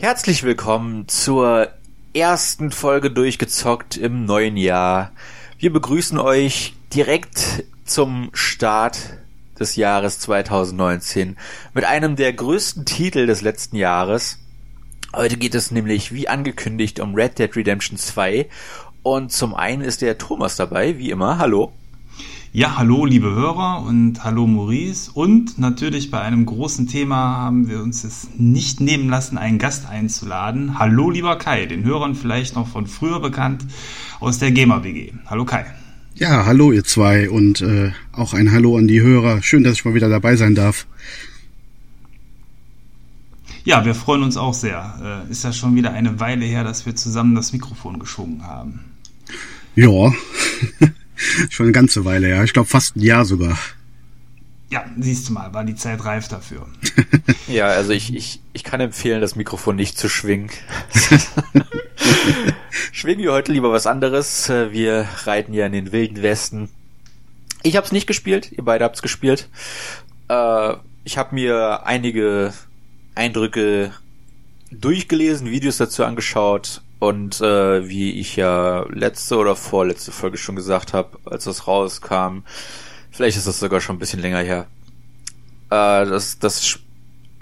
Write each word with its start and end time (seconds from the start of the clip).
Herzlich 0.00 0.44
willkommen 0.44 1.08
zur 1.08 1.68
ersten 2.14 2.70
Folge 2.70 3.10
durchgezockt 3.10 3.98
im 3.98 4.24
neuen 4.24 4.56
Jahr. 4.56 5.12
Wir 5.58 5.70
begrüßen 5.70 6.18
euch 6.18 6.72
direkt 6.94 7.64
zum 7.84 8.30
Start 8.32 9.18
des 9.58 9.76
Jahres 9.76 10.18
2019 10.20 11.36
mit 11.74 11.84
einem 11.84 12.16
der 12.16 12.32
größten 12.32 12.86
Titel 12.86 13.26
des 13.26 13.42
letzten 13.42 13.76
Jahres. 13.76 14.38
Heute 15.14 15.36
geht 15.36 15.54
es 15.54 15.70
nämlich, 15.70 16.14
wie 16.14 16.28
angekündigt, 16.28 16.98
um 16.98 17.14
Red 17.14 17.38
Dead 17.38 17.54
Redemption 17.54 17.98
2. 17.98 18.48
Und 19.02 19.32
zum 19.32 19.54
einen 19.54 19.82
ist 19.82 20.00
der 20.00 20.16
Thomas 20.16 20.56
dabei, 20.56 20.96
wie 20.96 21.10
immer. 21.10 21.36
Hallo. 21.36 21.74
Ja, 22.52 22.76
hallo 22.76 23.04
liebe 23.04 23.30
Hörer 23.30 23.84
und 23.86 24.24
hallo 24.24 24.44
Maurice. 24.44 25.12
Und 25.14 25.60
natürlich 25.60 26.10
bei 26.10 26.20
einem 26.20 26.46
großen 26.46 26.88
Thema 26.88 27.36
haben 27.36 27.68
wir 27.68 27.80
uns 27.80 28.02
es 28.02 28.26
nicht 28.36 28.80
nehmen 28.80 29.08
lassen, 29.08 29.38
einen 29.38 29.60
Gast 29.60 29.88
einzuladen. 29.88 30.76
Hallo 30.76 31.10
lieber 31.10 31.38
Kai, 31.38 31.66
den 31.66 31.84
Hörern 31.84 32.16
vielleicht 32.16 32.56
noch 32.56 32.66
von 32.66 32.88
früher 32.88 33.20
bekannt 33.20 33.64
aus 34.18 34.40
der 34.40 34.50
Gamer 34.50 34.82
WG. 34.82 35.12
Hallo 35.26 35.44
Kai. 35.44 35.64
Ja, 36.16 36.44
hallo 36.44 36.72
ihr 36.72 36.82
zwei 36.82 37.30
und 37.30 37.60
äh, 37.60 37.92
auch 38.10 38.34
ein 38.34 38.50
Hallo 38.50 38.76
an 38.76 38.88
die 38.88 39.00
Hörer. 39.00 39.42
Schön, 39.42 39.62
dass 39.62 39.74
ich 39.74 39.84
mal 39.84 39.94
wieder 39.94 40.08
dabei 40.08 40.34
sein 40.34 40.56
darf. 40.56 40.88
Ja, 43.62 43.84
wir 43.84 43.94
freuen 43.94 44.24
uns 44.24 44.36
auch 44.36 44.54
sehr. 44.54 45.24
Äh, 45.28 45.30
ist 45.30 45.44
ja 45.44 45.52
schon 45.52 45.76
wieder 45.76 45.92
eine 45.92 46.18
Weile 46.18 46.46
her, 46.46 46.64
dass 46.64 46.84
wir 46.84 46.96
zusammen 46.96 47.36
das 47.36 47.52
Mikrofon 47.52 48.00
geschwungen 48.00 48.44
haben. 48.44 48.80
Ja. 49.76 50.12
Schon 51.50 51.66
eine 51.66 51.72
ganze 51.72 52.04
Weile, 52.04 52.28
ja. 52.28 52.44
Ich 52.44 52.52
glaube 52.52 52.68
fast 52.68 52.96
ein 52.96 53.02
Jahr 53.02 53.24
sogar. 53.24 53.58
Ja, 54.70 54.84
siehst 54.98 55.28
du 55.28 55.32
mal, 55.32 55.52
war 55.52 55.64
die 55.64 55.74
Zeit 55.74 56.04
reif 56.04 56.28
dafür. 56.28 56.66
ja, 57.48 57.66
also 57.66 57.90
ich, 57.90 58.14
ich, 58.14 58.40
ich 58.52 58.62
kann 58.62 58.80
empfehlen, 58.80 59.20
das 59.20 59.34
Mikrofon 59.34 59.74
nicht 59.74 59.98
zu 59.98 60.08
schwingen. 60.08 60.50
schwingen 62.92 63.22
wir 63.22 63.32
heute 63.32 63.52
lieber 63.52 63.72
was 63.72 63.88
anderes. 63.88 64.48
Wir 64.48 65.08
reiten 65.24 65.54
ja 65.54 65.66
in 65.66 65.72
den 65.72 65.90
wilden 65.90 66.22
Westen. 66.22 66.68
Ich 67.62 67.76
habe 67.76 67.84
es 67.84 67.92
nicht 67.92 68.06
gespielt, 68.06 68.52
ihr 68.52 68.64
beide 68.64 68.84
habt 68.84 68.96
es 68.96 69.02
gespielt. 69.02 69.48
Äh, 70.28 70.74
ich 71.02 71.18
habe 71.18 71.34
mir 71.34 71.84
einige 71.84 72.52
Eindrücke 73.16 73.92
durchgelesen, 74.70 75.50
Videos 75.50 75.78
dazu 75.78 76.04
angeschaut 76.04 76.80
und 77.00 77.40
äh, 77.40 77.88
wie 77.88 78.12
ich 78.12 78.36
ja 78.36 78.84
letzte 78.90 79.38
oder 79.38 79.56
vorletzte 79.56 80.12
Folge 80.12 80.36
schon 80.36 80.54
gesagt 80.54 80.92
habe, 80.92 81.18
als 81.24 81.44
das 81.44 81.66
rauskam, 81.66 82.40
vielleicht 83.10 83.38
ist 83.38 83.46
das 83.46 83.58
sogar 83.58 83.80
schon 83.80 83.96
ein 83.96 83.98
bisschen 83.98 84.20
länger 84.20 84.40
her, 84.40 84.66
äh, 85.70 86.06
das, 86.06 86.38
das 86.38 86.78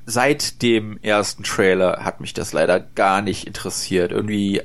seit 0.07 0.63
dem 0.63 0.99
ersten 1.03 1.43
Trailer 1.43 2.05
hat 2.05 2.21
mich 2.21 2.33
das 2.35 2.53
leider 2.53 2.79
gar 2.79 3.21
nicht 3.21 3.47
interessiert. 3.49 4.13
Irgendwie 4.13 4.63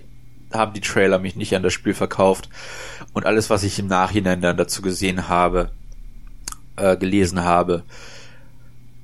haben 0.53 0.73
die 0.73 0.81
Trailer 0.81 1.17
mich 1.17 1.35
nicht 1.35 1.55
an 1.55 1.63
das 1.63 1.73
Spiel 1.73 1.95
verkauft 1.95 2.47
und 3.13 3.25
alles, 3.25 3.49
was 3.49 3.63
ich 3.63 3.79
im 3.79 3.87
Nachhinein 3.87 4.41
dann 4.41 4.57
dazu 4.57 4.83
gesehen 4.83 5.27
habe, 5.27 5.71
äh, 6.75 6.95
gelesen 6.97 7.43
habe, 7.43 7.83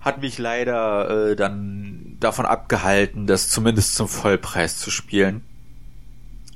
hat 0.02 0.22
mich 0.22 0.38
leider 0.38 1.32
äh, 1.32 1.36
dann 1.36 2.16
davon 2.20 2.46
abgehalten, 2.46 3.26
das 3.26 3.50
zumindest 3.50 3.96
zum 3.96 4.08
Vollpreis 4.08 4.78
zu 4.78 4.92
spielen 4.92 5.49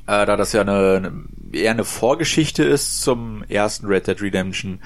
äh, 0.08 0.26
da 0.26 0.36
das 0.36 0.54
ja 0.54 0.62
eine, 0.62 0.98
eine, 0.98 1.24
eher 1.52 1.72
eine 1.72 1.86
Vorgeschichte 1.86 2.64
ist 2.64 3.02
zum 3.02 3.44
ersten 3.44 3.88
Red 3.88 4.08
Dead 4.08 4.22
Redemption, 4.22 4.80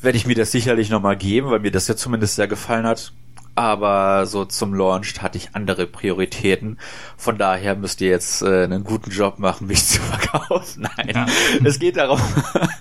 werde 0.00 0.18
ich 0.18 0.26
mir 0.26 0.34
das 0.34 0.52
sicherlich 0.52 0.90
nochmal 0.90 1.16
geben, 1.16 1.50
weil 1.50 1.60
mir 1.60 1.70
das 1.70 1.88
ja 1.88 1.96
zumindest 1.96 2.36
sehr 2.36 2.48
gefallen 2.48 2.86
hat. 2.86 3.12
Aber 3.54 4.24
so 4.24 4.46
zum 4.46 4.72
Launch 4.74 5.20
hatte 5.20 5.36
ich 5.36 5.54
andere 5.54 5.86
Prioritäten. 5.86 6.78
Von 7.18 7.36
daher 7.36 7.76
müsst 7.76 8.00
ihr 8.00 8.08
jetzt 8.08 8.40
äh, 8.40 8.64
einen 8.64 8.82
guten 8.82 9.10
Job 9.10 9.38
machen, 9.38 9.66
mich 9.68 9.84
zu 9.84 10.00
verkaufen. 10.00 10.88
Nein, 10.96 11.10
ja. 11.14 11.26
es 11.64 11.78
geht 11.78 11.96
darum, 11.96 12.20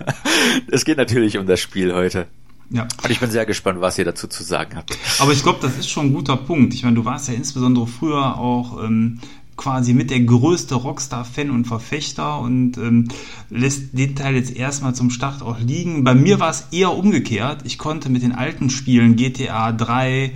es 0.72 0.86
geht 0.86 0.98
natürlich 0.98 1.38
um 1.38 1.46
das 1.46 1.60
Spiel 1.60 1.94
heute. 1.94 2.28
Ja. 2.70 2.88
Und 3.04 3.10
ich 3.10 3.20
bin 3.20 3.30
sehr 3.30 3.46
gespannt, 3.46 3.82
was 3.82 3.98
ihr 3.98 4.06
dazu 4.06 4.28
zu 4.28 4.44
sagen 4.44 4.78
habt. 4.78 4.98
Aber 5.20 5.34
ich 5.34 5.44
glaube, 5.44 5.60
das 5.62 5.78
ist 5.78 5.90
schon 5.90 6.08
ein 6.08 6.14
guter 6.14 6.38
Punkt. 6.38 6.74
Ich 6.74 6.84
meine, 6.84 6.96
du 6.96 7.04
warst 7.04 7.28
ja 7.28 7.34
insbesondere 7.34 7.86
früher 7.86 8.38
auch 8.38 8.82
ähm, 8.82 9.20
quasi 9.62 9.94
mit 9.94 10.10
der 10.10 10.22
größte 10.22 10.74
Rockstar-Fan 10.74 11.52
und 11.52 11.66
Verfechter 11.66 12.40
und 12.40 12.78
ähm, 12.78 13.10
lässt 13.52 13.96
den 13.96 14.16
Teil 14.16 14.36
jetzt 14.36 14.56
erstmal 14.56 14.96
zum 14.96 15.12
Start 15.12 15.44
auch 15.44 15.60
liegen. 15.60 16.04
Bei 16.04 16.16
mir 16.16 16.40
war 16.40 16.50
es 16.50 16.70
eher 16.72 16.98
umgekehrt. 16.98 17.62
Ich 17.64 17.78
konnte 17.78 18.10
mit 18.10 18.24
den 18.24 18.32
alten 18.32 18.72
Spielen 18.72 19.16
GTA 19.16 19.72
3, 19.72 20.32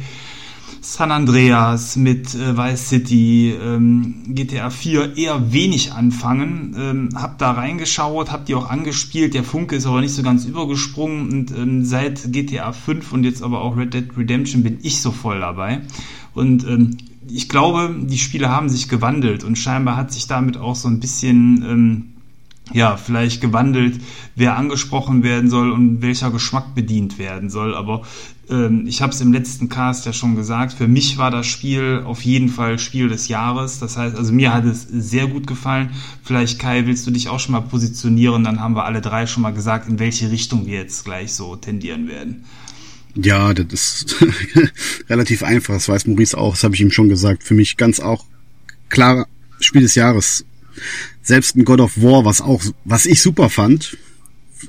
San 0.80 1.12
Andreas, 1.12 1.96
mit 1.96 2.35
äh, 2.35 2.56
Vice 2.56 2.88
City, 2.90 3.56
ähm, 3.59 4.25
GTA 4.28 4.69
4 4.69 5.18
eher 5.18 5.52
wenig 5.52 5.91
anfangen. 5.94 6.75
Ähm, 6.78 7.09
hab 7.16 7.40
da 7.40 7.53
reingeschaut, 7.53 8.31
hab 8.31 8.46
die 8.46 8.53
auch 8.53 8.69
angespielt. 8.69 9.34
Der 9.34 9.44
Funke 9.44 9.75
ist 9.75 9.88
aber 9.88 10.02
nicht 10.02 10.14
so 10.14 10.22
ganz 10.22 10.46
übergesprungen 10.46 11.31
und 11.31 11.52
ähm, 11.58 11.84
seit 11.84 12.31
GTA 12.31 12.72
5 12.74 13.12
und 13.12 13.24
jetzt 13.24 13.41
aber 13.41 13.62
auch 13.62 13.75
Red 13.75 13.96
Dead 13.96 14.06
Redemption 14.16 14.62
bin 14.62 14.78
ich 14.84 15.02
so 15.02 15.09
voll 15.09 15.40
dabei. 15.40 15.81
Und 16.35 16.64
ähm, 16.66 16.97
ich 17.30 17.50
glaube, 17.50 17.96
die 18.00 18.18
Spiele 18.18 18.50
haben 18.50 18.69
sich 18.69 18.90
gewandelt 18.90 19.44
und 19.44 19.58
scheinbar 19.58 19.96
hat 19.96 20.12
sich 20.12 20.28
damit 20.28 20.58
auch 20.58 20.75
so 20.75 20.88
ein 20.88 21.00
bisschen, 21.00 21.63
ähm, 21.63 22.06
ja, 22.74 22.97
vielleicht 22.97 23.41
gewandelt, 23.41 24.02
wer 24.36 24.58
angesprochen 24.58 25.24
werden 25.24 25.50
soll 25.50 25.72
und 25.72 26.02
welcher 26.02 26.31
Geschmack 26.31 26.74
bedient 26.74 27.19
werden 27.19 27.50
soll. 27.50 27.75
Aber 27.75 28.02
ähm, 28.50 28.85
ich 28.88 29.02
habe 29.02 29.14
es 29.14 29.22
im 29.22 29.34
letzten 29.34 29.69
Cast 29.69 30.06
ja 30.06 30.14
schon 30.14 30.35
gesagt, 30.35 30.74
für 30.74 30.88
mich 30.88 31.18
war 31.18 31.31
das 31.31 31.46
Spiel 31.46 32.03
auf 32.06 32.24
jeden 32.24 32.50
Fall 32.50 32.80
Spiel 32.80 33.08
des 33.08 33.28
Jahres. 33.28 33.80
Das 33.80 33.97
heißt, 33.97 34.16
also 34.16 34.34
mir 34.34 34.53
hat 34.53 34.66
es 34.66 34.84
sehr 34.84 35.28
gut 35.28 35.47
gefallen. 35.47 35.91
Vielleicht, 36.24 36.59
Kai, 36.59 36.85
willst 36.85 37.06
du 37.06 37.12
dich 37.12 37.30
auch 37.30 37.40
schon 37.40 37.53
mal 37.53 37.62
positionieren? 37.62 38.44
Dann 38.44 38.59
haben 38.59 38.75
wir 38.75 38.85
alle 38.85 39.02
drei 39.02 39.28
schon 39.28 39.44
mal 39.44 39.53
gesagt, 39.53 39.88
in 39.88 40.00
welche 40.00 40.31
Richtung 40.31 40.66
wir 40.66 40.80
jetzt 40.80 41.06
gleich 41.06 41.34
so 41.34 41.56
tendieren 41.56 42.08
werden. 42.08 42.46
Ja, 43.16 43.53
das 43.53 44.03
ist 44.03 44.16
relativ 45.09 45.44
einfach. 45.44 45.74
Das 45.74 45.88
weiß 45.88 46.08
Maurice 46.08 46.38
auch. 46.38 46.53
Das 46.53 46.64
habe 46.64 46.76
ich 46.76 46.81
ihm 46.81 46.92
schon 46.92 47.09
gesagt. 47.09 47.44
Für 47.44 47.53
mich 47.53 47.78
ganz 47.78 48.00
auch 48.00 48.26
klar 48.90 49.28
Spiel 49.59 49.81
des 49.81 49.96
Jahres. 49.96 50.46
Selbst 51.22 51.56
ein 51.56 51.66
God 51.66 51.80
of 51.80 52.02
War, 52.02 52.26
was 52.26 52.42
auch, 52.42 52.62
was 52.84 53.06
ich 53.06 53.22
super 53.22 53.50
fand, 53.50 53.98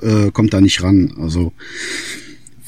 äh, 0.01 0.31
kommt 0.31 0.55
da 0.55 0.61
nicht 0.61 0.83
ran. 0.83 1.15
Also 1.19 1.53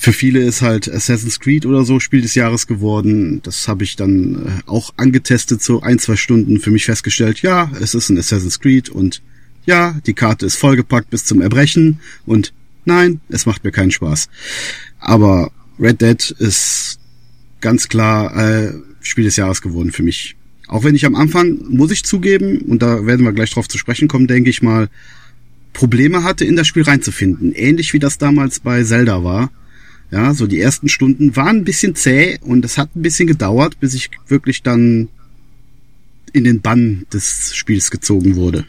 für 0.00 0.12
viele 0.12 0.40
ist 0.40 0.62
halt 0.62 0.88
Assassin's 0.88 1.40
Creed 1.40 1.66
oder 1.66 1.84
so 1.84 1.98
Spiel 2.00 2.22
des 2.22 2.34
Jahres 2.34 2.66
geworden. 2.66 3.40
Das 3.42 3.66
habe 3.66 3.84
ich 3.84 3.96
dann 3.96 4.46
äh, 4.46 4.70
auch 4.70 4.94
angetestet, 4.96 5.62
so 5.62 5.82
ein, 5.82 5.98
zwei 5.98 6.16
Stunden 6.16 6.60
für 6.60 6.70
mich 6.70 6.84
festgestellt, 6.84 7.42
ja, 7.42 7.70
es 7.80 7.94
ist 7.94 8.08
ein 8.08 8.18
Assassin's 8.18 8.60
Creed 8.60 8.88
und 8.88 9.22
ja, 9.66 9.96
die 10.06 10.14
Karte 10.14 10.46
ist 10.46 10.54
vollgepackt 10.54 11.10
bis 11.10 11.24
zum 11.24 11.42
Erbrechen 11.42 12.00
und 12.26 12.52
nein, 12.84 13.20
es 13.28 13.44
macht 13.44 13.64
mir 13.64 13.72
keinen 13.72 13.90
Spaß. 13.90 14.28
Aber 15.00 15.50
Red 15.80 16.00
Dead 16.00 16.30
ist 16.38 16.98
ganz 17.60 17.88
klar 17.88 18.36
äh, 18.36 18.72
Spiel 19.00 19.24
des 19.24 19.36
Jahres 19.36 19.62
geworden 19.62 19.92
für 19.92 20.02
mich. 20.02 20.36
Auch 20.66 20.84
wenn 20.84 20.94
ich 20.94 21.06
am 21.06 21.14
Anfang, 21.14 21.58
muss 21.68 21.90
ich 21.90 22.04
zugeben, 22.04 22.58
und 22.62 22.82
da 22.82 23.06
werden 23.06 23.24
wir 23.24 23.32
gleich 23.32 23.50
drauf 23.50 23.68
zu 23.68 23.78
sprechen 23.78 24.06
kommen, 24.06 24.26
denke 24.26 24.50
ich 24.50 24.60
mal, 24.60 24.88
Probleme 25.72 26.24
hatte, 26.24 26.44
in 26.44 26.56
das 26.56 26.66
Spiel 26.66 26.82
reinzufinden. 26.82 27.52
Ähnlich 27.52 27.92
wie 27.94 27.98
das 27.98 28.18
damals 28.18 28.60
bei 28.60 28.82
Zelda 28.82 29.24
war. 29.24 29.50
Ja, 30.10 30.34
so 30.34 30.46
die 30.46 30.60
ersten 30.60 30.88
Stunden 30.88 31.36
waren 31.36 31.58
ein 31.58 31.64
bisschen 31.64 31.94
zäh 31.94 32.38
und 32.40 32.64
es 32.64 32.78
hat 32.78 32.94
ein 32.96 33.02
bisschen 33.02 33.26
gedauert, 33.26 33.78
bis 33.78 33.94
ich 33.94 34.10
wirklich 34.26 34.62
dann 34.62 35.08
in 36.32 36.44
den 36.44 36.60
Bann 36.60 37.06
des 37.12 37.54
Spiels 37.54 37.90
gezogen 37.90 38.36
wurde. 38.36 38.64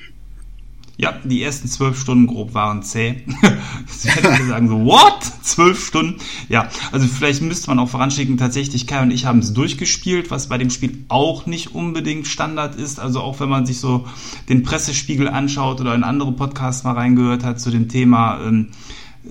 Ja, 1.01 1.13
die 1.23 1.41
ersten 1.41 1.69
zwölf 1.69 1.97
Stunden 1.97 2.27
grob 2.27 2.53
waren 2.53 2.83
zäh. 2.83 3.23
Sie 3.87 4.09
hätten 4.09 4.49
sagen 4.49 4.67
so, 4.67 4.83
what? 4.83 5.23
Zwölf 5.43 5.81
Stunden? 5.81 6.15
Ja, 6.49 6.67
also 6.91 7.07
vielleicht 7.07 7.41
müsste 7.41 7.69
man 7.69 7.79
auch 7.79 7.87
voranschicken, 7.87 8.35
tatsächlich 8.35 8.85
Kai 8.85 9.01
und 9.01 9.11
ich 9.11 9.25
haben 9.25 9.39
es 9.39 9.53
durchgespielt, 9.53 10.29
was 10.29 10.49
bei 10.49 10.57
dem 10.57 10.69
Spiel 10.69 11.05
auch 11.07 11.45
nicht 11.45 11.73
unbedingt 11.73 12.27
Standard 12.27 12.75
ist. 12.75 12.99
Also 12.99 13.21
auch 13.21 13.39
wenn 13.39 13.47
man 13.47 13.65
sich 13.65 13.79
so 13.79 14.07
den 14.49 14.63
Pressespiegel 14.63 15.29
anschaut 15.29 15.79
oder 15.79 15.95
in 15.95 16.03
andere 16.03 16.33
Podcasts 16.33 16.83
mal 16.83 16.95
reingehört 16.95 17.45
hat 17.45 17.61
zu 17.61 17.71
dem 17.71 17.87
Thema, 17.87 18.41
ähm, 18.45 18.67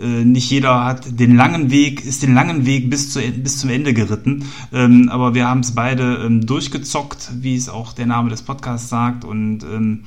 äh, 0.00 0.25
nicht 0.25 0.50
jeder 0.50 0.87
hat 0.87 1.21
den 1.21 1.37
langen 1.37 1.71
Weg, 1.71 2.03
ist 2.03 2.23
den 2.23 2.32
langen 2.32 2.64
Weg 2.64 2.88
bis, 2.88 3.12
zu, 3.12 3.21
bis 3.21 3.59
zum 3.59 3.69
Ende 3.69 3.93
geritten. 3.93 4.47
Ähm, 4.73 5.11
aber 5.11 5.35
wir 5.35 5.47
haben 5.47 5.61
es 5.61 5.75
beide 5.75 6.23
ähm, 6.25 6.47
durchgezockt, 6.47 7.31
wie 7.43 7.56
es 7.56 7.69
auch 7.69 7.93
der 7.93 8.06
Name 8.06 8.31
des 8.31 8.41
Podcasts 8.41 8.88
sagt. 8.88 9.26
Und 9.26 9.64
ähm, 9.64 10.05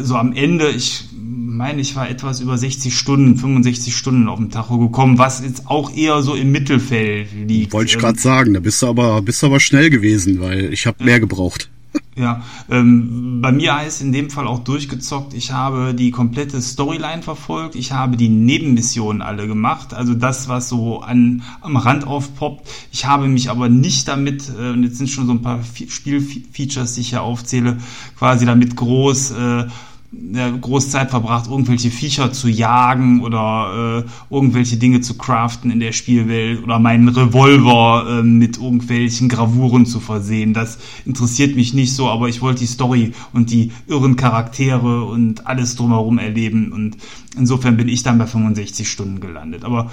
so 0.00 0.16
am 0.16 0.32
Ende, 0.32 0.68
ich 0.70 1.04
meine, 1.14 1.80
ich 1.80 1.96
war 1.96 2.08
etwas 2.08 2.40
über 2.40 2.56
60 2.56 2.96
Stunden, 2.96 3.36
65 3.36 3.96
Stunden 3.96 4.28
auf 4.28 4.38
dem 4.38 4.50
Tacho 4.50 4.78
gekommen, 4.78 5.18
was 5.18 5.42
jetzt 5.42 5.66
auch 5.66 5.94
eher 5.94 6.22
so 6.22 6.34
im 6.34 6.52
Mittelfeld 6.52 7.28
liegt. 7.46 7.72
Wollte 7.72 7.92
ich 7.92 7.98
gerade 7.98 8.18
sagen, 8.18 8.54
da 8.54 8.60
bist 8.60 8.80
du 8.82 8.86
aber 8.86 9.22
bist 9.22 9.42
du 9.42 9.46
aber 9.46 9.60
schnell 9.60 9.90
gewesen, 9.90 10.40
weil 10.40 10.72
ich 10.72 10.86
habe 10.86 11.02
mehr 11.04 11.20
gebraucht. 11.20 11.70
Ja, 12.16 12.42
ähm, 12.68 13.40
bei 13.40 13.52
mir 13.52 13.76
heißt 13.76 14.02
in 14.02 14.10
dem 14.10 14.28
Fall 14.28 14.48
auch 14.48 14.58
durchgezockt, 14.58 15.34
ich 15.34 15.52
habe 15.52 15.94
die 15.94 16.10
komplette 16.10 16.60
Storyline 16.60 17.22
verfolgt, 17.22 17.76
ich 17.76 17.92
habe 17.92 18.16
die 18.16 18.28
Nebenmissionen 18.28 19.22
alle 19.22 19.46
gemacht, 19.46 19.94
also 19.94 20.14
das, 20.14 20.48
was 20.48 20.68
so 20.68 21.00
an, 21.00 21.44
am 21.60 21.76
Rand 21.76 22.08
aufpoppt. 22.08 22.68
Ich 22.90 23.06
habe 23.06 23.28
mich 23.28 23.50
aber 23.50 23.68
nicht 23.68 24.08
damit, 24.08 24.48
äh, 24.48 24.70
und 24.70 24.82
jetzt 24.82 24.98
sind 24.98 25.08
schon 25.08 25.26
so 25.26 25.32
ein 25.32 25.42
paar 25.42 25.60
Spielfeatures, 25.62 26.94
die 26.94 27.02
ich 27.02 27.10
hier 27.10 27.22
aufzähle, 27.22 27.78
quasi 28.18 28.46
damit 28.46 28.74
groß 28.74 29.30
äh, 29.30 29.66
große 30.10 30.88
Zeit 30.88 31.10
verbracht, 31.10 31.50
irgendwelche 31.50 31.90
Viecher 31.90 32.32
zu 32.32 32.48
jagen 32.48 33.20
oder 33.20 34.04
äh, 34.06 34.34
irgendwelche 34.34 34.78
Dinge 34.78 35.02
zu 35.02 35.18
craften 35.18 35.70
in 35.70 35.80
der 35.80 35.92
Spielwelt 35.92 36.62
oder 36.62 36.78
meinen 36.78 37.08
Revolver 37.08 38.06
äh, 38.08 38.22
mit 38.22 38.56
irgendwelchen 38.56 39.28
Gravuren 39.28 39.84
zu 39.84 40.00
versehen. 40.00 40.54
Das 40.54 40.78
interessiert 41.04 41.56
mich 41.56 41.74
nicht 41.74 41.94
so, 41.94 42.08
aber 42.08 42.28
ich 42.28 42.40
wollte 42.40 42.60
die 42.60 42.66
Story 42.66 43.12
und 43.34 43.50
die 43.50 43.72
irren 43.86 44.16
Charaktere 44.16 45.04
und 45.04 45.46
alles 45.46 45.76
drumherum 45.76 46.18
erleben 46.18 46.72
und 46.72 46.96
insofern 47.36 47.76
bin 47.76 47.88
ich 47.88 48.02
dann 48.02 48.18
bei 48.18 48.26
65 48.26 48.88
Stunden 48.88 49.20
gelandet. 49.20 49.64
Aber 49.64 49.90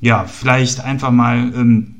ja, 0.00 0.24
vielleicht 0.24 0.80
einfach 0.80 1.10
mal 1.10 1.52
ähm, 1.54 1.96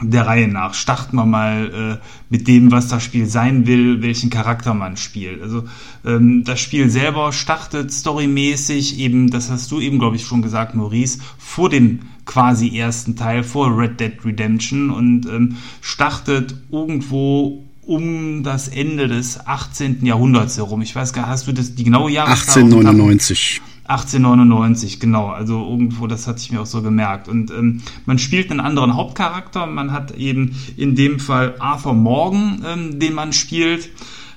der 0.00 0.26
Reihe 0.26 0.48
nach. 0.48 0.74
Starten 0.74 1.16
wir 1.16 1.26
mal 1.26 1.98
äh, 2.00 2.04
mit 2.30 2.46
dem, 2.48 2.70
was 2.70 2.88
das 2.88 3.02
Spiel 3.02 3.26
sein 3.26 3.66
will, 3.66 4.02
welchen 4.02 4.30
Charakter 4.30 4.74
man 4.74 4.96
spielt. 4.96 5.42
Also 5.42 5.64
ähm, 6.04 6.44
das 6.44 6.60
Spiel 6.60 6.88
selber 6.88 7.32
startet 7.32 7.92
storymäßig 7.92 8.98
eben, 8.98 9.30
das 9.30 9.50
hast 9.50 9.70
du 9.70 9.80
eben, 9.80 9.98
glaube 9.98 10.16
ich, 10.16 10.24
schon 10.24 10.42
gesagt, 10.42 10.74
Maurice, 10.74 11.18
vor 11.38 11.68
dem 11.68 12.00
quasi 12.24 12.76
ersten 12.76 13.16
Teil, 13.16 13.42
vor 13.42 13.76
Red 13.76 14.00
Dead 14.00 14.12
Redemption 14.24 14.90
und 14.90 15.26
ähm, 15.26 15.56
startet 15.80 16.54
irgendwo 16.70 17.64
um 17.88 18.42
das 18.42 18.68
Ende 18.68 19.08
des 19.08 19.46
18. 19.46 20.04
Jahrhunderts 20.04 20.58
herum. 20.58 20.82
Ich 20.82 20.94
weiß 20.94 21.14
gar, 21.14 21.26
hast 21.26 21.46
du 21.46 21.52
das 21.52 21.74
die 21.74 21.84
genaue 21.84 22.10
Jahreszahl? 22.10 22.62
1899. 22.62 23.62
1899, 23.88 25.00
genau. 25.00 25.28
Also 25.28 25.66
irgendwo, 25.66 26.06
das 26.06 26.26
hatte 26.26 26.40
ich 26.40 26.52
mir 26.52 26.60
auch 26.60 26.66
so 26.66 26.82
gemerkt. 26.82 27.26
Und 27.26 27.50
ähm, 27.50 27.80
man 28.04 28.18
spielt 28.18 28.50
einen 28.50 28.60
anderen 28.60 28.94
Hauptcharakter. 28.94 29.66
Man 29.66 29.92
hat 29.92 30.16
eben 30.16 30.56
in 30.76 30.94
dem 30.94 31.18
Fall 31.18 31.54
Arthur 31.58 31.94
Morgan, 31.94 32.64
ähm, 32.66 33.00
den 33.00 33.14
man 33.14 33.32
spielt. 33.32 33.88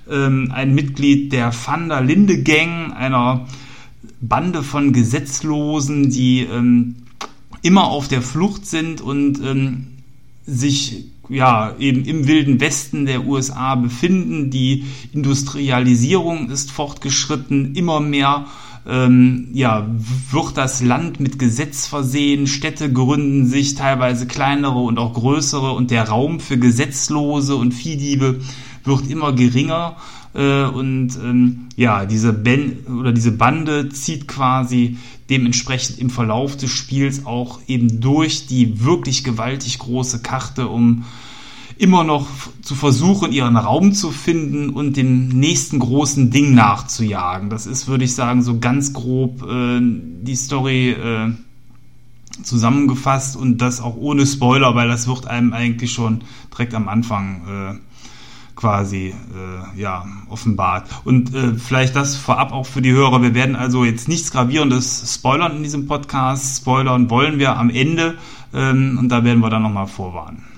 Ähm, 0.10 0.52
ein 0.54 0.74
Mitglied 0.74 1.34
der 1.34 1.54
Van 1.54 1.90
der 1.90 2.02
Linde 2.02 2.42
Gang, 2.44 2.94
einer 2.94 3.46
Bande 4.22 4.64
von 4.64 4.94
Gesetzlosen, 4.94 6.10
die 6.10 6.42
ähm, 6.42 6.96
immer 7.62 7.86
auf 7.86 8.08
der 8.08 8.22
Flucht 8.22 8.66
sind 8.66 9.02
und 9.02 9.42
ähm, 9.44 9.88
sich 10.46 11.06
ja, 11.32 11.76
eben 11.80 12.04
im 12.06 12.28
wilden 12.28 12.60
Westen 12.60 13.06
der 13.06 13.26
USA 13.26 13.76
befinden. 13.76 14.50
Die 14.50 14.86
Industrialisierung 15.14 16.50
ist 16.50 16.72
fortgeschritten, 16.72 17.76
immer 17.76 18.00
mehr 18.00 18.48
ähm, 18.88 19.50
ja, 19.54 19.88
wird 20.32 20.58
das 20.58 20.82
Land 20.82 21.20
mit 21.20 21.38
Gesetz 21.38 21.88
versehen, 21.88 22.48
Städte 22.48 22.92
gründen 22.92 23.46
sich, 23.46 23.76
teilweise 23.76 24.26
kleinere 24.26 24.80
und 24.80 24.98
auch 24.98 25.14
größere 25.14 25.74
und 25.74 25.92
der 25.92 26.10
Raum 26.10 26.40
für 26.40 26.58
Gesetzlose 26.58 27.56
und 27.56 27.74
Viehdiebe 27.74 28.42
wird 28.84 29.10
immer 29.10 29.34
geringer. 29.34 29.98
Äh, 30.34 30.64
und 30.64 31.12
ähm, 31.24 31.68
ja, 31.76 32.06
diese 32.06 32.34
ben 32.34 32.86
oder 33.00 33.12
diese 33.12 33.32
Bande 33.32 33.90
zieht 33.90 34.28
quasi 34.28 34.98
dementsprechend 35.30 36.00
im 36.00 36.10
Verlauf 36.10 36.58
des 36.58 36.72
Spiels 36.72 37.26
auch 37.26 37.60
eben 37.68 38.02
durch 38.02 38.48
die 38.48 38.84
wirklich 38.84 39.24
gewaltig 39.24 39.80
große 39.80 40.22
Karte, 40.22 40.68
um 40.68 41.06
immer 41.82 42.04
noch 42.04 42.28
zu 42.62 42.76
versuchen, 42.76 43.32
ihren 43.32 43.58
Raum 43.58 43.94
zu 43.94 44.12
finden 44.12 44.70
und 44.70 44.98
dem 44.98 45.30
nächsten 45.30 45.80
großen 45.80 46.30
Ding 46.30 46.54
nachzujagen. 46.54 47.50
Das 47.50 47.66
ist, 47.66 47.88
würde 47.88 48.04
ich 48.04 48.14
sagen, 48.14 48.44
so 48.44 48.60
ganz 48.60 48.94
grob 48.94 49.42
äh, 49.42 49.80
die 49.82 50.36
Story 50.36 50.92
äh, 50.92 51.32
zusammengefasst 52.44 53.36
und 53.36 53.58
das 53.64 53.82
auch 53.82 53.96
ohne 53.96 54.28
Spoiler, 54.28 54.76
weil 54.76 54.90
das 54.90 55.08
wird 55.08 55.26
einem 55.26 55.54
eigentlich 55.54 55.92
schon 55.92 56.22
direkt 56.52 56.76
am 56.76 56.88
Anfang 56.88 57.42
äh, 57.50 57.80
quasi 58.56 59.08
äh, 59.08 59.80
ja 59.80 60.06
offenbart. 60.30 60.88
Und 61.04 61.34
äh, 61.34 61.56
vielleicht 61.56 61.96
das 61.96 62.16
vorab 62.16 62.52
auch 62.52 62.68
für 62.68 62.84
die 62.84 62.92
Hörer. 62.92 63.24
Wir 63.24 63.34
werden 63.34 63.56
also 63.56 63.86
jetzt 63.86 64.08
nichts 64.08 64.32
gravierendes 64.32 65.16
spoilern 65.16 65.58
in 65.58 65.64
diesem 65.64 65.88
Podcast. 65.88 66.58
Spoilern 66.58 67.10
wollen 67.10 67.40
wir 67.40 67.58
am 67.58 67.72
Ende 67.72 68.20
ähm, 68.54 69.00
und 69.00 69.10
da 69.10 69.24
werden 69.24 69.40
wir 69.40 69.50
dann 69.50 69.64
nochmal 69.64 69.88
vorwarnen 69.88 70.51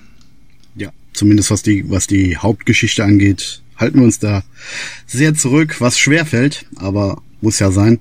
zumindest 1.13 1.51
was 1.51 1.63
die, 1.63 1.89
was 1.89 2.07
die 2.07 2.37
Hauptgeschichte 2.37 3.03
angeht, 3.03 3.61
halten 3.77 3.99
wir 3.99 4.05
uns 4.05 4.19
da 4.19 4.43
sehr 5.07 5.33
zurück, 5.35 5.79
was 5.79 5.97
schwer 5.97 6.25
fällt, 6.25 6.65
aber 6.75 7.21
muss 7.41 7.59
ja 7.59 7.71
sein. 7.71 7.99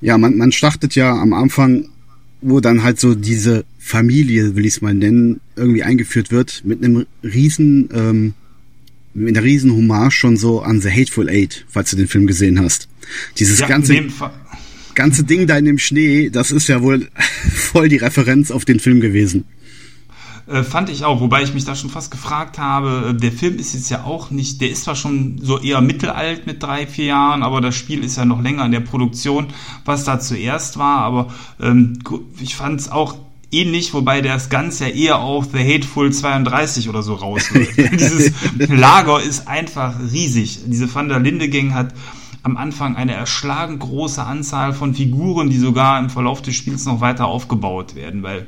Ja, 0.00 0.18
man, 0.18 0.36
man 0.36 0.52
startet 0.52 0.94
ja 0.94 1.12
am 1.14 1.32
Anfang, 1.32 1.88
wo 2.40 2.60
dann 2.60 2.82
halt 2.82 3.00
so 3.00 3.14
diese 3.14 3.64
Familie, 3.78 4.54
will 4.56 4.66
ich 4.66 4.74
es 4.74 4.80
mal 4.80 4.94
nennen, 4.94 5.40
irgendwie 5.56 5.82
eingeführt 5.82 6.30
wird, 6.30 6.62
mit 6.64 6.84
einem 6.84 7.06
riesen, 7.22 7.88
ähm, 7.94 8.34
mit 9.14 9.36
einer 9.36 9.44
riesen 9.44 9.72
Hommage 9.72 10.12
schon 10.12 10.36
so 10.36 10.60
an 10.60 10.80
The 10.80 10.90
Hateful 10.90 11.28
Eight, 11.28 11.64
falls 11.68 11.90
du 11.90 11.96
den 11.96 12.08
Film 12.08 12.26
gesehen 12.26 12.60
hast. 12.60 12.88
Dieses 13.38 13.60
ja, 13.60 13.68
ganze, 13.68 14.02
ganze 14.94 15.24
Ding 15.24 15.46
da 15.46 15.56
in 15.58 15.64
dem 15.64 15.78
Schnee, 15.78 16.30
das 16.30 16.50
ist 16.50 16.68
ja 16.68 16.82
wohl 16.82 17.08
voll 17.54 17.88
die 17.88 17.96
Referenz 17.96 18.50
auf 18.50 18.64
den 18.64 18.80
Film 18.80 19.00
gewesen. 19.00 19.44
Äh, 20.46 20.62
fand 20.62 20.90
ich 20.90 21.04
auch, 21.04 21.20
wobei 21.20 21.42
ich 21.42 21.54
mich 21.54 21.64
da 21.64 21.74
schon 21.74 21.88
fast 21.88 22.10
gefragt 22.10 22.58
habe, 22.58 23.10
äh, 23.10 23.14
der 23.14 23.32
Film 23.32 23.58
ist 23.58 23.72
jetzt 23.72 23.88
ja 23.90 24.04
auch 24.04 24.30
nicht, 24.30 24.60
der 24.60 24.70
ist 24.70 24.84
zwar 24.84 24.94
schon 24.94 25.38
so 25.40 25.58
eher 25.58 25.80
mittelalt 25.80 26.46
mit 26.46 26.62
drei, 26.62 26.86
vier 26.86 27.06
Jahren, 27.06 27.42
aber 27.42 27.62
das 27.62 27.74
Spiel 27.74 28.04
ist 28.04 28.16
ja 28.16 28.26
noch 28.26 28.42
länger 28.42 28.66
in 28.66 28.72
der 28.72 28.80
Produktion, 28.80 29.46
was 29.86 30.04
da 30.04 30.20
zuerst 30.20 30.78
war, 30.78 30.98
aber 30.98 31.28
ähm, 31.60 31.98
ich 32.40 32.56
fand 32.56 32.78
es 32.78 32.90
auch 32.90 33.16
ähnlich, 33.50 33.94
wobei 33.94 34.20
das 34.20 34.50
Ganze 34.50 34.88
ja 34.88 34.94
eher 34.94 35.18
auf 35.20 35.48
The 35.52 35.60
Hateful 35.60 36.12
32 36.12 36.90
oder 36.90 37.02
so 37.02 37.14
rausläuft. 37.14 37.76
Dieses 37.92 38.32
Lager 38.58 39.22
ist 39.22 39.48
einfach 39.48 39.94
riesig. 40.12 40.60
Diese 40.66 40.92
Van 40.92 41.08
der 41.08 41.20
Linde 41.20 41.48
Gang 41.48 41.72
hat 41.72 41.94
am 42.42 42.58
Anfang 42.58 42.96
eine 42.96 43.14
erschlagend 43.14 43.80
große 43.80 44.22
Anzahl 44.22 44.74
von 44.74 44.94
Figuren, 44.94 45.48
die 45.48 45.56
sogar 45.56 45.98
im 45.98 46.10
Verlauf 46.10 46.42
des 46.42 46.54
Spiels 46.54 46.84
noch 46.84 47.00
weiter 47.00 47.26
aufgebaut 47.26 47.94
werden, 47.94 48.22
weil 48.22 48.46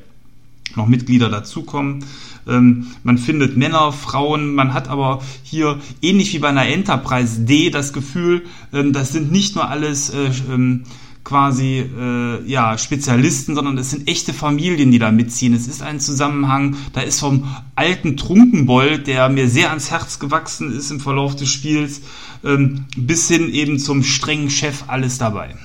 noch 0.75 0.87
Mitglieder 0.87 1.29
dazukommen. 1.29 2.05
Ähm, 2.49 2.89
man 3.03 3.19
findet 3.19 3.57
Männer, 3.57 3.93
Frauen, 3.93 4.55
man 4.55 4.73
hat 4.75 4.89
aber 4.89 5.23
hier 5.43 5.81
ähnlich 6.03 6.33
wie 6.33 6.39
bei 6.39 6.49
einer 6.49 6.67
Enterprise 6.67 7.41
D 7.41 7.71
das 7.71 7.93
Gefühl, 7.93 8.45
ähm, 8.73 8.93
das 8.93 9.13
sind 9.13 9.33
nicht 9.33 9.55
nur 9.55 9.69
alles 9.69 10.11
äh, 10.11 10.31
ähm, 10.51 10.85
quasi 11.27 11.79
äh, 11.79 12.49
ja 12.49 12.79
Spezialisten, 12.79 13.57
sondern 13.57 13.77
es 13.79 13.91
sind 13.91 14.09
echte 14.09 14.33
Familien, 14.33 14.93
die 14.93 15.01
da 15.01 15.11
mitziehen. 15.11 15.55
Es 15.55 15.67
ist 15.67 15.83
ein 15.83 15.99
Zusammenhang, 15.99 16.77
da 16.93 17.01
ist 17.01 17.19
vom 17.19 17.53
alten 17.75 18.17
Trunkenbold, 18.17 19.09
der 19.09 19.29
mir 19.29 19.49
sehr 19.49 19.71
ans 19.71 19.91
Herz 19.91 20.21
gewachsen 20.21 20.73
ist 20.73 20.93
im 20.93 21.01
Verlauf 21.01 21.35
des 21.35 21.49
Spiels, 21.49 22.03
ähm, 22.45 22.85
bis 22.97 23.27
hin 23.27 23.53
eben 23.53 23.81
zum 23.81 24.05
strengen 24.05 24.51
Chef 24.51 24.85
alles 24.87 25.19
dabei. 25.19 25.57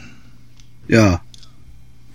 Ja, 0.88 1.22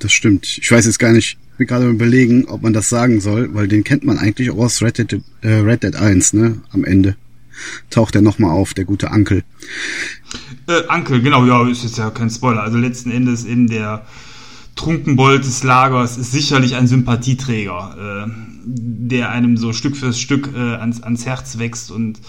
das 0.00 0.12
stimmt. 0.12 0.59
Ich 0.61 0.71
weiß 0.71 0.87
jetzt 0.87 0.99
gar 0.99 1.12
nicht, 1.12 1.38
bin 1.56 1.66
gerade 1.66 1.88
überlegen, 1.88 2.46
ob 2.46 2.62
man 2.62 2.72
das 2.72 2.88
sagen 2.88 3.20
soll, 3.20 3.54
weil 3.54 3.68
den 3.68 3.84
kennt 3.84 4.04
man 4.04 4.18
eigentlich 4.18 4.50
auch 4.50 4.58
aus 4.58 4.82
Red 4.82 4.98
Dead, 4.98 5.22
äh, 5.42 5.48
Red 5.48 5.82
Dead 5.82 5.96
1, 5.96 6.32
ne? 6.34 6.58
Am 6.72 6.84
Ende 6.84 7.16
taucht 7.90 8.14
er 8.14 8.22
nochmal 8.22 8.50
auf, 8.50 8.75
der 8.75 8.84
gute 8.84 9.10
Ankel. 9.10 9.42
Äh, 10.68 10.86
Ankel, 10.88 11.22
genau, 11.22 11.44
ja, 11.46 11.68
ist 11.68 11.84
jetzt 11.84 11.98
ja 11.98 12.10
kein 12.10 12.30
Spoiler. 12.30 12.62
Also 12.62 12.76
letzten 12.76 13.10
Endes 13.10 13.44
in 13.44 13.66
der 13.66 14.06
Trunkenbold 14.75 15.44
des 15.44 15.62
Lagers 15.62 16.18
ist 16.18 16.32
sicherlich 16.32 16.75
ein 16.76 16.86
Sympathieträger, 16.86 18.26
äh, 18.26 18.30
der 18.66 19.30
einem 19.30 19.56
so 19.56 19.72
Stück 19.72 19.96
für 19.96 20.12
Stück 20.12 20.50
äh, 20.54 20.58
ans, 20.58 21.02
ans 21.02 21.25
Herz 21.25 21.58
wächst 21.58 21.90
und 21.90 22.20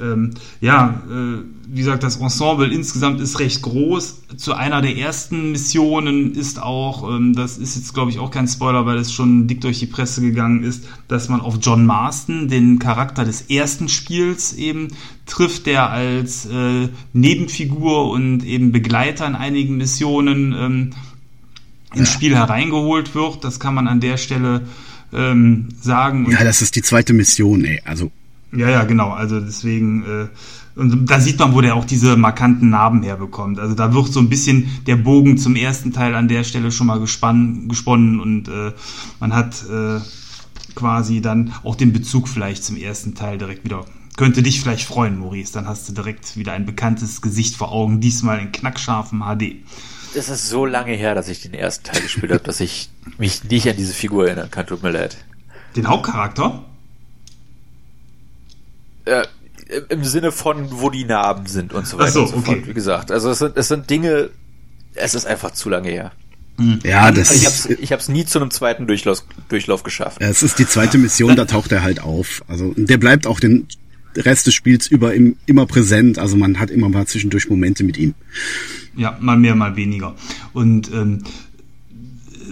ähm, 0.00 0.30
ja, 0.60 1.02
äh, 1.08 1.42
wie 1.68 1.78
gesagt, 1.78 2.02
das 2.02 2.16
Ensemble 2.16 2.72
insgesamt 2.72 3.20
ist 3.20 3.38
recht 3.38 3.62
groß. 3.62 4.22
Zu 4.36 4.54
einer 4.54 4.82
der 4.82 4.96
ersten 4.96 5.52
Missionen 5.52 6.34
ist 6.34 6.60
auch, 6.60 7.08
ähm, 7.08 7.34
das 7.34 7.58
ist 7.58 7.76
jetzt 7.76 7.94
glaube 7.94 8.10
ich 8.10 8.18
auch 8.18 8.30
kein 8.30 8.48
Spoiler, 8.48 8.86
weil 8.86 8.98
es 8.98 9.12
schon 9.12 9.46
dick 9.46 9.60
durch 9.60 9.78
die 9.78 9.86
Presse 9.86 10.20
gegangen 10.20 10.64
ist, 10.64 10.84
dass 11.08 11.28
man 11.28 11.40
auf 11.40 11.58
John 11.60 11.86
Marston, 11.86 12.48
den 12.48 12.78
Charakter 12.78 13.24
des 13.24 13.42
ersten 13.42 13.88
Spiels 13.88 14.52
eben 14.52 14.88
trifft, 15.26 15.66
der 15.66 15.90
als 15.90 16.46
äh, 16.46 16.88
Nebenfigur 17.12 18.10
und 18.10 18.44
eben 18.44 18.72
Begleiter 18.72 19.26
in 19.26 19.34
einigen 19.34 19.76
Missionen 19.76 20.52
ähm, 20.52 20.90
ins 21.94 22.10
ja. 22.10 22.14
Spiel 22.14 22.36
hereingeholt 22.36 23.14
wird. 23.14 23.44
Das 23.44 23.60
kann 23.60 23.74
man 23.74 23.86
an 23.86 24.00
der 24.00 24.16
Stelle 24.16 24.62
ähm, 25.12 25.68
sagen. 25.80 26.28
ja, 26.30 26.42
das 26.42 26.62
ist 26.62 26.74
die 26.76 26.82
zweite 26.82 27.12
Mission, 27.12 27.64
ey. 27.64 27.80
Also 27.84 28.10
ja, 28.54 28.68
ja, 28.68 28.84
genau. 28.84 29.10
Also 29.10 29.40
deswegen, 29.40 30.04
äh, 30.04 30.28
und 30.78 31.10
da 31.10 31.20
sieht 31.20 31.38
man, 31.38 31.54
wo 31.54 31.60
der 31.60 31.74
auch 31.76 31.84
diese 31.84 32.16
markanten 32.16 32.70
Narben 32.70 33.02
herbekommt. 33.02 33.58
Also 33.58 33.74
da 33.74 33.94
wird 33.94 34.12
so 34.12 34.20
ein 34.20 34.28
bisschen 34.28 34.70
der 34.86 34.96
Bogen 34.96 35.38
zum 35.38 35.56
ersten 35.56 35.92
Teil 35.92 36.14
an 36.14 36.28
der 36.28 36.44
Stelle 36.44 36.72
schon 36.72 36.86
mal 36.86 37.00
gespann, 37.00 37.68
gesponnen 37.68 38.20
und 38.20 38.48
äh, 38.48 38.72
man 39.20 39.34
hat 39.34 39.64
äh, 39.70 40.00
quasi 40.74 41.20
dann 41.20 41.52
auch 41.62 41.76
den 41.76 41.92
Bezug 41.92 42.28
vielleicht 42.28 42.64
zum 42.64 42.76
ersten 42.76 43.14
Teil 43.14 43.38
direkt 43.38 43.64
wieder 43.64 43.84
könnte 44.16 44.42
dich 44.42 44.60
vielleicht 44.60 44.86
freuen, 44.86 45.18
Maurice. 45.18 45.52
Dann 45.52 45.66
hast 45.66 45.88
du 45.88 45.92
direkt 45.92 46.36
wieder 46.36 46.52
ein 46.52 46.66
bekanntes 46.66 47.20
Gesicht 47.20 47.56
vor 47.56 47.72
Augen, 47.72 48.00
diesmal 48.00 48.38
in 48.38 48.52
knackscharfem 48.52 49.22
HD. 49.22 49.56
Es 50.14 50.28
ist 50.28 50.48
so 50.48 50.64
lange 50.64 50.92
her, 50.92 51.14
dass 51.14 51.28
ich 51.28 51.42
den 51.42 51.54
ersten 51.54 51.84
Teil 51.84 52.00
gespielt 52.00 52.32
habe, 52.32 52.44
dass 52.44 52.60
ich 52.60 52.88
mich 53.18 53.42
nicht 53.44 53.68
an 53.68 53.76
diese 53.76 53.92
Figur 53.92 54.26
erinnern 54.26 54.50
kann. 54.50 54.66
Tut 54.66 54.82
mir 54.82 54.92
leid. 54.92 55.16
Den 55.74 55.88
Hauptcharakter? 55.88 56.64
Äh, 59.04 59.24
Im 59.88 60.04
Sinne 60.04 60.32
von, 60.32 60.68
wo 60.70 60.90
die 60.90 61.04
Narben 61.04 61.46
sind 61.46 61.72
und 61.72 61.86
so 61.86 61.98
weiter 61.98 62.12
so, 62.12 62.20
und 62.22 62.28
so 62.28 62.36
okay. 62.36 62.44
fort. 62.56 62.66
Wie 62.66 62.74
gesagt, 62.74 63.10
also 63.10 63.30
es 63.30 63.38
sind, 63.38 63.56
es 63.56 63.68
sind 63.68 63.88
Dinge, 63.88 64.30
es 64.94 65.14
ist 65.14 65.26
einfach 65.26 65.52
zu 65.52 65.68
lange 65.68 65.90
her. 65.90 66.12
Ja, 66.84 67.10
das 67.10 67.30
Also 67.30 67.40
ich 67.40 67.46
hab's, 67.46 67.66
ich 67.66 67.92
hab's 67.92 68.08
nie 68.08 68.24
zu 68.24 68.38
einem 68.38 68.50
zweiten 68.50 68.86
Durchlauf, 68.86 69.24
Durchlauf 69.48 69.82
geschafft. 69.82 70.18
es 70.20 70.42
ist 70.42 70.58
die 70.58 70.66
zweite 70.68 70.98
Mission, 70.98 71.34
da 71.34 71.46
taucht 71.46 71.72
er 71.72 71.82
halt 71.82 72.00
auf. 72.00 72.44
Also 72.46 72.72
der 72.76 72.96
bleibt 72.98 73.26
auch 73.26 73.40
den 73.40 73.66
Rest 74.16 74.46
des 74.46 74.54
Spiels 74.54 74.86
über 74.86 75.14
im, 75.14 75.36
immer 75.46 75.66
präsent. 75.66 76.18
Also 76.18 76.36
man 76.36 76.60
hat 76.60 76.70
immer 76.70 76.88
mal 76.88 77.06
zwischendurch 77.06 77.48
Momente 77.48 77.82
mit 77.82 77.96
ihm. 77.96 78.14
Ja, 78.96 79.16
mal 79.20 79.36
mehr, 79.36 79.56
mal 79.56 79.74
weniger. 79.74 80.14
Und 80.52 80.92
ähm, 80.92 81.24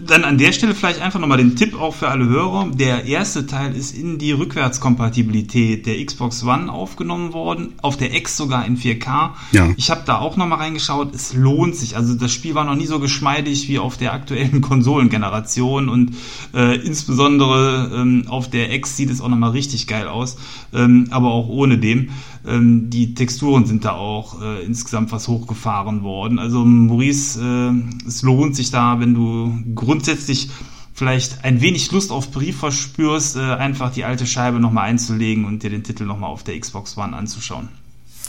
dann 0.07 0.25
an 0.25 0.39
der 0.39 0.53
Stelle 0.53 0.75
vielleicht 0.75 1.01
einfach 1.01 1.21
nochmal 1.21 1.39
den 1.39 1.57
Tipp 1.57 1.79
auch 1.79 1.95
für 1.95 2.09
alle 2.09 2.27
Hörer. 2.27 2.71
Der 2.73 3.05
erste 3.05 3.47
Teil 3.47 3.75
ist 3.75 3.95
in 3.97 4.19
die 4.19 4.33
Rückwärtskompatibilität 4.33 5.87
der 5.87 6.05
Xbox 6.05 6.45
One 6.45 6.73
aufgenommen 6.73 7.33
worden, 7.33 7.75
auf 7.83 7.97
der 7.97 8.15
X 8.15 8.37
sogar 8.37 8.67
in 8.67 8.77
4K. 8.77 9.31
Ja. 9.53 9.71
Ich 9.77 9.91
habe 9.91 10.03
da 10.05 10.19
auch 10.19 10.37
nochmal 10.37 10.59
reingeschaut, 10.59 11.15
es 11.15 11.35
lohnt 11.35 11.77
sich. 11.77 11.97
Also 11.97 12.15
das 12.15 12.33
Spiel 12.33 12.55
war 12.55 12.65
noch 12.65 12.75
nie 12.75 12.87
so 12.87 12.99
geschmeidig 12.99 13.69
wie 13.69 13.79
auf 13.79 13.97
der 13.97 14.13
aktuellen 14.13 14.61
Konsolengeneration 14.61 15.89
und 15.89 16.17
äh, 16.55 16.77
insbesondere 16.77 17.91
ähm, 17.95 18.25
auf 18.29 18.51
der 18.51 18.73
X 18.73 18.97
sieht 18.97 19.11
es 19.11 19.21
auch 19.21 19.29
nochmal 19.29 19.51
richtig 19.51 19.87
geil 19.87 20.09
aus, 20.09 20.37
ähm, 20.73 21.09
aber 21.11 21.33
auch 21.33 21.49
ohne 21.49 21.79
dem. 21.79 22.11
Ähm, 22.47 22.91
die 22.91 23.15
Texturen 23.15 23.67
sind 23.67 23.85
da 23.85 23.93
auch 23.93 24.43
äh, 24.43 24.65
insgesamt 24.65 25.13
was 25.13 25.29
hochgefahren 25.29 26.03
worden. 26.03 26.39
Also 26.39 26.65
Maurice, 26.65 27.41
äh, 27.41 28.07
es 28.07 28.23
lohnt 28.23 28.57
sich 28.57 28.71
da, 28.71 28.99
wenn 29.01 29.15
du 29.15 29.57
grundsätzlich 29.75 30.51
vielleicht 30.95 31.45
ein 31.45 31.61
wenig 31.61 31.91
Lust 31.93 32.11
auf 32.11 32.31
Brief 32.31 32.59
verspürst, 32.59 33.37
äh, 33.37 33.41
einfach 33.41 33.93
die 33.93 34.05
alte 34.05 34.27
Scheibe 34.27 34.61
nochmal 34.61 34.89
einzulegen 34.89 35.45
und 35.45 35.63
dir 35.63 35.71
den 35.71 35.85
Titel 35.85 36.05
nochmal 36.05 36.31
auf 36.31 36.43
der 36.43 36.59
Xbox 36.59 36.97
One 36.97 37.17
anzuschauen. 37.17 37.69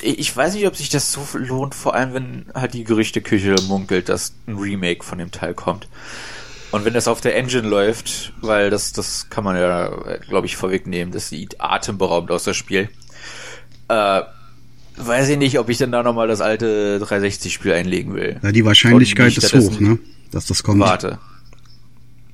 Ich 0.02 0.36
weiß 0.36 0.56
nicht, 0.56 0.68
ob 0.68 0.76
sich 0.76 0.90
das 0.90 1.14
so 1.14 1.26
lohnt, 1.38 1.76
vor 1.76 1.94
allem 1.94 2.14
wenn 2.14 2.46
halt 2.54 2.74
die 2.74 2.84
Gerüchteküche 2.84 3.56
munkelt, 3.68 4.10
dass 4.10 4.34
ein 4.48 4.58
Remake 4.58 5.04
von 5.04 5.18
dem 5.18 5.32
Teil 5.32 5.54
kommt. 5.54 5.88
Und 6.72 6.86
wenn 6.86 6.94
das 6.94 7.08
auf 7.08 7.22
der 7.22 7.36
Engine 7.36 7.68
läuft, 7.68 8.34
weil 8.42 8.72
das, 8.72 8.92
das 8.92 9.30
kann 9.30 9.44
man 9.44 9.56
ja, 9.56 10.18
glaube 10.28 10.48
ich, 10.48 10.58
vorwegnehmen, 10.58 11.14
das 11.14 11.30
sieht 11.30 11.62
atemberaubend 11.62 12.32
aus, 12.32 12.44
das 12.44 12.58
Spiel. 12.58 12.90
Äh, 13.94 14.24
weiß 14.98 15.30
ich 15.30 15.38
nicht, 15.38 15.60
ob 15.60 15.70
ich 15.70 15.78
dann 15.78 15.92
da 15.92 16.04
nochmal 16.04 16.28
das 16.28 16.42
alte 16.42 17.00
360-Spiel 17.04 17.74
einlegen 17.74 18.14
will. 18.14 18.40
Ja, 18.42 18.52
die 18.52 18.66
Wahrscheinlichkeit 18.66 19.38
ist 19.38 19.54
hoch, 19.54 19.80
ne? 19.80 20.00
Dass 20.32 20.46
das 20.46 20.64
kommt. 20.64 20.80
Warte. 20.80 21.20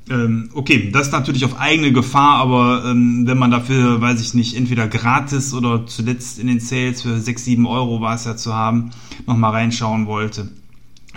Ähm, 0.10 0.50
okay, 0.54 0.90
das 0.92 1.12
natürlich 1.12 1.46
auf 1.46 1.60
eigene 1.60 1.92
Gefahr, 1.92 2.38
aber 2.40 2.84
ähm, 2.86 3.28
wenn 3.28 3.38
man 3.38 3.52
dafür, 3.52 4.02
weiß 4.02 4.20
ich 4.22 4.34
nicht, 4.34 4.58
entweder 4.58 4.88
gratis 4.88 5.54
oder 5.54 5.86
zuletzt 5.86 6.40
in 6.40 6.48
den 6.48 6.60
Sales 6.60 7.04
für 7.04 7.20
6, 7.20 7.46
7 7.46 7.68
Euro 7.68 8.02
war 8.02 8.16
es 8.16 8.26
ja 8.26 8.36
zu 8.36 8.54
haben, 8.54 8.90
nochmal 9.28 9.52
reinschauen 9.52 10.08
wollte, 10.08 10.50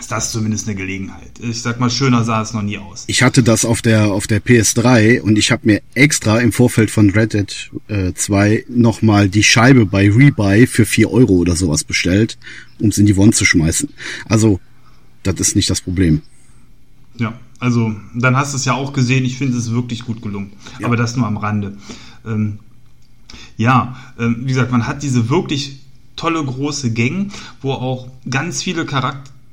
ist 0.02 0.10
das 0.10 0.32
zumindest 0.32 0.66
eine 0.66 0.74
Gelegenheit. 0.74 1.38
Ich 1.40 1.62
sag 1.62 1.78
mal, 1.78 1.88
schöner 1.88 2.24
sah 2.24 2.42
es 2.42 2.52
noch 2.52 2.62
nie 2.62 2.76
aus. 2.76 3.04
Ich 3.06 3.22
hatte 3.22 3.44
das 3.44 3.64
auf 3.64 3.82
der 3.82 4.10
auf 4.10 4.26
der 4.26 4.42
PS3 4.42 5.20
und 5.20 5.38
ich 5.38 5.52
habe 5.52 5.62
mir 5.64 5.82
extra 5.94 6.40
im 6.40 6.50
Vorfeld 6.50 6.90
von 6.90 7.10
Red 7.10 7.34
Dead 7.34 7.70
äh, 7.86 8.12
2 8.12 8.64
nochmal 8.68 9.28
die 9.28 9.44
Scheibe 9.44 9.86
bei 9.86 10.10
Rebuy 10.10 10.66
für 10.66 10.86
4 10.86 11.08
Euro 11.08 11.34
oder 11.34 11.54
sowas 11.54 11.84
bestellt, 11.84 12.36
um 12.80 12.88
es 12.88 12.98
in 12.98 13.06
die 13.06 13.16
Wand 13.16 13.36
zu 13.36 13.44
schmeißen. 13.44 13.90
Also, 14.28 14.58
das 15.22 15.36
ist 15.36 15.54
nicht 15.54 15.70
das 15.70 15.80
Problem. 15.80 16.22
Ja, 17.18 17.34
also 17.60 17.94
dann 18.12 18.36
hast 18.36 18.54
du 18.54 18.56
es 18.56 18.64
ja 18.64 18.72
auch 18.72 18.92
gesehen. 18.92 19.24
Ich 19.24 19.38
finde 19.38 19.56
es 19.56 19.70
wirklich 19.70 20.04
gut 20.04 20.20
gelungen. 20.20 20.52
Ja. 20.80 20.86
Aber 20.86 20.96
das 20.96 21.16
nur 21.16 21.28
am 21.28 21.36
Rande. 21.36 21.76
Ähm, 22.26 22.58
ja, 23.56 23.96
ähm, 24.18 24.38
wie 24.40 24.48
gesagt, 24.48 24.72
man 24.72 24.88
hat 24.88 25.04
diese 25.04 25.30
wirklich 25.30 25.78
tolle 26.16 26.44
große 26.44 26.92
Gang, 26.92 27.32
wo 27.60 27.72
auch 27.72 28.08
ganz 28.28 28.64
viele 28.64 28.84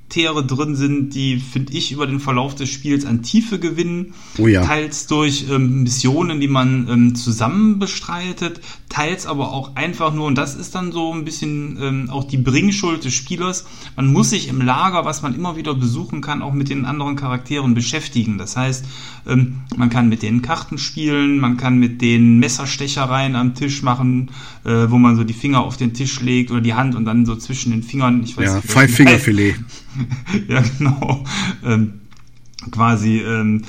Charaktere 0.10 0.44
drin 0.44 0.75
sind, 0.75 1.13
die, 1.13 1.38
finde 1.38 1.74
ich, 1.74 1.92
über 1.92 2.08
den 2.08 2.20
Verlauf 2.20 2.56
des 2.56 2.70
Spiels 2.70 3.06
an 3.06 3.22
Tiefe 3.22 3.60
gewinnen. 3.60 4.13
Oh 4.39 4.48
ja. 4.48 4.66
Teils 4.66 5.06
durch 5.06 5.46
ähm, 5.51 5.84
Missionen, 5.84 6.39
die 6.39 6.48
man 6.48 6.88
ähm, 6.89 7.16
zusammen 7.16 7.78
bestreitet, 7.78 8.60
teils 8.89 9.28
aber 9.28 9.54
auch 9.54 9.75
einfach 9.75 10.12
nur, 10.12 10.25
und 10.25 10.36
das 10.36 10.56
ist 10.56 10.74
dann 10.74 10.92
so 10.92 11.13
ein 11.13 11.25
bisschen 11.25 11.78
ähm, 11.80 12.10
auch 12.10 12.24
die 12.24 12.38
Bringschuld 12.38 13.06
des 13.06 13.13
Spielers, 13.13 13.66
man 13.96 14.12
muss 14.12 14.32
sich 14.32 14.48
im 14.48 14.62
Lager, 14.62 15.06
was 15.06 15.22
man 15.22 15.36
immer 15.36 15.56
wieder 15.56 15.75
besuchen 15.75 16.22
kann, 16.22 16.42
auch 16.42 16.54
mit 16.54 16.70
den 16.70 16.86
anderen 16.86 17.16
Charakteren 17.16 17.75
beschäftigen. 17.75 18.39
Das 18.39 18.58
heißt, 18.58 18.86
ähm, 19.28 19.60
man 19.78 19.92
kann 19.92 20.10
mit 20.10 20.24
denen 20.24 20.42
Karten 20.42 20.80
spielen, 20.80 21.39
man 21.39 21.58
kann 21.58 21.78
mit 21.78 22.01
den 22.01 22.39
Messerstechereien 22.39 23.36
am 23.36 23.54
Tisch 23.54 23.84
machen, 23.84 24.32
äh, 24.66 24.89
wo 24.89 24.98
man 24.98 25.16
so 25.16 25.24
die 25.24 25.34
Finger 25.34 25.62
auf 25.62 25.78
den 25.78 25.94
Tisch 25.94 26.20
legt 26.22 26.50
oder 26.50 26.62
die 26.62 26.74
Hand 26.74 26.96
und 26.96 27.06
dann 27.06 27.28
so 27.28 27.36
zwischen 27.36 27.72
den 27.72 27.84
Fingern, 27.84 28.24
ich 28.24 28.36
weiß 28.36 28.46
Ja, 28.46 28.56
nicht. 28.56 28.72
Five-Finger-Filet. 28.72 29.56
ja, 30.48 30.63
genau. 30.77 31.24
Ähm, 31.63 32.01
quasi 32.72 33.20
ähm, 33.20 33.63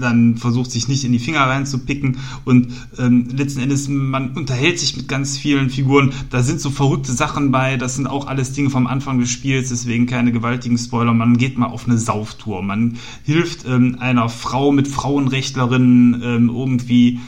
dann 0.00 0.36
versucht 0.36 0.70
sich 0.70 0.88
nicht 0.88 1.04
in 1.04 1.12
die 1.12 1.18
Finger 1.18 1.40
reinzupicken 1.40 2.18
und 2.44 2.68
ähm, 2.98 3.28
letzten 3.34 3.60
Endes 3.60 3.88
man 3.88 4.30
unterhält 4.30 4.78
sich 4.78 4.96
mit 4.96 5.08
ganz 5.08 5.38
vielen 5.38 5.70
Figuren. 5.70 6.12
Da 6.30 6.42
sind 6.42 6.60
so 6.60 6.70
verrückte 6.70 7.12
Sachen 7.12 7.50
bei. 7.50 7.76
Das 7.76 7.96
sind 7.96 8.06
auch 8.06 8.26
alles 8.26 8.52
Dinge 8.52 8.70
vom 8.70 8.86
Anfang 8.86 9.20
des 9.20 9.30
Spiels, 9.30 9.68
deswegen 9.68 10.06
keine 10.06 10.32
gewaltigen 10.32 10.78
Spoiler. 10.78 11.14
Man 11.14 11.36
geht 11.36 11.58
mal 11.58 11.66
auf 11.66 11.86
eine 11.86 11.98
Sauftour. 11.98 12.62
Man 12.62 12.98
hilft 13.24 13.66
ähm, 13.66 13.96
einer 14.00 14.28
Frau 14.28 14.72
mit 14.72 14.88
Frauenrechtlerinnen 14.88 16.22
ähm, 16.22 16.48
irgendwie 16.48 17.20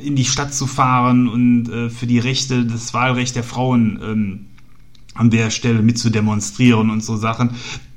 äh, 0.00 0.06
in 0.06 0.16
die 0.16 0.24
Stadt 0.24 0.54
zu 0.54 0.66
fahren 0.66 1.28
und 1.28 1.68
äh, 1.68 1.90
für 1.90 2.06
die 2.06 2.18
Rechte, 2.18 2.64
das 2.64 2.94
Wahlrecht 2.94 3.36
der 3.36 3.44
Frauen 3.44 3.98
ähm, 4.02 4.46
an 5.14 5.30
der 5.30 5.50
Stelle 5.50 5.82
mit 5.82 5.98
zu 5.98 6.10
demonstrieren 6.10 6.90
und 6.90 7.04
so 7.04 7.16
Sachen. 7.16 7.50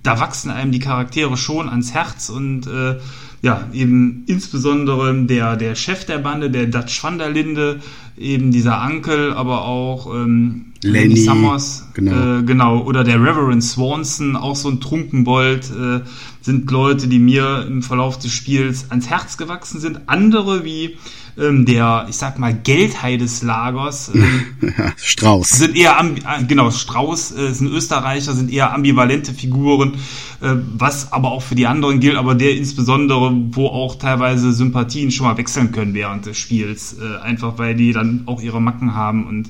Da 0.04 0.20
wachsen 0.20 0.52
einem 0.52 0.72
die 0.72 0.80
Charaktere 0.80 1.38
schon 1.38 1.70
ans 1.70 1.94
Herz 1.94 2.30
und 2.30 2.68
äh, 2.68 2.98
ja, 3.42 3.68
eben 3.74 4.24
insbesondere 4.28 5.14
der, 5.26 5.56
der 5.56 5.76
Chef 5.76 6.06
der 6.06 6.18
Bande, 6.18 6.50
der 6.50 6.66
Dutch 6.68 7.04
van 7.04 7.18
der 7.18 7.30
Linde, 7.30 7.80
eben 8.18 8.52
dieser 8.52 8.84
Uncle, 8.84 9.36
aber 9.36 9.66
auch 9.66 10.14
ähm, 10.14 10.74
Lenny, 10.82 11.18
Summers, 11.18 11.88
genau. 11.94 12.40
Äh, 12.40 12.44
genau, 12.44 12.84
oder 12.84 13.04
der 13.04 13.22
Reverend 13.22 13.64
Swanson, 13.64 14.36
auch 14.36 14.56
so 14.56 14.70
ein 14.70 14.80
Trunkenbold, 14.80 15.72
äh, 15.72 16.02
sind 16.42 16.70
Leute, 16.70 17.08
die 17.08 17.20
mir 17.20 17.66
im 17.68 17.82
Verlauf 17.82 18.20
des 18.20 18.32
Spiels 18.32 18.90
ans 18.90 19.10
Herz 19.10 19.38
gewachsen 19.38 19.80
sind. 19.80 20.02
Andere 20.08 20.64
wie 20.64 20.98
ähm, 21.38 21.66
der, 21.66 22.06
ich 22.10 22.16
sag 22.16 22.40
mal, 22.40 22.54
Geldhai 22.54 23.18
des 23.18 23.42
Lagers, 23.44 24.12
ähm, 24.14 24.46
Strauß. 24.98 25.50
sind 25.50 25.76
eher 25.76 25.98
äh, 26.00 26.44
genau 26.46 26.72
Strauß 26.72 27.32
äh, 27.32 27.50
ist 27.50 27.62
ein 27.62 27.68
Österreicher 27.68 28.34
sind 28.34 28.52
eher 28.52 28.74
ambivalente 28.74 29.34
Figuren 29.34 29.96
äh, 30.42 30.56
was 30.78 31.12
aber 31.12 31.32
auch 31.32 31.42
für 31.42 31.56
die 31.56 31.68
anderen 31.68 32.00
gilt 32.00 32.16
aber 32.16 32.36
der 32.36 32.56
insbesondere 32.56 33.34
wo 33.52 33.68
auch 33.68 33.96
teilweise 33.96 34.54
Sympathien 34.54 35.12
schon 35.12 35.28
mal 35.28 35.38
wechseln 35.38 35.72
können 35.72 35.94
während 35.94 36.26
des 36.26 36.38
Spiels 36.38 36.96
äh, 37.00 37.22
einfach 37.22 37.58
weil 37.58 37.76
die 37.76 37.94
dann 37.94 38.24
auch 38.26 38.42
ihre 38.42 38.62
Macken 38.62 38.96
haben 38.96 39.28
und 39.28 39.50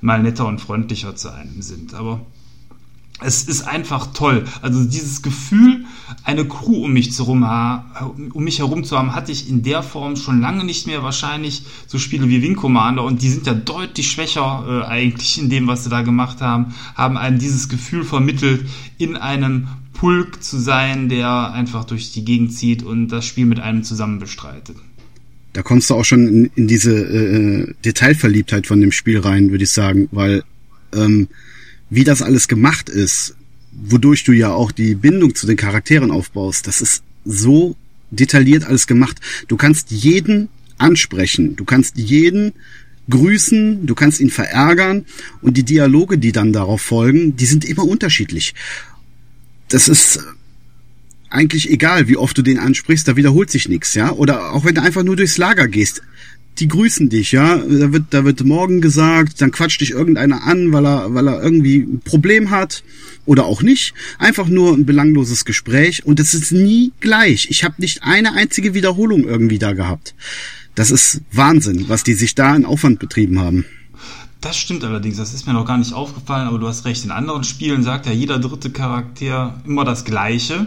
mal 0.00 0.22
netter 0.22 0.46
und 0.46 0.60
freundlicher 0.60 1.16
zu 1.16 1.32
einem 1.32 1.62
sind 1.62 1.94
aber 1.94 2.20
es 3.22 3.44
ist 3.44 3.62
einfach 3.62 4.08
toll. 4.12 4.44
Also 4.60 4.84
dieses 4.84 5.22
Gefühl, 5.22 5.84
eine 6.24 6.46
Crew 6.46 6.84
um 6.84 6.92
mich, 6.92 7.12
zu 7.12 7.22
rum, 7.22 7.46
um 8.32 8.44
mich 8.44 8.58
herum 8.58 8.84
zu 8.84 8.98
haben, 8.98 9.14
hatte 9.14 9.30
ich 9.30 9.48
in 9.48 9.62
der 9.62 9.82
Form 9.82 10.16
schon 10.16 10.40
lange 10.40 10.64
nicht 10.64 10.86
mehr. 10.86 11.02
Wahrscheinlich 11.02 11.62
so 11.86 11.98
Spiele 11.98 12.28
wie 12.28 12.42
Wing 12.42 12.56
Commander 12.56 13.04
und 13.04 13.22
die 13.22 13.30
sind 13.30 13.46
ja 13.46 13.54
deutlich 13.54 14.10
schwächer 14.10 14.64
äh, 14.68 14.86
eigentlich 14.86 15.38
in 15.38 15.48
dem, 15.48 15.66
was 15.68 15.84
sie 15.84 15.90
da 15.90 16.02
gemacht 16.02 16.40
haben, 16.40 16.74
haben 16.96 17.16
einem 17.16 17.38
dieses 17.38 17.68
Gefühl 17.68 18.04
vermittelt, 18.04 18.66
in 18.98 19.16
einem 19.16 19.68
Pulk 19.92 20.42
zu 20.42 20.58
sein, 20.58 21.08
der 21.08 21.52
einfach 21.52 21.84
durch 21.84 22.12
die 22.12 22.24
Gegend 22.24 22.52
zieht 22.52 22.82
und 22.82 23.08
das 23.08 23.24
Spiel 23.24 23.46
mit 23.46 23.60
einem 23.60 23.84
zusammen 23.84 24.18
bestreitet. 24.18 24.76
Da 25.52 25.62
kommst 25.62 25.88
du 25.88 25.94
auch 25.94 26.04
schon 26.04 26.26
in, 26.26 26.50
in 26.56 26.66
diese 26.66 26.92
äh, 26.92 27.74
Detailverliebtheit 27.84 28.66
von 28.66 28.80
dem 28.80 28.90
Spiel 28.90 29.20
rein, 29.20 29.52
würde 29.52 29.62
ich 29.62 29.70
sagen, 29.70 30.08
weil 30.10 30.42
ähm, 30.92 31.28
wie 31.90 32.04
das 32.04 32.22
alles 32.22 32.48
gemacht 32.48 32.88
ist, 32.88 33.34
wodurch 33.72 34.24
du 34.24 34.32
ja 34.32 34.52
auch 34.52 34.72
die 34.72 34.94
Bindung 34.94 35.34
zu 35.34 35.46
den 35.46 35.56
Charakteren 35.56 36.10
aufbaust, 36.10 36.66
das 36.66 36.80
ist 36.80 37.02
so 37.24 37.76
detailliert 38.10 38.64
alles 38.64 38.86
gemacht. 38.86 39.20
Du 39.48 39.56
kannst 39.56 39.90
jeden 39.90 40.48
ansprechen, 40.78 41.56
du 41.56 41.64
kannst 41.64 41.96
jeden 41.96 42.52
grüßen, 43.10 43.86
du 43.86 43.94
kannst 43.94 44.20
ihn 44.20 44.30
verärgern 44.30 45.04
und 45.42 45.56
die 45.56 45.62
Dialoge, 45.62 46.18
die 46.18 46.32
dann 46.32 46.52
darauf 46.52 46.80
folgen, 46.80 47.36
die 47.36 47.46
sind 47.46 47.64
immer 47.64 47.84
unterschiedlich. 47.84 48.54
Das 49.68 49.88
ist 49.88 50.20
eigentlich 51.28 51.70
egal, 51.70 52.08
wie 52.08 52.16
oft 52.16 52.38
du 52.38 52.42
den 52.42 52.58
ansprichst, 52.58 53.08
da 53.08 53.16
wiederholt 53.16 53.50
sich 53.50 53.68
nichts, 53.68 53.94
ja? 53.94 54.12
Oder 54.12 54.52
auch 54.52 54.64
wenn 54.64 54.74
du 54.74 54.82
einfach 54.82 55.02
nur 55.02 55.16
durchs 55.16 55.36
Lager 55.36 55.68
gehst. 55.68 56.02
Die 56.58 56.68
grüßen 56.68 57.08
dich, 57.08 57.32
ja. 57.32 57.56
Da 57.56 57.92
wird, 57.92 58.04
da 58.10 58.24
wird 58.24 58.44
morgen 58.44 58.80
gesagt, 58.80 59.40
dann 59.40 59.50
quatscht 59.50 59.80
dich 59.80 59.90
irgendeiner 59.90 60.44
an, 60.44 60.72
weil 60.72 60.86
er, 60.86 61.14
weil 61.14 61.28
er 61.28 61.42
irgendwie 61.42 61.78
ein 61.78 62.00
Problem 62.04 62.50
hat 62.50 62.84
oder 63.26 63.44
auch 63.44 63.62
nicht. 63.62 63.94
Einfach 64.18 64.48
nur 64.48 64.74
ein 64.74 64.86
belangloses 64.86 65.44
Gespräch 65.44 66.06
und 66.06 66.20
es 66.20 66.34
ist 66.34 66.52
nie 66.52 66.92
gleich. 67.00 67.48
Ich 67.50 67.64
habe 67.64 67.74
nicht 67.78 68.02
eine 68.02 68.34
einzige 68.34 68.74
Wiederholung 68.74 69.24
irgendwie 69.24 69.58
da 69.58 69.72
gehabt. 69.72 70.14
Das 70.74 70.90
ist 70.90 71.20
Wahnsinn, 71.32 71.88
was 71.88 72.02
die 72.02 72.14
sich 72.14 72.34
da 72.34 72.54
in 72.54 72.64
Aufwand 72.64 72.98
betrieben 72.98 73.40
haben. 73.40 73.64
Das 74.40 74.56
stimmt 74.56 74.84
allerdings, 74.84 75.16
das 75.16 75.32
ist 75.32 75.46
mir 75.46 75.54
noch 75.54 75.64
gar 75.64 75.78
nicht 75.78 75.94
aufgefallen, 75.94 76.48
aber 76.48 76.58
du 76.58 76.68
hast 76.68 76.84
recht. 76.84 77.04
In 77.04 77.10
anderen 77.10 77.44
Spielen 77.44 77.82
sagt 77.82 78.06
ja 78.06 78.12
jeder 78.12 78.38
dritte 78.38 78.70
Charakter 78.70 79.58
immer 79.64 79.84
das 79.84 80.04
Gleiche. 80.04 80.66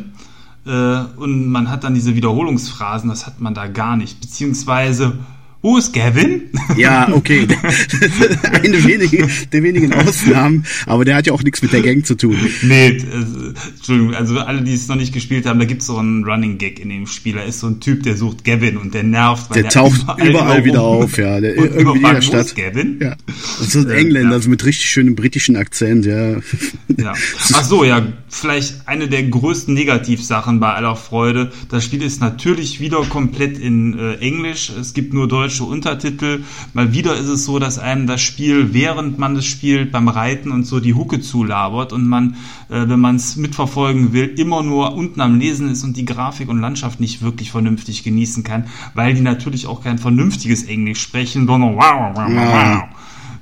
Äh, 0.66 0.70
und 1.18 1.48
man 1.48 1.70
hat 1.70 1.84
dann 1.84 1.94
diese 1.94 2.16
Wiederholungsphrasen, 2.16 3.10
das 3.10 3.28
hat 3.28 3.40
man 3.40 3.54
da 3.54 3.68
gar 3.68 3.96
nicht. 3.96 4.20
Beziehungsweise 4.20 5.20
wo 5.62 5.78
ist 5.78 5.92
Gavin? 5.92 6.44
Ja, 6.78 7.10
okay. 7.14 7.48
Eine 8.44 8.84
wenige, 8.84 9.28
der 9.52 9.64
wenigen 9.64 9.92
Ausnahmen, 9.94 10.66
aber 10.86 11.04
der 11.04 11.16
hat 11.16 11.28
ja 11.28 11.34
auch 11.34 11.44
nichts 11.44 11.62
mit 11.62 11.74
der 11.74 11.82
Gang 11.82 12.06
zu 12.06 12.16
tun. 12.16 12.38
Nee, 12.62 12.90
äh, 12.90 13.02
Entschuldigung, 13.76 14.14
also 14.14 14.40
alle, 14.40 14.62
die 14.62 14.74
es 14.74 14.88
noch 14.88 14.96
nicht 14.96 15.14
gespielt 15.14 15.46
haben, 15.46 15.60
da 15.60 15.66
gibt 15.66 15.82
es 15.82 15.88
so 15.88 15.98
einen 15.98 16.24
Running 16.24 16.58
Gag 16.58 16.80
in 16.80 16.90
dem 16.90 17.08
Spiel. 17.08 17.36
Da 17.36 17.42
ist 17.42 17.60
so 17.60 17.68
ein 17.68 17.80
Typ, 17.80 18.04
der 18.04 18.16
sucht 18.16 18.44
Gavin 18.44 18.78
und 18.78 18.94
der 18.94 19.04
nervt. 19.04 19.54
der, 19.56 19.64
der 19.64 19.72
taucht 19.72 20.04
überall, 20.04 20.30
überall 20.30 20.66
wieder 20.66 20.82
auf, 20.82 21.18
ja. 21.18 21.40
Der, 21.42 21.56
irgendwie 21.58 22.00
in 22.00 22.06
jeder 22.06 22.22
Stadt. 22.22 22.56
Gavin? 22.56 23.00
Ja. 23.02 23.16
Und 23.60 23.70
so 23.70 23.80
ein 23.80 23.90
Engländer, 23.90 24.30
ja. 24.30 24.36
also 24.36 24.50
mit 24.50 24.64
richtig 24.64 24.90
schönem 24.90 25.16
britischen 25.16 25.56
Akzent, 25.56 26.06
ja. 26.06 26.36
ja. 26.98 27.14
Ach 27.54 27.64
so, 27.64 27.84
ja, 27.84 28.06
vielleicht 28.30 28.88
eine 28.88 29.08
der 29.08 29.24
größten 29.24 29.74
Negativsachen 29.74 30.60
bei 30.60 30.74
aller 30.74 30.96
Freude. 30.96 31.52
Das 31.70 31.84
Spiel 31.84 32.04
ist 32.04 32.22
natürlich 32.22 32.80
wieder 32.80 33.02
komplett 33.04 33.58
in 33.58 33.98
äh, 33.98 34.16
Englisch. 34.16 34.72
Es 34.80 34.94
gibt 34.94 35.14
nur 35.14 35.28
Deutsch 35.28 35.47
deutsche 35.48 35.64
Untertitel. 35.64 36.44
Mal 36.74 36.92
wieder 36.92 37.16
ist 37.16 37.28
es 37.28 37.46
so, 37.46 37.58
dass 37.58 37.80
einem 37.80 38.06
das 38.06 38.22
Spiel, 38.22 38.74
während 38.74 39.18
man 39.18 39.38
es 39.38 39.46
spielt, 39.46 39.94
beim 39.94 40.10
Reiten 40.10 40.52
und 40.52 40.66
so 40.66 40.82
die 40.82 40.94
Hucke 40.94 41.22
zulabert 41.22 41.94
und 41.94 42.06
man, 42.06 42.36
äh, 42.70 42.90
wenn 42.90 43.00
man 43.00 43.16
es 43.16 43.38
mitverfolgen 43.38 44.12
will, 44.12 44.26
immer 44.38 44.62
nur 44.62 44.94
unten 44.94 45.22
am 45.22 45.40
Lesen 45.40 45.70
ist 45.70 45.86
und 45.86 45.96
die 45.96 46.04
Grafik 46.04 46.50
und 46.50 46.60
Landschaft 46.60 47.00
nicht 47.00 47.22
wirklich 47.22 47.52
vernünftig 47.52 48.04
genießen 48.04 48.44
kann, 48.44 48.66
weil 48.94 49.14
die 49.14 49.22
natürlich 49.22 49.68
auch 49.68 49.82
kein 49.82 50.00
vernünftiges 50.00 50.64
Englisch 50.64 51.02
sprechen, 51.02 51.48
sondern 51.48 51.78
wow, 51.78 52.12
wow, 52.14 52.28
wow, 52.28 52.90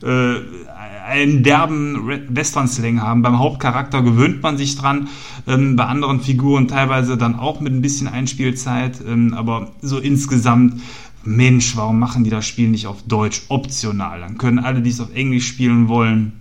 wow. 0.04 0.08
Äh, 0.08 0.66
einen 1.06 1.44
derben 1.44 2.08
Western-Slang 2.30 3.02
haben. 3.02 3.22
Beim 3.22 3.38
Hauptcharakter 3.38 4.02
gewöhnt 4.02 4.42
man 4.42 4.58
sich 4.58 4.76
dran, 4.76 5.08
ähm, 5.48 5.76
bei 5.76 5.86
anderen 5.86 6.20
Figuren 6.20 6.68
teilweise 6.68 7.16
dann 7.16 7.36
auch 7.36 7.62
mit 7.62 7.74
ein 7.74 7.82
bisschen 7.82 8.08
Einspielzeit, 8.08 9.00
ähm, 9.08 9.34
aber 9.34 9.72
so 9.82 10.00
insgesamt 10.00 10.82
Mensch, 11.26 11.76
warum 11.76 12.00
machen 12.00 12.24
die 12.24 12.30
das 12.30 12.48
Spiel 12.48 12.70
nicht 12.70 12.88
auf 12.88 13.04
Deutsch 13.04 13.44
optional? 13.50 14.20
Dann 14.22 14.38
können 14.38 14.60
alle, 14.60 14.82
die 14.82 14.90
es 14.90 15.00
auf 15.00 15.14
Englisch 15.14 15.48
spielen 15.48 15.88
wollen, 15.88 16.34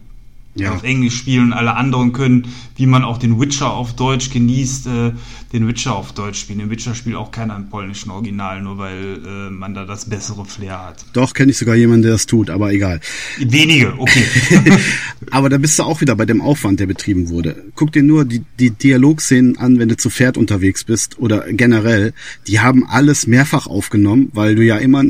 ja. 0.55 0.73
auf 0.73 0.83
Englisch 0.83 1.17
spielen. 1.17 1.53
Alle 1.53 1.77
anderen 1.77 2.13
können, 2.13 2.49
wie 2.77 2.87
man 2.87 3.05
auch 3.05 3.19
den 3.19 3.41
Witcher 3.41 3.73
auf 3.73 3.95
Deutsch 3.95 4.31
genießt, 4.31 4.87
äh, 4.87 5.13
den 5.53 5.69
Witcher 5.69 5.95
auf 5.95 6.13
Deutsch 6.13 6.41
spielen. 6.41 6.59
Den 6.61 6.71
Witcher 6.71 6.95
spielt 6.95 7.17
auch 7.17 7.31
keiner 7.31 7.57
im 7.57 7.69
polnischen 7.69 8.11
Original, 8.11 8.63
nur 8.63 8.79
weil 8.79 9.21
äh, 9.25 9.51
man 9.51 9.75
da 9.75 9.85
das 9.85 10.09
bessere 10.09 10.45
Flair 10.45 10.87
hat. 10.87 11.05
Doch, 11.13 11.35
kenne 11.35 11.51
ich 11.51 11.59
sogar 11.59 11.75
jemanden, 11.75 12.03
der 12.03 12.13
das 12.13 12.27
tut, 12.27 12.51
aber 12.51 12.73
egal. 12.73 13.01
Wenige, 13.39 13.95
okay. 13.99 14.25
aber 15.31 15.49
da 15.49 15.59
bist 15.59 15.79
du 15.79 15.85
auch 15.85 16.01
wieder 16.01 16.17
bei 16.17 16.27
dem 16.27 16.41
Aufwand, 16.41 16.81
der 16.81 16.87
betrieben 16.87 17.29
wurde. 17.29 17.65
Guck 17.75 17.93
dir 17.93 18.03
nur 18.03 18.25
die, 18.25 18.43
die 18.59 18.71
Dialogszenen 18.71 19.59
an, 19.59 19.79
wenn 19.79 19.89
du 19.89 19.97
zu 19.97 20.11
Pferd 20.11 20.37
unterwegs 20.37 20.85
bist 20.85 21.19
oder 21.19 21.45
generell. 21.53 22.13
Die 22.47 22.61
haben 22.61 22.87
alles 22.87 23.27
mehrfach 23.27 23.67
aufgenommen, 23.67 24.31
weil 24.33 24.55
du 24.55 24.63
ja 24.63 24.77
immer 24.77 25.03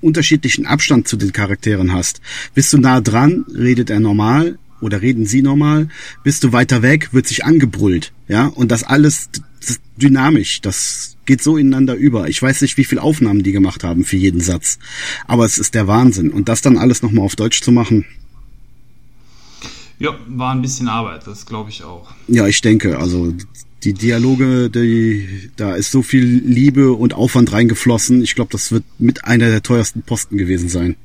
unterschiedlichen 0.00 0.66
Abstand 0.66 1.08
zu 1.08 1.16
den 1.16 1.32
Charakteren 1.32 1.92
hast. 1.92 2.20
Bist 2.54 2.72
du 2.72 2.78
nah 2.78 3.00
dran, 3.00 3.44
redet 3.52 3.90
er 3.90 4.00
normal 4.00 4.58
oder 4.80 5.02
reden 5.02 5.26
sie 5.26 5.42
normal. 5.42 5.88
Bist 6.22 6.44
du 6.44 6.52
weiter 6.52 6.82
weg, 6.82 7.08
wird 7.12 7.26
sich 7.26 7.44
angebrüllt. 7.44 8.12
Ja, 8.28 8.46
und 8.46 8.70
das 8.70 8.84
alles 8.84 9.28
das 9.60 9.80
dynamisch. 9.96 10.60
Das 10.60 11.16
geht 11.26 11.42
so 11.42 11.56
ineinander 11.56 11.94
über. 11.94 12.28
Ich 12.28 12.40
weiß 12.40 12.62
nicht, 12.62 12.76
wie 12.76 12.84
viel 12.84 12.98
Aufnahmen 12.98 13.42
die 13.42 13.52
gemacht 13.52 13.84
haben 13.84 14.04
für 14.04 14.16
jeden 14.16 14.40
Satz. 14.40 14.78
Aber 15.26 15.44
es 15.44 15.58
ist 15.58 15.74
der 15.74 15.86
Wahnsinn. 15.86 16.30
Und 16.30 16.48
das 16.48 16.62
dann 16.62 16.78
alles 16.78 17.02
nochmal 17.02 17.24
auf 17.24 17.36
Deutsch 17.36 17.60
zu 17.62 17.72
machen. 17.72 18.04
Ja, 19.98 20.16
war 20.28 20.54
ein 20.54 20.62
bisschen 20.62 20.88
Arbeit, 20.88 21.26
das 21.26 21.44
glaube 21.44 21.70
ich 21.70 21.82
auch. 21.82 22.12
Ja, 22.28 22.46
ich 22.46 22.60
denke, 22.60 22.98
also 22.98 23.34
die 23.84 23.94
Dialoge, 23.94 24.70
die, 24.70 25.50
da 25.56 25.74
ist 25.74 25.90
so 25.90 26.02
viel 26.02 26.24
Liebe 26.24 26.92
und 26.92 27.14
Aufwand 27.14 27.52
reingeflossen. 27.52 28.22
Ich 28.22 28.34
glaube, 28.34 28.50
das 28.52 28.72
wird 28.72 28.84
mit 28.98 29.24
einer 29.24 29.48
der 29.48 29.62
teuersten 29.62 30.02
Posten 30.02 30.36
gewesen 30.36 30.68
sein. 30.68 30.96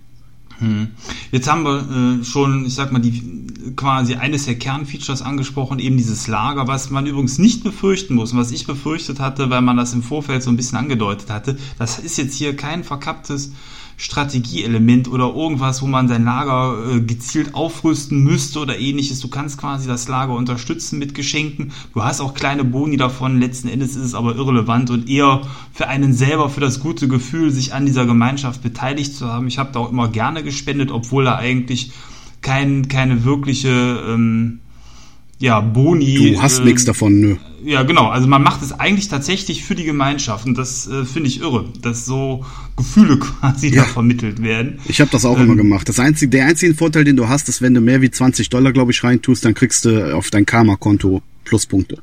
Hm. 0.60 0.88
Jetzt 1.32 1.50
haben 1.52 1.64
wir 1.64 2.20
äh, 2.22 2.24
schon, 2.24 2.66
ich 2.66 2.74
sag 2.74 2.92
mal, 2.92 3.00
die 3.00 3.46
quasi 3.76 4.16
eines 4.16 4.46
der 4.46 4.56
Kernfeatures 4.56 5.22
angesprochen, 5.22 5.80
eben 5.80 5.98
dieses 5.98 6.28
Lager, 6.28 6.68
was 6.68 6.90
man 6.90 7.06
übrigens 7.06 7.38
nicht 7.38 7.64
befürchten 7.64 8.16
muss, 8.16 8.36
was 8.36 8.52
ich 8.52 8.66
befürchtet 8.66 9.20
hatte, 9.20 9.50
weil 9.50 9.62
man 9.62 9.78
das 9.78 9.94
im 9.94 10.04
Vorfeld 10.04 10.44
so 10.44 10.50
ein 10.50 10.58
bisschen 10.58 10.78
angedeutet 10.78 11.30
hatte. 11.30 11.58
Das 11.80 12.00
ist 12.00 12.18
jetzt 12.18 12.36
hier 12.36 12.56
kein 12.56 12.84
verkapptes 12.84 13.52
Strategieelement 13.98 15.08
oder 15.08 15.34
irgendwas, 15.34 15.82
wo 15.82 15.88
man 15.88 16.08
sein 16.08 16.26
Lager 16.26 16.96
äh, 16.96 17.02
gezielt 17.02 17.56
aufrüsten 17.56 18.24
müsste 18.24 18.60
oder 18.60 18.78
ähnliches. 18.80 19.20
Du 19.20 19.28
kannst 19.28 19.58
quasi 19.58 19.88
das 19.88 20.08
Lager 20.08 20.34
unterstützen 20.34 21.00
mit 21.00 21.14
Geschenken. 21.14 21.72
Du 21.94 22.04
hast 22.04 22.22
auch 22.22 22.34
kleine 22.34 22.64
Boni 22.64 22.98
davon. 22.98 23.40
Letzten 23.40 23.68
Endes 23.68 23.96
ist 23.96 24.04
es 24.04 24.16
aber 24.16 24.36
irrelevant 24.36 24.90
und 24.90 25.10
eher 25.10 25.42
für 25.72 25.88
einen 25.88 26.14
selber, 26.14 26.50
für 26.50 26.62
das 26.62 26.80
gute 26.80 27.08
Gefühl, 27.08 27.52
sich 27.52 27.74
an 27.74 27.86
dieser 27.86 28.06
Gemeinschaft 28.06 28.64
beteiligt 28.64 29.16
zu 29.16 29.28
haben. 29.28 29.48
Ich 29.48 29.58
habe 29.58 29.72
da 29.72 29.80
auch 29.80 29.92
immer 29.92 30.08
gerne 30.08 30.44
gespendet, 30.44 30.92
obwohl 30.92 31.26
da 31.26 31.36
eigentlich 31.36 31.92
kein, 32.42 32.88
keine 32.88 33.24
wirkliche 33.24 34.04
ähm, 34.08 34.60
ja, 35.44 35.60
Boni. 35.60 36.36
Du 36.36 36.42
hast 36.42 36.60
äh, 36.60 36.64
nichts 36.64 36.86
davon, 36.86 37.20
nö. 37.20 37.36
Ja, 37.66 37.84
genau. 37.84 38.08
Also 38.08 38.30
man 38.30 38.44
macht 38.44 38.62
es 38.62 38.72
eigentlich 38.72 39.10
tatsächlich 39.10 39.66
für 39.66 39.76
die 39.76 39.84
Gemeinschaft 39.84 40.46
und 40.46 40.58
das 40.58 40.88
äh, 40.88 41.04
finde 41.04 41.28
ich 41.28 41.42
irre, 41.42 41.66
dass 41.82 42.06
so 42.06 42.46
Gefühle 42.78 43.20
quasi 43.20 43.68
ja. 43.68 43.84
da 43.84 43.90
vermittelt 43.90 44.42
werden. 44.42 44.80
Ich 44.86 45.02
habe 45.02 45.12
das 45.12 45.26
auch 45.26 45.38
ähm, 45.38 45.44
immer 45.44 45.56
gemacht. 45.58 45.90
Das 45.90 46.00
einzige, 46.00 46.30
der 46.30 46.46
einzige 46.46 46.74
Vorteil, 46.76 47.04
den 47.04 47.18
du 47.18 47.28
hast, 47.28 47.50
ist, 47.50 47.62
wenn 47.62 47.74
du 47.74 47.82
mehr 47.82 48.00
wie 48.00 48.10
20 48.10 48.48
Dollar, 48.52 48.72
glaube 48.72 48.94
ich, 48.94 49.04
reintust, 49.04 49.44
dann 49.44 49.54
kriegst 49.54 49.84
du 49.84 50.16
auf 50.16 50.30
dein 50.30 50.46
Karma-Konto 50.46 51.22
Pluspunkte. 51.44 51.98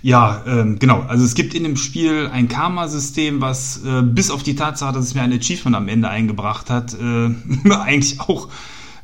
Ja, 0.00 0.42
ähm, 0.46 0.78
genau. 0.78 1.02
Also 1.02 1.26
es 1.26 1.34
gibt 1.34 1.52
in 1.52 1.62
dem 1.62 1.76
Spiel 1.76 2.30
ein 2.32 2.48
Karma-System, 2.48 3.42
was 3.42 3.82
äh, 3.84 4.00
bis 4.00 4.30
auf 4.30 4.42
die 4.42 4.54
Tatsache, 4.54 4.94
dass 4.94 5.04
es 5.04 5.14
mir 5.14 5.20
ein 5.20 5.32
Achievement 5.34 5.76
am 5.76 5.88
Ende 5.88 6.08
eingebracht 6.08 6.70
hat, 6.70 6.94
äh, 6.94 7.68
eigentlich 7.70 8.18
auch 8.20 8.48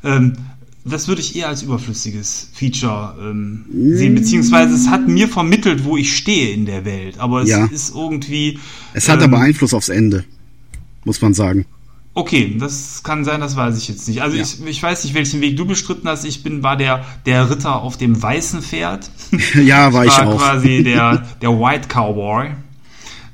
ähm, 0.03 0.37
das 0.85 1.07
würde 1.07 1.21
ich 1.21 1.35
eher 1.35 1.47
als 1.47 1.61
überflüssiges 1.61 2.49
Feature 2.53 3.15
ähm, 3.21 3.65
sehen, 3.71 4.15
beziehungsweise 4.15 4.75
es 4.75 4.89
hat 4.89 5.07
mir 5.07 5.29
vermittelt, 5.29 5.85
wo 5.85 5.95
ich 5.95 6.15
stehe 6.15 6.51
in 6.51 6.65
der 6.65 6.83
Welt, 6.83 7.19
aber 7.19 7.43
es 7.43 7.49
ja. 7.49 7.65
ist 7.65 7.95
irgendwie. 7.95 8.59
Es 8.93 9.07
hat 9.07 9.19
ähm, 9.21 9.33
aber 9.33 9.43
Einfluss 9.43 9.73
aufs 9.73 9.89
Ende, 9.89 10.25
muss 11.05 11.21
man 11.21 11.33
sagen. 11.33 11.65
Okay, 12.15 12.57
das 12.59 13.01
kann 13.01 13.23
sein, 13.23 13.39
das 13.39 13.55
weiß 13.55 13.77
ich 13.77 13.87
jetzt 13.87 14.07
nicht. 14.07 14.21
Also 14.21 14.35
ja. 14.37 14.43
ich, 14.43 14.63
ich 14.63 14.83
weiß 14.83 15.03
nicht, 15.05 15.15
welchen 15.15 15.41
Weg 15.41 15.57
du 15.57 15.65
bestritten 15.65 16.07
hast. 16.07 16.25
Ich 16.25 16.43
bin 16.43 16.63
war 16.63 16.75
der 16.75 17.05
der 17.25 17.49
Ritter 17.49 17.81
auf 17.81 17.97
dem 17.97 18.21
weißen 18.21 18.61
Pferd. 18.61 19.09
ja, 19.63 19.93
war 19.93 20.05
ich, 20.05 20.11
war 20.11 20.23
ich 20.23 20.27
auch. 20.27 20.37
quasi 20.37 20.83
der 20.83 21.25
der 21.41 21.49
White 21.49 21.87
Cowboy. 21.87 22.51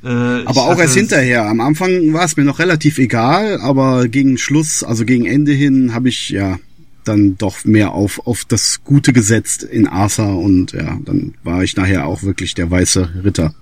Äh, 0.02 0.46
aber 0.46 0.68
auch 0.68 0.80
erst 0.80 0.96
hinterher. 0.96 1.46
Am 1.46 1.60
Anfang 1.60 2.14
war 2.14 2.24
es 2.24 2.38
mir 2.38 2.46
noch 2.46 2.60
relativ 2.60 3.00
egal, 3.00 3.60
aber 3.60 4.08
gegen 4.08 4.38
Schluss, 4.38 4.84
also 4.84 5.04
gegen 5.04 5.26
Ende 5.26 5.52
hin, 5.52 5.94
habe 5.94 6.08
ich 6.08 6.30
ja 6.30 6.58
dann 7.04 7.38
doch 7.38 7.66
mehr 7.66 7.92
auf, 7.92 8.26
auf 8.26 8.46
das 8.46 8.84
Gute 8.84 9.14
gesetzt 9.14 9.64
in 9.64 9.88
Arthur 9.88 10.38
und 10.38 10.74
ja, 10.74 10.98
dann 11.04 11.34
war 11.44 11.64
ich 11.64 11.76
nachher 11.76 12.06
auch 12.06 12.24
wirklich 12.24 12.54
der 12.54 12.70
weiße 12.70 13.24
Ritter. 13.24 13.54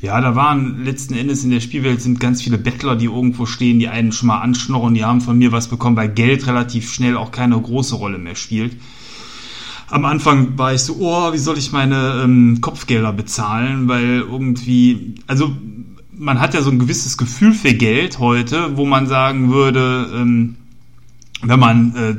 Ja, 0.00 0.20
da 0.20 0.36
waren 0.36 0.84
letzten 0.84 1.14
Endes 1.14 1.44
in 1.44 1.50
der 1.50 1.60
Spielwelt 1.60 2.00
sind 2.00 2.20
ganz 2.20 2.42
viele 2.42 2.58
Bettler, 2.58 2.96
die 2.96 3.06
irgendwo 3.06 3.46
stehen, 3.46 3.78
die 3.78 3.88
einen 3.88 4.12
schon 4.12 4.28
mal 4.28 4.40
anschnorren, 4.40 4.94
die 4.94 5.04
haben 5.04 5.20
von 5.20 5.36
mir 5.36 5.52
was 5.52 5.68
bekommen, 5.68 5.96
weil 5.96 6.08
Geld 6.08 6.46
relativ 6.46 6.92
schnell 6.92 7.16
auch 7.16 7.32
keine 7.32 7.60
große 7.60 7.96
Rolle 7.96 8.18
mehr 8.18 8.36
spielt. 8.36 8.76
Am 9.90 10.04
Anfang 10.04 10.58
war 10.58 10.74
ich 10.74 10.82
so, 10.82 10.96
oh, 11.00 11.32
wie 11.32 11.38
soll 11.38 11.58
ich 11.58 11.72
meine 11.72 12.20
ähm, 12.22 12.60
Kopfgelder 12.60 13.12
bezahlen, 13.12 13.88
weil 13.88 14.20
irgendwie, 14.20 15.14
also 15.26 15.56
man 16.12 16.40
hat 16.40 16.54
ja 16.54 16.62
so 16.62 16.70
ein 16.70 16.78
gewisses 16.78 17.16
Gefühl 17.16 17.54
für 17.54 17.72
Geld 17.72 18.18
heute, 18.18 18.76
wo 18.76 18.84
man 18.84 19.06
sagen 19.06 19.50
würde, 19.50 20.10
ähm, 20.14 20.56
wenn 21.42 21.60
man 21.60 21.96
äh, 21.96 22.14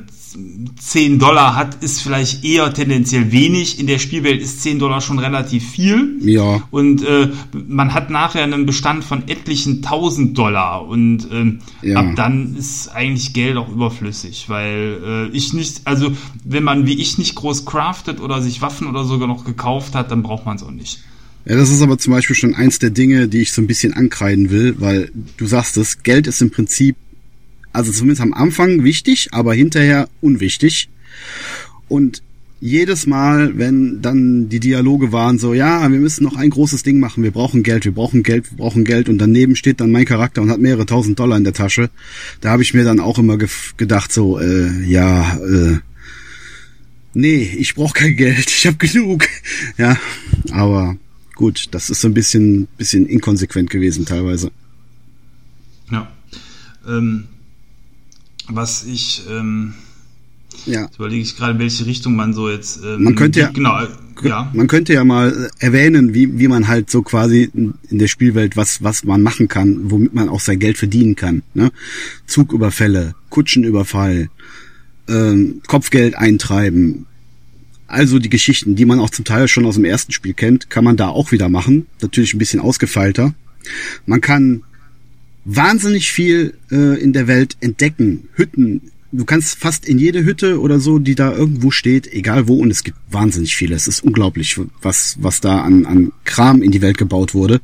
10 0.79 1.19
Dollar 1.19 1.55
hat, 1.55 1.83
ist 1.83 2.01
vielleicht 2.01 2.43
eher 2.43 2.73
tendenziell 2.73 3.31
wenig. 3.31 3.79
In 3.79 3.87
der 3.87 3.99
Spielwelt 3.99 4.41
ist 4.41 4.61
10 4.61 4.79
Dollar 4.79 5.01
schon 5.01 5.19
relativ 5.19 5.67
viel. 5.67 6.17
Ja. 6.21 6.63
Und 6.71 7.03
äh, 7.03 7.29
man 7.67 7.93
hat 7.93 8.09
nachher 8.09 8.43
einen 8.43 8.65
Bestand 8.65 9.03
von 9.03 9.27
etlichen 9.27 9.77
1000 9.77 10.37
Dollar. 10.37 10.87
Und 10.87 11.27
ähm, 11.31 11.59
ja. 11.81 11.97
ab 11.97 12.15
dann 12.15 12.55
ist 12.55 12.89
eigentlich 12.89 13.33
Geld 13.33 13.57
auch 13.57 13.69
überflüssig, 13.69 14.45
weil 14.47 15.29
äh, 15.33 15.35
ich 15.35 15.53
nicht, 15.53 15.81
also 15.85 16.11
wenn 16.43 16.63
man 16.63 16.85
wie 16.85 16.99
ich 16.99 17.17
nicht 17.17 17.35
groß 17.35 17.65
craftet 17.65 18.19
oder 18.19 18.41
sich 18.41 18.61
Waffen 18.61 18.87
oder 18.87 19.05
sogar 19.05 19.27
noch 19.27 19.45
gekauft 19.45 19.95
hat, 19.95 20.11
dann 20.11 20.23
braucht 20.23 20.45
man 20.45 20.57
es 20.57 20.63
auch 20.63 20.71
nicht. 20.71 20.99
Ja, 21.45 21.55
das 21.55 21.71
ist 21.71 21.81
aber 21.81 21.97
zum 21.97 22.13
Beispiel 22.13 22.35
schon 22.35 22.53
eins 22.53 22.79
der 22.79 22.91
Dinge, 22.91 23.27
die 23.27 23.39
ich 23.39 23.51
so 23.51 23.61
ein 23.61 23.67
bisschen 23.67 23.93
ankreiden 23.93 24.51
will, 24.51 24.75
weil 24.79 25.11
du 25.37 25.47
sagst 25.47 25.77
es, 25.77 26.03
Geld 26.03 26.27
ist 26.27 26.41
im 26.41 26.51
Prinzip, 26.51 26.95
also 27.73 27.91
zumindest 27.91 28.21
am 28.21 28.33
Anfang 28.33 28.83
wichtig, 28.83 29.29
aber 29.31 29.53
hinterher 29.53 30.09
unwichtig. 30.21 30.89
Und 31.87 32.21
jedes 32.61 33.07
Mal, 33.07 33.57
wenn 33.57 34.01
dann 34.01 34.49
die 34.49 34.59
Dialoge 34.59 35.11
waren 35.11 35.39
so, 35.39 35.53
ja, 35.53 35.89
wir 35.89 35.99
müssen 35.99 36.23
noch 36.23 36.35
ein 36.35 36.49
großes 36.49 36.83
Ding 36.83 36.99
machen, 36.99 37.23
wir 37.23 37.31
brauchen 37.31 37.63
Geld, 37.63 37.85
wir 37.85 37.93
brauchen 37.93 38.21
Geld, 38.21 38.51
wir 38.51 38.57
brauchen 38.57 38.83
Geld 38.83 39.07
und 39.07 39.17
daneben 39.17 39.55
steht 39.55 39.79
dann 39.79 39.91
mein 39.91 40.05
Charakter 40.05 40.41
und 40.41 40.49
hat 40.49 40.59
mehrere 40.59 40.85
tausend 40.85 41.17
Dollar 41.19 41.37
in 41.37 41.45
der 41.45 41.53
Tasche, 41.53 41.89
da 42.41 42.49
habe 42.51 42.61
ich 42.61 42.73
mir 42.73 42.83
dann 42.83 42.99
auch 42.99 43.17
immer 43.17 43.37
gedacht 43.77 44.11
so, 44.11 44.39
äh, 44.39 44.83
ja, 44.83 45.37
äh, 45.37 45.79
nee, 47.13 47.43
ich 47.57 47.75
brauche 47.75 47.93
kein 47.93 48.15
Geld, 48.15 48.49
ich 48.49 48.67
habe 48.67 48.77
genug. 48.77 49.27
Ja, 49.77 49.97
aber 50.51 50.97
gut, 51.35 51.67
das 51.71 51.89
ist 51.89 52.01
so 52.01 52.09
ein 52.09 52.13
bisschen, 52.13 52.67
bisschen 52.77 53.05
inkonsequent 53.05 53.69
gewesen 53.69 54.05
teilweise. 54.05 54.51
Ja. 55.89 56.11
Ähm, 56.85 57.25
was 58.49 58.83
ich 58.83 59.23
ähm 59.29 59.73
ja. 60.65 60.83
Jetzt 60.83 60.95
überlege 60.97 61.21
ich 61.21 61.37
gerade, 61.37 61.53
in 61.53 61.59
welche 61.59 61.85
Richtung 61.85 62.15
man 62.15 62.33
so 62.33 62.49
jetzt. 62.49 62.81
Ähm, 62.83 63.03
man 63.03 63.15
könnte 63.15 63.39
ja, 63.39 63.49
genau, 63.49 63.79
ja. 64.23 64.51
Man 64.53 64.67
könnte 64.67 64.93
ja 64.93 65.03
mal 65.03 65.49
erwähnen, 65.59 66.13
wie, 66.13 66.39
wie 66.39 66.47
man 66.47 66.67
halt 66.67 66.89
so 66.89 67.01
quasi 67.01 67.49
in 67.53 67.99
der 67.99 68.07
Spielwelt 68.07 68.57
was, 68.57 68.83
was 68.83 69.03
man 69.03 69.21
machen 69.21 69.47
kann, 69.47 69.91
womit 69.91 70.13
man 70.13 70.29
auch 70.29 70.39
sein 70.39 70.59
Geld 70.59 70.77
verdienen 70.77 71.15
kann. 71.15 71.43
Ne? 71.53 71.71
Zugüberfälle, 72.25 73.15
Kutschenüberfall, 73.29 74.29
ähm, 75.07 75.61
Kopfgeld 75.67 76.15
eintreiben. 76.15 77.05
Also 77.87 78.19
die 78.19 78.29
Geschichten, 78.29 78.75
die 78.75 78.85
man 78.85 78.99
auch 78.99 79.09
zum 79.09 79.25
Teil 79.25 79.47
schon 79.47 79.65
aus 79.65 79.75
dem 79.75 79.85
ersten 79.85 80.11
Spiel 80.11 80.33
kennt, 80.33 80.69
kann 80.69 80.83
man 80.83 80.97
da 80.97 81.07
auch 81.07 81.31
wieder 81.31 81.49
machen. 81.49 81.87
Natürlich 82.01 82.33
ein 82.33 82.39
bisschen 82.39 82.59
ausgefeilter. 82.59 83.33
Man 84.05 84.21
kann 84.21 84.63
wahnsinnig 85.45 86.11
viel 86.11 86.53
äh, 86.71 87.01
in 87.01 87.13
der 87.13 87.27
Welt 87.27 87.57
entdecken. 87.59 88.29
Hütten, 88.33 88.81
du 89.11 89.25
kannst 89.25 89.57
fast 89.57 89.85
in 89.85 89.99
jede 89.99 90.23
Hütte 90.23 90.59
oder 90.59 90.79
so, 90.79 90.99
die 90.99 91.15
da 91.15 91.31
irgendwo 91.31 91.71
steht, 91.71 92.11
egal 92.11 92.47
wo, 92.47 92.55
und 92.55 92.71
es 92.71 92.83
gibt 92.83 92.97
wahnsinnig 93.09 93.55
viele. 93.55 93.75
Es 93.75 93.87
ist 93.87 94.03
unglaublich, 94.03 94.59
was, 94.81 95.17
was 95.19 95.41
da 95.41 95.61
an, 95.61 95.85
an 95.85 96.11
Kram 96.25 96.61
in 96.61 96.71
die 96.71 96.81
Welt 96.81 96.97
gebaut 96.97 97.33
wurde. 97.33 97.61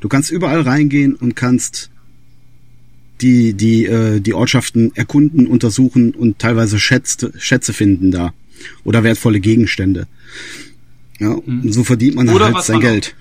Du 0.00 0.08
kannst 0.08 0.30
überall 0.30 0.62
reingehen 0.62 1.14
und 1.14 1.36
kannst 1.36 1.90
die, 3.20 3.54
die, 3.54 3.86
äh, 3.86 4.20
die 4.20 4.34
Ortschaften 4.34 4.92
erkunden, 4.94 5.46
untersuchen 5.46 6.12
und 6.12 6.38
teilweise 6.38 6.78
Schätze, 6.78 7.32
Schätze 7.38 7.72
finden 7.72 8.10
da. 8.10 8.34
Oder 8.84 9.04
wertvolle 9.04 9.40
Gegenstände. 9.40 10.06
Ja, 11.18 11.36
mhm. 11.44 11.72
so 11.72 11.84
verdient 11.84 12.16
man 12.16 12.28
oder 12.28 12.52
halt 12.52 12.64
sein 12.64 12.80
Geld. 12.80 13.14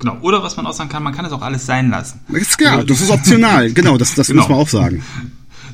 Genau, 0.00 0.16
oder 0.22 0.42
was 0.42 0.56
man 0.56 0.66
auch 0.66 0.72
sagen 0.72 0.88
kann, 0.88 1.02
man 1.02 1.14
kann 1.14 1.26
es 1.26 1.32
auch 1.32 1.42
alles 1.42 1.66
sein 1.66 1.90
lassen. 1.90 2.20
Ist 2.28 2.56
klar, 2.56 2.82
das 2.84 3.00
ist 3.02 3.10
optional, 3.10 3.70
genau, 3.74 3.98
das, 3.98 4.14
das 4.14 4.28
genau. 4.28 4.42
muss 4.42 4.48
man 4.48 4.58
auch 4.58 4.68
sagen. 4.68 5.02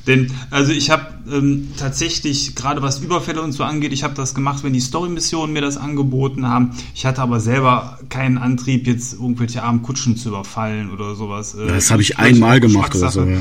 Denn, 0.07 0.33
also 0.51 0.73
ich 0.73 0.91
habe 0.91 1.07
ähm, 1.31 1.69
tatsächlich, 1.77 2.55
gerade 2.55 2.83
was 2.83 3.01
Überfälle 3.01 3.43
und 3.43 3.53
so 3.53 3.65
angeht, 3.65 3.93
ich 3.93 4.05
habe 4.05 4.15
das 4.15 4.35
gemacht, 4.35 4.63
wenn 4.63 4.73
die 4.73 4.81
Story-Missionen 4.81 5.53
mir 5.53 5.63
das 5.63 5.77
angeboten 5.77 6.47
haben. 6.47 6.73
Ich 6.95 7.07
hatte 7.07 7.23
aber 7.23 7.41
selber 7.41 7.99
keinen 8.09 8.39
Antrieb, 8.39 8.87
jetzt 8.87 9.15
irgendwelche 9.15 9.63
armen 9.63 9.83
Kutschen 9.83 10.17
zu 10.17 10.29
überfallen 10.29 10.91
oder 10.91 11.15
sowas. 11.17 11.55
Äh, 11.55 11.67
das 11.69 11.91
habe 11.91 12.03
ich 12.03 12.19
einmal 12.19 12.61
gemacht 12.61 12.95
oder 12.95 13.11
so, 13.11 13.25
ja. 13.25 13.41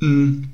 Mm. 0.00 0.48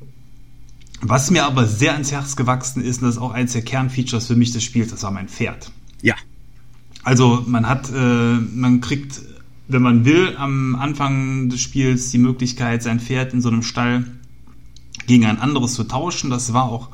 Was 1.00 1.30
mir 1.30 1.44
aber 1.44 1.66
sehr 1.66 1.92
ans 1.92 2.10
Herz 2.10 2.34
gewachsen 2.34 2.82
ist, 2.82 3.00
und 3.00 3.08
das 3.08 3.16
ist 3.16 3.22
auch 3.22 3.30
eins 3.30 3.52
der 3.52 3.62
Kernfeatures 3.62 4.26
für 4.26 4.36
mich 4.36 4.52
des 4.52 4.64
Spiels, 4.64 4.90
das 4.90 5.02
war 5.04 5.12
mein 5.12 5.28
Pferd. 5.28 5.70
Ja. 6.02 6.16
Also 7.04 7.44
man 7.46 7.68
hat, 7.68 7.90
äh, 7.90 8.34
man 8.34 8.80
kriegt, 8.80 9.20
wenn 9.68 9.82
man 9.82 10.04
will, 10.04 10.36
am 10.36 10.76
Anfang 10.76 11.48
des 11.48 11.60
Spiels 11.60 12.10
die 12.10 12.18
Möglichkeit, 12.18 12.82
sein 12.82 13.00
Pferd 13.00 13.32
in 13.32 13.40
so 13.40 13.48
einem 13.48 13.62
Stall 13.62 14.04
gegen 15.06 15.24
ein 15.24 15.38
anderes 15.38 15.74
zu 15.74 15.84
tauschen. 15.84 16.30
Das 16.30 16.52
war 16.52 16.64
auch 16.64 16.88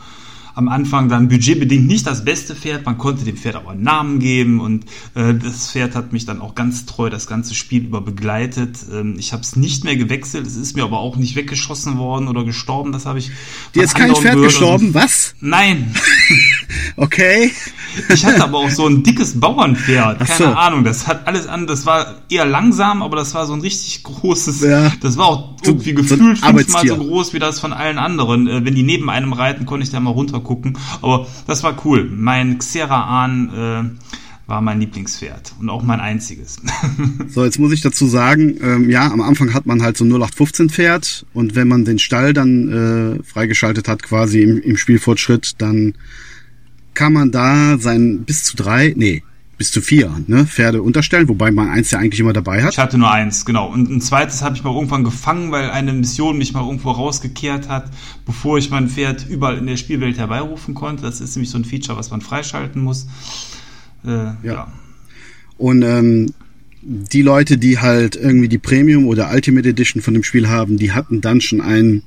am 0.54 0.68
Anfang 0.68 1.08
dann 1.08 1.28
budgetbedingt 1.28 1.86
nicht 1.86 2.06
das 2.06 2.24
beste 2.24 2.54
Pferd. 2.54 2.86
Man 2.86 2.96
konnte 2.96 3.24
dem 3.24 3.36
Pferd 3.36 3.56
aber 3.56 3.70
einen 3.70 3.82
Namen 3.82 4.20
geben 4.20 4.60
und 4.60 4.84
äh, 5.14 5.34
das 5.34 5.70
Pferd 5.70 5.94
hat 5.94 6.12
mich 6.12 6.26
dann 6.26 6.40
auch 6.40 6.54
ganz 6.54 6.86
treu 6.86 7.10
das 7.10 7.26
ganze 7.26 7.54
Spiel 7.54 7.84
über 7.84 8.00
begleitet. 8.00 8.78
Ähm, 8.92 9.16
ich 9.18 9.32
habe 9.32 9.42
es 9.42 9.56
nicht 9.56 9.84
mehr 9.84 9.96
gewechselt. 9.96 10.46
Es 10.46 10.56
ist 10.56 10.76
mir 10.76 10.84
aber 10.84 10.98
auch 10.98 11.16
nicht 11.16 11.34
weggeschossen 11.34 11.98
worden 11.98 12.28
oder 12.28 12.44
gestorben. 12.44 12.92
Das 12.92 13.06
habe 13.06 13.18
ich. 13.18 13.30
Dir 13.74 13.82
ist 13.82 13.94
kein 13.94 14.14
Pferd 14.14 14.40
gestorben? 14.40 14.88
So. 14.88 14.94
Was? 14.94 15.34
Nein. 15.40 15.94
okay. 16.96 17.50
Ich 18.08 18.24
hatte 18.24 18.42
aber 18.44 18.58
auch 18.58 18.70
so 18.70 18.86
ein 18.86 19.02
dickes 19.02 19.38
Bauernpferd. 19.38 20.20
Keine 20.20 20.38
so. 20.38 20.44
Ahnung. 20.46 20.84
Das 20.84 21.06
hat 21.06 21.26
alles 21.26 21.46
an. 21.46 21.66
Das 21.66 21.84
war 21.86 22.22
eher 22.28 22.44
langsam, 22.44 23.02
aber 23.02 23.16
das 23.16 23.34
war 23.34 23.46
so 23.46 23.54
ein 23.54 23.60
richtig 23.60 24.02
großes. 24.04 24.62
Ja. 24.62 24.92
Das 25.00 25.16
war 25.16 25.26
auch 25.26 25.53
irgendwie 25.66 25.90
so, 25.90 25.96
gefühlt 25.96 26.38
so 26.38 26.46
fünfmal 26.46 26.86
so 26.86 26.96
groß 26.96 27.32
wie 27.34 27.38
das 27.38 27.60
von 27.60 27.72
allen 27.72 27.98
anderen. 27.98 28.46
Äh, 28.46 28.64
wenn 28.64 28.74
die 28.74 28.82
neben 28.82 29.10
einem 29.10 29.32
reiten, 29.32 29.66
konnte 29.66 29.84
ich 29.84 29.90
da 29.90 30.00
mal 30.00 30.10
runtergucken. 30.10 30.78
Aber 31.02 31.26
das 31.46 31.62
war 31.62 31.76
cool. 31.84 32.08
Mein 32.10 32.58
Xera 32.58 33.04
Ahn 33.04 33.96
äh, 33.96 34.04
war 34.46 34.60
mein 34.60 34.80
Lieblingspferd 34.80 35.54
und 35.58 35.70
auch 35.70 35.82
mein 35.82 36.00
einziges. 36.00 36.58
so, 37.28 37.44
jetzt 37.44 37.58
muss 37.58 37.72
ich 37.72 37.80
dazu 37.80 38.06
sagen, 38.06 38.58
ähm, 38.62 38.90
ja, 38.90 39.10
am 39.10 39.22
Anfang 39.22 39.54
hat 39.54 39.66
man 39.66 39.82
halt 39.82 39.96
so 39.96 40.04
0815 40.04 40.70
Pferd 40.70 41.26
und 41.32 41.54
wenn 41.54 41.68
man 41.68 41.84
den 41.84 41.98
Stall 41.98 42.32
dann 42.34 43.18
äh, 43.20 43.22
freigeschaltet 43.24 43.88
hat, 43.88 44.02
quasi 44.02 44.42
im, 44.42 44.60
im 44.60 44.76
Spielfortschritt, 44.76 45.52
dann 45.58 45.94
kann 46.92 47.12
man 47.12 47.30
da 47.30 47.78
sein 47.78 48.24
bis 48.24 48.44
zu 48.44 48.56
drei, 48.56 48.92
nee, 48.96 49.22
bis 49.56 49.70
zu 49.70 49.80
vier 49.80 50.12
ne, 50.26 50.46
Pferde 50.46 50.82
unterstellen, 50.82 51.28
wobei 51.28 51.50
man 51.50 51.68
eins 51.68 51.90
ja 51.90 51.98
eigentlich 51.98 52.20
immer 52.20 52.32
dabei 52.32 52.62
hat. 52.62 52.72
Ich 52.72 52.78
hatte 52.78 52.98
nur 52.98 53.10
eins, 53.10 53.44
genau. 53.44 53.72
Und 53.72 53.90
ein 53.90 54.00
zweites 54.00 54.42
habe 54.42 54.56
ich 54.56 54.64
mal 54.64 54.74
irgendwann 54.74 55.04
gefangen, 55.04 55.52
weil 55.52 55.70
eine 55.70 55.92
Mission 55.92 56.38
mich 56.38 56.52
mal 56.52 56.64
irgendwo 56.64 56.90
rausgekehrt 56.90 57.68
hat, 57.68 57.90
bevor 58.26 58.58
ich 58.58 58.70
mein 58.70 58.88
Pferd 58.88 59.26
überall 59.28 59.58
in 59.58 59.66
der 59.66 59.76
Spielwelt 59.76 60.18
herbeirufen 60.18 60.74
konnte. 60.74 61.02
Das 61.02 61.20
ist 61.20 61.36
nämlich 61.36 61.50
so 61.50 61.58
ein 61.58 61.64
Feature, 61.64 61.96
was 61.96 62.10
man 62.10 62.20
freischalten 62.20 62.82
muss. 62.82 63.06
Äh, 64.04 64.08
ja. 64.08 64.36
ja. 64.42 64.72
Und 65.56 65.82
ähm, 65.82 66.32
die 66.82 67.22
Leute, 67.22 67.56
die 67.56 67.78
halt 67.78 68.16
irgendwie 68.16 68.48
die 68.48 68.58
Premium 68.58 69.06
oder 69.06 69.30
Ultimate 69.32 69.68
Edition 69.68 70.02
von 70.02 70.14
dem 70.14 70.22
Spiel 70.22 70.48
haben, 70.48 70.76
die 70.76 70.92
hatten 70.92 71.20
dann 71.20 71.40
schon 71.40 71.60
ein, 71.60 72.02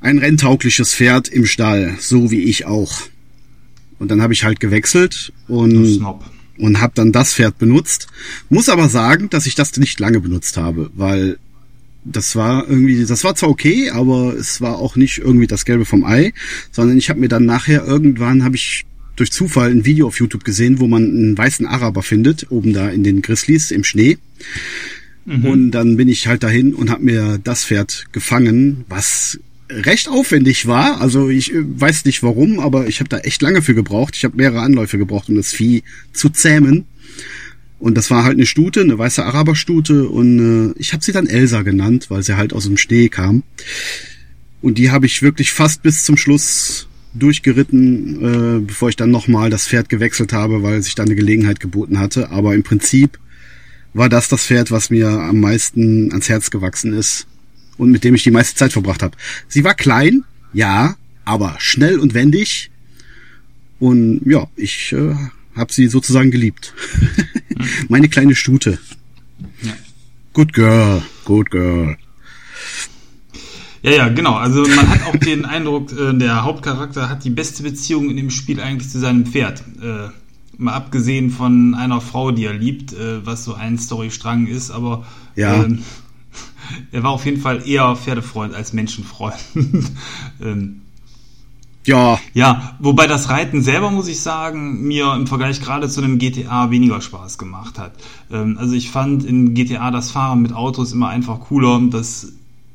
ein 0.00 0.18
renntaugliches 0.18 0.94
Pferd 0.94 1.28
im 1.28 1.46
Stall, 1.46 1.94
so 1.98 2.30
wie 2.30 2.42
ich 2.42 2.66
auch. 2.66 2.92
Und 3.98 4.10
dann 4.10 4.22
habe 4.22 4.32
ich 4.32 4.44
halt 4.44 4.60
gewechselt 4.60 5.32
und, 5.48 6.04
und 6.58 6.80
habe 6.80 6.92
dann 6.94 7.12
das 7.12 7.34
Pferd 7.34 7.58
benutzt. 7.58 8.08
Muss 8.48 8.68
aber 8.68 8.88
sagen, 8.88 9.30
dass 9.30 9.46
ich 9.46 9.54
das 9.54 9.76
nicht 9.76 10.00
lange 10.00 10.20
benutzt 10.20 10.56
habe, 10.56 10.90
weil 10.94 11.38
das 12.04 12.36
war 12.36 12.68
irgendwie, 12.68 13.04
das 13.04 13.24
war 13.24 13.34
zwar 13.34 13.48
okay, 13.48 13.90
aber 13.90 14.34
es 14.34 14.60
war 14.60 14.78
auch 14.78 14.94
nicht 14.96 15.18
irgendwie 15.18 15.46
das 15.46 15.64
Gelbe 15.64 15.84
vom 15.84 16.04
Ei, 16.04 16.32
sondern 16.70 16.98
ich 16.98 17.08
habe 17.08 17.20
mir 17.20 17.28
dann 17.28 17.46
nachher 17.46 17.84
irgendwann 17.84 18.44
habe 18.44 18.56
ich 18.56 18.84
durch 19.16 19.32
Zufall 19.32 19.70
ein 19.70 19.84
Video 19.84 20.06
auf 20.06 20.18
YouTube 20.18 20.44
gesehen, 20.44 20.80
wo 20.80 20.86
man 20.86 21.04
einen 21.04 21.38
weißen 21.38 21.66
Araber 21.66 22.02
findet, 22.02 22.50
oben 22.50 22.72
da 22.72 22.88
in 22.88 23.04
den 23.04 23.22
Grizzlies 23.22 23.70
im 23.70 23.84
Schnee. 23.84 24.18
Mhm. 25.24 25.44
Und 25.44 25.70
dann 25.70 25.96
bin 25.96 26.08
ich 26.08 26.26
halt 26.26 26.42
dahin 26.42 26.74
und 26.74 26.90
habe 26.90 27.04
mir 27.04 27.38
das 27.42 27.64
Pferd 27.64 28.06
gefangen, 28.12 28.84
was 28.88 29.38
recht 29.70 30.08
aufwendig 30.08 30.66
war. 30.66 31.00
Also 31.00 31.28
ich 31.28 31.52
äh, 31.52 31.62
weiß 31.64 32.04
nicht 32.04 32.22
warum, 32.22 32.60
aber 32.60 32.86
ich 32.86 33.00
habe 33.00 33.08
da 33.08 33.18
echt 33.18 33.42
lange 33.42 33.62
für 33.62 33.74
gebraucht. 33.74 34.14
Ich 34.16 34.24
habe 34.24 34.36
mehrere 34.36 34.60
Anläufe 34.60 34.98
gebraucht, 34.98 35.28
um 35.28 35.36
das 35.36 35.52
Vieh 35.52 35.82
zu 36.12 36.28
zähmen. 36.28 36.86
Und 37.78 37.96
das 37.96 38.10
war 38.10 38.24
halt 38.24 38.34
eine 38.34 38.46
Stute, 38.46 38.80
eine 38.80 38.96
weiße 38.96 39.24
Araberstute 39.24 40.08
und 40.08 40.72
äh, 40.72 40.78
ich 40.78 40.92
habe 40.92 41.04
sie 41.04 41.12
dann 41.12 41.26
Elsa 41.26 41.62
genannt, 41.62 42.06
weil 42.08 42.22
sie 42.22 42.36
halt 42.36 42.52
aus 42.52 42.64
dem 42.64 42.76
Schnee 42.76 43.08
kam. 43.08 43.42
Und 44.62 44.78
die 44.78 44.90
habe 44.90 45.06
ich 45.06 45.20
wirklich 45.20 45.52
fast 45.52 45.82
bis 45.82 46.04
zum 46.04 46.16
Schluss 46.16 46.88
durchgeritten, 47.12 48.58
äh, 48.58 48.60
bevor 48.60 48.88
ich 48.88 48.96
dann 48.96 49.10
nochmal 49.10 49.50
das 49.50 49.68
Pferd 49.68 49.88
gewechselt 49.88 50.32
habe, 50.32 50.62
weil 50.62 50.82
sich 50.82 50.94
dann 50.94 51.06
eine 51.06 51.14
Gelegenheit 51.14 51.60
geboten 51.60 51.98
hatte. 51.98 52.30
Aber 52.30 52.54
im 52.54 52.62
Prinzip 52.62 53.18
war 53.92 54.08
das 54.08 54.28
das 54.28 54.46
Pferd, 54.46 54.70
was 54.70 54.88
mir 54.88 55.08
am 55.08 55.40
meisten 55.40 56.10
ans 56.10 56.28
Herz 56.28 56.50
gewachsen 56.50 56.94
ist 56.94 57.26
und 57.78 57.90
mit 57.90 58.04
dem 58.04 58.14
ich 58.14 58.22
die 58.22 58.30
meiste 58.30 58.54
Zeit 58.54 58.72
verbracht 58.72 59.02
habe. 59.02 59.16
Sie 59.48 59.64
war 59.64 59.74
klein, 59.74 60.24
ja, 60.52 60.96
aber 61.24 61.56
schnell 61.58 61.98
und 61.98 62.14
wendig. 62.14 62.70
Und 63.78 64.22
ja, 64.24 64.46
ich 64.56 64.92
äh, 64.92 65.14
habe 65.56 65.72
sie 65.72 65.88
sozusagen 65.88 66.30
geliebt. 66.30 66.74
Meine 67.88 68.08
kleine 68.08 68.34
Stute. 68.34 68.78
Ja. 69.62 69.72
Good 70.32 70.52
girl, 70.52 71.02
good 71.24 71.50
girl. 71.50 71.96
Ja, 73.82 73.90
ja, 73.90 74.08
genau. 74.08 74.34
Also 74.34 74.62
man 74.62 74.88
hat 74.88 75.02
auch 75.06 75.16
den 75.16 75.44
Eindruck, 75.44 75.92
äh, 75.92 76.14
der 76.14 76.44
Hauptcharakter 76.44 77.10
hat 77.10 77.24
die 77.24 77.30
beste 77.30 77.62
Beziehung 77.62 78.08
in 78.08 78.16
dem 78.16 78.30
Spiel 78.30 78.58
eigentlich 78.60 78.90
zu 78.90 78.98
seinem 78.98 79.26
Pferd. 79.26 79.62
Äh, 79.82 80.08
mal 80.56 80.72
abgesehen 80.72 81.30
von 81.30 81.74
einer 81.74 82.00
Frau, 82.00 82.30
die 82.30 82.44
er 82.44 82.54
liebt, 82.54 82.92
äh, 82.92 83.24
was 83.26 83.44
so 83.44 83.54
ein 83.54 83.78
Storystrang 83.78 84.46
ist, 84.46 84.70
aber 84.70 85.06
ja. 85.36 85.66
Er 86.92 87.02
war 87.02 87.10
auf 87.10 87.24
jeden 87.24 87.40
Fall 87.40 87.66
eher 87.68 87.96
Pferdefreund 87.96 88.54
als 88.54 88.72
Menschenfreund. 88.72 89.36
ähm, 90.42 90.82
Ja. 91.86 92.18
Ja, 92.32 92.76
wobei 92.78 93.06
das 93.06 93.28
Reiten 93.28 93.62
selber, 93.62 93.90
muss 93.90 94.08
ich 94.08 94.20
sagen, 94.20 94.82
mir 94.82 95.12
im 95.14 95.26
Vergleich 95.26 95.60
gerade 95.60 95.88
zu 95.88 96.00
einem 96.02 96.18
GTA 96.18 96.70
weniger 96.70 97.00
Spaß 97.00 97.36
gemacht 97.38 97.78
hat. 97.78 97.92
Ähm, 98.30 98.56
also 98.58 98.74
ich 98.74 98.90
fand 98.90 99.24
in 99.24 99.54
GTA 99.54 99.90
das 99.90 100.10
Fahren 100.10 100.42
mit 100.42 100.52
Autos 100.54 100.92
immer 100.92 101.08
einfach 101.08 101.40
cooler. 101.40 101.80
Das 101.90 102.32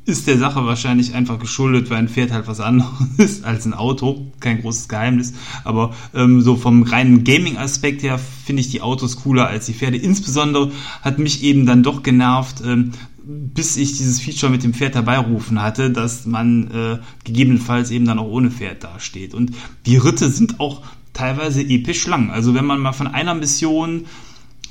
ist 0.09 0.27
der 0.27 0.37
Sache 0.37 0.65
wahrscheinlich 0.65 1.13
einfach 1.13 1.39
geschuldet, 1.39 1.89
weil 1.89 1.97
ein 1.97 2.09
Pferd 2.09 2.31
halt 2.31 2.47
was 2.47 2.59
anderes 2.59 2.91
ist 3.17 3.45
als 3.45 3.65
ein 3.65 3.73
Auto. 3.73 4.27
Kein 4.39 4.61
großes 4.61 4.87
Geheimnis. 4.87 5.33
Aber 5.63 5.93
ähm, 6.13 6.41
so 6.41 6.55
vom 6.55 6.83
reinen 6.83 7.23
Gaming-Aspekt 7.23 8.03
her 8.03 8.19
finde 8.19 8.61
ich 8.61 8.69
die 8.69 8.81
Autos 8.81 9.17
cooler 9.17 9.47
als 9.47 9.65
die 9.67 9.73
Pferde. 9.73 9.97
Insbesondere 9.97 10.71
hat 11.01 11.19
mich 11.19 11.43
eben 11.43 11.65
dann 11.65 11.83
doch 11.83 12.03
genervt, 12.03 12.61
ähm, 12.65 12.91
bis 13.29 13.77
ich 13.77 13.97
dieses 13.97 14.19
Feature 14.19 14.51
mit 14.51 14.63
dem 14.63 14.73
Pferd 14.73 14.95
herbeirufen 14.95 15.61
hatte, 15.61 15.91
dass 15.91 16.25
man 16.25 16.71
äh, 16.71 16.97
gegebenenfalls 17.23 17.91
eben 17.91 18.05
dann 18.05 18.17
auch 18.17 18.27
ohne 18.27 18.49
Pferd 18.49 18.83
dasteht. 18.83 19.35
Und 19.35 19.51
die 19.85 19.97
Ritte 19.97 20.29
sind 20.29 20.59
auch 20.59 20.81
teilweise 21.13 21.61
episch 21.61 22.07
lang. 22.07 22.31
Also 22.31 22.55
wenn 22.55 22.65
man 22.65 22.79
mal 22.79 22.93
von 22.93 23.07
einer 23.07 23.35
Mission 23.35 24.05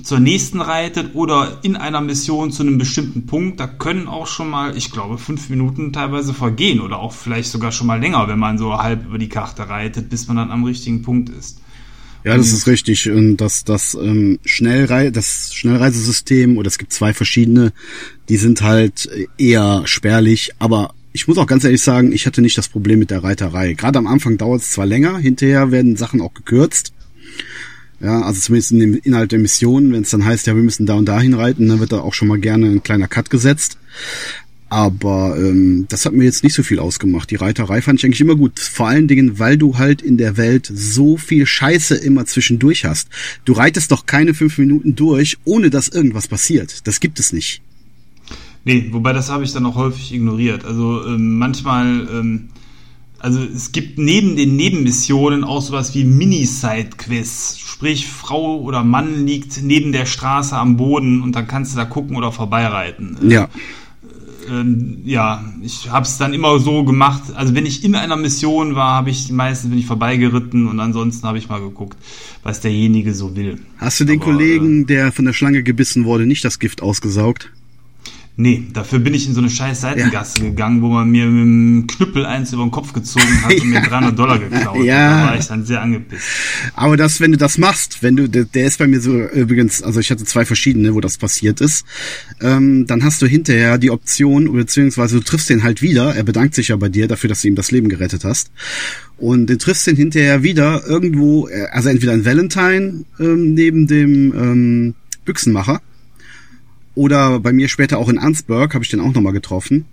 zur 0.02 0.18
nächsten 0.18 0.60
reitet 0.60 1.14
oder 1.14 1.58
in 1.62 1.76
einer 1.76 2.00
Mission 2.00 2.50
zu 2.50 2.62
einem 2.62 2.78
bestimmten 2.78 3.26
Punkt, 3.26 3.60
da 3.60 3.68
können 3.68 4.08
auch 4.08 4.26
schon 4.26 4.50
mal, 4.50 4.76
ich 4.76 4.90
glaube, 4.90 5.18
fünf 5.18 5.50
Minuten 5.50 5.92
teilweise 5.92 6.34
vergehen 6.34 6.80
oder 6.80 6.98
auch 6.98 7.12
vielleicht 7.12 7.50
sogar 7.50 7.70
schon 7.70 7.86
mal 7.86 8.00
länger, 8.00 8.26
wenn 8.26 8.38
man 8.38 8.58
so 8.58 8.76
halb 8.76 9.06
über 9.06 9.18
die 9.18 9.28
Karte 9.28 9.68
reitet, 9.68 10.10
bis 10.10 10.26
man 10.26 10.36
dann 10.36 10.50
am 10.50 10.64
richtigen 10.64 11.02
Punkt 11.02 11.28
ist. 11.28 11.60
Ja, 12.24 12.36
das 12.36 12.52
ist 12.52 12.66
richtig. 12.66 13.10
Und 13.10 13.36
das, 13.38 13.64
das 13.64 13.94
ähm, 13.94 14.38
Schnellrei 14.44 15.10
das 15.10 15.54
Schnellreisesystem, 15.54 16.58
oder 16.58 16.68
es 16.68 16.78
gibt 16.78 16.92
zwei 16.92 17.14
verschiedene, 17.14 17.72
die 18.28 18.36
sind 18.36 18.62
halt 18.62 19.08
eher 19.38 19.82
spärlich, 19.86 20.52
aber 20.58 20.94
ich 21.12 21.26
muss 21.26 21.38
auch 21.38 21.46
ganz 21.46 21.64
ehrlich 21.64 21.82
sagen, 21.82 22.12
ich 22.12 22.26
hatte 22.26 22.42
nicht 22.42 22.58
das 22.58 22.68
Problem 22.68 22.98
mit 22.98 23.10
der 23.10 23.24
Reiterei. 23.24 23.72
Gerade 23.72 23.98
am 23.98 24.06
Anfang 24.06 24.36
dauert 24.36 24.62
es 24.62 24.70
zwar 24.70 24.86
länger, 24.86 25.18
hinterher 25.18 25.72
werden 25.72 25.96
Sachen 25.96 26.20
auch 26.20 26.34
gekürzt. 26.34 26.92
Ja, 28.00 28.22
also 28.22 28.40
zumindest 28.40 28.72
in 28.72 28.78
dem 28.78 28.94
Inhalt 28.94 29.32
der 29.32 29.40
Mission, 29.40 29.92
wenn 29.92 30.02
es 30.02 30.10
dann 30.10 30.24
heißt, 30.24 30.46
ja, 30.46 30.54
wir 30.54 30.62
müssen 30.62 30.86
da 30.86 30.94
und 30.94 31.06
dahin 31.06 31.34
reiten, 31.34 31.68
dann 31.68 31.80
wird 31.80 31.90
da 31.92 32.00
auch 32.00 32.14
schon 32.14 32.28
mal 32.28 32.38
gerne 32.38 32.66
ein 32.66 32.82
kleiner 32.82 33.08
Cut 33.08 33.30
gesetzt. 33.30 33.78
Aber 34.70 35.36
ähm, 35.38 35.86
das 35.88 36.04
hat 36.04 36.12
mir 36.12 36.24
jetzt 36.24 36.44
nicht 36.44 36.54
so 36.54 36.62
viel 36.62 36.78
ausgemacht. 36.78 37.30
Die 37.30 37.36
Reiterei 37.36 37.80
fand 37.80 37.98
ich 37.98 38.04
eigentlich 38.04 38.20
immer 38.20 38.36
gut. 38.36 38.58
Vor 38.58 38.86
allen 38.86 39.08
Dingen, 39.08 39.38
weil 39.38 39.56
du 39.56 39.78
halt 39.78 40.02
in 40.02 40.18
der 40.18 40.36
Welt 40.36 40.70
so 40.72 41.16
viel 41.16 41.46
Scheiße 41.46 41.94
immer 41.94 42.26
zwischendurch 42.26 42.84
hast. 42.84 43.08
Du 43.46 43.54
reitest 43.54 43.90
doch 43.92 44.04
keine 44.04 44.34
fünf 44.34 44.58
Minuten 44.58 44.94
durch, 44.94 45.38
ohne 45.44 45.70
dass 45.70 45.88
irgendwas 45.88 46.28
passiert. 46.28 46.86
Das 46.86 47.00
gibt 47.00 47.18
es 47.18 47.32
nicht. 47.32 47.62
Nee, 48.64 48.88
wobei 48.90 49.14
das 49.14 49.30
habe 49.30 49.44
ich 49.44 49.52
dann 49.52 49.64
auch 49.64 49.76
häufig 49.76 50.12
ignoriert. 50.12 50.66
Also 50.66 51.02
ähm, 51.06 51.38
manchmal, 51.38 52.06
ähm, 52.12 52.50
also 53.18 53.42
es 53.42 53.72
gibt 53.72 53.96
neben 53.96 54.36
den 54.36 54.56
Nebenmissionen 54.56 55.44
auch 55.44 55.62
sowas 55.62 55.94
wie 55.94 56.04
Mini-Side-Quests. 56.04 57.58
Sprich, 57.58 58.06
Frau 58.06 58.60
oder 58.60 58.84
Mann 58.84 59.24
liegt 59.24 59.62
neben 59.62 59.92
der 59.92 60.04
Straße 60.04 60.54
am 60.54 60.76
Boden 60.76 61.22
und 61.22 61.34
dann 61.36 61.48
kannst 61.48 61.72
du 61.72 61.78
da 61.78 61.86
gucken 61.86 62.16
oder 62.16 62.32
vorbeireiten. 62.32 63.16
Ja 63.22 63.48
ähm, 64.50 65.02
ja, 65.04 65.44
ich 65.62 65.90
habe 65.90 66.04
es 66.04 66.18
dann 66.18 66.32
immer 66.34 66.58
so 66.58 66.84
gemacht. 66.84 67.22
Also 67.34 67.54
wenn 67.54 67.66
ich 67.66 67.84
in 67.84 67.94
einer 67.94 68.16
Mission 68.16 68.74
war, 68.74 68.94
habe 68.94 69.10
ich 69.10 69.30
meistens 69.30 69.70
bin 69.70 69.78
ich 69.78 69.86
vorbeigeritten 69.86 70.66
und 70.66 70.80
ansonsten 70.80 71.26
habe 71.26 71.38
ich 71.38 71.48
mal 71.48 71.60
geguckt, 71.60 71.96
was 72.42 72.60
derjenige 72.60 73.14
so 73.14 73.36
will. 73.36 73.60
Hast 73.78 74.00
du 74.00 74.04
den 74.04 74.20
Aber, 74.20 74.32
Kollegen, 74.32 74.82
äh, 74.82 74.86
der 74.86 75.12
von 75.12 75.24
der 75.24 75.32
Schlange 75.32 75.62
gebissen 75.62 76.04
wurde, 76.04 76.26
nicht 76.26 76.44
das 76.44 76.58
Gift 76.58 76.82
ausgesaugt? 76.82 77.50
Nee, 78.40 78.68
dafür 78.72 79.00
bin 79.00 79.14
ich 79.14 79.26
in 79.26 79.34
so 79.34 79.40
eine 79.40 79.50
scheiß 79.50 79.80
Seitengasse 79.80 80.38
ja. 80.38 80.44
gegangen, 80.44 80.80
wo 80.80 80.86
man 80.86 81.10
mir 81.10 81.26
mit 81.26 81.42
dem 81.42 81.86
Knüppel 81.88 82.24
eins 82.24 82.52
über 82.52 82.62
den 82.62 82.70
Kopf 82.70 82.92
gezogen 82.92 83.42
hat 83.42 83.52
und 83.52 83.68
mir 83.68 83.80
300 83.88 84.16
Dollar 84.16 84.38
geklaut. 84.38 84.84
ja. 84.84 85.22
Da 85.22 85.26
war 85.26 85.38
ich 85.40 85.46
dann 85.46 85.64
sehr 85.64 85.82
angepisst. 85.82 86.22
Aber 86.76 86.96
das, 86.96 87.20
wenn 87.20 87.32
du 87.32 87.36
das 87.36 87.58
machst, 87.58 88.00
wenn 88.00 88.14
du, 88.14 88.28
der, 88.28 88.44
der 88.44 88.66
ist 88.66 88.78
bei 88.78 88.86
mir 88.86 89.00
so 89.00 89.12
übrigens, 89.12 89.82
also 89.82 89.98
ich 89.98 90.12
hatte 90.12 90.24
zwei 90.24 90.44
verschiedene, 90.44 90.94
wo 90.94 91.00
das 91.00 91.18
passiert 91.18 91.60
ist, 91.60 91.84
ähm, 92.40 92.86
dann 92.86 93.02
hast 93.02 93.20
du 93.22 93.26
hinterher 93.26 93.76
die 93.76 93.90
Option, 93.90 94.52
beziehungsweise 94.52 95.16
du 95.16 95.24
triffst 95.24 95.50
den 95.50 95.64
halt 95.64 95.82
wieder, 95.82 96.14
er 96.14 96.22
bedankt 96.22 96.54
sich 96.54 96.68
ja 96.68 96.76
bei 96.76 96.88
dir 96.88 97.08
dafür, 97.08 97.26
dass 97.26 97.42
du 97.42 97.48
ihm 97.48 97.56
das 97.56 97.72
Leben 97.72 97.88
gerettet 97.88 98.22
hast. 98.22 98.52
Und 99.16 99.50
du 99.50 99.58
triffst 99.58 99.84
den 99.88 99.96
hinterher 99.96 100.44
wieder 100.44 100.86
irgendwo, 100.86 101.48
äh, 101.48 101.66
also 101.72 101.88
entweder 101.88 102.14
in 102.14 102.24
Valentine 102.24 103.04
ähm, 103.18 103.54
neben 103.54 103.88
dem 103.88 104.32
ähm, 104.32 104.94
Büchsenmacher 105.24 105.80
oder 106.98 107.38
bei 107.38 107.52
mir 107.52 107.68
später 107.68 107.96
auch 107.98 108.08
in 108.08 108.18
Ansburg 108.18 108.74
habe 108.74 108.82
ich 108.82 108.90
den 108.90 108.98
auch 108.98 109.14
nochmal 109.14 109.32
getroffen. 109.32 109.84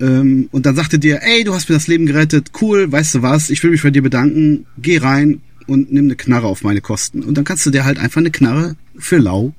Ähm, 0.00 0.48
und 0.52 0.64
dann 0.64 0.74
sagte 0.74 0.98
dir, 0.98 1.20
ey, 1.22 1.44
du 1.44 1.52
hast 1.52 1.68
mir 1.68 1.74
das 1.74 1.86
Leben 1.86 2.06
gerettet, 2.06 2.50
cool, 2.62 2.90
weißt 2.90 3.16
du 3.16 3.22
was, 3.22 3.50
ich 3.50 3.62
will 3.62 3.70
mich 3.70 3.82
bei 3.82 3.90
dir 3.90 4.00
bedanken, 4.00 4.64
geh 4.78 4.96
rein 4.96 5.42
und 5.66 5.92
nimm 5.92 6.06
eine 6.06 6.16
Knarre 6.16 6.46
auf 6.46 6.62
meine 6.62 6.80
Kosten. 6.80 7.22
Und 7.22 7.36
dann 7.36 7.44
kannst 7.44 7.66
du 7.66 7.70
dir 7.70 7.84
halt 7.84 7.98
einfach 7.98 8.22
eine 8.22 8.30
Knarre 8.30 8.74
für 8.96 9.18
lau 9.18 9.52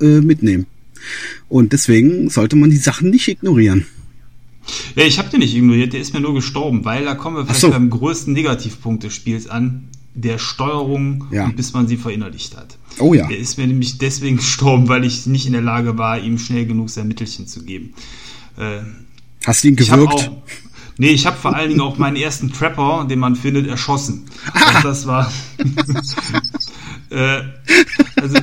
äh, 0.00 0.20
mitnehmen. 0.20 0.66
Und 1.48 1.72
deswegen 1.72 2.30
sollte 2.30 2.56
man 2.56 2.70
die 2.70 2.76
Sachen 2.76 3.10
nicht 3.10 3.28
ignorieren. 3.28 3.86
Ja, 4.96 5.04
ich 5.04 5.20
habe 5.20 5.30
den 5.30 5.38
nicht 5.38 5.54
ignoriert, 5.54 5.92
der 5.92 6.00
ist 6.00 6.12
mir 6.12 6.20
nur 6.20 6.34
gestorben, 6.34 6.84
weil 6.84 7.04
da 7.04 7.14
kommen 7.14 7.36
wir 7.36 7.44
vielleicht 7.44 7.60
so. 7.60 7.70
beim 7.70 7.90
größten 7.90 8.32
Negativpunkt 8.32 9.04
des 9.04 9.14
Spiels 9.14 9.48
an, 9.48 9.88
der 10.14 10.38
Steuerung, 10.38 11.26
ja. 11.30 11.48
bis 11.50 11.72
man 11.72 11.86
sie 11.86 11.96
verinnerlicht 11.96 12.56
hat. 12.56 12.76
Oh 12.98 13.14
ja. 13.14 13.26
Der 13.26 13.38
ist 13.38 13.58
mir 13.58 13.66
nämlich 13.66 13.98
deswegen 13.98 14.36
gestorben, 14.38 14.88
weil 14.88 15.04
ich 15.04 15.26
nicht 15.26 15.46
in 15.46 15.52
der 15.52 15.62
Lage 15.62 15.98
war, 15.98 16.18
ihm 16.18 16.38
schnell 16.38 16.66
genug 16.66 16.90
sein 16.90 17.08
Mittelchen 17.08 17.46
zu 17.46 17.64
geben. 17.64 17.94
Äh, 18.56 18.80
Hast 19.44 19.64
du 19.64 19.68
ihn 19.68 19.76
gewirkt? 19.76 20.12
Auch, 20.12 20.30
nee, 20.98 21.10
ich 21.10 21.26
habe 21.26 21.36
vor 21.36 21.54
allen 21.54 21.70
Dingen 21.70 21.80
auch 21.80 21.98
meinen 21.98 22.16
ersten 22.16 22.52
Trapper, 22.52 23.06
den 23.08 23.18
man 23.18 23.36
findet, 23.36 23.66
erschossen. 23.66 24.26
Ah. 24.52 24.80
Das 24.82 25.06
war. 25.06 25.30
äh, 27.10 27.42
also, 28.16 28.38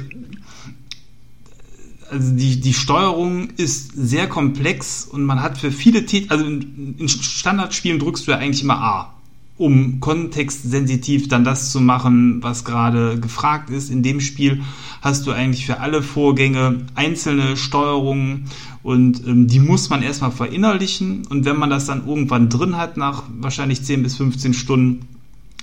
also 2.10 2.32
die, 2.36 2.60
die 2.62 2.74
Steuerung 2.74 3.50
ist 3.58 3.92
sehr 3.96 4.28
komplex 4.28 5.04
und 5.04 5.24
man 5.24 5.42
hat 5.42 5.58
für 5.58 5.72
viele 5.72 6.06
Titel, 6.06 6.32
also 6.32 6.46
in 6.46 7.10
Standardspielen 7.10 8.00
drückst 8.00 8.28
du 8.28 8.32
ja 8.32 8.38
eigentlich 8.38 8.64
immer 8.64 8.80
A 8.82 9.17
um 9.58 10.00
kontextsensitiv 10.00 11.28
dann 11.30 11.44
das 11.44 11.72
zu 11.72 11.82
machen, 11.82 12.44
was 12.44 12.64
gerade 12.64 13.20
gefragt 13.20 13.70
ist. 13.70 13.90
In 13.90 14.04
dem 14.04 14.22
Spiel 14.22 14.62
hast 15.02 15.26
du 15.26 15.32
eigentlich 15.32 15.66
für 15.66 15.80
alle 15.80 16.04
Vorgänge 16.04 16.86
einzelne 16.94 17.58
Steuerungen 17.58 18.46
und 18.84 19.26
ähm, 19.28 19.48
die 19.48 19.60
muss 19.60 19.90
man 19.90 20.04
erstmal 20.04 20.32
verinnerlichen 20.32 21.26
und 21.28 21.46
wenn 21.46 21.58
man 21.58 21.70
das 21.70 21.86
dann 21.86 22.08
irgendwann 22.08 22.50
drin 22.50 22.78
hat, 22.78 22.98
nach 22.98 23.24
wahrscheinlich 23.40 23.84
10 23.84 24.04
bis 24.04 24.16
15 24.18 24.54
Stunden, 24.54 25.08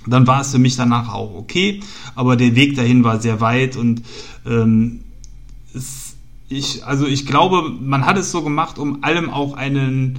dann 0.06 0.26
war 0.26 0.40
es 0.40 0.50
für 0.50 0.58
mich 0.58 0.76
danach 0.76 1.12
auch 1.12 1.34
okay, 1.34 1.80
aber 2.14 2.36
der 2.36 2.56
Weg 2.56 2.76
dahin 2.76 3.04
war 3.04 3.20
sehr 3.20 3.40
weit 3.40 3.76
und 3.76 4.02
ähm, 4.44 5.00
es, 5.72 6.16
ich, 6.48 6.84
also 6.84 7.06
ich 7.06 7.26
glaube, 7.26 7.70
man 7.80 8.04
hat 8.04 8.18
es 8.18 8.30
so 8.30 8.42
gemacht, 8.42 8.78
um 8.78 9.02
allem 9.02 9.30
auch 9.30 9.54
einen 9.54 10.18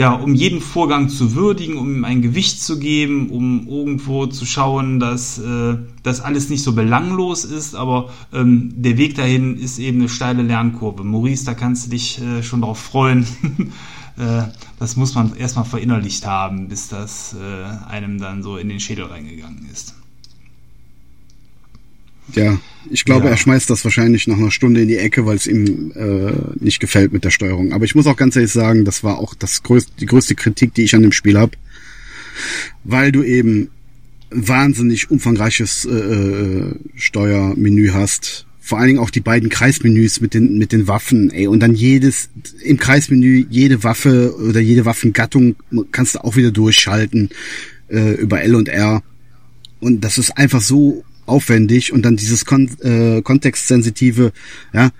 ja, 0.00 0.12
um 0.12 0.34
jeden 0.34 0.62
Vorgang 0.62 1.10
zu 1.10 1.34
würdigen, 1.34 1.76
um 1.76 1.94
ihm 1.94 2.04
ein 2.06 2.22
Gewicht 2.22 2.62
zu 2.62 2.78
geben, 2.78 3.28
um 3.28 3.68
irgendwo 3.68 4.26
zu 4.26 4.46
schauen, 4.46 4.98
dass 4.98 5.38
äh, 5.38 5.76
das 6.02 6.22
alles 6.22 6.48
nicht 6.48 6.62
so 6.62 6.72
belanglos 6.72 7.44
ist, 7.44 7.74
aber 7.74 8.08
ähm, 8.32 8.72
der 8.76 8.96
Weg 8.96 9.16
dahin 9.16 9.58
ist 9.58 9.78
eben 9.78 9.98
eine 9.98 10.08
steile 10.08 10.40
Lernkurve. 10.40 11.04
Maurice, 11.04 11.44
da 11.44 11.52
kannst 11.52 11.84
du 11.84 11.90
dich 11.90 12.18
äh, 12.18 12.42
schon 12.42 12.62
drauf 12.62 12.78
freuen. 12.78 13.26
äh, 14.16 14.44
das 14.78 14.96
muss 14.96 15.14
man 15.14 15.36
erstmal 15.36 15.66
verinnerlicht 15.66 16.24
haben, 16.24 16.68
bis 16.68 16.88
das 16.88 17.36
äh, 17.38 17.86
einem 17.86 18.18
dann 18.18 18.42
so 18.42 18.56
in 18.56 18.70
den 18.70 18.80
Schädel 18.80 19.04
reingegangen 19.04 19.68
ist. 19.70 19.99
Ja, 22.34 22.58
ich 22.90 23.04
glaube, 23.04 23.26
ja. 23.26 23.32
er 23.32 23.36
schmeißt 23.36 23.68
das 23.68 23.84
wahrscheinlich 23.84 24.26
nach 24.26 24.38
einer 24.38 24.50
Stunde 24.50 24.82
in 24.82 24.88
die 24.88 24.96
Ecke, 24.96 25.26
weil 25.26 25.36
es 25.36 25.46
ihm 25.46 25.92
äh, 25.94 26.32
nicht 26.62 26.80
gefällt 26.80 27.12
mit 27.12 27.24
der 27.24 27.30
Steuerung. 27.30 27.72
Aber 27.72 27.84
ich 27.84 27.94
muss 27.94 28.06
auch 28.06 28.16
ganz 28.16 28.36
ehrlich 28.36 28.52
sagen, 28.52 28.84
das 28.84 29.04
war 29.04 29.18
auch 29.18 29.34
das 29.34 29.62
größte, 29.62 29.92
die 30.00 30.06
größte 30.06 30.34
Kritik, 30.34 30.74
die 30.74 30.82
ich 30.82 30.94
an 30.94 31.02
dem 31.02 31.12
Spiel 31.12 31.38
habe, 31.38 31.52
weil 32.84 33.12
du 33.12 33.22
eben 33.22 33.68
wahnsinnig 34.30 35.10
umfangreiches 35.10 35.84
äh, 35.84 35.90
äh, 35.90 36.74
Steuermenü 36.94 37.90
hast. 37.92 38.46
Vor 38.60 38.78
allen 38.78 38.88
Dingen 38.88 39.00
auch 39.00 39.10
die 39.10 39.20
beiden 39.20 39.48
Kreismenüs 39.48 40.20
mit 40.20 40.32
den 40.32 40.56
mit 40.56 40.70
den 40.70 40.86
Waffen, 40.86 41.30
ey, 41.30 41.48
und 41.48 41.60
dann 41.60 41.74
jedes 41.74 42.30
im 42.62 42.76
Kreismenü 42.76 43.44
jede 43.50 43.82
Waffe 43.82 44.34
oder 44.36 44.60
jede 44.60 44.84
Waffengattung 44.84 45.56
kannst 45.90 46.14
du 46.14 46.24
auch 46.24 46.36
wieder 46.36 46.52
durchschalten 46.52 47.30
äh, 47.88 48.12
über 48.14 48.42
L 48.42 48.54
und 48.54 48.68
R. 48.68 49.02
Und 49.80 50.02
das 50.02 50.18
ist 50.18 50.36
einfach 50.36 50.60
so 50.60 51.04
aufwendig 51.30 51.92
und 51.92 52.02
dann 52.02 52.16
dieses 52.16 52.44
Kon 52.44 52.68
äh, 52.82 53.22
kontextsensitive, 53.22 54.32
ja, 54.72 54.90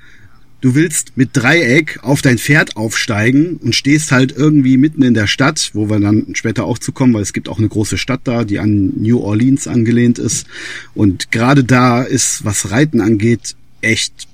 du 0.61 0.75
willst 0.75 1.17
mit 1.17 1.31
Dreieck 1.33 1.99
auf 2.03 2.23
dein 2.23 2.39
Pferd 2.39 2.77
aufsteigen 2.77 3.57
und 3.57 3.75
stehst 3.75 4.13
halt 4.13 4.33
irgendwie 4.37 4.77
mitten 4.77 5.03
in 5.03 5.15
der 5.15 5.27
Stadt, 5.27 5.71
wo 5.75 5.89
wir 5.89 5.99
dann 6.01 6.35
später 6.35 6.65
auch 6.65 6.79
zu 6.79 6.93
kommen, 6.93 7.15
weil 7.15 7.23
es 7.23 7.33
gibt 7.33 7.49
auch 7.49 7.59
eine 7.59 7.69
große 7.69 7.99
Stadt 7.99 8.21
da, 8.25 8.45
die 8.45 8.59
an 8.59 8.93
New 8.97 9.19
Orleans 9.19 9.67
angelehnt 9.67 10.19
ist. 10.19 10.47
Und 10.95 11.33
gerade 11.33 11.65
da 11.65 12.03
ist, 12.03 12.45
was 12.45 12.71
Reiten 12.71 13.01
angeht, 13.01 13.57
echt 13.81 14.29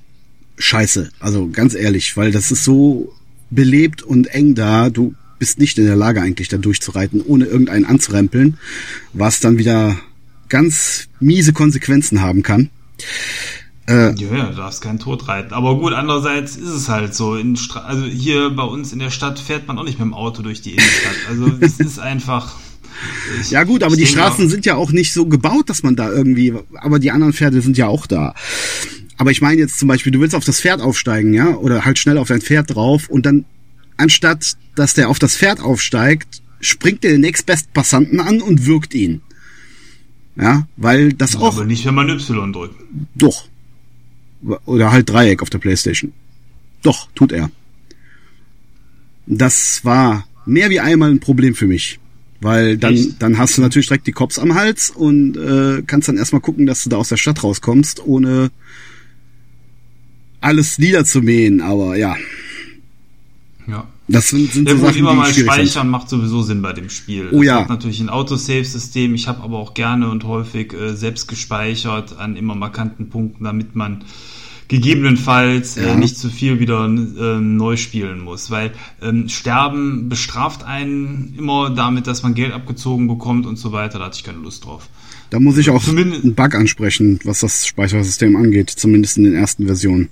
scheiße. 0.58 1.10
Also 1.20 1.48
ganz 1.52 1.74
ehrlich, 1.74 2.16
weil 2.16 2.32
das 2.32 2.50
ist 2.50 2.64
so 2.64 3.12
belebt 3.50 4.02
und 4.02 4.26
eng 4.28 4.54
da. 4.54 4.90
Du 4.90 5.14
bist 5.38 5.58
nicht 5.58 5.78
in 5.78 5.86
der 5.86 5.96
Lage 5.96 6.22
eigentlich 6.22 6.48
da 6.48 6.56
durchzureiten, 6.56 7.20
ohne 7.20 7.44
irgendeinen 7.44 7.84
anzurempeln, 7.84 8.58
was 9.12 9.40
dann 9.40 9.58
wieder 9.58 9.98
ganz 10.48 11.08
miese 11.20 11.52
Konsequenzen 11.52 12.20
haben 12.20 12.42
kann. 12.42 12.70
Äh, 13.88 14.14
ja, 14.14 14.36
ja, 14.36 14.46
du 14.46 14.56
darfst 14.56 14.82
keinen 14.82 14.98
Tod 14.98 15.28
reiten. 15.28 15.54
Aber 15.54 15.78
gut, 15.78 15.92
andererseits 15.92 16.56
ist 16.56 16.70
es 16.70 16.88
halt 16.88 17.14
so. 17.14 17.36
In 17.36 17.56
also 17.84 18.04
hier 18.04 18.50
bei 18.50 18.64
uns 18.64 18.92
in 18.92 18.98
der 18.98 19.10
Stadt 19.10 19.38
fährt 19.38 19.68
man 19.68 19.78
auch 19.78 19.84
nicht 19.84 19.98
mit 19.98 20.06
dem 20.06 20.14
Auto 20.14 20.42
durch 20.42 20.60
die 20.60 20.72
Innenstadt. 20.72 21.16
Also 21.28 21.52
es 21.60 21.78
ist 21.78 21.98
einfach. 21.98 22.56
Ich, 23.40 23.50
ja 23.50 23.62
gut, 23.62 23.82
aber 23.82 23.94
die 23.94 24.06
Straßen 24.06 24.46
auch, 24.46 24.50
sind 24.50 24.66
ja 24.66 24.74
auch 24.74 24.90
nicht 24.90 25.12
so 25.12 25.26
gebaut, 25.26 25.68
dass 25.68 25.82
man 25.82 25.94
da 25.94 26.10
irgendwie. 26.10 26.54
Aber 26.74 26.98
die 26.98 27.12
anderen 27.12 27.32
Pferde 27.32 27.60
sind 27.60 27.76
ja 27.76 27.86
auch 27.86 28.06
da. 28.06 28.34
Aber 29.18 29.30
ich 29.30 29.40
meine 29.40 29.60
jetzt 29.60 29.78
zum 29.78 29.88
Beispiel, 29.88 30.12
du 30.12 30.20
willst 30.20 30.34
auf 30.34 30.44
das 30.44 30.60
Pferd 30.60 30.80
aufsteigen, 30.80 31.32
ja, 31.32 31.54
oder 31.54 31.84
halt 31.84 31.98
schnell 31.98 32.18
auf 32.18 32.28
dein 32.28 32.40
Pferd 32.40 32.74
drauf 32.74 33.08
und 33.08 33.24
dann 33.24 33.44
anstatt, 33.96 34.56
dass 34.74 34.94
der 34.94 35.08
auf 35.08 35.18
das 35.18 35.36
Pferd 35.36 35.60
aufsteigt, 35.60 36.42
springt 36.60 37.04
der 37.04 37.12
den 37.12 37.20
nächstbesten 37.20 37.72
Passanten 37.72 38.20
an 38.20 38.42
und 38.42 38.66
wirkt 38.66 38.94
ihn. 38.94 39.22
Ja, 40.36 40.66
weil 40.76 41.12
das 41.12 41.34
ja, 41.34 41.40
auch. 41.40 41.56
Aber 41.56 41.64
nicht, 41.64 41.84
wenn 41.86 41.94
man 41.94 42.10
Y 42.10 42.52
drückt. 42.52 42.74
Doch. 43.14 43.48
Oder 44.66 44.92
halt 44.92 45.08
Dreieck 45.08 45.42
auf 45.42 45.50
der 45.50 45.58
Playstation. 45.58 46.12
Doch, 46.82 47.08
tut 47.14 47.32
er. 47.32 47.50
Das 49.26 49.84
war 49.84 50.26
mehr 50.44 50.70
wie 50.70 50.80
einmal 50.80 51.10
ein 51.10 51.20
Problem 51.20 51.54
für 51.54 51.66
mich. 51.66 51.98
Weil 52.40 52.76
dann, 52.76 53.16
dann 53.18 53.38
hast 53.38 53.56
du 53.56 53.62
natürlich 53.62 53.88
direkt 53.88 54.06
die 54.06 54.12
Cops 54.12 54.38
am 54.38 54.54
Hals 54.54 54.90
und 54.90 55.38
äh, 55.38 55.82
kannst 55.86 56.08
dann 56.08 56.18
erstmal 56.18 56.42
gucken, 56.42 56.66
dass 56.66 56.84
du 56.84 56.90
da 56.90 56.98
aus 56.98 57.08
der 57.08 57.16
Stadt 57.16 57.42
rauskommst, 57.42 58.04
ohne 58.04 58.50
alles 60.40 60.78
niederzumähen. 60.78 61.62
Aber 61.62 61.96
ja. 61.96 62.14
Ja. 63.66 63.86
Das 64.08 64.28
sind, 64.28 64.52
sind 64.52 64.68
so 64.68 64.76
Sachen, 64.78 64.96
immer 64.96 65.14
mal 65.14 65.32
speichern 65.32 65.66
sind. 65.66 65.90
macht 65.90 66.08
sowieso 66.08 66.42
Sinn 66.42 66.62
bei 66.62 66.72
dem 66.72 66.90
Spiel. 66.90 67.28
Oh 67.32 67.42
ja. 67.42 67.62
Ich 67.62 67.68
natürlich 67.68 68.00
ein 68.00 68.08
Autosave-System. 68.08 69.14
Ich 69.14 69.26
habe 69.26 69.42
aber 69.42 69.58
auch 69.58 69.74
gerne 69.74 70.08
und 70.08 70.24
häufig 70.24 70.72
äh, 70.72 70.94
selbst 70.94 71.26
gespeichert 71.26 72.18
an 72.18 72.36
immer 72.36 72.54
markanten 72.54 73.08
Punkten, 73.08 73.44
damit 73.44 73.74
man 73.74 74.04
gegebenenfalls 74.68 75.76
äh, 75.76 75.86
ja. 75.86 75.92
äh, 75.92 75.96
nicht 75.96 76.16
zu 76.16 76.28
viel 76.28 76.60
wieder 76.60 76.84
äh, 76.86 77.40
neu 77.40 77.76
spielen 77.76 78.20
muss. 78.20 78.50
Weil 78.50 78.72
ähm, 79.02 79.28
Sterben 79.28 80.08
bestraft 80.08 80.64
einen 80.64 81.34
immer 81.36 81.70
damit, 81.70 82.06
dass 82.06 82.22
man 82.22 82.34
Geld 82.34 82.52
abgezogen 82.52 83.08
bekommt 83.08 83.46
und 83.46 83.58
so 83.58 83.72
weiter. 83.72 83.98
Da 83.98 84.06
hatte 84.06 84.16
ich 84.18 84.24
keine 84.24 84.38
Lust 84.38 84.64
drauf. 84.64 84.88
Da 85.30 85.40
muss 85.40 85.58
ich 85.58 85.70
auch 85.70 85.82
Zumindest 85.82 86.22
einen 86.22 86.34
Bug 86.34 86.54
ansprechen, 86.54 87.18
was 87.24 87.40
das 87.40 87.66
Speichersystem 87.66 88.36
angeht, 88.36 88.70
zumindest 88.70 89.16
in 89.16 89.24
den 89.24 89.34
ersten 89.34 89.66
Versionen. 89.66 90.08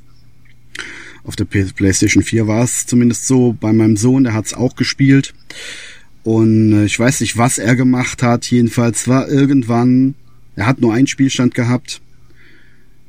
Auf 1.25 1.37
der 1.37 1.45
PlayStation 1.45 2.23
4 2.23 2.47
war 2.47 2.63
es 2.63 2.87
zumindest 2.87 3.27
so. 3.27 3.57
Bei 3.59 3.73
meinem 3.73 3.97
Sohn, 3.97 4.25
der 4.25 4.35
hat 4.35 4.47
es 4.47 4.55
auch 4.55 4.77
gespielt. 4.77 5.35
Und 6.23 6.73
äh, 6.73 6.85
ich 6.85 6.99
weiß 6.99 7.21
nicht, 7.21 7.37
was 7.37 7.59
er 7.59 7.77
gemacht 7.77 8.23
hat. 8.23 8.51
Jedenfalls 8.51 9.09
war 9.09 9.29
irgendwann, 9.29 10.15
er 10.57 10.67
hat 10.67 10.81
nur 10.81 10.93
einen 10.93 11.07
Spielstand 11.07 11.55
gehabt 11.55 12.01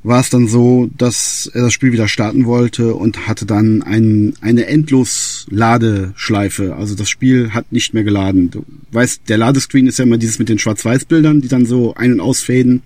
war 0.05 0.19
es 0.19 0.29
dann 0.29 0.47
so, 0.47 0.87
dass 0.97 1.49
er 1.51 1.63
das 1.63 1.73
Spiel 1.73 1.91
wieder 1.91 2.07
starten 2.07 2.45
wollte 2.45 2.93
und 2.93 3.27
hatte 3.27 3.47
dann 3.47 3.81
ein, 3.81 4.33
eine 4.39 4.67
endlos 4.67 5.47
Ladeschleife. 5.49 6.75
Also 6.75 6.93
das 6.93 7.09
Spiel 7.09 7.51
hat 7.51 7.71
nicht 7.71 7.95
mehr 7.95 8.03
geladen. 8.03 8.51
Du 8.51 8.65
weißt, 8.91 9.21
der 9.27 9.39
Ladescreen 9.39 9.87
ist 9.87 9.97
ja 9.97 10.03
immer 10.03 10.19
dieses 10.19 10.37
mit 10.37 10.47
den 10.47 10.59
Schwarz-Weiß-Bildern, 10.59 11.41
die 11.41 11.47
dann 11.47 11.65
so 11.65 11.95
ein- 11.95 12.13
und 12.13 12.19
ausfaden. 12.19 12.83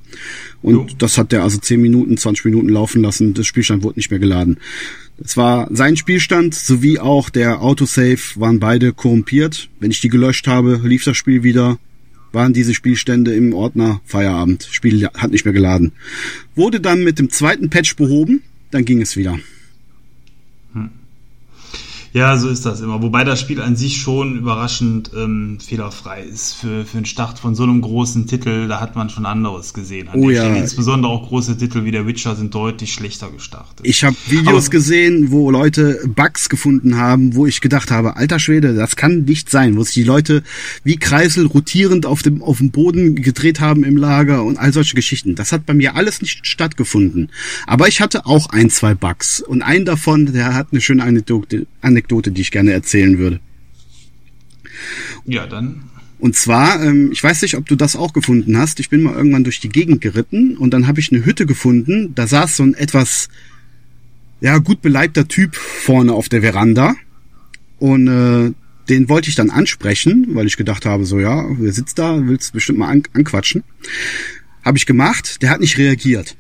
Und 0.62 0.76
jo. 0.76 0.88
das 0.98 1.18
hat 1.18 1.34
der 1.34 1.44
also 1.44 1.58
10 1.58 1.82
Minuten, 1.82 2.16
20 2.16 2.46
Minuten 2.46 2.70
laufen 2.70 3.02
lassen. 3.02 3.34
Das 3.34 3.46
Spielstand 3.46 3.84
wurde 3.84 4.00
nicht 4.00 4.12
mehr 4.12 4.20
geladen. 4.20 4.58
Es 5.24 5.36
war 5.38 5.68
sein 5.72 5.98
Spielstand 5.98 6.56
sowie 6.56 7.00
auch 7.00 7.30
der 7.30 7.62
Autosave 7.62 8.20
waren 8.36 8.60
beide 8.60 8.94
korrumpiert. 8.94 9.70
Wenn 9.80 9.92
ich 9.92 10.02
die 10.02 10.10
gelöscht 10.10 10.48
habe, 10.48 10.82
lief 10.84 11.04
das 11.04 11.18
Spiel 11.18 11.44
wieder 11.44 11.78
waren 12.32 12.54
diese 12.54 12.74
Spielstände 12.74 13.34
im 13.34 13.54
Ordner 13.54 14.02
Feierabend. 14.06 14.68
Spiel 14.72 15.08
hat 15.08 15.32
nicht 15.32 15.46
mehr 15.46 15.54
geladen. 15.54 15.94
Wurde 16.56 16.80
dann 16.80 17.04
mit 17.04 17.20
dem 17.20 17.30
zweiten 17.30 17.70
Patch 17.70 17.96
behoben, 17.96 18.42
dann 18.72 18.86
ging 18.86 19.02
es 19.02 19.18
wieder. 19.18 19.40
Ja, 22.14 22.38
so 22.38 22.50
ist 22.50 22.66
das 22.66 22.82
immer. 22.82 23.02
Wobei 23.04 23.24
das 23.24 23.40
Spiel 23.40 23.62
an 23.62 23.76
sich 23.76 23.98
schon 24.02 24.38
überraschend 24.38 25.12
ähm, 25.16 25.60
fehlerfrei 25.60 26.24
ist 26.24 26.54
für, 26.54 26.86
für 26.86 26.98
einen 26.98 27.06
Start 27.06 27.38
von 27.38 27.54
so 27.54 27.64
einem 27.64 27.82
großen 27.82 28.26
Titel. 28.26 28.68
Da 28.68 28.80
hat 28.80 28.96
man 28.96 29.10
schon 29.10 29.26
anderes 29.26 29.74
gesehen. 29.74 30.08
An 30.10 30.20
oh 30.20 30.30
ja. 30.30 30.44
Stelle. 30.44 30.60
Insbesondere 30.60 31.12
auch 31.12 31.28
große 31.28 31.58
Titel 31.58 31.84
wie 31.84 31.92
der 31.92 32.08
Witcher 32.08 32.36
sind 32.36 32.54
deutlich 32.56 32.94
schlechter 32.94 33.30
gestartet. 33.30 33.82
Ich 33.84 34.04
habe 34.04 34.16
Videos 34.28 34.66
Aber, 34.66 34.72
gesehen, 34.72 35.32
wo 35.32 35.52
Leute 35.52 36.02
Bugs 36.08 36.50
gefunden 36.50 36.98
haben, 36.98 37.36
wo 37.36 37.46
ich 37.46 37.62
gedacht 37.62 37.92
habe, 37.92 38.16
alter 38.16 38.40
Schwede, 38.40 38.74
das 38.74 38.96
kann 38.96 39.26
nicht 39.26 39.50
sein, 39.50 39.78
wo 39.78 39.84
sich 39.84 39.94
die 39.94 40.04
Leute 40.04 40.44
wie 40.84 40.98
Kreisel 40.98 41.46
rotierend 41.46 42.06
auf 42.08 42.24
dem, 42.24 42.42
auf 42.42 42.58
dem 42.58 42.72
Boden 42.72 43.16
gedreht 43.16 43.60
haben 43.60 43.84
im 43.84 43.98
Lager 43.98 44.44
und 44.44 44.58
all 44.58 44.74
solche 44.74 44.96
Geschichten. 44.96 45.36
Das 45.36 45.52
hat 45.52 45.68
bei 45.68 45.74
mir 45.76 45.96
alles 45.96 46.22
nicht 46.22 46.46
stattgefunden. 46.48 47.30
Aber 47.68 47.88
ich 47.88 48.02
hatte 48.02 48.26
auch 48.26 48.50
ein, 48.50 48.72
zwei 48.72 48.96
Bugs. 48.96 49.42
Und 49.42 49.62
einen 49.62 49.86
davon, 49.86 50.34
der 50.34 50.56
hat 50.56 50.70
eine 50.72 50.82
schöne 50.82 51.04
Anekdote, 51.04 51.68
Anekdote 51.82 51.99
Anekdote, 52.00 52.32
die 52.32 52.42
ich 52.42 52.52
gerne 52.52 52.72
erzählen 52.72 53.18
würde. 53.18 53.40
Ja, 55.26 55.46
dann. 55.48 55.84
Und 56.18 56.36
zwar, 56.36 56.82
ähm, 56.84 57.12
ich 57.12 57.24
weiß 57.24 57.42
nicht, 57.42 57.56
ob 57.56 57.66
du 57.68 57.76
das 57.76 57.96
auch 57.96 58.14
gefunden 58.14 58.58
hast. 58.58 58.80
Ich 58.80 58.90
bin 58.90 59.04
mal 59.04 59.16
irgendwann 59.16 59.44
durch 59.44 59.60
die 59.60 59.70
Gegend 59.70 60.02
geritten 60.02 60.58
und 60.58 60.72
dann 60.72 60.88
habe 60.88 61.00
ich 61.00 61.12
eine 61.12 61.26
Hütte 61.26 61.46
gefunden. 61.46 62.14
Da 62.16 62.28
saß 62.28 62.58
so 62.58 62.64
ein 62.64 62.74
etwas, 62.74 63.30
ja, 64.42 64.58
gut 64.58 64.82
beleibter 64.82 65.28
Typ 65.28 65.56
vorne 65.56 66.14
auf 66.14 66.30
der 66.30 66.42
Veranda. 66.42 66.96
Und 67.80 68.08
äh, 68.08 68.52
den 68.90 69.10
wollte 69.10 69.30
ich 69.30 69.36
dann 69.36 69.50
ansprechen, 69.50 70.28
weil 70.32 70.48
ich 70.48 70.58
gedacht 70.58 70.86
habe, 70.86 71.06
so 71.06 71.20
ja, 71.20 71.46
wer 71.58 71.72
sitzt 71.72 72.00
da, 72.00 72.28
willst 72.28 72.54
bestimmt 72.54 72.80
mal 72.80 72.90
an, 72.90 73.04
anquatschen. 73.14 73.64
Habe 74.64 74.78
ich 74.78 74.86
gemacht, 74.86 75.42
der 75.42 75.52
hat 75.52 75.62
nicht 75.62 75.78
reagiert. 75.78 76.36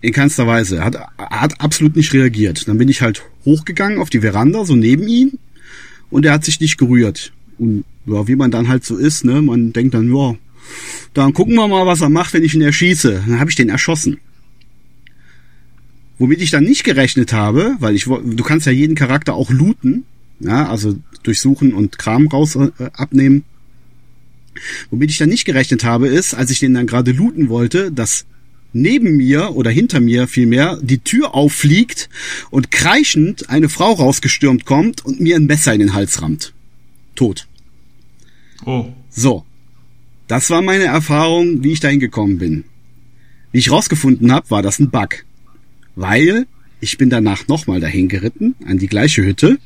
In 0.00 0.12
keinster 0.12 0.46
Weise. 0.46 0.76
Er 0.76 0.84
hat, 0.84 0.94
er 0.94 1.40
hat 1.40 1.60
absolut 1.60 1.96
nicht 1.96 2.12
reagiert. 2.12 2.68
Dann 2.68 2.78
bin 2.78 2.88
ich 2.88 3.02
halt 3.02 3.22
hochgegangen 3.44 3.98
auf 3.98 4.10
die 4.10 4.20
Veranda, 4.20 4.64
so 4.64 4.76
neben 4.76 5.08
ihn, 5.08 5.38
und 6.10 6.24
er 6.24 6.32
hat 6.32 6.44
sich 6.44 6.60
nicht 6.60 6.78
gerührt. 6.78 7.32
Und 7.58 7.84
ja, 8.06 8.28
wie 8.28 8.36
man 8.36 8.50
dann 8.50 8.68
halt 8.68 8.84
so 8.84 8.96
ist, 8.96 9.24
ne, 9.24 9.42
man 9.42 9.72
denkt 9.72 9.94
dann, 9.94 10.14
ja, 10.14 10.36
dann 11.14 11.32
gucken 11.32 11.54
wir 11.54 11.66
mal, 11.66 11.86
was 11.86 12.00
er 12.00 12.10
macht, 12.10 12.32
wenn 12.34 12.44
ich 12.44 12.54
ihn 12.54 12.62
erschieße. 12.62 13.24
Dann 13.26 13.40
habe 13.40 13.50
ich 13.50 13.56
den 13.56 13.68
erschossen. 13.68 14.18
Womit 16.18 16.40
ich 16.40 16.50
dann 16.50 16.64
nicht 16.64 16.84
gerechnet 16.84 17.32
habe, 17.32 17.76
weil 17.78 17.94
ich 17.94 18.04
du 18.04 18.42
kannst 18.42 18.66
ja 18.66 18.72
jeden 18.72 18.96
Charakter 18.96 19.34
auch 19.34 19.50
looten, 19.50 20.04
ja, 20.40 20.68
also 20.68 20.96
durchsuchen 21.22 21.74
und 21.74 21.98
Kram 21.98 22.26
raus 22.26 22.56
äh, 22.56 22.70
abnehmen. 22.92 23.44
Womit 24.90 25.10
ich 25.10 25.18
dann 25.18 25.28
nicht 25.28 25.44
gerechnet 25.44 25.84
habe, 25.84 26.08
ist, 26.08 26.34
als 26.34 26.50
ich 26.50 26.58
den 26.58 26.74
dann 26.74 26.86
gerade 26.86 27.12
looten 27.12 27.48
wollte, 27.48 27.92
dass 27.92 28.26
neben 28.72 29.16
mir 29.16 29.54
oder 29.54 29.70
hinter 29.70 30.00
mir 30.00 30.28
vielmehr 30.28 30.78
die 30.82 30.98
Tür 30.98 31.34
auffliegt 31.34 32.08
und 32.50 32.70
kreischend 32.70 33.48
eine 33.50 33.68
Frau 33.68 33.92
rausgestürmt 33.92 34.64
kommt 34.64 35.04
und 35.04 35.20
mir 35.20 35.36
ein 35.36 35.46
Messer 35.46 35.72
in 35.72 35.80
den 35.80 35.94
Hals 35.94 36.22
rammt. 36.22 36.52
Tot. 37.14 37.46
Oh. 38.64 38.86
So. 39.10 39.44
Das 40.26 40.50
war 40.50 40.60
meine 40.60 40.84
Erfahrung, 40.84 41.64
wie 41.64 41.72
ich 41.72 41.80
dahin 41.80 42.00
gekommen 42.00 42.38
bin. 42.38 42.64
Wie 43.50 43.58
ich 43.58 43.70
rausgefunden 43.70 44.30
habe, 44.30 44.50
war 44.50 44.62
das 44.62 44.78
ein 44.78 44.90
Bug. 44.90 45.24
Weil 45.96 46.46
ich 46.80 46.98
bin 46.98 47.10
danach 47.10 47.48
nochmal 47.48 47.80
dahin 47.80 48.08
geritten, 48.08 48.54
an 48.66 48.78
die 48.78 48.88
gleiche 48.88 49.24
Hütte. 49.24 49.58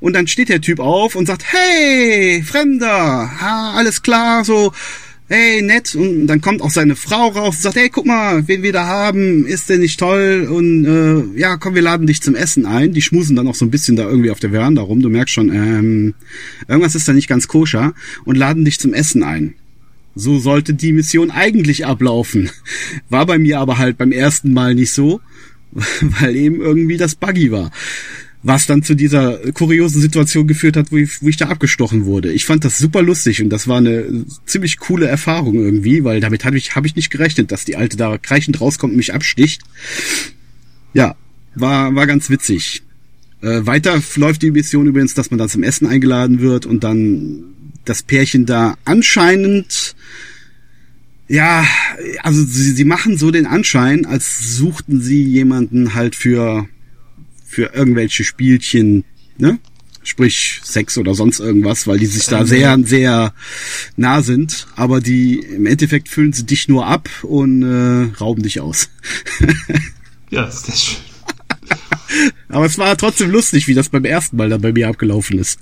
Und 0.00 0.14
dann 0.14 0.26
steht 0.26 0.48
der 0.48 0.60
Typ 0.60 0.80
auf 0.80 1.14
und 1.14 1.26
sagt, 1.26 1.44
hey, 1.44 2.42
Fremder, 2.42 3.40
ha, 3.40 3.74
alles 3.76 4.02
klar, 4.02 4.44
so, 4.44 4.72
hey, 5.28 5.62
nett. 5.62 5.94
Und 5.94 6.26
dann 6.26 6.40
kommt 6.40 6.62
auch 6.62 6.70
seine 6.70 6.96
Frau 6.96 7.28
raus 7.28 7.56
und 7.56 7.62
sagt, 7.62 7.76
hey, 7.76 7.88
guck 7.88 8.06
mal, 8.06 8.46
wen 8.48 8.62
wir 8.62 8.72
da 8.72 8.86
haben, 8.86 9.46
ist 9.46 9.68
der 9.68 9.78
nicht 9.78 9.98
toll? 9.98 10.48
Und 10.50 10.84
äh, 10.84 11.38
ja, 11.38 11.56
komm, 11.56 11.74
wir 11.74 11.82
laden 11.82 12.06
dich 12.06 12.22
zum 12.22 12.34
Essen 12.34 12.66
ein. 12.66 12.92
Die 12.92 13.02
schmusen 13.02 13.36
dann 13.36 13.48
auch 13.48 13.54
so 13.54 13.64
ein 13.64 13.70
bisschen 13.70 13.96
da 13.96 14.08
irgendwie 14.08 14.30
auf 14.30 14.40
der 14.40 14.50
Veranda 14.50 14.82
rum. 14.82 15.00
Du 15.00 15.08
merkst 15.08 15.34
schon, 15.34 15.52
ähm, 15.52 16.14
irgendwas 16.68 16.94
ist 16.94 17.08
da 17.08 17.12
nicht 17.12 17.28
ganz 17.28 17.48
koscher. 17.48 17.94
Und 18.24 18.36
laden 18.36 18.64
dich 18.64 18.78
zum 18.78 18.94
Essen 18.94 19.22
ein. 19.22 19.54
So 20.14 20.38
sollte 20.38 20.74
die 20.74 20.92
Mission 20.92 21.30
eigentlich 21.30 21.86
ablaufen. 21.86 22.50
War 23.08 23.26
bei 23.26 23.38
mir 23.38 23.58
aber 23.60 23.78
halt 23.78 23.98
beim 23.98 24.12
ersten 24.12 24.52
Mal 24.52 24.74
nicht 24.74 24.92
so, 24.92 25.20
weil 26.20 26.36
eben 26.36 26.60
irgendwie 26.60 26.96
das 26.96 27.14
Buggy 27.14 27.50
war 27.50 27.72
was 28.44 28.66
dann 28.66 28.82
zu 28.82 28.94
dieser 28.94 29.38
kuriosen 29.52 30.02
Situation 30.02 30.46
geführt 30.46 30.76
hat, 30.76 30.92
wo 30.92 30.98
ich, 30.98 31.22
wo 31.22 31.28
ich 31.28 31.38
da 31.38 31.48
abgestochen 31.48 32.04
wurde. 32.04 32.30
Ich 32.30 32.44
fand 32.44 32.62
das 32.62 32.76
super 32.76 33.00
lustig 33.00 33.42
und 33.42 33.48
das 33.48 33.66
war 33.66 33.78
eine 33.78 34.26
ziemlich 34.44 34.78
coole 34.78 35.06
Erfahrung 35.06 35.54
irgendwie, 35.54 36.04
weil 36.04 36.20
damit 36.20 36.44
habe 36.44 36.58
ich, 36.58 36.76
hab 36.76 36.84
ich 36.84 36.94
nicht 36.94 37.10
gerechnet, 37.10 37.50
dass 37.50 37.64
die 37.64 37.76
Alte 37.76 37.96
da 37.96 38.18
kreichend 38.18 38.60
rauskommt 38.60 38.92
und 38.92 38.98
mich 38.98 39.14
absticht. 39.14 39.62
Ja, 40.92 41.16
war, 41.54 41.94
war 41.94 42.06
ganz 42.06 42.28
witzig. 42.28 42.82
Äh, 43.40 43.64
weiter 43.64 44.00
läuft 44.16 44.42
die 44.42 44.50
Mission 44.50 44.86
übrigens, 44.88 45.14
dass 45.14 45.30
man 45.30 45.38
dann 45.38 45.48
zum 45.48 45.62
Essen 45.62 45.86
eingeladen 45.86 46.40
wird 46.40 46.66
und 46.66 46.84
dann 46.84 47.44
das 47.86 48.02
Pärchen 48.02 48.44
da 48.44 48.76
anscheinend 48.84 49.96
ja, 51.28 51.64
also 52.22 52.44
sie, 52.44 52.72
sie 52.72 52.84
machen 52.84 53.16
so 53.16 53.30
den 53.30 53.46
Anschein, 53.46 54.04
als 54.04 54.56
suchten 54.58 55.00
sie 55.00 55.22
jemanden 55.22 55.94
halt 55.94 56.14
für 56.14 56.68
für 57.54 57.72
irgendwelche 57.72 58.24
Spielchen, 58.24 59.04
ne? 59.38 59.58
sprich 60.02 60.60
Sex 60.62 60.98
oder 60.98 61.14
sonst 61.14 61.40
irgendwas, 61.40 61.86
weil 61.86 61.98
die 61.98 62.06
sich 62.06 62.26
da 62.26 62.44
sehr, 62.44 62.76
sehr 62.82 63.32
nah 63.96 64.22
sind, 64.22 64.66
aber 64.76 65.00
die 65.00 65.38
im 65.38 65.64
Endeffekt 65.64 66.08
füllen 66.08 66.32
sie 66.32 66.44
dich 66.44 66.68
nur 66.68 66.86
ab 66.86 67.08
und 67.22 67.62
äh, 67.62 68.14
rauben 68.20 68.42
dich 68.42 68.60
aus. 68.60 68.90
ja, 70.30 70.44
ist 70.44 70.68
das 70.68 70.84
schön. 70.84 70.98
aber 72.48 72.66
es 72.66 72.76
war 72.76 72.94
trotzdem 72.96 73.30
lustig, 73.30 73.66
wie 73.66 73.74
das 73.74 73.88
beim 73.88 74.04
ersten 74.04 74.36
Mal 74.36 74.50
da 74.50 74.58
bei 74.58 74.72
mir 74.72 74.88
abgelaufen 74.88 75.38
ist. 75.38 75.58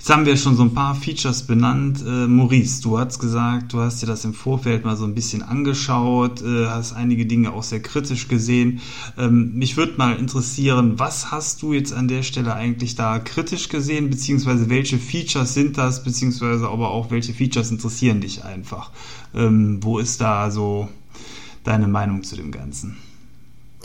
Jetzt 0.00 0.08
haben 0.08 0.24
wir 0.24 0.38
schon 0.38 0.56
so 0.56 0.62
ein 0.62 0.72
paar 0.72 0.94
Features 0.94 1.42
benannt. 1.42 2.00
Äh, 2.00 2.26
Maurice, 2.26 2.80
du 2.80 2.98
hast 2.98 3.18
gesagt, 3.18 3.74
du 3.74 3.80
hast 3.80 4.00
dir 4.00 4.06
das 4.06 4.24
im 4.24 4.32
Vorfeld 4.32 4.82
mal 4.82 4.96
so 4.96 5.04
ein 5.04 5.14
bisschen 5.14 5.42
angeschaut, 5.42 6.40
äh, 6.40 6.68
hast 6.68 6.94
einige 6.94 7.26
Dinge 7.26 7.52
auch 7.52 7.62
sehr 7.62 7.82
kritisch 7.82 8.26
gesehen. 8.26 8.80
Ähm, 9.18 9.52
mich 9.56 9.76
würde 9.76 9.98
mal 9.98 10.16
interessieren, 10.16 10.98
was 10.98 11.30
hast 11.30 11.60
du 11.60 11.74
jetzt 11.74 11.92
an 11.92 12.08
der 12.08 12.22
Stelle 12.22 12.54
eigentlich 12.54 12.94
da 12.94 13.18
kritisch 13.18 13.68
gesehen, 13.68 14.08
beziehungsweise 14.08 14.70
welche 14.70 14.96
Features 14.96 15.52
sind 15.52 15.76
das, 15.76 16.02
beziehungsweise 16.02 16.66
aber 16.66 16.92
auch 16.92 17.10
welche 17.10 17.34
Features 17.34 17.70
interessieren 17.70 18.22
dich 18.22 18.42
einfach? 18.42 18.92
Ähm, 19.34 19.82
wo 19.82 19.98
ist 19.98 20.22
da 20.22 20.50
so 20.50 20.88
deine 21.62 21.88
Meinung 21.88 22.22
zu 22.22 22.36
dem 22.36 22.52
Ganzen? 22.52 22.96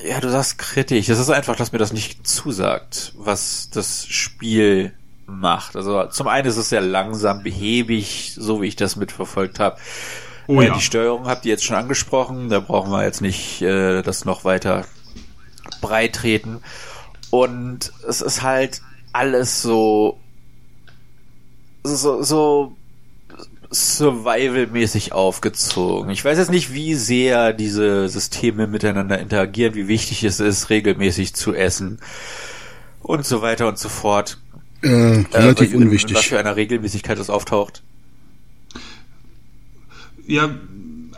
Ja, 0.01 0.21
du 0.21 0.31
sagst 0.31 0.59
kritisch. 0.59 1.09
Es 1.09 1.19
ist 1.19 1.29
einfach, 1.29 1.57
dass 1.57 1.73
mir 1.73 1.79
das 1.79 1.91
nicht 1.91 2.25
zusagt, 2.25 3.13
was 3.17 3.69
das 3.69 4.07
Spiel 4.07 4.93
macht. 5.25 5.75
Also 5.75 6.05
zum 6.05 6.27
einen 6.27 6.47
ist 6.47 6.57
es 6.57 6.69
sehr 6.69 6.81
langsam, 6.81 7.43
behäbig, 7.43 8.35
so 8.37 8.61
wie 8.61 8.67
ich 8.67 8.75
das 8.75 8.95
mitverfolgt 8.95 9.59
habe. 9.59 9.77
Oh, 10.47 10.61
äh, 10.61 10.67
ja. 10.67 10.73
Die 10.73 10.81
Steuerung 10.81 11.27
habt 11.27 11.45
ihr 11.45 11.51
jetzt 11.51 11.63
schon 11.63 11.75
angesprochen, 11.75 12.49
da 12.49 12.59
brauchen 12.59 12.91
wir 12.91 13.03
jetzt 13.03 13.21
nicht 13.21 13.61
äh, 13.61 14.01
das 14.01 14.25
noch 14.25 14.43
weiter 14.45 14.85
breit 15.81 16.13
treten. 16.13 16.61
Und 17.31 17.91
es 18.07 18.21
ist 18.21 18.43
halt 18.43 18.81
alles 19.11 19.61
so 19.61 20.19
so, 21.83 22.21
so 22.23 22.75
Survival-mäßig 23.71 25.11
aufgezogen. 25.11 26.09
Ich 26.09 26.23
weiß 26.23 26.37
jetzt 26.37 26.51
nicht, 26.51 26.73
wie 26.73 26.95
sehr 26.95 27.51
diese 27.51 28.07
Systeme 28.09 28.67
miteinander 28.67 29.19
interagieren, 29.19 29.75
wie 29.75 29.87
wichtig 29.87 30.23
es 30.23 30.39
ist, 30.39 30.69
regelmäßig 30.69 31.33
zu 31.35 31.53
essen 31.53 31.99
und 33.01 33.25
so 33.25 33.41
weiter 33.41 33.67
und 33.67 33.77
so 33.77 33.89
fort. 33.89 34.39
Äh, 34.85 35.25
relativ 35.33 35.73
äh, 35.73 35.77
unwichtig. 35.77 36.15
Was 36.15 36.25
für 36.25 36.37
eine 36.37 36.55
Regelmäßigkeit 36.55 37.17
das 37.17 37.31
auftaucht. 37.31 37.81
Ja, 40.27 40.49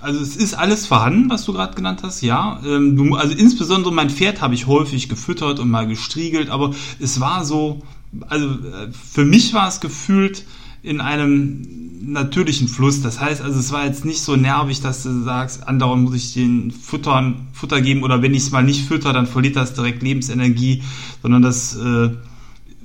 also 0.02 0.22
es 0.22 0.38
ist 0.38 0.54
alles 0.54 0.86
vorhanden, 0.86 1.30
was 1.30 1.44
du 1.44 1.52
gerade 1.52 1.76
genannt 1.76 2.00
hast, 2.02 2.22
ja. 2.22 2.62
Ähm, 2.66 2.96
du, 2.96 3.16
also 3.16 3.36
insbesondere 3.36 3.94
mein 3.94 4.10
Pferd 4.10 4.42
habe 4.42 4.54
ich 4.54 4.68
häufig 4.68 5.10
gefüttert 5.10 5.60
und 5.60 5.70
mal 5.70 5.86
gestriegelt, 5.86 6.50
aber 6.50 6.74
es 7.00 7.20
war 7.20 7.44
so, 7.44 7.82
also 8.30 8.48
äh, 8.48 8.90
für 8.92 9.26
mich 9.26 9.54
war 9.54 9.68
es 9.68 9.82
gefühlt 9.82 10.46
in 10.82 11.02
einem 11.02 11.68
natürlichen 12.14 12.70
Fluss. 12.70 13.02
Das 13.02 13.20
heißt, 13.20 13.42
also 13.42 13.60
es 13.60 13.74
war 13.74 13.86
jetzt 13.86 14.06
nicht 14.06 14.22
so 14.22 14.38
nervig, 14.38 14.80
dass 14.80 15.04
du 15.04 15.24
sagst, 15.24 15.68
andauernd 15.68 16.04
muss 16.04 16.16
ich 16.16 16.34
den 16.34 16.72
Futtern, 16.72 17.48
Futter 17.52 17.82
geben 17.82 18.04
oder 18.04 18.22
wenn 18.22 18.34
ich 18.34 18.44
es 18.44 18.52
mal 18.52 18.64
nicht 18.64 18.88
fütter, 18.88 19.12
dann 19.12 19.28
verliert 19.28 19.58
das 19.58 19.74
direkt 19.74 20.04
Lebensenergie, 20.04 20.84
sondern 21.22 21.42
das 21.42 21.76
äh, 21.76 22.12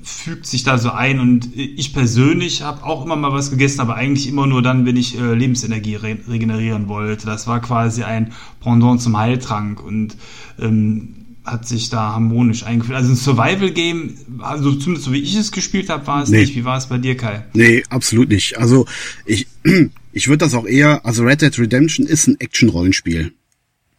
fügt 0.02 0.46
sich 0.46 0.64
da 0.64 0.78
so 0.78 0.90
ein 0.90 1.20
und 1.20 1.56
ich 1.56 1.92
persönlich 1.92 2.62
habe 2.62 2.84
auch 2.84 3.04
immer 3.04 3.16
mal 3.16 3.32
was 3.32 3.50
gegessen, 3.50 3.80
aber 3.80 3.94
eigentlich 3.94 4.28
immer 4.28 4.46
nur 4.46 4.62
dann, 4.62 4.84
wenn 4.84 4.96
ich 4.96 5.18
äh, 5.18 5.34
Lebensenergie 5.34 5.96
re 5.96 6.18
regenerieren 6.28 6.88
wollte. 6.88 7.26
Das 7.26 7.46
war 7.46 7.60
quasi 7.60 8.02
ein 8.02 8.32
Pendant 8.60 9.00
zum 9.00 9.16
Heiltrank 9.16 9.82
und 9.82 10.16
ähm, 10.58 11.14
hat 11.44 11.66
sich 11.66 11.88
da 11.90 12.12
harmonisch 12.14 12.64
eingeführt. 12.64 12.96
Also 12.96 13.12
ein 13.12 13.16
Survival-Game, 13.16 14.16
also 14.40 14.72
zumindest 14.74 15.06
so 15.06 15.12
wie 15.12 15.20
ich 15.20 15.34
es 15.34 15.52
gespielt 15.52 15.88
habe, 15.88 16.06
war 16.06 16.22
es 16.22 16.30
nee. 16.30 16.40
nicht. 16.40 16.54
Wie 16.54 16.64
war 16.64 16.76
es 16.76 16.86
bei 16.86 16.98
dir, 16.98 17.16
Kai? 17.16 17.44
Nee, 17.52 17.82
absolut 17.88 18.28
nicht. 18.28 18.58
Also 18.58 18.86
ich, 19.26 19.46
ich 20.12 20.28
würde 20.28 20.38
das 20.38 20.54
auch 20.54 20.66
eher, 20.66 21.04
also 21.04 21.24
Red 21.24 21.42
Dead 21.42 21.58
Redemption 21.58 22.06
ist 22.06 22.26
ein 22.26 22.38
Action-Rollenspiel, 22.40 23.32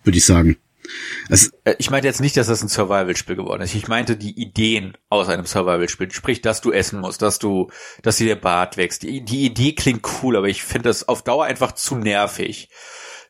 würde 0.04 0.18
ich 0.18 0.26
sagen. 0.26 0.58
Es, 1.30 1.52
äh, 1.64 1.76
ich 1.80 1.90
meinte 1.90 2.08
jetzt 2.08 2.22
nicht, 2.22 2.38
dass 2.38 2.48
das 2.48 2.62
ein 2.62 2.70
Survival-Spiel 2.70 3.36
geworden 3.36 3.62
ist. 3.62 3.76
Ich 3.76 3.88
meinte 3.88 4.18
die 4.18 4.40
Ideen 4.40 4.98
aus 5.10 5.30
einem 5.30 5.46
Survival-Spiel. 5.46 6.12
Sprich, 6.12 6.42
dass 6.42 6.62
du 6.62 6.72
essen 6.72 7.00
musst, 7.00 7.22
dass 7.22 7.40
du, 7.40 7.70
dass 8.02 8.18
dir 8.18 8.28
der 8.28 8.36
Bart 8.36 8.78
wächst. 8.78 9.04
Die, 9.04 9.24
die 9.24 9.46
Idee 9.46 9.74
klingt 9.74 10.08
cool, 10.22 10.36
aber 10.36 10.48
ich 10.48 10.64
finde 10.64 10.90
das 10.90 11.08
auf 11.08 11.24
Dauer 11.24 11.46
einfach 11.46 11.74
zu 11.74 11.96
nervig. 11.96 12.70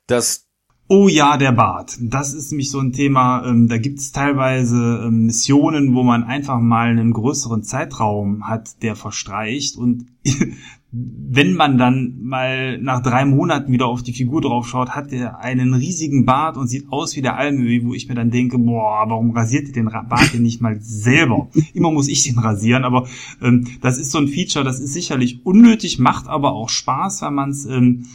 Dass 0.07 0.47
Oh 0.89 1.07
ja, 1.07 1.37
der 1.37 1.53
Bart. 1.53 1.97
Das 2.01 2.33
ist 2.33 2.51
nämlich 2.51 2.69
so 2.69 2.79
ein 2.79 2.91
Thema, 2.91 3.45
ähm, 3.47 3.67
da 3.69 3.77
gibt 3.77 3.99
es 3.99 4.11
teilweise 4.11 5.03
ähm, 5.05 5.25
Missionen, 5.25 5.95
wo 5.95 6.03
man 6.03 6.23
einfach 6.23 6.59
mal 6.59 6.89
einen 6.89 7.13
größeren 7.13 7.63
Zeitraum 7.63 8.47
hat, 8.47 8.81
der 8.83 8.95
verstreicht 8.95 9.77
und 9.77 10.07
wenn 10.95 11.53
man 11.53 11.79
dann 11.79 12.19
mal 12.21 12.77
nach 12.77 13.01
drei 13.01 13.25
Monaten 13.25 13.71
wieder 13.73 13.87
auf 13.87 14.03
die 14.03 14.13
Figur 14.13 14.41
drauf 14.41 14.67
schaut, 14.67 14.91
hat 14.91 15.11
er 15.11 15.39
einen 15.39 15.73
riesigen 15.73 16.23
Bart 16.23 16.55
und 16.55 16.67
sieht 16.67 16.91
aus 16.91 17.15
wie 17.15 17.23
der 17.23 17.35
Almöhi, 17.35 17.83
wo 17.83 17.95
ich 17.95 18.07
mir 18.07 18.13
dann 18.13 18.29
denke, 18.29 18.59
boah, 18.59 19.05
warum 19.07 19.31
rasiert 19.31 19.65
ihr 19.65 19.73
den 19.73 19.85
Bart 19.85 20.33
denn 20.35 20.43
nicht 20.43 20.61
mal 20.61 20.79
selber? 20.79 21.49
Immer 21.73 21.89
muss 21.89 22.07
ich 22.07 22.21
den 22.21 22.37
rasieren, 22.37 22.83
aber 22.83 23.07
ähm, 23.41 23.65
das 23.81 23.97
ist 23.97 24.11
so 24.11 24.19
ein 24.19 24.27
Feature, 24.27 24.63
das 24.63 24.79
ist 24.79 24.93
sicherlich 24.93 25.43
unnötig, 25.43 25.97
macht 25.97 26.27
aber 26.27 26.53
auch 26.53 26.69
Spaß, 26.69 27.23
weil 27.23 27.31
man 27.31 27.49
es 27.49 27.65
ähm, 27.65 28.05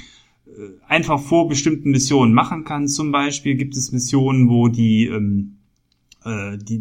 äh, 0.46 0.50
einfach 0.86 1.18
vor 1.18 1.48
bestimmten 1.48 1.90
Missionen 1.90 2.32
machen 2.32 2.62
kann. 2.62 2.86
Zum 2.86 3.10
Beispiel 3.10 3.56
gibt 3.56 3.76
es 3.76 3.90
Missionen, 3.90 4.48
wo 4.48 4.68
die 4.68 5.06
ähm, 5.06 5.57
äh, 6.28 6.58
die, 6.58 6.80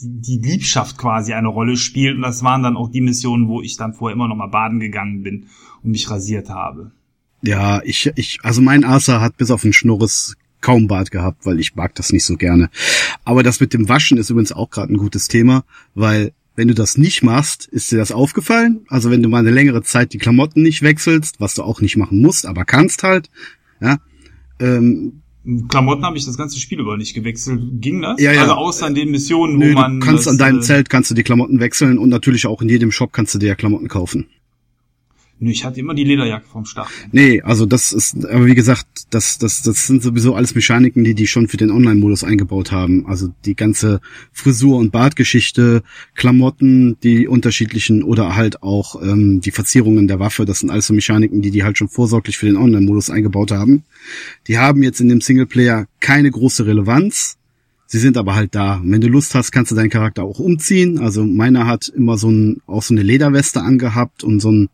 die 0.00 0.38
Liebschaft 0.38 0.96
quasi 0.96 1.32
eine 1.32 1.48
Rolle 1.48 1.76
spielt. 1.76 2.16
Und 2.16 2.22
das 2.22 2.42
waren 2.42 2.62
dann 2.62 2.76
auch 2.76 2.90
die 2.90 3.00
Missionen, 3.00 3.48
wo 3.48 3.60
ich 3.60 3.76
dann 3.76 3.94
vorher 3.94 4.14
immer 4.14 4.28
noch 4.28 4.36
mal 4.36 4.48
baden 4.48 4.80
gegangen 4.80 5.22
bin 5.22 5.46
und 5.82 5.90
mich 5.90 6.10
rasiert 6.10 6.48
habe. 6.48 6.92
Ja, 7.42 7.82
ich, 7.84 8.10
ich, 8.14 8.38
also 8.42 8.62
mein 8.62 8.84
Asa 8.84 9.20
hat 9.20 9.36
bis 9.36 9.50
auf 9.50 9.62
den 9.62 9.72
Schnurres 9.72 10.36
kaum 10.60 10.86
Bart 10.86 11.10
gehabt, 11.10 11.44
weil 11.44 11.60
ich 11.60 11.74
mag 11.74 11.94
das 11.94 12.12
nicht 12.12 12.24
so 12.24 12.36
gerne. 12.36 12.70
Aber 13.24 13.42
das 13.42 13.60
mit 13.60 13.74
dem 13.74 13.88
Waschen 13.88 14.16
ist 14.16 14.30
übrigens 14.30 14.52
auch 14.52 14.70
gerade 14.70 14.94
ein 14.94 14.96
gutes 14.96 15.28
Thema, 15.28 15.64
weil 15.94 16.32
wenn 16.56 16.68
du 16.68 16.74
das 16.74 16.96
nicht 16.96 17.22
machst, 17.22 17.66
ist 17.66 17.90
dir 17.90 17.98
das 17.98 18.12
aufgefallen? 18.12 18.86
Also 18.88 19.10
wenn 19.10 19.22
du 19.22 19.28
mal 19.28 19.38
eine 19.38 19.50
längere 19.50 19.82
Zeit 19.82 20.12
die 20.12 20.18
Klamotten 20.18 20.62
nicht 20.62 20.82
wechselst, 20.82 21.40
was 21.40 21.54
du 21.54 21.62
auch 21.62 21.80
nicht 21.80 21.96
machen 21.96 22.22
musst, 22.22 22.46
aber 22.46 22.64
kannst 22.64 23.02
halt, 23.02 23.28
ja, 23.80 23.98
ähm, 24.60 25.23
Klamotten 25.68 26.04
habe 26.04 26.16
ich 26.16 26.24
das 26.24 26.38
ganze 26.38 26.58
Spiel 26.58 26.80
über 26.80 26.96
nicht 26.96 27.14
gewechselt. 27.14 27.60
Ging 27.80 28.00
das? 28.00 28.20
Ja, 28.20 28.32
ja. 28.32 28.42
Also 28.42 28.54
außer 28.54 28.86
in 28.86 28.94
den 28.94 29.10
Missionen, 29.10 29.56
wo 29.56 29.64
Nö, 29.64 29.72
man. 29.74 30.00
Du 30.00 30.06
kannst 30.06 30.26
das, 30.26 30.32
an 30.32 30.38
deinem 30.38 30.58
äh, 30.58 30.62
Zelt 30.62 30.88
kannst 30.88 31.10
du 31.10 31.14
die 31.14 31.22
Klamotten 31.22 31.60
wechseln 31.60 31.98
und 31.98 32.08
natürlich 32.08 32.46
auch 32.46 32.62
in 32.62 32.68
jedem 32.68 32.90
Shop 32.90 33.12
kannst 33.12 33.34
du 33.34 33.38
dir 33.38 33.48
ja 33.48 33.54
Klamotten 33.54 33.88
kaufen. 33.88 34.26
Nö, 35.40 35.50
ich 35.50 35.64
hatte 35.64 35.80
immer 35.80 35.94
die 35.94 36.04
Lederjacke 36.04 36.46
vom 36.46 36.64
Start. 36.64 36.88
Nee, 37.10 37.42
also 37.42 37.66
das 37.66 37.92
ist, 37.92 38.24
aber 38.24 38.46
wie 38.46 38.54
gesagt, 38.54 38.86
das, 39.10 39.36
das, 39.38 39.62
das 39.62 39.86
sind 39.86 40.02
sowieso 40.02 40.34
alles 40.34 40.54
Mechaniken, 40.54 41.02
die 41.02 41.14
die 41.14 41.26
schon 41.26 41.48
für 41.48 41.56
den 41.56 41.70
Online-Modus 41.70 42.22
eingebaut 42.22 42.70
haben. 42.70 43.06
Also 43.06 43.28
die 43.44 43.56
ganze 43.56 44.00
Frisur- 44.32 44.78
und 44.78 44.92
Bartgeschichte, 44.92 45.82
Klamotten, 46.14 46.96
die 47.02 47.26
unterschiedlichen 47.26 48.04
oder 48.04 48.36
halt 48.36 48.62
auch 48.62 49.02
ähm, 49.02 49.40
die 49.40 49.50
Verzierungen 49.50 50.06
der 50.06 50.20
Waffe, 50.20 50.44
das 50.44 50.60
sind 50.60 50.70
alles 50.70 50.86
so 50.86 50.94
Mechaniken, 50.94 51.42
die 51.42 51.50
die 51.50 51.64
halt 51.64 51.78
schon 51.78 51.88
vorsorglich 51.88 52.38
für 52.38 52.46
den 52.46 52.56
Online-Modus 52.56 53.10
eingebaut 53.10 53.50
haben. 53.50 53.82
Die 54.46 54.58
haben 54.58 54.84
jetzt 54.84 55.00
in 55.00 55.08
dem 55.08 55.20
Singleplayer 55.20 55.86
keine 55.98 56.30
große 56.30 56.64
Relevanz. 56.64 57.38
Sie 57.86 57.98
sind 57.98 58.16
aber 58.16 58.34
halt 58.34 58.54
da. 58.54 58.80
wenn 58.84 59.00
du 59.00 59.08
Lust 59.08 59.34
hast, 59.34 59.50
kannst 59.50 59.72
du 59.72 59.76
deinen 59.76 59.90
Charakter 59.90 60.22
auch 60.22 60.38
umziehen. 60.38 60.98
Also 60.98 61.24
meiner 61.24 61.66
hat 61.66 61.88
immer 61.88 62.16
so 62.18 62.30
ein, 62.30 62.62
auch 62.66 62.82
so 62.82 62.94
eine 62.94 63.02
Lederweste 63.02 63.60
angehabt 63.60 64.24
und 64.24 64.40
so 64.40 64.50
ein 64.50 64.68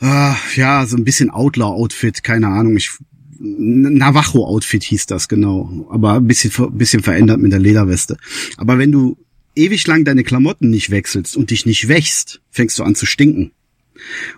Ah, 0.00 0.36
ja, 0.56 0.86
so 0.86 0.96
ein 0.96 1.04
bisschen 1.04 1.30
Outlaw-Outfit, 1.30 2.22
keine 2.22 2.48
Ahnung. 2.48 2.76
Ich, 2.76 2.90
Navajo-Outfit 3.38 4.82
hieß 4.84 5.06
das 5.06 5.28
genau, 5.28 5.88
aber 5.90 6.14
ein 6.14 6.26
bisschen, 6.26 6.76
bisschen 6.76 7.02
verändert 7.02 7.40
mit 7.40 7.52
der 7.52 7.60
Lederweste. 7.60 8.16
Aber 8.56 8.78
wenn 8.78 8.92
du 8.92 9.16
ewig 9.56 9.86
lang 9.86 10.04
deine 10.04 10.24
Klamotten 10.24 10.70
nicht 10.70 10.90
wechselst 10.90 11.36
und 11.36 11.50
dich 11.50 11.66
nicht 11.66 11.88
wächst, 11.88 12.40
fängst 12.50 12.78
du 12.78 12.82
an 12.82 12.94
zu 12.94 13.06
stinken. 13.06 13.52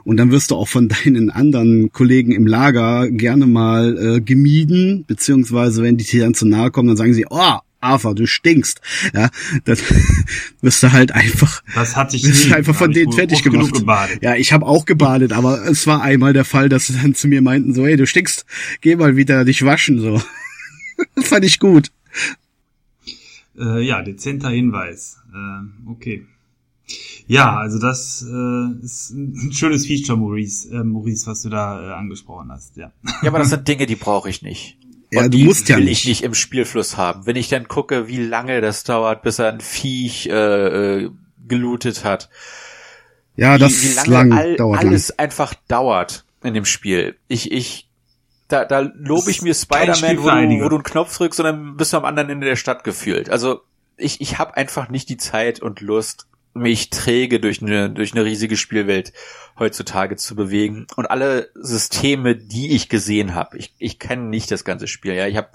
Und 0.05 0.18
dann 0.18 0.30
wirst 0.30 0.51
du 0.51 0.57
auch 0.57 0.68
von 0.68 0.89
deinen 1.05 1.30
anderen 1.30 1.91
Kollegen 1.93 2.32
im 2.32 2.47
Lager 2.47 3.11
gerne 3.11 3.47
mal 3.47 4.16
äh, 4.16 4.20
gemieden, 4.20 5.05
beziehungsweise 5.07 5.82
wenn 5.82 5.97
die 5.97 6.05
dir 6.05 6.24
dann 6.24 6.34
zu 6.34 6.47
nahe 6.47 6.70
kommen, 6.70 6.89
dann 6.89 6.97
sagen 6.97 7.14
sie, 7.14 7.26
oh, 7.28 7.59
Arthur, 7.87 8.14
du 8.14 8.26
stinkst. 8.26 8.80
Ja, 9.14 9.30
dann 9.64 9.78
wirst 10.61 10.82
du 10.82 10.93
halt 10.93 11.12
einfach, 11.12 11.62
das 11.74 11.97
hatte 11.97 12.16
ich 12.16 12.24
nie. 12.24 12.53
einfach 12.53 12.74
von 12.74 12.93
denen 12.93 13.12
fertig 13.12 13.43
gemacht. 13.43 13.82
Ja, 14.20 14.34
ich 14.34 14.53
habe 14.53 14.66
auch 14.66 14.84
gebadet, 14.84 15.32
aber 15.32 15.66
es 15.66 15.87
war 15.87 16.03
einmal 16.03 16.32
der 16.32 16.45
Fall, 16.45 16.68
dass 16.68 16.87
sie 16.87 16.95
dann 16.95 17.14
zu 17.14 17.28
mir 17.28 17.43
meinten 17.43 17.74
so, 17.74 17.87
hey, 17.87 17.97
du 17.97 18.07
stinkst, 18.07 18.45
geh 18.80 18.97
mal 18.97 19.16
wieder 19.16 19.45
dich 19.45 19.64
waschen 19.64 20.01
so. 20.01 20.20
das 21.14 21.28
fand 21.28 21.45
ich 21.45 21.59
gut. 21.59 21.91
Äh, 23.59 23.82
ja, 23.82 24.03
dezenter 24.03 24.51
Hinweis. 24.51 25.18
Äh, 25.32 25.91
okay. 25.91 26.26
Ja, 27.26 27.57
also 27.57 27.80
das 27.80 28.22
äh, 28.22 28.84
ist 28.84 29.11
ein 29.11 29.53
schönes 29.53 29.87
Feature, 29.87 30.16
Maurice, 30.16 30.70
äh, 30.70 30.84
Maurice, 30.84 31.26
was 31.26 31.43
du 31.43 31.49
da 31.49 31.82
äh, 31.82 31.93
angesprochen 31.93 32.53
hast. 32.53 32.76
Ja. 32.76 32.93
ja, 33.22 33.28
aber 33.28 33.41
das 33.41 33.51
sind 33.51 33.66
Dinge, 33.68 33.87
die 33.87 33.97
brauche 33.97 34.30
ich 34.30 34.43
nicht. 34.43 34.78
Ja, 35.11 35.22
und 35.22 35.34
du 35.34 35.38
musst 35.38 35.68
ja 35.68 35.76
will 35.76 35.84
nicht. 35.84 36.02
ich 36.02 36.09
nicht 36.09 36.24
im 36.24 36.34
Spielfluss 36.34 36.96
haben. 36.96 37.26
Wenn 37.26 37.36
ich 37.36 37.48
dann 37.48 37.68
gucke, 37.68 38.09
wie 38.09 38.22
lange 38.22 38.61
das 38.61 38.84
dauert, 38.84 39.22
bis 39.22 39.38
ein 39.40 39.61
Viech 39.61 40.26
äh, 40.26 40.32
äh, 41.04 41.11
gelootet 41.46 42.04
hat. 42.04 42.28
Ja, 43.36 43.59
das 43.59 43.82
wie, 43.82 43.90
wie 43.90 43.94
lange 43.94 44.11
lang, 44.11 44.32
all, 44.32 44.57
dauert 44.57 44.80
alles 44.80 45.09
lang. 45.11 45.18
einfach 45.18 45.54
dauert 45.68 46.24
in 46.42 46.54
dem 46.54 46.64
Spiel. 46.64 47.16
Ich, 47.28 47.52
ich, 47.52 47.88
da, 48.48 48.64
da 48.64 48.80
lobe 48.80 49.30
ich 49.30 49.42
mir 49.42 49.54
Spider-Man, 49.54 50.18
wo 50.18 50.30
du, 50.30 50.64
wo 50.64 50.68
du 50.68 50.76
einen 50.76 50.82
Knopf 50.82 51.16
drückst 51.16 51.40
und 51.40 51.44
dann 51.44 51.76
bist 51.76 51.92
du 51.92 51.98
am 51.98 52.04
anderen 52.04 52.30
Ende 52.30 52.46
der 52.46 52.57
Stadt 52.57 52.82
gefühlt. 52.82 53.30
Also 53.30 53.61
ich, 53.96 54.20
ich 54.20 54.38
habe 54.38 54.57
einfach 54.57 54.88
nicht 54.88 55.09
die 55.09 55.16
Zeit 55.16 55.61
und 55.61 55.80
Lust, 55.80 56.26
mich 56.57 56.90
träge 56.90 57.40
durch 57.40 57.62
eine, 57.62 57.90
durch 57.90 58.12
eine 58.12 58.24
riesige 58.24 58.57
Spielwelt 58.57 59.12
heutzutage 59.59 60.16
zu 60.16 60.34
bewegen. 60.34 60.86
Und 60.96 61.07
alle 61.07 61.50
Systeme, 61.54 62.36
die 62.36 62.74
ich 62.74 62.88
gesehen 62.88 63.34
habe, 63.34 63.59
ich, 63.59 63.74
ich 63.78 63.98
kenne 63.98 64.24
nicht 64.24 64.50
das 64.50 64.64
ganze 64.64 64.86
Spiel. 64.86 65.14
Ja, 65.14 65.26
ich 65.26 65.36
habe 65.36 65.50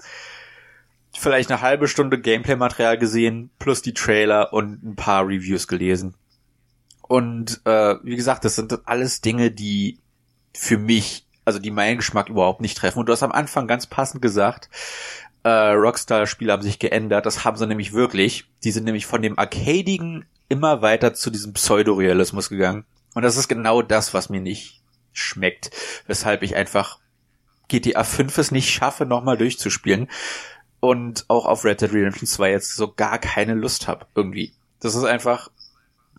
vielleicht 1.12 1.50
eine 1.50 1.60
halbe 1.60 1.88
Stunde 1.88 2.20
Gameplay-Material 2.20 2.98
gesehen, 2.98 3.50
plus 3.58 3.82
die 3.82 3.94
Trailer 3.94 4.52
und 4.52 4.82
ein 4.82 4.96
paar 4.96 5.26
Reviews 5.26 5.68
gelesen. 5.68 6.14
Und 7.02 7.60
äh, 7.64 7.96
wie 8.02 8.16
gesagt, 8.16 8.44
das 8.44 8.56
sind 8.56 8.86
alles 8.86 9.20
Dinge, 9.20 9.50
die 9.50 9.98
für 10.54 10.78
mich, 10.78 11.26
also 11.44 11.58
die 11.58 11.70
meinen 11.70 11.98
Geschmack 11.98 12.28
überhaupt 12.28 12.60
nicht 12.60 12.76
treffen. 12.76 13.00
Und 13.00 13.06
du 13.08 13.12
hast 13.12 13.22
am 13.22 13.32
Anfang 13.32 13.66
ganz 13.66 13.86
passend 13.86 14.22
gesagt, 14.22 14.70
äh, 15.42 15.48
Rockstar-Spiele 15.48 16.52
haben 16.52 16.62
sich 16.62 16.78
geändert. 16.78 17.26
Das 17.26 17.44
haben 17.44 17.56
sie 17.56 17.66
nämlich 17.66 17.92
wirklich. 17.92 18.46
Die 18.64 18.70
sind 18.70 18.84
nämlich 18.84 19.06
von 19.06 19.22
dem 19.22 19.38
Arcadigen 19.38 20.24
immer 20.52 20.82
weiter 20.82 21.14
zu 21.14 21.30
diesem 21.30 21.54
Pseudorealismus 21.54 22.50
gegangen. 22.50 22.84
Und 23.14 23.22
das 23.22 23.38
ist 23.38 23.48
genau 23.48 23.80
das, 23.80 24.12
was 24.12 24.28
mir 24.28 24.42
nicht 24.42 24.82
schmeckt. 25.12 25.70
Weshalb 26.06 26.42
ich 26.42 26.54
einfach 26.54 26.98
GTA 27.68 28.04
5 28.04 28.36
es 28.36 28.50
nicht 28.50 28.68
schaffe, 28.70 29.06
nochmal 29.06 29.38
durchzuspielen. 29.38 30.08
Und 30.78 31.24
auch 31.28 31.46
auf 31.46 31.64
Red 31.64 31.80
Dead 31.80 31.92
Redemption 31.92 32.26
2 32.26 32.50
jetzt 32.50 32.74
so 32.74 32.92
gar 32.92 33.18
keine 33.18 33.54
Lust 33.54 33.88
habe, 33.88 34.06
irgendwie. 34.14 34.52
Das 34.80 34.94
ist 34.94 35.04
einfach 35.04 35.50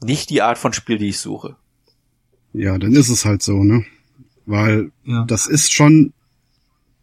nicht 0.02 0.32
die 0.32 0.42
Art 0.42 0.58
von 0.58 0.74
Spiel, 0.74 0.98
die 0.98 1.10
ich 1.10 1.20
suche. 1.20 1.56
Ja, 2.54 2.78
dann 2.80 2.94
ist 2.94 3.10
es 3.10 3.26
halt 3.26 3.44
so, 3.44 3.64
ne? 3.64 3.86
Weil 4.48 4.92
Ja. 5.04 5.26
das 5.28 5.46
ist 5.46 5.72
schon 5.72 6.12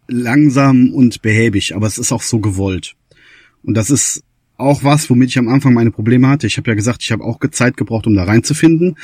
langsam 0.08 0.92
und 0.92 1.22
behäbig, 1.22 1.76
aber 1.76 1.86
es 1.86 1.98
ist 1.98 2.10
auch 2.10 2.22
so 2.22 2.40
gewollt. 2.40 2.96
Und 3.62 3.74
das 3.74 3.90
ist 3.90 4.24
auch 4.61 4.84
was, 4.84 5.11
womit 5.11 5.30
ich 5.30 5.38
am 5.38 5.48
Anfang 5.48 5.74
meine 5.74 5.90
Probleme 5.90 6.28
hatte. 6.28 6.46
Ich 6.46 6.56
habe 6.56 6.70
ja 6.70 6.74
gesagt, 6.74 7.02
ich 7.02 7.12
habe 7.12 7.24
auch 7.24 7.38
Zeit 7.50 7.76
gebraucht, 7.76 8.06
um 8.06 8.14
da 8.14 8.24
reinzufinden. 8.24 8.96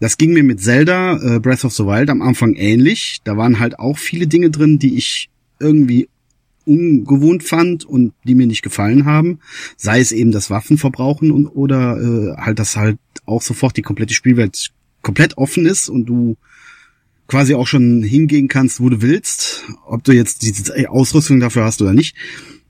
Das 0.00 0.18
ging 0.18 0.32
mir 0.32 0.42
mit 0.42 0.60
Zelda 0.60 1.36
äh, 1.36 1.40
Breath 1.40 1.64
of 1.64 1.72
the 1.72 1.84
Wild 1.84 2.10
am 2.10 2.22
Anfang 2.22 2.54
ähnlich. 2.54 3.20
Da 3.24 3.36
waren 3.36 3.60
halt 3.60 3.78
auch 3.78 3.98
viele 3.98 4.26
Dinge 4.26 4.50
drin, 4.50 4.78
die 4.78 4.96
ich 4.96 5.30
irgendwie 5.60 6.08
ungewohnt 6.66 7.42
fand 7.42 7.84
und 7.84 8.12
die 8.24 8.34
mir 8.34 8.46
nicht 8.46 8.62
gefallen 8.62 9.04
haben. 9.04 9.40
Sei 9.76 10.00
es 10.00 10.12
eben 10.12 10.32
das 10.32 10.50
Waffenverbrauchen 10.50 11.30
und 11.30 11.46
oder 11.46 11.98
äh, 12.00 12.40
halt, 12.40 12.58
dass 12.58 12.76
halt 12.76 12.98
auch 13.26 13.42
sofort 13.42 13.76
die 13.76 13.82
komplette 13.82 14.14
Spielwelt 14.14 14.70
komplett 15.02 15.36
offen 15.36 15.66
ist 15.66 15.88
und 15.88 16.06
du 16.06 16.36
quasi 17.26 17.54
auch 17.54 17.66
schon 17.66 18.02
hingehen 18.02 18.48
kannst, 18.48 18.80
wo 18.80 18.88
du 18.88 19.02
willst, 19.02 19.64
ob 19.86 20.04
du 20.04 20.12
jetzt 20.12 20.42
diese 20.42 20.90
Ausrüstung 20.90 21.40
dafür 21.40 21.64
hast 21.64 21.80
oder 21.80 21.92
nicht. 21.92 22.16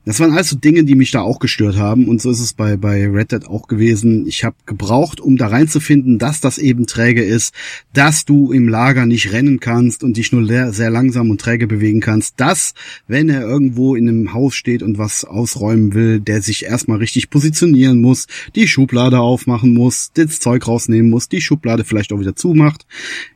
Das 0.05 0.19
waren 0.19 0.33
alles 0.33 0.49
so 0.49 0.55
Dinge, 0.55 0.83
die 0.83 0.93
mich 0.93 1.09
da 1.09 1.21
auch 1.21 1.39
gestört 1.39 1.77
haben 1.77 2.07
und 2.07 2.21
so 2.21 2.29
ist 2.29 2.39
es 2.39 2.53
bei, 2.53 2.77
bei 2.77 3.07
Red 3.07 3.31
Dead 3.31 3.47
auch 3.47 3.67
gewesen. 3.67 4.27
Ich 4.27 4.43
habe 4.43 4.55
gebraucht, 4.67 5.19
um 5.19 5.35
da 5.35 5.47
reinzufinden, 5.47 6.19
dass 6.19 6.41
das 6.41 6.59
eben 6.59 6.85
träge 6.85 7.23
ist, 7.23 7.55
dass 7.91 8.23
du 8.23 8.51
im 8.51 8.67
Lager 8.67 9.07
nicht 9.07 9.31
rennen 9.31 9.59
kannst 9.59 10.03
und 10.03 10.17
dich 10.17 10.31
nur 10.31 10.45
sehr 10.45 10.89
langsam 10.91 11.31
und 11.31 11.41
träge 11.41 11.65
bewegen 11.65 12.01
kannst, 12.01 12.39
dass, 12.39 12.75
wenn 13.07 13.29
er 13.29 13.41
irgendwo 13.41 13.95
in 13.95 14.07
einem 14.07 14.33
Haus 14.33 14.53
steht 14.53 14.83
und 14.83 14.99
was 14.99 15.25
ausräumen 15.25 15.95
will, 15.95 16.19
der 16.19 16.43
sich 16.43 16.65
erstmal 16.65 16.99
richtig 16.99 17.31
positionieren 17.31 17.99
muss, 17.99 18.27
die 18.55 18.67
Schublade 18.67 19.19
aufmachen 19.19 19.73
muss, 19.73 20.11
das 20.13 20.39
Zeug 20.39 20.67
rausnehmen 20.67 21.09
muss, 21.09 21.29
die 21.29 21.41
Schublade 21.41 21.83
vielleicht 21.83 22.13
auch 22.13 22.19
wieder 22.19 22.35
zumacht. 22.35 22.85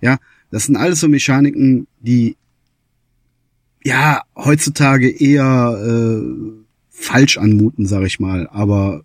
Ja, 0.01 0.19
das 0.51 0.65
sind 0.65 0.75
alles 0.75 0.99
so 0.99 1.07
Mechaniken, 1.07 1.87
die 1.99 2.35
ja 3.83 4.21
heutzutage 4.35 5.09
eher 5.09 5.79
äh, 5.83 6.21
falsch 6.89 7.37
anmuten, 7.37 7.85
sag 7.85 8.03
ich 8.03 8.19
mal. 8.19 8.47
Aber 8.51 9.03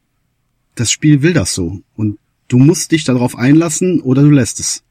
das 0.75 0.91
Spiel 0.91 1.23
will 1.23 1.33
das 1.33 1.55
so. 1.55 1.81
Und 1.97 2.19
du 2.49 2.59
musst 2.59 2.93
dich 2.93 3.05
darauf 3.05 3.37
einlassen 3.37 4.01
oder 4.01 4.23
du 4.23 4.31
lässt 4.31 4.61
es. 4.61 4.83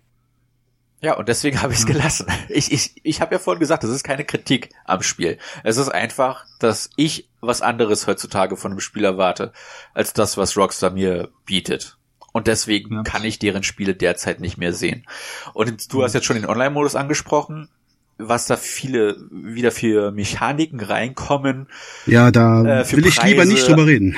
Ja, 1.01 1.17
und 1.17 1.27
deswegen 1.27 1.61
habe 1.61 1.73
ich 1.73 1.79
es 1.79 1.86
gelassen. 1.86 2.27
Ich, 2.49 2.71
ich, 2.71 2.95
ich 3.03 3.19
habe 3.21 3.36
ja 3.36 3.39
vorhin 3.39 3.59
gesagt, 3.59 3.84
das 3.84 3.91
ist 3.91 4.03
keine 4.03 4.23
Kritik 4.23 4.69
am 4.86 5.03
Spiel. 5.03 5.38
Es 5.63 5.77
ist 5.77 5.89
einfach, 5.89 6.45
dass 6.59 6.89
ich 6.95 7.27
was 7.41 7.61
anderes 7.61 8.07
heutzutage 8.07 8.55
von 8.55 8.71
einem 8.71 8.79
Spiel 8.79 9.03
erwarte, 9.03 9.51
als 9.93 10.13
das, 10.13 10.38
was 10.38 10.55
Rockstar 10.55 10.91
mir 10.91 11.29
bietet. 11.45 11.97
Und 12.31 12.47
deswegen 12.47 12.95
Ja. 12.95 13.03
kann 13.03 13.25
ich 13.25 13.38
deren 13.38 13.63
Spiele 13.63 13.93
derzeit 13.95 14.39
nicht 14.39 14.57
mehr 14.57 14.73
sehen. 14.73 15.05
Und 15.53 15.91
du 15.93 16.03
hast 16.03 16.13
jetzt 16.13 16.25
schon 16.25 16.38
den 16.38 16.45
Online-Modus 16.47 16.95
angesprochen, 16.95 17.69
was 18.18 18.45
da 18.45 18.57
viele 18.57 19.18
wieder 19.32 19.72
für 19.72 20.11
Mechaniken 20.11 20.80
reinkommen, 20.80 21.68
Ja, 22.05 22.32
da 22.32 22.82
Äh, 22.82 22.91
will 22.91 23.05
ich 23.05 23.22
lieber 23.24 23.41
Preise- 23.43 23.51
nicht 23.53 23.68
drüber 23.68 23.88
reden. 23.88 24.16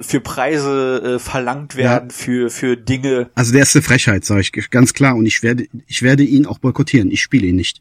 für 0.00 0.20
Preise 0.20 1.14
äh, 1.16 1.18
verlangt 1.18 1.74
werden, 1.76 2.10
für, 2.10 2.50
für 2.50 2.76
Dinge. 2.76 3.30
Also 3.34 3.52
der 3.52 3.62
ist 3.62 3.74
eine 3.74 3.82
Frechheit, 3.82 4.24
sage 4.24 4.40
ich 4.42 4.70
ganz 4.70 4.92
klar. 4.92 5.16
Und 5.16 5.26
ich 5.26 5.42
werde, 5.42 5.66
ich 5.86 6.02
werde 6.02 6.22
ihn 6.22 6.44
auch 6.46 6.58
boykottieren. 6.58 7.10
Ich 7.10 7.22
spiele 7.22 7.46
ihn 7.46 7.56
nicht. 7.56 7.80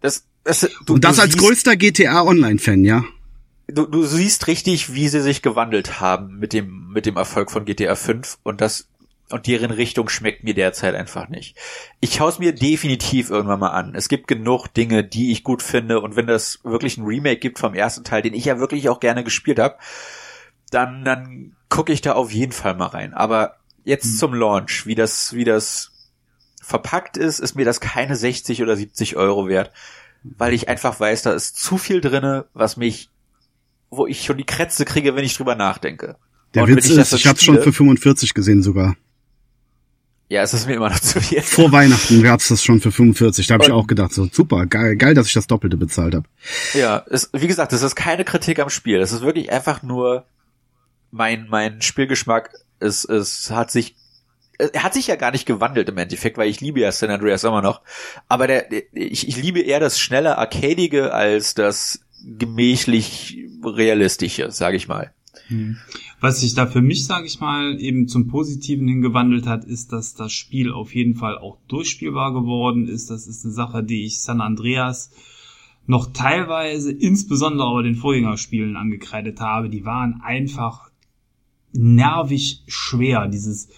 Das, 0.00 0.24
das, 0.44 0.68
du, 0.86 0.94
Und 0.94 1.04
das 1.04 1.18
als 1.18 1.32
siehst- 1.32 1.38
größter 1.44 1.76
GTA 1.76 2.22
Online-Fan, 2.22 2.84
ja. 2.84 3.04
du, 3.66 3.86
du 3.86 4.04
siehst 4.04 4.46
richtig, 4.46 4.94
wie 4.94 5.08
sie 5.08 5.20
sich 5.22 5.42
gewandelt 5.42 6.00
haben 6.00 6.38
mit 6.38 6.52
dem, 6.52 6.88
mit 6.92 7.06
dem 7.06 7.16
Erfolg 7.16 7.50
von 7.50 7.64
GTA 7.64 7.94
5 7.96 8.38
und 8.42 8.60
das, 8.60 8.86
und 9.30 9.46
deren 9.46 9.70
Richtung 9.70 10.08
schmeckt 10.08 10.44
mir 10.44 10.54
derzeit 10.54 10.94
einfach 10.94 11.28
nicht. 11.28 11.56
Ich 12.00 12.14
schaue 12.14 12.30
es 12.30 12.38
mir 12.38 12.54
definitiv 12.54 13.30
irgendwann 13.30 13.60
mal 13.60 13.70
an. 13.70 13.94
Es 13.94 14.08
gibt 14.08 14.28
genug 14.28 14.68
Dinge, 14.68 15.02
die 15.02 15.32
ich 15.32 15.44
gut 15.44 15.62
finde 15.62 16.00
und 16.00 16.16
wenn 16.16 16.26
das 16.26 16.60
wirklich 16.62 16.98
ein 16.98 17.04
Remake 17.04 17.38
gibt 17.38 17.58
vom 17.58 17.74
ersten 17.74 18.04
Teil, 18.04 18.22
den 18.22 18.34
ich 18.34 18.44
ja 18.44 18.58
wirklich 18.58 18.88
auch 18.88 19.00
gerne 19.00 19.24
gespielt 19.24 19.58
habe, 19.58 19.76
dann, 20.70 21.04
dann 21.04 21.56
gucke 21.68 21.92
ich 21.92 22.00
da 22.00 22.12
auf 22.12 22.32
jeden 22.32 22.52
Fall 22.52 22.74
mal 22.74 22.86
rein. 22.86 23.14
Aber 23.14 23.56
jetzt 23.84 24.18
zum 24.18 24.34
Launch, 24.34 24.86
wie 24.86 24.94
das, 24.94 25.32
wie 25.32 25.44
das 25.44 25.92
verpackt 26.62 27.16
ist, 27.16 27.38
ist 27.38 27.54
mir 27.54 27.64
das 27.64 27.80
keine 27.80 28.16
60 28.16 28.62
oder 28.62 28.76
70 28.76 29.16
Euro 29.16 29.48
wert, 29.48 29.72
weil 30.22 30.52
ich 30.52 30.68
einfach 30.68 30.98
weiß, 30.98 31.22
da 31.22 31.32
ist 31.32 31.56
zu 31.56 31.78
viel 31.78 32.00
drinne, 32.00 32.46
was 32.54 32.76
mich 32.76 33.10
wo 33.96 34.06
ich 34.06 34.24
schon 34.24 34.36
die 34.36 34.44
Krätze 34.44 34.84
kriege, 34.84 35.16
wenn 35.16 35.24
ich 35.24 35.36
drüber 35.36 35.54
nachdenke. 35.54 36.16
Der 36.54 36.64
Und 36.64 36.76
Witz 36.76 36.86
ich 36.86 36.96
ist, 36.96 37.12
ich 37.12 37.26
hab's 37.26 37.44
schon 37.44 37.60
für 37.60 37.72
45 37.72 38.34
gesehen 38.34 38.62
sogar. 38.62 38.96
Ja, 40.28 40.42
es 40.42 40.54
ist 40.54 40.66
mir 40.66 40.74
immer 40.74 40.88
noch 40.88 41.00
zu 41.00 41.20
viel. 41.20 41.42
Vor 41.42 41.70
Weihnachten 41.72 42.22
gab's 42.22 42.48
das 42.48 42.64
schon 42.64 42.80
für 42.80 42.90
45. 42.90 43.46
Da 43.46 43.54
habe 43.54 43.64
ich 43.64 43.70
auch 43.70 43.86
gedacht, 43.86 44.12
so 44.12 44.26
super, 44.30 44.66
geil, 44.66 44.96
geil, 44.96 45.14
dass 45.14 45.26
ich 45.26 45.34
das 45.34 45.46
Doppelte 45.46 45.76
bezahlt 45.76 46.14
habe. 46.14 46.26
Ja, 46.72 47.04
es, 47.10 47.30
wie 47.32 47.46
gesagt, 47.46 47.72
das 47.72 47.82
ist 47.82 47.94
keine 47.94 48.24
Kritik 48.24 48.58
am 48.58 48.70
Spiel. 48.70 48.98
Das 48.98 49.12
ist 49.12 49.20
wirklich 49.20 49.52
einfach 49.52 49.82
nur 49.82 50.24
mein, 51.10 51.46
mein 51.48 51.82
Spielgeschmack. 51.82 52.54
Es, 52.80 53.04
es 53.04 53.50
hat 53.50 53.70
sich, 53.70 53.96
er 54.58 54.82
hat 54.82 54.94
sich 54.94 55.08
ja 55.08 55.16
gar 55.16 55.30
nicht 55.30 55.46
gewandelt 55.46 55.90
im 55.90 55.98
Endeffekt, 55.98 56.38
weil 56.38 56.48
ich 56.48 56.60
liebe 56.60 56.80
ja 56.80 56.90
San 56.90 57.10
Andreas 57.10 57.44
immer 57.44 57.62
noch. 57.62 57.82
Aber 58.26 58.46
der, 58.46 58.62
der 58.62 58.82
ich, 58.92 59.28
ich 59.28 59.36
liebe 59.36 59.60
eher 59.60 59.80
das 59.80 60.00
schnelle 60.00 60.38
Arcadige 60.38 61.12
als 61.12 61.54
das 61.54 62.00
gemächlich 62.24 63.38
realistische, 63.62 64.50
sage 64.50 64.76
ich 64.76 64.88
mal. 64.88 65.12
Was 66.24 66.40
sich 66.40 66.54
da 66.54 66.66
für 66.66 66.80
mich, 66.80 67.04
sage 67.04 67.26
ich 67.26 67.40
mal, 67.40 67.78
eben 67.78 68.08
zum 68.08 68.28
Positiven 68.28 68.88
hingewandelt 68.88 69.46
hat, 69.46 69.66
ist, 69.66 69.92
dass 69.92 70.14
das 70.14 70.32
Spiel 70.32 70.72
auf 70.72 70.94
jeden 70.94 71.16
Fall 71.16 71.36
auch 71.36 71.58
durchspielbar 71.68 72.32
geworden 72.32 72.88
ist. 72.88 73.10
Das 73.10 73.26
ist 73.26 73.44
eine 73.44 73.52
Sache, 73.52 73.84
die 73.84 74.06
ich 74.06 74.22
San 74.22 74.40
Andreas 74.40 75.10
noch 75.86 76.14
teilweise, 76.14 76.92
insbesondere 76.92 77.68
aber 77.68 77.82
den 77.82 77.96
Vorgängerspielen 77.96 78.74
angekreidet 78.74 79.40
habe. 79.40 79.68
Die 79.68 79.84
waren 79.84 80.22
einfach 80.22 80.90
nervig 81.74 82.62
schwer. 82.68 83.28
Dieses, 83.28 83.68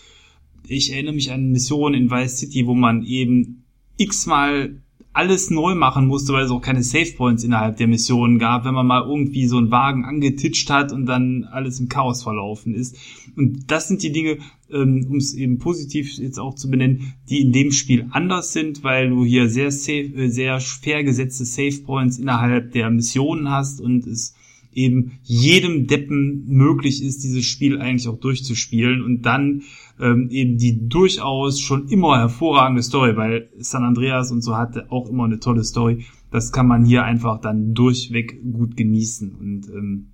ich 0.68 0.92
erinnere 0.92 1.14
mich 1.16 1.32
an 1.32 1.50
Missionen 1.50 2.00
in 2.00 2.10
Vice 2.12 2.38
City, 2.38 2.64
wo 2.68 2.76
man 2.76 3.02
eben 3.02 3.64
x-mal 3.96 4.80
alles 5.16 5.48
neu 5.48 5.74
machen 5.74 6.06
musste, 6.06 6.34
weil 6.34 6.44
es 6.44 6.50
auch 6.50 6.60
keine 6.60 6.82
Save 6.82 7.12
Points 7.16 7.42
innerhalb 7.42 7.78
der 7.78 7.86
Missionen 7.86 8.38
gab, 8.38 8.66
wenn 8.66 8.74
man 8.74 8.86
mal 8.86 9.02
irgendwie 9.02 9.46
so 9.46 9.56
einen 9.56 9.70
Wagen 9.70 10.04
angetitscht 10.04 10.68
hat 10.68 10.92
und 10.92 11.06
dann 11.06 11.44
alles 11.44 11.80
im 11.80 11.88
Chaos 11.88 12.22
verlaufen 12.22 12.74
ist. 12.74 12.98
Und 13.34 13.70
das 13.70 13.88
sind 13.88 14.02
die 14.02 14.12
Dinge, 14.12 14.36
ähm, 14.70 15.06
um 15.08 15.16
es 15.16 15.32
eben 15.32 15.58
positiv 15.58 16.18
jetzt 16.18 16.38
auch 16.38 16.54
zu 16.54 16.70
benennen, 16.70 17.14
die 17.30 17.40
in 17.40 17.52
dem 17.52 17.72
Spiel 17.72 18.06
anders 18.10 18.52
sind, 18.52 18.84
weil 18.84 19.08
du 19.08 19.24
hier 19.24 19.48
sehr 19.48 19.70
safe, 19.70 20.12
äh, 20.16 20.28
sehr 20.28 20.60
fair 20.60 21.02
gesetzte 21.02 21.46
Save 21.46 21.82
Points 21.86 22.18
innerhalb 22.18 22.72
der 22.72 22.90
Missionen 22.90 23.50
hast 23.50 23.80
und 23.80 24.06
es 24.06 24.34
eben 24.74 25.18
jedem 25.22 25.86
Deppen 25.86 26.44
möglich 26.46 27.02
ist, 27.02 27.24
dieses 27.24 27.46
Spiel 27.46 27.78
eigentlich 27.78 28.06
auch 28.08 28.20
durchzuspielen 28.20 29.00
und 29.00 29.22
dann 29.22 29.62
ähm, 30.00 30.28
eben 30.30 30.58
die 30.58 30.88
durchaus 30.88 31.60
schon 31.60 31.88
immer 31.88 32.18
hervorragende 32.18 32.82
Story, 32.82 33.16
weil 33.16 33.50
San 33.58 33.84
Andreas 33.84 34.30
und 34.30 34.42
so 34.42 34.56
hatte 34.56 34.90
auch 34.90 35.08
immer 35.08 35.24
eine 35.24 35.40
tolle 35.40 35.64
Story. 35.64 36.04
Das 36.30 36.52
kann 36.52 36.66
man 36.66 36.84
hier 36.84 37.04
einfach 37.04 37.40
dann 37.40 37.74
durchweg 37.74 38.40
gut 38.52 38.76
genießen 38.76 39.34
und 39.34 39.68
ähm, 39.68 40.08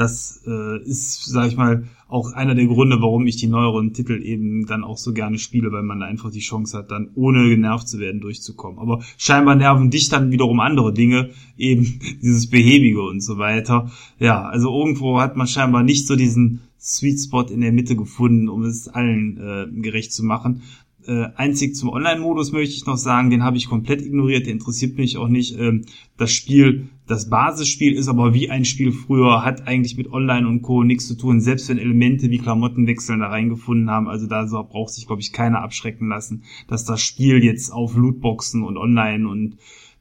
das 0.00 0.42
äh, 0.46 0.82
ist, 0.82 1.26
sag 1.26 1.48
ich 1.48 1.56
mal, 1.56 1.84
auch 2.08 2.32
einer 2.32 2.54
der 2.54 2.66
Gründe, 2.66 3.02
warum 3.02 3.26
ich 3.26 3.36
die 3.36 3.46
neueren 3.46 3.92
Titel 3.92 4.22
eben 4.22 4.64
dann 4.64 4.82
auch 4.82 4.96
so 4.96 5.12
gerne 5.12 5.38
spiele, 5.38 5.72
weil 5.72 5.82
man 5.82 6.02
einfach 6.02 6.30
die 6.30 6.40
Chance 6.40 6.78
hat, 6.78 6.90
dann 6.90 7.10
ohne 7.14 7.48
genervt 7.48 7.86
zu 7.86 7.98
werden 7.98 8.20
durchzukommen. 8.20 8.78
Aber 8.78 9.02
scheinbar 9.18 9.56
nerven 9.56 9.90
dich 9.90 10.08
dann 10.08 10.30
wiederum 10.30 10.60
andere 10.60 10.94
Dinge, 10.94 11.30
eben 11.58 12.00
dieses 12.22 12.48
Behäbige 12.48 13.02
und 13.02 13.20
so 13.20 13.36
weiter. 13.36 13.90
Ja, 14.18 14.42
also 14.42 14.74
irgendwo 14.76 15.20
hat 15.20 15.36
man 15.36 15.46
scheinbar 15.46 15.82
nicht 15.82 16.06
so 16.06 16.16
diesen 16.16 16.60
Sweet 16.80 17.20
Spot 17.20 17.42
in 17.42 17.60
der 17.60 17.72
Mitte 17.72 17.94
gefunden, 17.94 18.48
um 18.48 18.62
es 18.62 18.88
allen 18.88 19.36
äh, 19.36 19.80
gerecht 19.80 20.12
zu 20.12 20.24
machen. 20.24 20.62
Äh, 21.06 21.28
einzig 21.34 21.76
zum 21.76 21.88
Online-Modus 21.88 22.52
möchte 22.52 22.74
ich 22.74 22.84
noch 22.84 22.96
sagen, 22.96 23.30
den 23.30 23.42
habe 23.42 23.56
ich 23.56 23.68
komplett 23.68 24.02
ignoriert, 24.02 24.46
der 24.46 24.52
interessiert 24.52 24.98
mich 24.98 25.16
auch 25.16 25.28
nicht. 25.28 25.58
Ähm, 25.58 25.86
das 26.18 26.30
Spiel, 26.30 26.88
das 27.06 27.30
Basisspiel 27.30 27.94
ist 27.94 28.08
aber 28.08 28.34
wie 28.34 28.50
ein 28.50 28.64
Spiel 28.66 28.92
früher, 28.92 29.42
hat 29.42 29.66
eigentlich 29.66 29.96
mit 29.96 30.12
Online 30.12 30.46
und 30.46 30.62
Co. 30.62 30.84
nichts 30.84 31.08
zu 31.08 31.16
tun, 31.16 31.40
selbst 31.40 31.68
wenn 31.68 31.78
Elemente 31.78 32.30
wie 32.30 32.38
Klamottenwechseln 32.38 33.20
da 33.20 33.28
reingefunden 33.28 33.90
haben. 33.90 34.08
Also 34.08 34.26
da 34.26 34.44
braucht 34.44 34.92
sich, 34.92 35.06
glaube 35.06 35.22
ich, 35.22 35.32
keiner 35.32 35.62
abschrecken 35.62 36.08
lassen, 36.08 36.44
dass 36.68 36.84
das 36.84 37.00
Spiel 37.00 37.42
jetzt 37.42 37.72
auf 37.72 37.96
Lootboxen 37.96 38.62
und 38.62 38.76
Online 38.76 39.26
und 39.26 39.56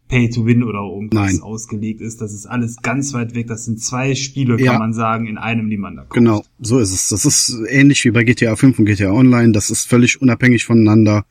Pay 0.10 0.30
to 0.32 0.46
Win 0.46 0.64
oder 0.64 0.80
irgendwas 0.80 1.34
Nein. 1.34 1.42
ausgelegt 1.42 2.02
ist. 2.02 2.20
Das 2.20 2.34
ist 2.34 2.48
alles 2.48 2.78
ganz 2.82 3.14
weit 3.14 3.36
weg. 3.36 3.48
Das 3.48 3.66
sind 3.66 3.80
zwei 3.82 4.16
Spiele, 4.16 4.58
kann 4.58 4.66
ja. 4.66 4.80
man 4.80 4.92
sagen, 4.92 5.28
in 5.28 5.38
einem, 5.38 5.70
die 5.70 5.78
man 5.78 5.96
da 5.96 6.02
kauft. 6.02 6.14
Genau, 6.14 6.44
so 6.60 6.80
ist 6.80 6.92
es. 6.92 7.08
Das 7.10 7.26
ist 7.26 7.56
ähnlich 7.70 8.04
wie 8.04 8.12
bei 8.12 8.24
GTA 8.24 8.56
5 8.56 8.80
und 8.80 8.86
GTA 8.86 9.12
Online. 9.12 9.54
Das 9.54 9.70
ist 9.70 9.88
völlig 9.88 10.22
unabhängig 10.22 10.66
voneinander. 10.66 11.26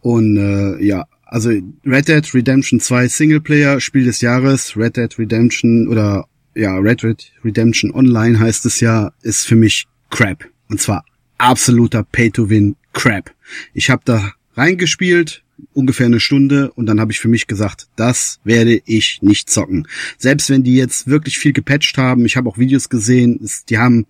Und 0.00 0.38
äh, 0.38 0.82
ja, 0.82 1.04
also 1.26 1.50
Red 1.84 2.08
Dead 2.08 2.34
Redemption 2.34 2.80
2 2.80 3.06
Singleplayer 3.08 3.80
Spiel 3.80 4.04
des 4.04 4.22
Jahres, 4.22 4.76
Red 4.76 4.96
Dead 4.96 5.18
Redemption 5.18 5.88
oder 5.88 6.26
ja, 6.54 6.76
Red 6.78 7.02
Dead 7.02 7.32
Redemption 7.44 7.92
Online 7.92 8.40
heißt 8.40 8.64
es 8.64 8.80
ja, 8.80 9.12
ist 9.22 9.44
für 9.44 9.56
mich 9.56 9.86
Crap. 10.10 10.44
Und 10.70 10.80
zwar 10.80 11.04
absoluter 11.36 12.02
Pay-to-Win 12.02 12.76
Crap. 12.94 13.30
Ich 13.74 13.90
habe 13.90 14.02
da 14.06 14.32
reingespielt, 14.56 15.44
ungefähr 15.72 16.06
eine 16.06 16.20
Stunde 16.20 16.70
und 16.72 16.86
dann 16.86 17.00
habe 17.00 17.12
ich 17.12 17.20
für 17.20 17.28
mich 17.28 17.46
gesagt, 17.46 17.88
das 17.96 18.40
werde 18.44 18.80
ich 18.84 19.20
nicht 19.22 19.50
zocken. 19.50 19.86
Selbst 20.16 20.50
wenn 20.50 20.62
die 20.62 20.76
jetzt 20.76 21.06
wirklich 21.06 21.38
viel 21.38 21.52
gepatcht 21.52 21.98
haben, 21.98 22.24
ich 22.24 22.36
habe 22.36 22.48
auch 22.48 22.58
Videos 22.58 22.88
gesehen, 22.88 23.40
die 23.68 23.78
haben 23.78 24.06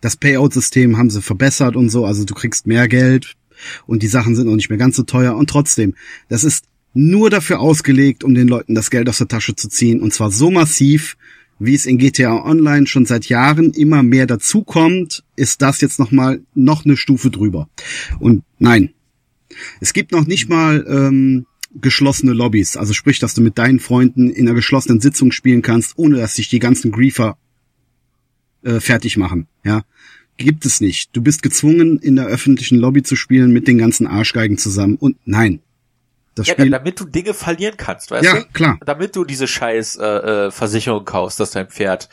das 0.00 0.16
Payout-System 0.16 0.98
haben 0.98 1.10
sie 1.10 1.22
verbessert 1.22 1.76
und 1.76 1.88
so, 1.88 2.04
also 2.04 2.24
du 2.24 2.34
kriegst 2.34 2.66
mehr 2.66 2.88
Geld 2.88 3.36
und 3.86 4.02
die 4.02 4.08
Sachen 4.08 4.34
sind 4.36 4.48
auch 4.48 4.56
nicht 4.56 4.68
mehr 4.68 4.78
ganz 4.78 4.96
so 4.96 5.04
teuer 5.04 5.36
und 5.36 5.48
trotzdem, 5.48 5.94
das 6.28 6.44
ist 6.44 6.66
nur 6.92 7.30
dafür 7.30 7.60
ausgelegt, 7.60 8.22
um 8.24 8.34
den 8.34 8.48
Leuten 8.48 8.74
das 8.74 8.90
Geld 8.90 9.08
aus 9.08 9.18
der 9.18 9.28
Tasche 9.28 9.54
zu 9.54 9.68
ziehen 9.68 10.00
und 10.00 10.12
zwar 10.12 10.30
so 10.30 10.50
massiv, 10.50 11.16
wie 11.58 11.74
es 11.74 11.86
in 11.86 11.98
GTA 11.98 12.44
Online 12.44 12.86
schon 12.88 13.06
seit 13.06 13.26
Jahren 13.26 13.70
immer 13.70 14.02
mehr 14.02 14.26
dazukommt, 14.26 15.22
ist 15.36 15.62
das 15.62 15.80
jetzt 15.80 16.00
nochmal 16.00 16.42
noch 16.54 16.84
eine 16.84 16.96
Stufe 16.96 17.30
drüber. 17.30 17.68
Und 18.18 18.42
nein, 18.58 18.90
es 19.80 19.92
gibt 19.92 20.12
noch 20.12 20.26
nicht 20.26 20.48
mal 20.48 20.84
ähm, 20.88 21.46
geschlossene 21.74 22.32
Lobbys, 22.32 22.76
also 22.76 22.92
sprich, 22.92 23.18
dass 23.18 23.34
du 23.34 23.40
mit 23.40 23.58
deinen 23.58 23.80
Freunden 23.80 24.30
in 24.30 24.46
einer 24.46 24.54
geschlossenen 24.54 25.00
Sitzung 25.00 25.32
spielen 25.32 25.62
kannst, 25.62 25.94
ohne 25.96 26.18
dass 26.18 26.34
sich 26.34 26.48
die 26.48 26.58
ganzen 26.58 26.92
Griefer 26.92 27.38
äh, 28.62 28.80
fertig 28.80 29.16
machen. 29.16 29.46
Ja, 29.64 29.82
gibt 30.36 30.66
es 30.66 30.80
nicht. 30.80 31.16
Du 31.16 31.22
bist 31.22 31.42
gezwungen, 31.42 31.98
in 31.98 32.16
der 32.16 32.26
öffentlichen 32.26 32.78
Lobby 32.78 33.02
zu 33.02 33.16
spielen 33.16 33.52
mit 33.52 33.68
den 33.68 33.78
ganzen 33.78 34.06
Arschgeigen 34.06 34.58
zusammen. 34.58 34.96
Und 34.96 35.16
nein, 35.24 35.60
das 36.34 36.46
ja, 36.46 36.54
Spiel. 36.54 36.70
damit 36.70 36.98
du 36.98 37.04
Dinge 37.04 37.34
verlieren 37.34 37.76
kannst, 37.76 38.10
weißt 38.10 38.24
ja, 38.24 38.32
du? 38.32 38.38
Ja, 38.38 38.44
klar. 38.52 38.78
Damit 38.84 39.16
du 39.16 39.24
diese 39.24 39.46
scheiß 39.46 39.96
äh, 39.96 40.04
äh, 40.04 40.50
Versicherung 40.50 41.04
kaufst, 41.04 41.40
dass 41.40 41.50
dein 41.50 41.68
Pferd 41.68 42.08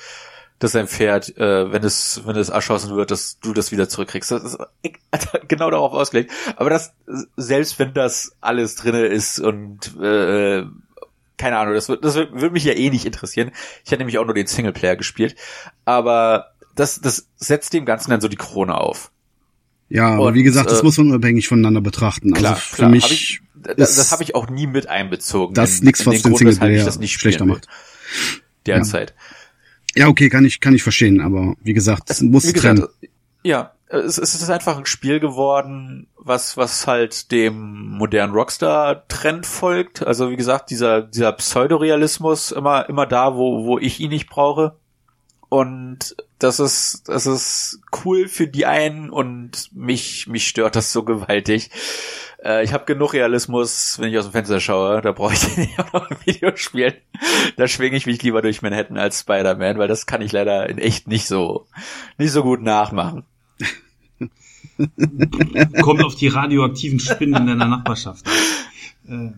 dass 0.60 0.74
dein 0.74 0.88
Pferd, 0.88 1.38
äh, 1.38 1.72
wenn 1.72 1.84
es, 1.84 2.22
wenn 2.26 2.36
es 2.36 2.50
erschossen 2.50 2.96
wird, 2.96 3.12
dass 3.12 3.40
du 3.40 3.54
das 3.54 3.72
wieder 3.72 3.88
zurückkriegst. 3.88 4.32
Das 4.32 4.44
ist 4.44 4.60
genau 5.48 5.72
darauf 5.72 5.94
ausgelegt. 5.94 6.32
Aber 6.58 6.70
das, 6.70 6.94
selbst 7.38 7.80
wenn 7.80 7.94
das 7.94 8.36
alles 8.42 8.76
drinne 8.76 9.06
ist 9.06 9.40
und 9.40 9.98
äh, 10.02 10.66
keine 11.38 11.58
Ahnung, 11.58 11.74
das 11.74 11.88
wird, 11.88 12.04
das 12.04 12.16
würde 12.16 12.52
mich 12.52 12.66
ja 12.66 12.74
eh 12.74 12.90
nicht 12.90 13.06
interessieren. 13.06 13.52
Ich 13.86 13.92
hätte 13.92 14.02
nämlich 14.02 14.18
auch 14.18 14.26
nur 14.26 14.36
den 14.36 14.46
Singleplayer 14.48 14.98
gespielt. 14.98 15.36
Aber 15.86 16.52
das, 16.76 17.00
das 17.00 17.28
setzt 17.38 17.74
dem 17.74 17.86
Ganzen 17.86 18.12
dann 18.12 18.20
so 18.20 18.28
die 18.28 18.36
Krone 18.36 18.76
auf. 18.76 19.12
Ja, 19.88 20.10
aber 20.10 20.28
und, 20.28 20.34
wie 20.36 20.44
gesagt, 20.44 20.70
das 20.70 20.82
äh, 20.82 20.84
muss 20.84 20.98
man 20.98 21.08
unabhängig 21.08 21.48
voneinander 21.48 21.82
betrachten. 21.82 22.34
Klar, 22.34 22.56
also 22.56 22.62
für 22.62 22.76
klar. 22.76 22.90
mich 22.90 23.04
hab 23.04 23.12
ich, 23.12 23.42
das, 23.78 23.96
das 23.96 24.12
habe 24.12 24.24
ich 24.24 24.36
auch 24.36 24.50
nie 24.50 24.68
mit 24.68 24.88
einbezogen. 24.88 25.56
Das 25.56 25.82
nichts, 25.82 26.06
was 26.06 26.22
den, 26.22 26.32
den 26.32 26.38
Singleplayer 26.38 26.84
das 26.84 27.00
nicht 27.00 27.14
schlechter 27.14 27.46
macht. 27.46 27.68
Derzeit. 28.66 29.16
Ja. 29.18 29.39
Ja, 30.00 30.08
okay, 30.08 30.30
kann 30.30 30.46
ich, 30.46 30.62
kann 30.62 30.74
ich 30.74 30.82
verstehen, 30.82 31.20
aber 31.20 31.56
wie 31.62 31.74
gesagt, 31.74 32.10
es 32.10 32.22
muss 32.22 32.54
trennen. 32.54 32.88
Ja, 33.44 33.74
es, 33.90 34.18
es 34.18 34.34
ist 34.34 34.50
einfach 34.50 34.78
ein 34.78 34.86
Spiel 34.86 35.20
geworden, 35.20 36.08
was, 36.16 36.56
was 36.56 36.88
halt 36.88 37.34
dem 37.34 37.90
modernen 37.98 38.32
Rockstar-Trend 38.32 39.46
folgt. 39.46 40.08
Also 40.08 40.32
wie 40.32 40.38
gesagt, 40.38 40.70
dieser, 40.70 41.02
dieser 41.02 41.34
Pseudorealismus 41.34 42.54
immer, 42.54 42.88
immer 42.88 43.08
da, 43.08 43.36
wo, 43.36 43.66
wo 43.66 43.78
ich 43.78 44.00
ihn 44.00 44.12
nicht 44.12 44.30
brauche. 44.30 44.78
Und 45.50 46.16
das 46.38 46.62
ist, 46.62 47.10
das 47.10 47.26
ist 47.26 47.82
cool 48.06 48.30
für 48.30 48.48
die 48.48 48.66
einen 48.66 49.10
und 49.10 49.70
mich, 49.74 50.28
mich 50.28 50.48
stört 50.48 50.78
das 50.78 50.94
so 50.94 51.04
gewaltig. 51.04 51.72
Äh, 52.44 52.64
ich 52.64 52.74
habe 52.74 52.86
genug 52.86 53.14
Realismus, 53.14 53.98
wenn 54.00 54.10
ich 54.10 54.18
aus 54.18 54.26
dem 54.26 54.32
Fenster 54.32 54.60
schaue. 54.60 55.02
Da 55.02 55.12
brauche 55.12 55.34
ich 55.34 55.58
nicht 55.58 55.80
auch 55.80 55.94
noch 55.94 56.10
ein 56.10 56.18
Video 56.26 56.56
spielen. 56.56 56.94
Da 57.58 57.68
schwinge 57.68 57.98
ich 57.98 58.06
mich 58.06 58.22
lieber 58.24 58.42
durch 58.42 58.62
Manhattan 58.62 58.98
als 58.98 59.22
Spider-Man, 59.22 59.78
weil 59.78 59.88
das 59.88 60.06
kann 60.06 60.22
ich 60.22 60.32
leider 60.32 60.70
in 60.70 60.78
echt 60.78 61.08
nicht 61.08 61.28
so, 61.28 61.68
nicht 62.18 62.32
so 62.32 62.44
gut 62.44 62.62
nachmachen. 62.62 63.24
Kommt 65.82 66.04
auf 66.04 66.16
die 66.16 66.28
radioaktiven 66.28 67.00
Spinnen 67.00 67.42
in 67.42 67.48
deiner 67.48 67.68
Nachbarschaft. 67.68 68.26
Äh, 69.08 69.32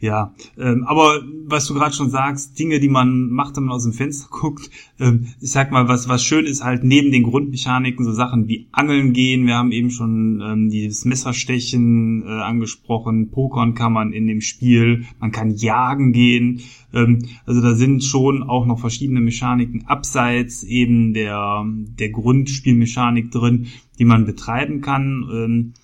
ja, 0.00 0.34
ähm, 0.58 0.84
aber 0.86 1.22
was 1.46 1.66
du 1.66 1.74
gerade 1.74 1.94
schon 1.94 2.10
sagst, 2.10 2.58
Dinge, 2.58 2.80
die 2.80 2.88
man 2.88 3.30
macht, 3.30 3.56
wenn 3.56 3.64
man 3.64 3.74
aus 3.74 3.84
dem 3.84 3.92
Fenster 3.92 4.28
guckt, 4.30 4.70
ähm, 5.00 5.28
ich 5.40 5.50
sag 5.50 5.72
mal, 5.72 5.88
was, 5.88 6.08
was 6.08 6.22
schön 6.22 6.46
ist 6.46 6.62
halt 6.62 6.84
neben 6.84 7.10
den 7.10 7.24
Grundmechaniken 7.24 8.04
so 8.04 8.12
Sachen 8.12 8.48
wie 8.48 8.68
Angeln 8.72 9.12
gehen, 9.12 9.46
wir 9.46 9.56
haben 9.56 9.72
eben 9.72 9.90
schon 9.90 10.40
ähm, 10.40 10.70
dieses 10.70 11.04
Messerstechen 11.04 12.22
äh, 12.26 12.30
angesprochen, 12.30 13.30
Pokern 13.30 13.74
kann 13.74 13.92
man 13.92 14.12
in 14.12 14.26
dem 14.26 14.40
Spiel, 14.40 15.04
man 15.18 15.32
kann 15.32 15.50
jagen 15.50 16.12
gehen, 16.12 16.60
ähm, 16.92 17.26
also 17.46 17.60
da 17.60 17.74
sind 17.74 18.04
schon 18.04 18.42
auch 18.42 18.66
noch 18.66 18.80
verschiedene 18.80 19.20
Mechaniken 19.20 19.86
abseits 19.86 20.62
eben 20.62 21.12
der, 21.14 21.64
der 21.98 22.10
Grundspielmechanik 22.10 23.30
drin, 23.30 23.66
die 23.98 24.04
man 24.04 24.24
betreiben 24.24 24.80
kann. 24.80 25.28
Ähm, 25.32 25.74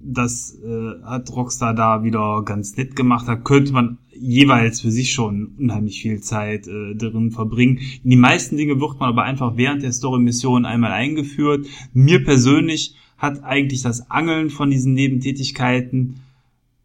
das 0.00 0.56
äh, 0.64 1.02
hat 1.04 1.30
Rockstar 1.34 1.74
da 1.74 2.02
wieder 2.02 2.42
ganz 2.44 2.76
nett 2.76 2.96
gemacht. 2.96 3.26
Da 3.26 3.36
könnte 3.36 3.72
man 3.72 3.98
jeweils 4.12 4.80
für 4.80 4.90
sich 4.90 5.12
schon 5.12 5.54
unheimlich 5.58 6.02
viel 6.02 6.20
Zeit 6.20 6.66
äh, 6.66 6.94
drin 6.94 7.30
verbringen. 7.30 7.78
In 8.04 8.10
die 8.10 8.16
meisten 8.16 8.56
Dinge 8.56 8.80
wird 8.80 8.98
man 8.98 9.10
aber 9.10 9.24
einfach 9.24 9.56
während 9.56 9.82
der 9.82 9.92
Story-Mission 9.92 10.64
einmal 10.64 10.92
eingeführt. 10.92 11.66
Mir 11.92 12.24
persönlich 12.24 12.94
hat 13.16 13.42
eigentlich 13.42 13.82
das 13.82 14.10
Angeln 14.10 14.50
von 14.50 14.70
diesen 14.70 14.94
Nebentätigkeiten 14.94 16.20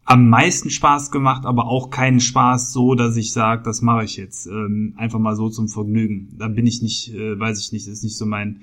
am 0.06 0.30
meisten 0.30 0.70
Spaß 0.70 1.12
gemacht, 1.12 1.46
aber 1.46 1.68
auch 1.68 1.90
keinen 1.90 2.20
Spaß 2.20 2.74
so, 2.74 2.94
dass 2.96 3.16
ich 3.16 3.32
sage, 3.32 3.64
das 3.64 3.82
mache 3.82 4.04
ich 4.04 4.18
jetzt 4.18 4.48
ähm, 4.48 4.94
einfach 4.98 5.20
mal 5.20 5.36
so 5.36 5.50
zum 5.50 5.70
Vergnügen. 5.70 6.36
Da 6.38 6.50
bin 6.50 6.68
ich 6.68 6.82
nicht, 6.82 7.14
äh, 7.14 7.40
weiß 7.40 7.60
ich 7.60 7.72
nicht, 7.72 7.88
ist 7.88 8.04
nicht 8.04 8.18
so 8.18 8.26
mein 8.26 8.62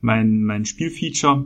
mein 0.00 0.42
mein 0.42 0.64
Spielfeature. 0.64 1.44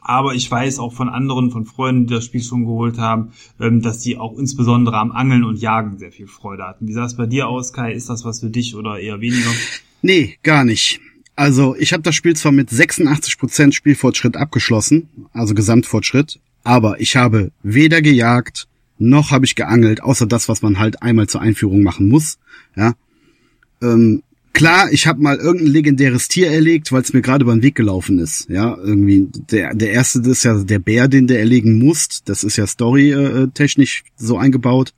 Aber 0.00 0.34
ich 0.34 0.50
weiß 0.50 0.78
auch 0.78 0.92
von 0.92 1.08
anderen, 1.08 1.50
von 1.50 1.66
Freunden, 1.66 2.06
die 2.06 2.14
das 2.14 2.24
Spiel 2.24 2.42
schon 2.42 2.64
geholt 2.64 2.98
haben, 2.98 3.32
ähm, 3.60 3.82
dass 3.82 4.00
die 4.00 4.16
auch 4.16 4.38
insbesondere 4.38 4.96
am 4.96 5.12
Angeln 5.12 5.44
und 5.44 5.60
Jagen 5.60 5.98
sehr 5.98 6.12
viel 6.12 6.26
Freude 6.26 6.64
hatten. 6.64 6.88
Wie 6.88 6.92
sah 6.92 7.04
es 7.04 7.16
bei 7.16 7.26
dir 7.26 7.48
aus, 7.48 7.72
Kai? 7.72 7.92
Ist 7.92 8.08
das 8.08 8.24
was 8.24 8.40
für 8.40 8.50
dich 8.50 8.74
oder 8.74 8.98
eher 8.98 9.20
weniger? 9.20 9.50
Nee, 10.00 10.38
gar 10.44 10.64
nicht. 10.64 11.00
Also 11.34 11.74
ich 11.76 11.92
habe 11.92 12.04
das 12.04 12.14
Spiel 12.14 12.36
zwar 12.36 12.52
mit 12.52 12.70
86% 12.70 13.72
Spielfortschritt 13.72 14.36
abgeschlossen, 14.36 15.08
also 15.32 15.54
Gesamtfortschritt, 15.54 16.38
aber 16.62 17.00
ich 17.00 17.16
habe 17.16 17.50
weder 17.64 18.00
gejagt, 18.00 18.68
noch 18.98 19.30
habe 19.30 19.44
ich 19.44 19.54
geangelt, 19.54 20.02
außer 20.02 20.26
das, 20.26 20.48
was 20.48 20.62
man 20.62 20.78
halt 20.78 21.02
einmal 21.02 21.28
zur 21.28 21.40
Einführung 21.40 21.82
machen 21.82 22.08
muss. 22.08 22.38
Ja, 22.76 22.94
ähm, 23.82 24.22
Klar, 24.52 24.90
ich 24.90 25.06
habe 25.06 25.22
mal 25.22 25.36
irgendein 25.36 25.72
legendäres 25.72 26.26
Tier 26.26 26.50
erlegt, 26.50 26.90
weil 26.90 27.02
es 27.02 27.12
mir 27.12 27.22
gerade 27.22 27.44
über 27.44 27.54
den 27.54 27.62
Weg 27.62 27.76
gelaufen 27.76 28.18
ist. 28.18 28.48
Ja, 28.48 28.76
irgendwie 28.76 29.28
der 29.50 29.74
der 29.74 29.92
erste 29.92 30.18
ist 30.20 30.42
ja 30.42 30.64
der 30.64 30.78
Bär, 30.80 31.06
den 31.06 31.26
der 31.26 31.38
erlegen 31.38 31.78
muss. 31.78 32.24
Das 32.24 32.42
ist 32.42 32.56
ja 32.56 32.66
story 32.66 33.12
äh, 33.12 33.48
technisch 33.54 34.02
so 34.16 34.36
eingebaut. 34.36 34.94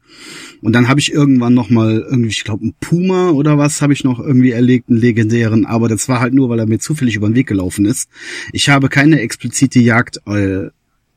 Und 0.62 0.72
dann 0.72 0.88
habe 0.88 1.00
ich 1.00 1.12
irgendwann 1.12 1.54
noch 1.54 1.68
mal 1.68 1.98
irgendwie, 1.98 2.30
ich 2.30 2.44
glaube, 2.44 2.66
ein 2.66 2.74
Puma 2.80 3.30
oder 3.30 3.58
was 3.58 3.82
habe 3.82 3.92
ich 3.92 4.04
noch 4.04 4.18
irgendwie 4.18 4.52
erlegt, 4.52 4.88
einen 4.88 4.98
legendären. 4.98 5.66
Aber 5.66 5.88
das 5.88 6.08
war 6.08 6.20
halt 6.20 6.32
nur, 6.32 6.48
weil 6.48 6.58
er 6.58 6.66
mir 6.66 6.78
zufällig 6.78 7.16
über 7.16 7.28
den 7.28 7.36
Weg 7.36 7.46
gelaufen 7.46 7.84
ist. 7.84 8.08
Ich 8.52 8.68
habe 8.68 8.88
keine 8.88 9.20
explizite 9.20 9.80
Jagd 9.80 10.20
äh, 10.26 10.68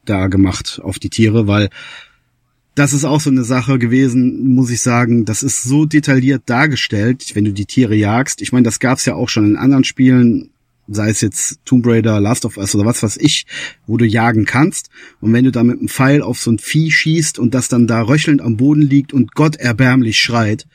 da 0.06 0.28
gemacht 0.28 0.82
auf 0.84 1.00
die 1.00 1.10
Tiere, 1.10 1.48
weil 1.48 1.70
das 2.76 2.94
ist 2.94 3.06
auch 3.06 3.22
so 3.22 3.30
eine 3.30 3.44
Sache 3.44 3.78
gewesen, 3.78 4.56
muss 4.56 4.72
ich 4.72 4.82
sagen. 4.82 5.26
Das 5.26 5.44
ist 5.44 5.64
so 5.64 5.86
detailliert 5.86 6.44
dargestellt, 6.48 7.32
wenn 7.36 7.46
du 7.46 7.54
die 7.54 7.66
Tiere 7.66 7.96
jagst. 7.96 8.42
Ich 8.42 8.52
meine, 8.52 8.64
das 8.64 8.80
gab's 8.80 9.06
ja 9.06 9.16
auch 9.16 9.30
schon 9.30 9.46
in 9.46 9.58
anderen 9.58 9.84
Spielen, 9.84 10.50
sei 10.88 11.10
es 11.10 11.22
jetzt 11.22 11.60
Tomb 11.66 11.86
Raider, 11.86 12.20
Last 12.20 12.46
of 12.46 12.58
Us 12.58 12.74
oder 12.74 12.86
was 12.86 13.04
weiß 13.04 13.18
ich, 13.18 13.46
wo 13.86 13.98
du 13.98 14.06
jagen 14.06 14.46
kannst. 14.46 14.90
Und 15.22 15.34
wenn 15.34 15.46
du 15.46 15.52
da 15.52 15.64
mit 15.64 15.80
einem 15.80 15.88
Pfeil 15.88 16.22
auf 16.22 16.40
so 16.40 16.52
ein 16.52 16.60
Vieh 16.60 16.92
schießt 16.92 17.38
und 17.38 17.54
das 17.54 17.68
dann 17.68 17.88
da 17.88 18.02
röchelnd 18.02 18.42
am 18.42 18.58
Boden 18.58 18.82
liegt 18.82 19.14
und 19.14 19.36
Gott 19.36 19.56
erbärmlich 19.58 20.20
schreit, 20.20 20.68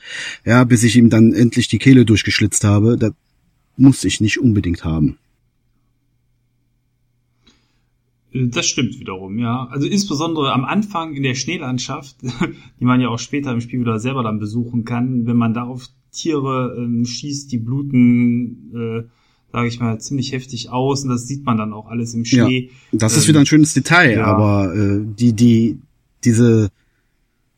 ja, 0.44 0.64
bis 0.64 0.84
ich 0.84 0.96
ihm 0.96 1.10
dann 1.10 1.32
endlich 1.32 1.68
die 1.68 1.78
Kehle 1.78 2.04
durchgeschlitzt 2.04 2.64
habe, 2.64 2.96
das 2.96 3.12
muss 3.76 4.04
ich 4.04 4.20
nicht 4.20 4.38
unbedingt 4.38 4.84
haben. 4.84 5.18
Das 8.46 8.66
stimmt 8.66 8.98
wiederum, 8.98 9.38
ja. 9.38 9.66
Also 9.70 9.86
insbesondere 9.86 10.52
am 10.52 10.64
Anfang 10.64 11.14
in 11.14 11.22
der 11.22 11.34
Schneelandschaft, 11.34 12.16
die 12.80 12.84
man 12.84 13.00
ja 13.00 13.08
auch 13.08 13.18
später 13.18 13.52
im 13.52 13.60
Spiel 13.60 13.80
wieder 13.80 13.98
selber 13.98 14.22
dann 14.22 14.38
besuchen 14.38 14.84
kann, 14.84 15.26
wenn 15.26 15.36
man 15.36 15.54
da 15.54 15.64
auf 15.64 15.88
Tiere 16.12 16.76
ähm, 16.78 17.04
schießt, 17.04 17.50
die 17.52 17.58
bluten, 17.58 18.72
äh, 18.74 19.08
sage 19.52 19.68
ich 19.68 19.80
mal, 19.80 20.00
ziemlich 20.00 20.32
heftig 20.32 20.70
aus 20.70 21.04
und 21.04 21.10
das 21.10 21.26
sieht 21.26 21.44
man 21.44 21.56
dann 21.56 21.72
auch 21.72 21.88
alles 21.88 22.14
im 22.14 22.24
Schnee. 22.24 22.70
Ja, 22.92 22.98
das 22.98 23.14
ähm, 23.14 23.18
ist 23.18 23.28
wieder 23.28 23.40
ein 23.40 23.46
schönes 23.46 23.74
Detail, 23.74 24.16
ja. 24.16 24.24
aber 24.24 24.74
äh, 24.74 25.00
die, 25.04 25.32
die, 25.32 25.78
diese 26.24 26.70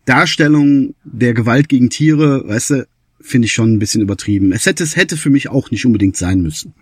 Darstellung 0.04 0.94
der 1.04 1.34
Gewalt 1.34 1.68
gegen 1.68 1.90
Tiere, 1.90 2.46
weißt 2.48 2.70
du, 2.70 2.86
finde 3.20 3.46
ich 3.46 3.52
schon 3.52 3.74
ein 3.74 3.78
bisschen 3.78 4.00
übertrieben. 4.00 4.52
Es 4.52 4.66
hätte, 4.66 4.82
es 4.82 4.96
hätte 4.96 5.16
für 5.16 5.30
mich 5.30 5.48
auch 5.48 5.70
nicht 5.70 5.84
unbedingt 5.84 6.16
sein 6.16 6.40
müssen. 6.40 6.74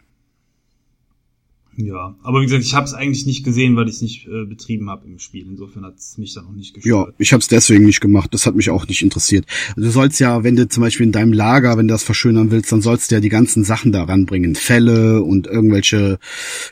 Ja, 1.81 2.17
aber 2.25 2.41
wie 2.41 2.47
gesagt, 2.47 2.65
ich 2.65 2.75
habe 2.75 2.87
es 2.87 2.93
eigentlich 2.93 3.25
nicht 3.25 3.45
gesehen, 3.45 3.77
weil 3.77 3.87
ich 3.87 3.95
es 3.95 4.03
nicht 4.03 4.27
äh, 4.27 4.45
betrieben 4.45 4.91
habe 4.91 5.07
im 5.07 5.21
Spiel. 5.21 5.47
Insofern 5.49 5.85
hat 5.85 5.97
es 5.97 6.19
mich 6.19 6.35
dann 6.35 6.47
auch 6.47 6.53
nicht 6.53 6.75
gestört. 6.75 7.09
Ja, 7.09 7.15
ich 7.19 7.33
habe 7.33 7.41
es 7.41 7.47
deswegen 7.47 7.85
nicht 7.85 8.01
gemacht. 8.01 8.35
Das 8.35 8.47
hat 8.47 8.57
mich 8.57 8.69
auch 8.71 8.89
nicht 8.89 9.01
interessiert. 9.01 9.47
Du 9.77 9.89
sollst 9.89 10.19
ja, 10.19 10.43
wenn 10.43 10.57
du 10.57 10.69
zum 10.69 10.83
Beispiel 10.83 11.07
in 11.07 11.13
deinem 11.13 11.33
Lager, 11.33 11.79
wenn 11.79 11.87
du 11.87 11.95
das 11.95 12.03
verschönern 12.03 12.51
willst, 12.51 12.73
dann 12.73 12.83
sollst 12.83 13.11
du 13.11 13.15
ja 13.15 13.21
die 13.21 13.29
ganzen 13.29 13.63
Sachen 13.63 13.93
da 13.93 14.03
ranbringen. 14.03 14.57
Fälle 14.57 15.23
und 15.23 15.47
irgendwelche 15.47 16.19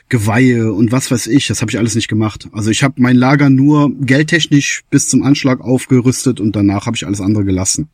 Geweihe 0.09 0.73
und 0.73 0.91
was 0.91 1.09
weiß 1.09 1.27
ich. 1.27 1.47
Das 1.47 1.61
habe 1.61 1.71
ich 1.71 1.77
alles 1.77 1.95
nicht 1.95 2.09
gemacht. 2.09 2.49
Also 2.51 2.69
ich 2.69 2.83
habe 2.83 2.95
mein 2.97 3.15
Lager 3.15 3.49
nur 3.49 3.89
geldtechnisch 4.01 4.83
bis 4.89 5.07
zum 5.07 5.23
Anschlag 5.23 5.61
aufgerüstet 5.61 6.41
und 6.41 6.53
danach 6.53 6.85
habe 6.85 6.97
ich 6.97 7.07
alles 7.07 7.21
andere 7.21 7.45
gelassen. 7.45 7.87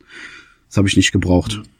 Das 0.68 0.78
habe 0.78 0.88
ich 0.88 0.96
nicht 0.96 1.12
gebraucht. 1.12 1.52
Ja 1.52 1.73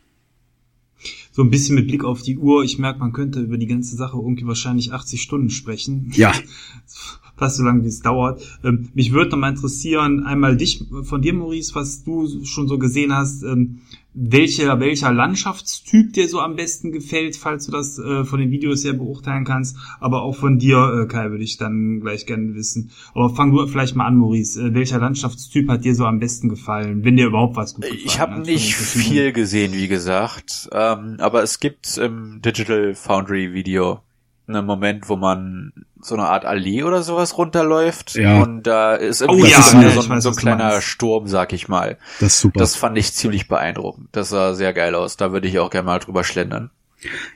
so 1.35 1.43
ein 1.43 1.51
bisschen 1.51 1.75
mit 1.75 1.89
Blick 1.89 2.05
auf 2.05 2.23
die 2.23 2.39
Uhr, 2.39 2.63
ich 2.63 2.79
merke, 2.79 3.01
man 3.01 3.13
könnte 3.13 3.41
über 3.41 3.59
die 3.59 3.67
ganze 3.67 3.97
Sache 3.97 4.17
irgendwie 4.17 4.47
wahrscheinlich 4.47 4.93
80 4.93 5.21
Stunden 5.21 5.51
sprechen. 5.51 6.13
Ja. 6.15 6.33
Fast 7.37 7.57
so 7.57 7.65
lange, 7.65 7.83
wie 7.83 7.89
es 7.89 8.03
dauert. 8.03 8.41
Ähm, 8.63 8.91
mich 8.95 9.11
würde 9.11 9.33
noch 9.33 9.39
mal 9.39 9.49
interessieren, 9.49 10.25
einmal 10.25 10.57
dich 10.57 10.85
von 11.03 11.23
dir, 11.23 11.35
Maurice, 11.35 11.75
was 11.75 12.05
du 12.05 12.45
schon 12.45 12.69
so 12.69 12.79
gesehen 12.79 13.13
hast. 13.13 13.43
Ähm, 13.43 13.81
welcher, 14.15 14.79
welcher 14.79 15.13
Landschaftstyp 15.13 16.13
dir 16.13 16.29
so 16.29 16.41
am 16.41 16.55
besten 16.55 16.93
gefällt, 16.93 17.37
falls 17.37 17.67
du 17.67 17.73
das 17.73 17.99
äh, 17.99 18.25
von 18.25 18.39
den 18.39 18.51
Videos 18.51 18.85
her 18.85 18.93
beurteilen 18.93 19.45
kannst. 19.45 19.77
Aber 20.01 20.23
auch 20.23 20.37
von 20.37 20.59
dir, 20.59 21.03
äh, 21.03 21.09
Kai, 21.09 21.31
würde 21.31 21.43
ich 21.43 21.57
dann 21.57 22.01
gleich 22.01 22.25
gerne 22.25 22.55
wissen. 22.55 22.93
Aber 23.15 23.31
fang 23.31 23.53
du 23.53 23.67
vielleicht 23.67 23.97
mal 23.97 24.07
an, 24.07 24.17
Maurice. 24.17 24.61
Äh, 24.61 24.75
welcher 24.75 25.01
Landschaftstyp 25.01 25.69
hat 25.69 25.85
dir 25.85 25.95
so 25.95 26.07
am 26.07 26.21
besten 26.21 26.49
gefallen, 26.49 27.05
wenn 27.05 27.17
dir 27.17 27.27
überhaupt 27.27 27.57
was 27.57 27.75
gut 27.75 27.83
gefallen 27.83 28.03
Ich 28.05 28.21
habe 28.21 28.41
nicht 28.41 28.75
viel 28.75 29.33
gesehen, 29.33 29.73
wie 29.73 29.89
gesagt. 29.89 30.69
Ähm, 30.73 31.17
aber 31.19 31.43
es 31.43 31.59
gibt 31.59 31.99
im 31.99 32.41
Digital 32.41 32.95
Foundry 32.95 33.53
Video 33.53 34.01
einen 34.47 34.65
Moment, 34.65 35.09
wo 35.09 35.17
man 35.17 35.73
so 36.05 36.15
eine 36.15 36.25
Art 36.25 36.45
Allee 36.45 36.83
oder 36.83 37.03
sowas 37.03 37.39
runterläuft. 37.39 38.15
Ja. 38.15 38.43
Und 38.43 38.65
da 38.65 38.95
ist 38.95 39.23
irgendwie 39.23 39.45
oh, 39.45 39.47
ja, 39.47 39.63
so, 39.63 39.79
ja, 39.79 39.91
so, 39.91 40.09
weiß, 40.09 40.23
so 40.23 40.31
ein 40.31 40.37
kleiner 40.37 40.81
Sturm, 40.81 41.27
sag 41.27 41.53
ich 41.53 41.69
mal. 41.69 41.97
Das 42.21 42.35
ist 42.35 42.41
super. 42.41 42.61
Das 42.61 42.77
fand 42.77 42.99
ich 42.99 43.13
ziemlich 43.13 43.49
beeindruckend. 43.49 44.09
Das 44.13 44.29
sah 44.29 44.55
sehr 44.55 44.73
geil 44.73 44.95
aus. 44.95 45.17
Da 45.17 45.33
würde 45.33 45.49
ich 45.49 45.59
auch 45.59 45.71
gerne 45.71 45.87
mal 45.87 45.99
drüber 45.99 46.23
schlendern. 46.23 46.71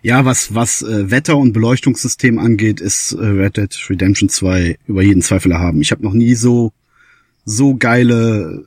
Ja, 0.02 0.24
was, 0.24 0.54
was 0.54 0.82
äh, 0.82 1.10
Wetter- 1.10 1.36
und 1.36 1.52
Beleuchtungssystem 1.52 2.38
angeht, 2.38 2.80
ist 2.80 3.12
äh, 3.12 3.24
Red 3.24 3.56
Dead 3.56 3.90
Redemption 3.90 4.28
2 4.28 4.78
über 4.86 5.02
jeden 5.02 5.22
Zweifel 5.22 5.52
erhaben. 5.52 5.80
Ich 5.80 5.90
habe 5.90 6.02
noch 6.02 6.14
nie 6.14 6.34
so 6.34 6.72
so 7.44 7.74
geile 7.74 8.66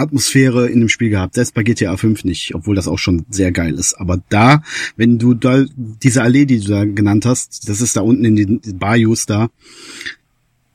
Atmosphäre 0.00 0.68
in 0.68 0.80
dem 0.80 0.88
Spiel 0.88 1.10
gehabt, 1.10 1.34
selbst 1.34 1.54
bei 1.54 1.62
GTA 1.62 1.96
5 1.96 2.24
nicht, 2.24 2.54
obwohl 2.54 2.74
das 2.74 2.88
auch 2.88 2.98
schon 2.98 3.24
sehr 3.30 3.52
geil 3.52 3.74
ist. 3.74 3.94
Aber 3.94 4.22
da, 4.28 4.62
wenn 4.96 5.18
du 5.18 5.34
da, 5.34 5.64
diese 5.76 6.22
Allee, 6.22 6.46
die 6.46 6.60
du 6.60 6.68
da 6.68 6.84
genannt 6.84 7.26
hast, 7.26 7.68
das 7.68 7.80
ist 7.80 7.96
da 7.96 8.00
unten 8.00 8.24
in 8.24 8.36
den 8.36 8.78
Bayous 8.78 9.26
da, 9.26 9.50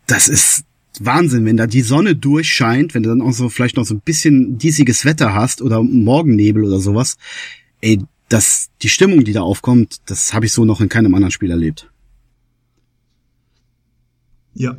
das 0.07 0.27
ist 0.27 0.65
Wahnsinn, 0.99 1.45
wenn 1.45 1.57
da 1.57 1.67
die 1.67 1.81
Sonne 1.81 2.15
durchscheint, 2.15 2.93
wenn 2.93 3.03
du 3.03 3.09
dann 3.09 3.21
auch 3.21 3.33
so 3.33 3.49
vielleicht 3.49 3.77
noch 3.77 3.85
so 3.85 3.95
ein 3.95 4.01
bisschen 4.01 4.57
diesiges 4.57 5.03
Wetter 5.03 5.33
hast 5.33 5.61
oder 5.61 5.83
Morgennebel 5.83 6.63
oder 6.63 6.79
sowas, 6.79 7.17
ey, 7.81 7.99
das, 8.29 8.69
die 8.81 8.89
Stimmung, 8.89 9.23
die 9.23 9.33
da 9.33 9.41
aufkommt, 9.41 9.97
das 10.05 10.33
habe 10.33 10.45
ich 10.45 10.53
so 10.53 10.65
noch 10.65 10.81
in 10.81 10.89
keinem 10.89 11.13
anderen 11.13 11.31
Spiel 11.31 11.51
erlebt. 11.51 11.89
Ja, 14.53 14.77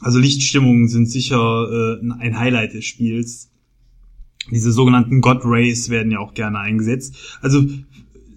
also 0.00 0.18
Lichtstimmungen 0.18 0.88
sind 0.88 1.10
sicher 1.10 1.98
äh, 2.00 2.06
ein 2.20 2.38
Highlight 2.38 2.74
des 2.74 2.84
Spiels. 2.84 3.50
Diese 4.50 4.72
sogenannten 4.72 5.20
God 5.20 5.40
Rays 5.44 5.88
werden 5.88 6.12
ja 6.12 6.18
auch 6.18 6.34
gerne 6.34 6.58
eingesetzt. 6.58 7.38
Also 7.40 7.64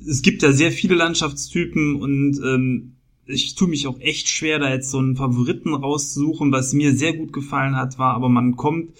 es 0.07 0.21
gibt 0.21 0.41
ja 0.41 0.53
sehr 0.53 0.71
viele 0.71 0.95
Landschaftstypen 0.95 1.95
und 1.95 2.39
ähm, 2.45 2.93
ich 3.25 3.55
tue 3.55 3.67
mich 3.67 3.87
auch 3.87 3.99
echt 3.99 4.29
schwer, 4.29 4.59
da 4.59 4.71
jetzt 4.71 4.89
so 4.89 4.99
einen 4.99 5.17
Favoriten 5.17 5.73
rauszusuchen. 5.73 6.51
Was 6.53 6.73
mir 6.73 6.95
sehr 6.95 7.13
gut 7.13 7.33
gefallen 7.33 7.75
hat, 7.75 7.99
war 7.99 8.13
aber 8.13 8.29
man 8.29 8.55
kommt 8.55 8.91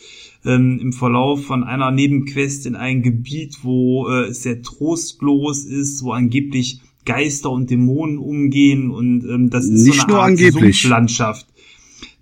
ähm, 0.43 0.79
im 0.81 0.91
Verlauf 0.91 1.45
von 1.45 1.63
einer 1.63 1.91
Nebenquest 1.91 2.65
in 2.65 2.75
ein 2.75 3.03
Gebiet, 3.03 3.59
wo 3.63 4.09
äh, 4.09 4.25
es 4.25 4.43
sehr 4.43 4.61
trostlos 4.61 5.63
ist, 5.63 6.03
wo 6.03 6.11
angeblich 6.11 6.81
Geister 7.05 7.51
und 7.51 7.69
Dämonen 7.69 8.17
umgehen 8.17 8.91
und 8.91 9.23
ähm, 9.23 9.49
das 9.49 9.63
ist 9.63 9.85
Nicht 9.85 10.01
so 10.01 10.07
eine 10.07 10.15
Art 10.15 10.27
angeblich. 10.31 10.81
Sumpflandschaft 10.81 11.47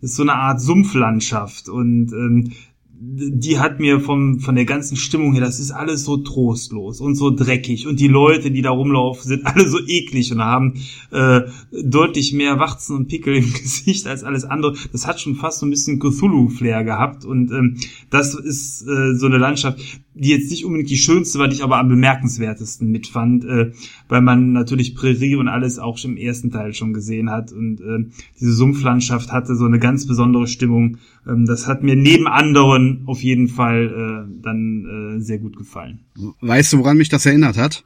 ist 0.01 0.15
so 0.15 0.23
eine 0.23 0.35
Art 0.35 0.61
Sumpflandschaft 0.61 1.69
und 1.69 2.11
ähm, 2.13 2.51
die 2.97 3.59
hat 3.59 3.79
mir 3.79 3.99
vom, 3.99 4.39
von 4.39 4.55
der 4.55 4.65
ganzen 4.65 4.95
Stimmung 4.95 5.33
her, 5.33 5.41
das 5.41 5.59
ist 5.59 5.71
alles 5.71 6.05
so 6.05 6.17
trostlos 6.17 7.01
und 7.01 7.15
so 7.15 7.29
dreckig 7.29 7.87
und 7.87 7.99
die 7.99 8.07
Leute, 8.07 8.51
die 8.51 8.61
da 8.61 8.71
rumlaufen, 8.71 9.27
sind 9.27 9.45
alle 9.45 9.67
so 9.67 9.79
eklig 9.85 10.31
und 10.31 10.41
haben 10.41 10.75
äh, 11.11 11.41
deutlich 11.71 12.33
mehr 12.33 12.57
Warzen 12.57 12.95
und 12.95 13.07
Pickel 13.07 13.35
im 13.35 13.53
Gesicht 13.53 14.07
als 14.07 14.23
alles 14.23 14.45
andere. 14.45 14.75
Das 14.91 15.07
hat 15.07 15.19
schon 15.19 15.35
fast 15.35 15.59
so 15.59 15.65
ein 15.65 15.71
bisschen 15.71 15.99
Cthulhu-Flair 15.99 16.83
gehabt 16.83 17.25
und 17.25 17.51
ähm, 17.51 17.77
das 18.09 18.33
ist 18.33 18.83
äh, 18.83 19.15
so 19.15 19.25
eine 19.25 19.37
Landschaft, 19.37 19.79
die 20.15 20.29
jetzt 20.29 20.49
nicht 20.49 20.65
unbedingt 20.65 20.89
die 20.89 20.97
schönste 20.97 21.39
war, 21.39 21.47
die 21.47 21.55
ich 21.55 21.63
aber 21.63 21.77
am 21.77 21.89
bemerkenswertesten 21.89 22.89
mitfand, 22.89 23.43
äh, 23.45 23.71
weil 24.07 24.21
man 24.21 24.53
natürlich 24.53 24.95
Prärie 24.95 25.35
und 25.35 25.47
alles 25.47 25.77
auch 25.77 25.97
schon 25.97 26.11
im 26.11 26.17
ersten 26.17 26.51
Teil 26.51 26.73
schon 26.73 26.93
gesehen 26.93 27.29
hat 27.29 27.51
und 27.51 27.81
äh, 27.81 28.05
diese 28.39 28.53
Sumpflandschaft 28.53 29.31
hatte 29.31 29.55
so 29.55 29.65
eine 29.65 29.79
ganz 29.79 30.07
besondere 30.07 30.47
Stimmung. 30.47 30.97
Ähm, 31.27 31.45
das 31.45 31.67
hat 31.67 31.83
mir 31.83 31.95
neben 31.95 32.27
anderen 32.27 33.03
auf 33.05 33.21
jeden 33.21 33.49
Fall 33.49 34.27
äh, 34.27 34.41
dann 34.41 35.17
äh, 35.17 35.21
sehr 35.21 35.39
gut 35.39 35.57
gefallen. 35.57 35.99
Weißt 36.39 36.73
du, 36.73 36.77
woran 36.79 36.97
mich 36.97 37.09
das 37.09 37.25
erinnert 37.25 37.57
hat? 37.57 37.83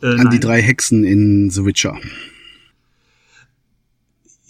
Äh, 0.00 0.06
An 0.06 0.16
nein. 0.16 0.30
die 0.30 0.40
drei 0.40 0.62
Hexen 0.62 1.04
in 1.04 1.50
The 1.50 1.64
Witcher. 1.64 1.98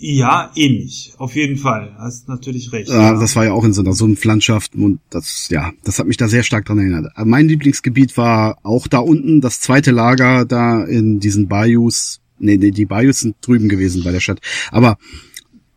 Ja, 0.00 0.52
ähnlich. 0.54 1.12
Auf 1.18 1.34
jeden 1.34 1.56
Fall. 1.56 1.94
Hast 1.98 2.28
natürlich 2.28 2.72
recht. 2.72 2.88
Ja, 2.88 3.18
das 3.18 3.34
war 3.34 3.44
ja 3.44 3.52
auch 3.52 3.64
in 3.64 3.72
so 3.72 3.82
einer 3.82 3.92
Sumpflandschaft 3.94 4.76
und 4.76 5.00
das, 5.10 5.48
ja, 5.50 5.72
das 5.82 5.98
hat 5.98 6.06
mich 6.06 6.16
da 6.16 6.28
sehr 6.28 6.44
stark 6.44 6.66
dran 6.66 6.78
erinnert. 6.78 7.12
mein 7.24 7.48
Lieblingsgebiet 7.48 8.16
war 8.16 8.58
auch 8.62 8.86
da 8.86 8.98
unten, 8.98 9.40
das 9.40 9.60
zweite 9.60 9.90
Lager 9.90 10.44
da 10.44 10.84
in 10.84 11.18
diesen 11.18 11.48
Bayous. 11.48 12.20
Nee, 12.38 12.56
nee, 12.56 12.70
die 12.70 12.86
Bayous 12.86 13.20
sind 13.20 13.36
drüben 13.40 13.68
gewesen 13.68 14.04
bei 14.04 14.12
der 14.12 14.20
Stadt. 14.20 14.40
Aber 14.70 14.98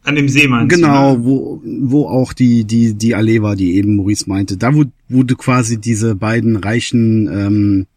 an 0.03 0.15
dem 0.15 0.29
See 0.29 0.47
meinst 0.47 0.75
Genau, 0.75 1.15
du, 1.15 1.19
ne? 1.19 1.25
wo, 1.25 1.61
wo 1.63 2.07
auch 2.07 2.33
die, 2.33 2.65
die, 2.65 2.93
die 2.93 3.15
Allee 3.15 3.41
war, 3.41 3.55
die 3.55 3.75
eben 3.75 3.95
Maurice 3.95 4.27
meinte. 4.27 4.57
Da, 4.57 4.73
wo, 4.75 4.85
wo 5.09 5.23
du 5.23 5.35
quasi 5.35 5.79
diese 5.79 6.15
beiden 6.15 6.55
reichen 6.57 7.27
ähm, 7.31 7.87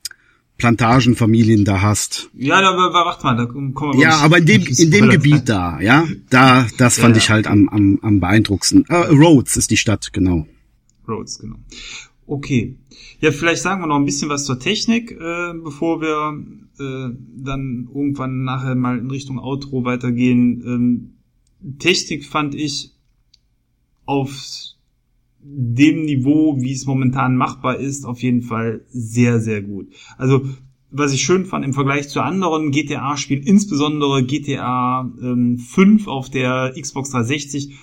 Plantagenfamilien 0.57 1.65
da 1.65 1.83
hast. 1.83 2.31
Ja, 2.35 2.61
da 2.61 2.77
warte 2.77 3.25
mal, 3.25 3.37
da 3.37 3.47
kommen 3.47 3.75
wir 3.75 4.01
Ja, 4.01 4.19
aber 4.19 4.39
in 4.39 4.47
dem 4.47 4.63
in 4.79 4.91
dem 4.91 5.09
Gebiet 5.11 5.49
da, 5.49 5.81
ja, 5.81 6.07
da 6.31 6.67
das 6.79 6.99
fand 6.99 7.17
ja, 7.17 7.23
ich 7.23 7.31
halt 7.31 7.47
am 7.47 7.69
am 7.69 7.99
am 8.03 8.21
beeindruckendsten. 8.21 8.85
Äh, 8.89 8.95
Rhodes 9.15 9.57
ist 9.57 9.71
die 9.71 9.77
Stadt, 9.77 10.13
genau. 10.13 10.47
Rhodes, 11.09 11.39
genau. 11.39 11.57
Okay. 12.27 12.77
Ja, 13.21 13.33
vielleicht 13.33 13.63
sagen 13.63 13.83
wir 13.83 13.87
noch 13.87 13.97
ein 13.97 14.05
bisschen 14.05 14.29
was 14.29 14.45
zur 14.45 14.59
Technik, 14.59 15.13
äh, 15.13 15.53
bevor 15.63 16.01
wir 16.01 16.39
äh, 16.79 17.15
dann 17.37 17.89
irgendwann 17.93 18.45
nachher 18.45 18.75
mal 18.75 18.99
in 18.99 19.11
Richtung 19.11 19.39
Outro 19.39 19.85
weitergehen. 19.85 20.63
Ähm, 20.67 21.79
Technik 21.79 22.27
fand 22.27 22.55
ich 22.55 22.93
auf 24.07 24.74
dem 25.47 26.05
Niveau, 26.05 26.57
wie 26.61 26.73
es 26.73 26.87
momentan 26.87 27.37
machbar 27.37 27.77
ist, 27.77 28.07
auf 28.07 28.23
jeden 28.23 28.43
Fall 28.43 28.85
sehr, 28.89 29.41
sehr 29.41 29.63
gut. 29.63 29.89
Also 30.17 30.43
was 30.91 31.13
ich 31.13 31.23
schön 31.23 31.45
fand 31.45 31.65
im 31.65 31.75
Vergleich 31.75 32.09
zu 32.09 32.21
anderen 32.21 32.71
GTA-Spielen, 32.71 33.43
insbesondere 33.43 34.25
GTA 34.25 35.11
ähm, 35.21 35.59
5 35.59 36.07
auf 36.07 36.31
der 36.31 36.73
Xbox 36.81 37.11
360, 37.11 37.75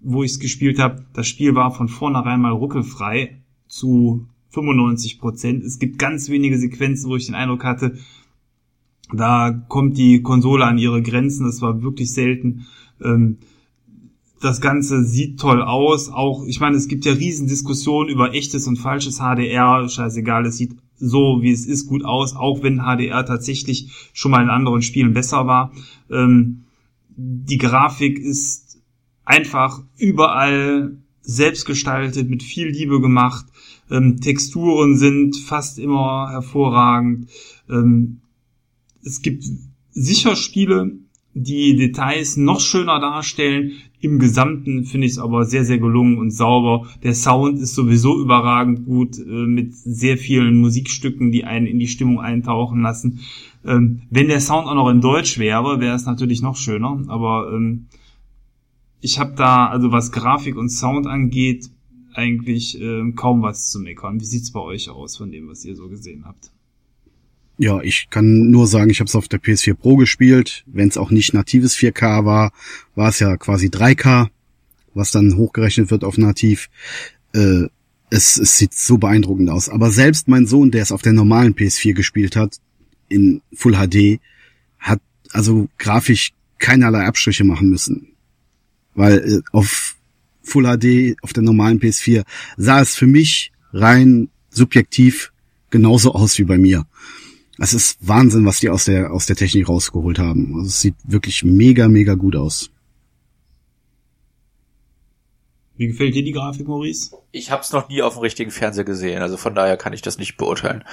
wo 0.00 0.24
ich 0.24 0.32
es 0.32 0.40
gespielt 0.40 0.78
habe, 0.78 1.04
das 1.12 1.28
Spiel 1.28 1.54
war 1.54 1.70
von 1.70 1.88
vornherein 1.88 2.40
mal 2.40 2.52
ruckelfrei 2.52 3.40
zu 3.68 4.26
95 4.50 5.20
Prozent. 5.20 5.64
Es 5.64 5.78
gibt 5.78 5.98
ganz 5.98 6.28
wenige 6.28 6.58
Sequenzen, 6.58 7.08
wo 7.08 7.16
ich 7.16 7.26
den 7.26 7.36
Eindruck 7.36 7.64
hatte, 7.64 7.96
da 9.12 9.50
kommt 9.68 9.98
die 9.98 10.22
Konsole 10.22 10.64
an 10.64 10.78
ihre 10.78 11.02
Grenzen. 11.02 11.46
Das 11.46 11.62
war 11.62 11.82
wirklich 11.82 12.12
selten. 12.12 12.66
Ähm, 13.02 13.38
das 14.40 14.60
Ganze 14.60 15.04
sieht 15.04 15.38
toll 15.38 15.62
aus. 15.62 16.08
Auch, 16.08 16.44
ich 16.46 16.60
meine, 16.60 16.76
es 16.76 16.88
gibt 16.88 17.04
ja 17.04 17.12
Riesendiskussionen 17.12 18.08
über 18.08 18.34
echtes 18.34 18.66
und 18.66 18.76
falsches 18.76 19.18
HDR. 19.18 19.88
Scheißegal, 19.88 20.46
es 20.46 20.56
sieht 20.56 20.72
so, 20.96 21.38
wie 21.42 21.50
es 21.50 21.66
ist, 21.66 21.86
gut 21.86 22.04
aus, 22.04 22.34
auch 22.34 22.62
wenn 22.62 22.80
HDR 22.80 23.24
tatsächlich 23.24 24.10
schon 24.12 24.30
mal 24.30 24.42
in 24.42 24.50
anderen 24.50 24.82
Spielen 24.82 25.12
besser 25.12 25.46
war. 25.46 25.72
Ähm, 26.10 26.64
die 27.16 27.58
Grafik 27.58 28.18
ist 28.18 28.78
einfach 29.24 29.82
überall 29.96 30.96
selbst 31.20 31.66
gestaltet, 31.66 32.28
mit 32.28 32.42
viel 32.42 32.68
Liebe 32.68 33.00
gemacht. 33.00 33.46
Ähm, 33.90 34.20
Texturen 34.20 34.96
sind 34.96 35.36
fast 35.36 35.78
immer 35.78 36.30
hervorragend. 36.30 37.28
Ähm, 37.68 38.20
es 39.04 39.20
gibt 39.22 39.44
sicher 39.90 40.36
Spiele, 40.36 40.98
die 41.34 41.76
Details 41.76 42.36
noch 42.36 42.60
schöner 42.60 43.00
darstellen. 43.00 43.72
Im 44.02 44.18
Gesamten 44.18 44.84
finde 44.84 45.06
ich 45.06 45.12
es 45.12 45.18
aber 45.18 45.44
sehr, 45.44 45.64
sehr 45.64 45.78
gelungen 45.78 46.16
und 46.16 46.30
sauber. 46.30 46.88
Der 47.02 47.14
Sound 47.14 47.58
ist 47.58 47.74
sowieso 47.74 48.18
überragend 48.18 48.86
gut, 48.86 49.18
äh, 49.18 49.46
mit 49.46 49.74
sehr 49.74 50.16
vielen 50.16 50.58
Musikstücken, 50.58 51.32
die 51.32 51.44
einen 51.44 51.66
in 51.66 51.78
die 51.78 51.86
Stimmung 51.86 52.18
eintauchen 52.18 52.80
lassen. 52.80 53.20
Ähm, 53.64 54.02
wenn 54.08 54.28
der 54.28 54.40
Sound 54.40 54.66
auch 54.66 54.74
noch 54.74 54.88
in 54.88 55.02
Deutsch 55.02 55.38
wäre, 55.38 55.80
wäre 55.80 55.94
es 55.94 56.06
natürlich 56.06 56.40
noch 56.40 56.56
schöner. 56.56 57.02
Aber 57.08 57.52
ähm, 57.52 57.88
ich 59.02 59.18
habe 59.18 59.34
da, 59.36 59.66
also 59.66 59.92
was 59.92 60.12
Grafik 60.12 60.56
und 60.56 60.70
Sound 60.70 61.06
angeht, 61.06 61.70
eigentlich 62.14 62.80
äh, 62.80 63.12
kaum 63.12 63.42
was 63.42 63.70
zu 63.70 63.80
meckern. 63.80 64.18
Wie 64.18 64.24
sieht's 64.24 64.50
bei 64.50 64.60
euch 64.60 64.88
aus 64.88 65.18
von 65.18 65.30
dem, 65.30 65.48
was 65.48 65.64
ihr 65.66 65.76
so 65.76 65.88
gesehen 65.88 66.24
habt? 66.24 66.50
Ja, 67.62 67.82
ich 67.82 68.08
kann 68.08 68.50
nur 68.50 68.66
sagen, 68.66 68.88
ich 68.88 69.00
habe 69.00 69.08
es 69.08 69.14
auf 69.14 69.28
der 69.28 69.38
PS4 69.38 69.74
Pro 69.74 69.96
gespielt. 69.96 70.64
Wenn 70.64 70.88
es 70.88 70.96
auch 70.96 71.10
nicht 71.10 71.34
natives 71.34 71.76
4K 71.76 72.24
war, 72.24 72.52
war 72.94 73.10
es 73.10 73.18
ja 73.18 73.36
quasi 73.36 73.66
3K, 73.66 74.28
was 74.94 75.10
dann 75.10 75.36
hochgerechnet 75.36 75.90
wird 75.90 76.02
auf 76.02 76.16
nativ. 76.16 76.70
Äh, 77.34 77.64
es, 78.08 78.38
es 78.38 78.56
sieht 78.56 78.72
so 78.72 78.96
beeindruckend 78.96 79.50
aus. 79.50 79.68
Aber 79.68 79.90
selbst 79.90 80.26
mein 80.26 80.46
Sohn, 80.46 80.70
der 80.70 80.80
es 80.80 80.90
auf 80.90 81.02
der 81.02 81.12
normalen 81.12 81.54
PS4 81.54 81.92
gespielt 81.92 82.34
hat, 82.34 82.56
in 83.10 83.42
Full 83.52 83.74
HD, 83.74 84.20
hat 84.78 85.02
also 85.32 85.68
grafisch 85.76 86.32
keinerlei 86.58 87.04
Abstriche 87.04 87.44
machen 87.44 87.68
müssen. 87.68 88.14
Weil 88.94 89.18
äh, 89.18 89.40
auf 89.52 89.96
Full 90.42 90.64
HD, 90.64 91.14
auf 91.20 91.34
der 91.34 91.42
normalen 91.42 91.78
PS4, 91.78 92.24
sah 92.56 92.80
es 92.80 92.94
für 92.94 93.06
mich 93.06 93.52
rein 93.74 94.30
subjektiv 94.48 95.30
genauso 95.68 96.14
aus 96.14 96.38
wie 96.38 96.44
bei 96.44 96.56
mir. 96.56 96.86
Es 97.62 97.74
ist 97.74 97.98
Wahnsinn, 98.00 98.46
was 98.46 98.58
die 98.58 98.70
aus 98.70 98.86
der, 98.86 99.12
aus 99.12 99.26
der 99.26 99.36
Technik 99.36 99.68
rausgeholt 99.68 100.18
haben. 100.18 100.54
Also 100.54 100.68
es 100.68 100.80
sieht 100.80 100.94
wirklich 101.04 101.44
mega, 101.44 101.88
mega 101.88 102.14
gut 102.14 102.34
aus. 102.34 102.70
Wie 105.76 105.88
gefällt 105.88 106.14
dir 106.14 106.24
die 106.24 106.32
Grafik, 106.32 106.66
Maurice? 106.66 107.10
Ich 107.32 107.50
habe 107.50 107.60
es 107.60 107.70
noch 107.70 107.90
nie 107.90 108.00
auf 108.00 108.14
dem 108.14 108.22
richtigen 108.22 108.50
Fernseher 108.50 108.84
gesehen, 108.84 109.20
also 109.20 109.36
von 109.36 109.54
daher 109.54 109.76
kann 109.76 109.92
ich 109.92 110.00
das 110.00 110.16
nicht 110.16 110.38
beurteilen. 110.38 110.84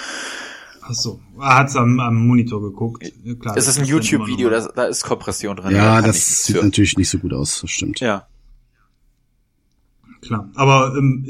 Ach 0.82 0.94
so, 0.94 1.22
er 1.40 1.58
hat's 1.58 1.78
am, 1.78 2.02
am 2.02 2.28
Monitor 2.28 2.62
geguckt. 2.62 3.02
Klar, 3.40 3.56
es 3.56 3.68
ist 3.68 3.80
ein 3.80 3.86
YouTube-Video, 3.86 4.50
da, 4.50 4.68
da 4.68 4.86
ist 4.86 5.04
Kompression 5.04 5.56
drin. 5.56 5.74
Ja, 5.74 6.02
da 6.02 6.08
das 6.08 6.46
sieht 6.46 6.58
für. 6.58 6.64
natürlich 6.64 6.98
nicht 6.98 7.10
so 7.10 7.18
gut 7.18 7.32
aus, 7.32 7.62
das 7.62 7.70
stimmt. 7.72 8.02
Ja. 8.02 8.28
Klar, 10.22 10.50
aber 10.56 10.96
ähm, 10.98 11.26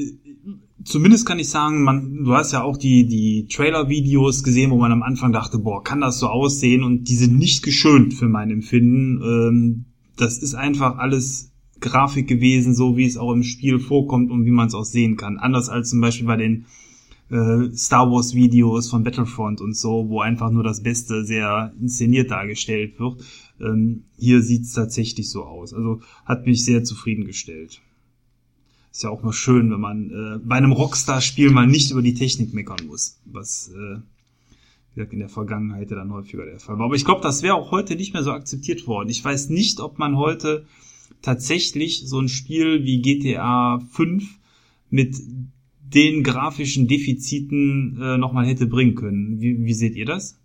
zumindest 0.84 1.26
kann 1.26 1.40
ich 1.40 1.50
sagen, 1.50 1.84
man, 1.84 2.24
du 2.24 2.34
hast 2.34 2.54
ja 2.54 2.64
auch 2.64 2.78
die, 2.78 3.08
die 3.08 3.48
Trailer-Videos 3.48 4.44
gesehen, 4.44 4.72
wo 4.72 4.78
man 4.78 4.92
am 4.92 5.04
Anfang 5.04 5.32
dachte, 5.32 5.60
boah, 5.60 5.84
kann 5.84 6.02
das 6.02 6.20
so 6.20 6.28
aussehen? 6.28 6.84
Und 6.84 7.06
die 7.10 7.16
sind 7.16 7.38
nicht 7.38 7.64
geschönt 7.64 8.14
für 8.14 8.28
mein 8.28 8.52
Empfinden. 8.52 9.22
Ähm, 9.22 9.86
das 10.16 10.38
ist 10.40 10.56
einfach 10.56 10.98
alles 10.98 11.52
Grafik 11.80 12.28
gewesen, 12.28 12.74
so 12.74 12.98
wie 12.98 13.06
es 13.06 13.18
auch 13.18 13.32
im 13.32 13.44
Spiel 13.44 13.80
vorkommt 13.80 14.32
und 14.32 14.46
wie 14.46 14.52
man 14.52 14.68
es 14.68 14.74
auch 14.74 14.86
sehen 14.86 15.18
kann. 15.18 15.38
Anders 15.38 15.70
als 15.70 15.90
zum 15.90 16.02
Beispiel 16.02 16.28
bei 16.28 16.38
den 16.38 16.66
äh, 17.30 17.70
Star 17.76 18.10
Wars 18.10 18.34
Videos 18.34 18.90
von 18.90 19.04
Battlefront 19.04 19.62
und 19.62 19.76
so, 19.76 20.10
wo 20.10 20.22
einfach 20.22 20.50
nur 20.50 20.64
das 20.64 20.82
Beste 20.82 21.26
sehr 21.26 21.74
inszeniert 21.80 22.32
dargestellt 22.32 23.00
wird. 23.00 23.24
Ähm, 23.60 24.04
hier 24.18 24.42
sieht 24.42 24.64
es 24.64 24.74
tatsächlich 24.74 25.30
so 25.30 25.44
aus. 25.44 25.74
Also 25.74 26.02
hat 26.26 26.46
mich 26.46 26.64
sehr 26.66 26.84
zufriedengestellt. 26.84 27.82
Ist 28.92 29.04
ja 29.04 29.10
auch 29.10 29.22
mal 29.22 29.34
schön, 29.34 29.72
wenn 29.72 29.80
man 29.80 30.10
äh, 30.10 30.40
bei 30.44 30.56
einem 30.56 30.72
Rockstar-Spiel 30.72 31.52
mal 31.52 31.68
nicht 31.68 31.92
über 31.92 32.02
die 32.02 32.14
Technik 32.14 32.54
meckern 32.54 32.88
muss, 32.88 33.20
was 33.26 33.70
äh, 33.70 34.00
in 35.04 35.20
der 35.20 35.30
Vergangenheit 35.30 35.92
dann 35.92 36.12
häufiger 36.12 36.46
der 36.46 36.60
Fall 36.60 36.80
war. 36.80 36.86
Aber 36.86 36.96
ich 36.96 37.06
glaube, 37.06 37.22
das 37.22 37.44
wäre 37.44 37.56
auch 37.56 37.72
heute 37.72 37.96
nicht 37.96 38.14
mehr 38.14 38.24
so 38.24 38.32
akzeptiert 38.32 38.88
worden. 38.88 39.10
Ich 39.10 39.24
weiß 39.24 39.50
nicht, 39.50 39.80
ob 39.80 40.00
man 40.00 40.18
heute 40.18 40.66
tatsächlich 41.22 42.04
so 42.06 42.20
ein 42.20 42.30
Spiel 42.30 42.84
wie 42.84 43.02
GTA 43.02 43.80
5 43.92 44.24
mit 44.90 45.16
den 45.82 46.24
grafischen 46.24 46.88
Defiziten 46.88 47.98
äh, 48.02 48.18
nochmal 48.18 48.46
hätte 48.46 48.66
bringen 48.66 48.96
können. 48.96 49.40
Wie, 49.40 49.64
wie 49.64 49.74
seht 49.74 49.96
ihr 49.96 50.06
das? 50.06 50.38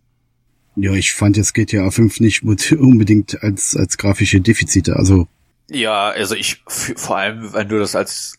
Ja, 0.77 0.95
ich 0.95 1.13
fand 1.13 1.37
jetzt 1.37 1.53
GTA 1.53 1.91
5 1.91 2.21
nicht 2.21 2.43
unbedingt 2.45 3.43
als, 3.43 3.77
als 3.77 3.99
grafische 3.99 4.41
Defizite. 4.41 4.97
Also 4.97 5.29
ja, 5.71 6.09
also 6.11 6.35
ich 6.35 6.63
vor 6.67 7.17
allem, 7.17 7.53
wenn 7.53 7.69
du 7.69 7.79
das 7.79 7.95
als 7.95 8.39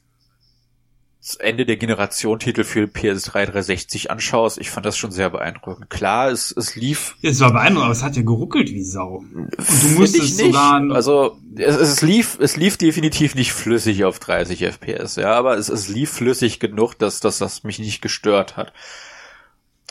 Ende 1.40 1.66
der 1.66 1.78
Generation 1.78 2.38
Titel 2.38 2.66
für 2.66 2.84
PS3 2.84 3.46
360 3.46 4.12
anschaust, 4.12 4.58
ich 4.58 4.70
fand 4.70 4.86
das 4.86 4.98
schon 4.98 5.12
sehr 5.12 5.30
beeindruckend. 5.30 5.90
Klar, 5.90 6.30
es, 6.30 6.52
es 6.52 6.76
lief. 6.76 7.16
Es 7.22 7.40
war 7.40 7.54
beeindruckend, 7.54 7.86
aber 7.86 7.94
es 7.94 8.04
hat 8.04 8.18
ja 8.18 8.24
geruckelt 8.24 8.70
wie 8.72 8.84
Sau. 8.84 9.24
Und 9.34 9.50
du 9.58 9.88
musstest 10.00 10.38
sogar. 10.38 10.82
Also 10.92 11.38
es, 11.56 11.78
es 11.78 12.02
lief, 12.02 12.38
es 12.42 12.58
lief 12.58 12.76
definitiv 12.76 13.36
nicht 13.36 13.54
flüssig 13.54 14.04
auf 14.04 14.20
30 14.20 14.64
FPS, 14.64 15.16
ja, 15.16 15.32
aber 15.34 15.58
es, 15.58 15.70
es 15.70 15.88
lief 15.88 16.12
flüssig 16.12 16.60
genug, 16.60 16.96
dass, 16.96 17.22
dass 17.22 17.38
das 17.38 17.64
mich 17.64 17.80
nicht 17.80 18.02
gestört 18.02 18.58
hat. 18.58 18.74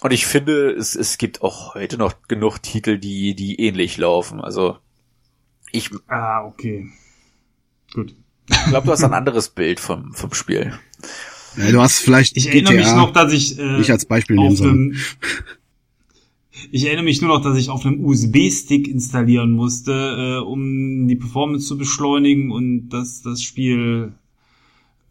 Und 0.03 0.13
ich 0.13 0.27
finde, 0.27 0.71
es, 0.71 0.95
es 0.95 1.17
gibt 1.17 1.43
auch 1.43 1.75
heute 1.75 1.97
noch 1.97 2.15
genug 2.29 2.59
Titel, 2.59 2.99
die, 2.99 3.35
die 3.35 3.59
ähnlich 3.59 3.97
laufen. 3.97 4.43
Also 4.43 4.77
ich. 5.71 5.91
Ah, 6.09 6.45
okay. 6.45 6.91
Gut. 7.95 8.15
Ich 8.49 8.65
glaube, 8.67 8.87
du 8.87 8.93
hast 8.93 9.05
ein 9.05 9.13
anderes 9.13 9.51
Bild 9.51 9.81
vom, 9.81 10.13
vom 10.13 10.33
Spiel. 10.35 10.73
Ja, 11.57 11.71
du 11.71 11.81
hast 11.81 11.99
vielleicht 11.99 12.37
ich 12.37 12.49
erinnere 12.49 12.75
GTA 12.75 12.85
mich 12.85 12.95
noch, 12.97 13.13
dass 13.13 13.33
ich 13.33 13.59
äh, 13.59 13.79
nicht 13.79 13.91
als 13.91 14.07
Beispiel 14.07 14.37
nehmen 14.37 14.57
soll. 14.57 14.95
Ich 16.71 16.87
erinnere 16.87 17.05
mich 17.05 17.21
nur 17.21 17.37
noch, 17.37 17.43
dass 17.43 17.59
ich 17.59 17.71
auf 17.71 17.85
einem 17.85 18.05
USB-Stick 18.05 18.87
installieren 18.87 19.51
musste, 19.51 19.93
äh, 19.93 20.43
um 20.43 21.09
die 21.09 21.17
Performance 21.17 21.67
zu 21.67 21.77
beschleunigen 21.77 22.51
und 22.51 22.89
dass 22.91 23.21
das 23.21 23.43
Spiel 23.43 24.13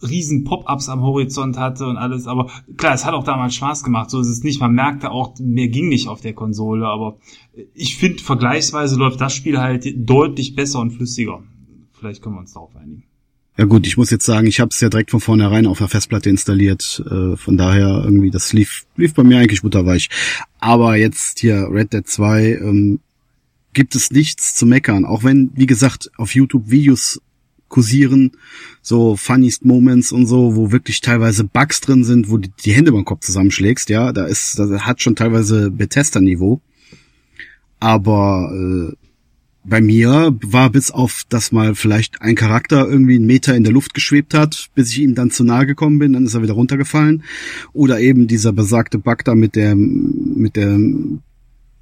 riesen 0.02 0.44
Pop-ups 0.44 0.90
am 0.90 1.02
Horizont 1.02 1.58
hatte 1.58 1.86
und 1.86 1.98
alles. 1.98 2.28
Aber 2.28 2.50
klar, 2.78 2.94
es 2.94 3.06
hat 3.06 3.14
auch 3.14 3.24
damals 3.24 3.56
Spaß 3.56 3.84
gemacht. 3.84 4.10
So 4.10 4.20
ist 4.20 4.28
es 4.28 4.44
nicht. 4.44 4.60
Man 4.60 4.74
merkte 4.74 5.12
auch, 5.12 5.38
mehr 5.40 5.68
ging 5.68 5.90
nicht 5.90 6.08
auf 6.08 6.22
der 6.22 6.34
Konsole. 6.34 6.88
Aber 6.88 7.18
ich 7.76 7.98
finde, 7.98 8.24
vergleichsweise 8.24 8.96
läuft 8.96 9.22
das 9.22 9.36
Spiel 9.36 9.60
halt 9.60 9.86
deutlich 9.96 10.56
besser 10.56 10.80
und 10.80 10.92
flüssiger. 10.92 11.44
Vielleicht 12.02 12.24
können 12.24 12.34
wir 12.34 12.40
uns 12.40 12.54
darauf 12.54 12.76
einigen. 12.76 13.04
Ja 13.60 13.66
gut, 13.66 13.86
ich 13.86 13.96
muss 13.96 14.10
jetzt 14.10 14.26
sagen, 14.26 14.48
ich 14.48 14.60
habe 14.60 14.70
es 14.70 14.82
ja 14.82 14.90
direkt 14.90 15.12
von 15.12 15.20
vornherein 15.20 15.68
auf 15.68 15.78
der 15.78 15.88
Festplatte 15.88 16.32
installiert. 16.32 17.04
Äh, 17.06 17.38
von 17.38 17.58
daher 17.58 18.02
irgendwie, 18.04 18.32
das 18.32 18.54
lief, 18.54 18.88
lief 18.96 19.14
bei 19.14 19.22
mir 19.22 19.38
eigentlich 19.38 19.62
butterweich. 19.62 20.10
Aber 20.60 20.96
jetzt 20.96 21.38
hier 21.38 21.68
Red 21.72 21.94
Dead 21.94 22.08
2 22.08 22.44
ähm, 22.56 23.00
gibt 23.74 23.94
es 23.94 24.10
nichts 24.10 24.56
zu 24.56 24.66
meckern. 24.66 25.06
Auch 25.06 25.24
wenn, 25.24 25.52
wie 25.54 25.68
gesagt, 25.68 26.10
auf 26.18 26.34
YouTube 26.34 26.72
Videos 26.72 27.22
kursieren, 27.68 28.32
so 28.82 29.16
funniest 29.16 29.64
Moments 29.64 30.12
und 30.12 30.26
so, 30.26 30.56
wo 30.56 30.72
wirklich 30.72 31.02
teilweise 31.02 31.44
Bugs 31.44 31.82
drin 31.82 32.04
sind, 32.04 32.32
wo 32.32 32.38
du 32.38 32.50
die 32.66 32.74
Hände 32.74 32.92
beim 32.92 33.06
Kopf 33.06 33.24
zusammenschlägst, 33.24 33.92
ja, 33.92 34.12
da 34.12 34.26
ist, 34.26 34.58
das 34.58 34.72
hat 34.88 35.04
schon 35.04 35.16
teilweise 35.16 35.70
Bethesda-Niveau. 35.70 36.62
Aber 37.80 38.52
äh, 38.56 38.96
bei 39.64 39.80
mir 39.80 40.36
war 40.42 40.70
bis 40.72 40.90
auf, 40.92 41.24
dass 41.30 41.52
mal 41.52 41.76
vielleicht 41.76 42.22
ein 42.22 42.36
Charakter 42.36 42.88
irgendwie 42.88 43.16
einen 43.16 43.28
Meter 43.28 43.56
in 43.56 43.64
der 43.64 43.74
Luft 43.74 43.94
geschwebt 43.94 44.34
hat, 44.34 44.70
bis 44.74 44.92
ich 44.92 45.00
ihm 45.00 45.14
dann 45.14 45.30
zu 45.30 45.44
nahe 45.44 45.68
gekommen 45.68 46.00
bin, 46.00 46.14
dann 46.14 46.26
ist 46.26 46.34
er 46.34 46.42
wieder 46.42 46.54
runtergefallen. 46.54 47.24
Oder 47.74 48.00
eben 48.00 48.28
dieser 48.28 48.54
besagte 48.54 48.98
Bug 48.98 49.24
da 49.24 49.36
mit 49.36 49.56
der, 49.56 49.76
mit 49.76 50.56
der 50.56 50.80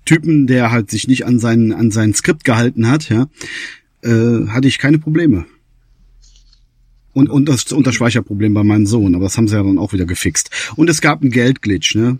Typen, 0.05 0.47
der 0.47 0.71
halt 0.71 0.89
sich 0.91 1.07
nicht 1.07 1.25
an 1.25 1.39
sein, 1.39 1.71
an 1.71 1.91
sein 1.91 2.13
Skript 2.13 2.43
gehalten 2.43 2.87
hat, 2.87 3.09
ja, 3.09 3.27
äh, 4.01 4.47
hatte 4.47 4.67
ich 4.67 4.77
keine 4.77 4.99
Probleme. 4.99 5.45
Und, 7.13 7.29
und 7.29 7.47
das 7.49 7.71
Unterspeicherproblem 7.71 8.53
bei 8.53 8.63
meinem 8.63 8.85
Sohn, 8.85 9.15
aber 9.15 9.25
das 9.25 9.37
haben 9.37 9.47
sie 9.47 9.55
ja 9.55 9.63
dann 9.63 9.77
auch 9.77 9.93
wieder 9.93 10.05
gefixt. 10.05 10.51
Und 10.75 10.89
es 10.89 11.01
gab 11.01 11.21
einen 11.21 11.31
Geldglitch, 11.31 11.95
ne? 11.95 12.19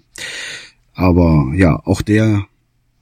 Aber 0.94 1.54
ja, 1.56 1.80
auch 1.86 2.02
der 2.02 2.49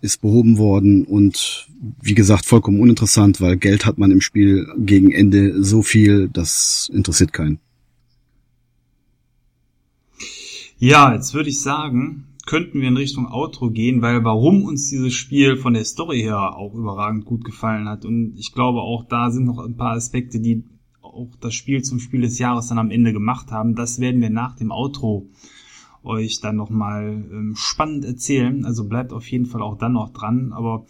ist 0.01 0.21
behoben 0.21 0.57
worden 0.57 1.05
und 1.05 1.67
wie 2.01 2.13
gesagt 2.13 2.45
vollkommen 2.45 2.79
uninteressant, 2.79 3.41
weil 3.41 3.57
Geld 3.57 3.85
hat 3.85 3.97
man 3.97 4.11
im 4.11 4.21
Spiel 4.21 4.67
gegen 4.77 5.11
Ende 5.11 5.63
so 5.63 5.81
viel, 5.81 6.29
das 6.29 6.89
interessiert 6.93 7.33
keinen. 7.33 7.59
Ja, 10.79 11.13
jetzt 11.13 11.33
würde 11.33 11.49
ich 11.49 11.61
sagen, 11.61 12.25
könnten 12.45 12.81
wir 12.81 12.87
in 12.87 12.97
Richtung 12.97 13.27
Outro 13.27 13.71
gehen, 13.71 14.01
weil 14.01 14.23
warum 14.23 14.63
uns 14.63 14.89
dieses 14.89 15.13
Spiel 15.13 15.57
von 15.57 15.73
der 15.73 15.85
Story 15.85 16.21
her 16.21 16.55
auch 16.55 16.75
überragend 16.75 17.25
gut 17.25 17.43
gefallen 17.43 17.89
hat 17.89 18.05
und 18.05 18.35
ich 18.37 18.53
glaube 18.53 18.81
auch 18.81 19.03
da 19.03 19.31
sind 19.31 19.45
noch 19.45 19.59
ein 19.59 19.75
paar 19.75 19.93
Aspekte, 19.93 20.39
die 20.39 20.63
auch 21.01 21.29
das 21.41 21.55
Spiel 21.55 21.81
zum 21.81 21.99
Spiel 21.99 22.21
des 22.21 22.37
Jahres 22.37 22.67
dann 22.67 22.77
am 22.77 22.91
Ende 22.91 23.11
gemacht 23.11 23.51
haben. 23.51 23.75
Das 23.75 23.99
werden 23.99 24.21
wir 24.21 24.29
nach 24.29 24.55
dem 24.55 24.71
Outro 24.71 25.29
euch 26.03 26.39
dann 26.39 26.55
nochmal 26.55 27.07
ähm, 27.07 27.53
spannend 27.55 28.05
erzählen. 28.05 28.65
Also 28.65 28.87
bleibt 28.87 29.13
auf 29.13 29.27
jeden 29.27 29.45
Fall 29.45 29.61
auch 29.61 29.77
dann 29.77 29.93
noch 29.93 30.11
dran. 30.11 30.53
Aber 30.53 30.85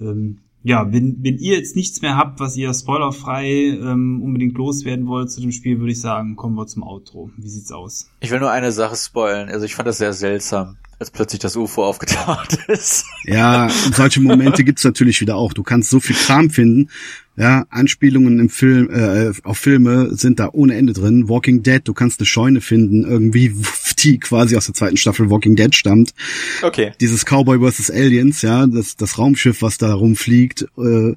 ähm, 0.00 0.38
ja, 0.62 0.92
wenn, 0.92 1.22
wenn 1.22 1.38
ihr 1.38 1.56
jetzt 1.56 1.76
nichts 1.76 2.02
mehr 2.02 2.16
habt, 2.16 2.40
was 2.40 2.56
ihr 2.56 2.72
spoilerfrei 2.74 3.48
ähm, 3.48 4.20
unbedingt 4.22 4.56
loswerden 4.56 5.06
wollt 5.06 5.30
zu 5.30 5.40
dem 5.40 5.52
Spiel, 5.52 5.78
würde 5.78 5.92
ich 5.92 6.00
sagen, 6.00 6.36
kommen 6.36 6.56
wir 6.56 6.66
zum 6.66 6.82
Outro. 6.82 7.30
Wie 7.36 7.48
sieht's 7.48 7.72
aus? 7.72 8.10
Ich 8.20 8.30
will 8.30 8.40
nur 8.40 8.50
eine 8.50 8.72
Sache 8.72 8.96
spoilen. 8.96 9.48
Also 9.48 9.64
ich 9.64 9.74
fand 9.74 9.86
das 9.86 9.98
sehr 9.98 10.12
seltsam, 10.12 10.76
als 10.98 11.10
plötzlich 11.10 11.40
das 11.40 11.56
UFO 11.56 11.84
aufgetaucht 11.84 12.58
ist. 12.68 13.06
Ja, 13.24 13.68
solche 13.94 14.20
Momente 14.20 14.64
gibt's 14.64 14.84
natürlich 14.84 15.20
wieder 15.20 15.36
auch. 15.36 15.52
Du 15.52 15.62
kannst 15.62 15.90
so 15.90 16.00
viel 16.00 16.16
Kram 16.16 16.50
finden. 16.50 16.90
Ja, 17.36 17.66
Anspielungen 17.70 18.40
im 18.40 18.50
Film, 18.50 18.90
äh, 18.90 19.32
auf 19.44 19.58
Filme 19.58 20.08
sind 20.16 20.40
da 20.40 20.48
ohne 20.52 20.74
Ende 20.74 20.92
drin. 20.92 21.28
Walking 21.28 21.62
Dead, 21.62 21.80
du 21.84 21.94
kannst 21.94 22.18
eine 22.18 22.26
Scheune 22.26 22.60
finden, 22.60 23.04
irgendwie, 23.04 23.54
die 24.00 24.18
quasi 24.18 24.56
aus 24.56 24.66
der 24.66 24.74
zweiten 24.74 24.96
Staffel 24.96 25.30
Walking 25.30 25.54
Dead 25.54 25.72
stammt. 25.72 26.14
Okay. 26.62 26.92
Dieses 27.00 27.24
Cowboy 27.24 27.60
vs. 27.60 27.92
Aliens, 27.92 28.42
ja, 28.42 28.66
das, 28.66 28.96
das 28.96 29.18
Raumschiff, 29.18 29.62
was 29.62 29.78
da 29.78 29.94
rumfliegt, 29.94 30.66
äh, 30.78 31.14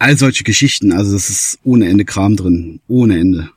all 0.00 0.18
solche 0.18 0.42
Geschichten. 0.42 0.92
Also 0.92 1.12
das 1.12 1.30
ist 1.30 1.58
ohne 1.62 1.88
Ende 1.88 2.04
Kram 2.04 2.34
drin. 2.34 2.80
Ohne 2.88 3.18
Ende. 3.18 3.50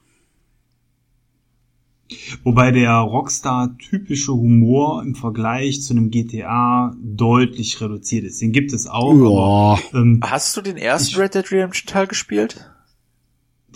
Wobei 2.44 2.72
der 2.72 2.92
Rockstar-typische 2.94 4.32
Humor 4.32 5.04
im 5.04 5.16
Vergleich 5.16 5.82
zu 5.82 5.94
einem 5.94 6.10
GTA 6.10 6.96
deutlich 7.02 7.82
reduziert 7.82 8.24
ist. 8.24 8.42
Den 8.42 8.52
gibt 8.52 8.72
es 8.74 8.88
auch. 8.88 9.14
Ja. 9.14 9.28
Aber, 9.28 9.80
ähm, 9.94 10.22
Hast 10.24 10.56
du 10.56 10.62
den 10.62 10.78
ersten 10.78 11.20
Red 11.20 11.36
Dead 11.36 11.52
Redemption 11.52 11.88
Teil 11.88 12.08
gespielt? 12.08 12.72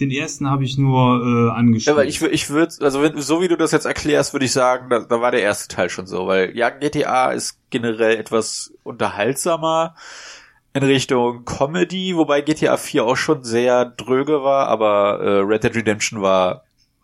den 0.01 0.09
ersten 0.09 0.49
habe 0.49 0.63
ich 0.63 0.77
nur 0.77 1.21
äh, 1.21 1.51
angespielt. 1.51 1.95
Ja, 1.95 2.01
weil 2.01 2.09
ich, 2.09 2.21
ich 2.21 2.49
würde, 2.49 2.73
also 2.81 3.01
wenn, 3.01 3.21
so 3.21 3.41
wie 3.41 3.47
du 3.47 3.55
das 3.55 3.71
jetzt 3.71 3.85
erklärst, 3.85 4.33
würde 4.33 4.45
ich 4.45 4.51
sagen, 4.51 4.89
da, 4.89 4.99
da 4.99 5.21
war 5.21 5.31
der 5.31 5.41
erste 5.41 5.73
Teil 5.73 5.89
schon 5.89 6.07
so, 6.07 6.27
weil 6.27 6.57
ja, 6.57 6.69
GTA 6.69 7.31
ist 7.31 7.59
generell 7.69 8.17
etwas 8.17 8.73
unterhaltsamer 8.83 9.95
in 10.73 10.83
Richtung 10.83 11.45
Comedy, 11.45 12.15
wobei 12.15 12.41
GTA 12.41 12.77
4 12.77 13.03
auch 13.03 13.17
schon 13.17 13.43
sehr 13.43 13.85
dröge 13.85 14.43
war, 14.43 14.67
aber 14.67 15.19
äh, 15.19 15.39
Red 15.41 15.65
Dead 15.65 15.75
Redemption 15.75 16.21
war 16.21 16.63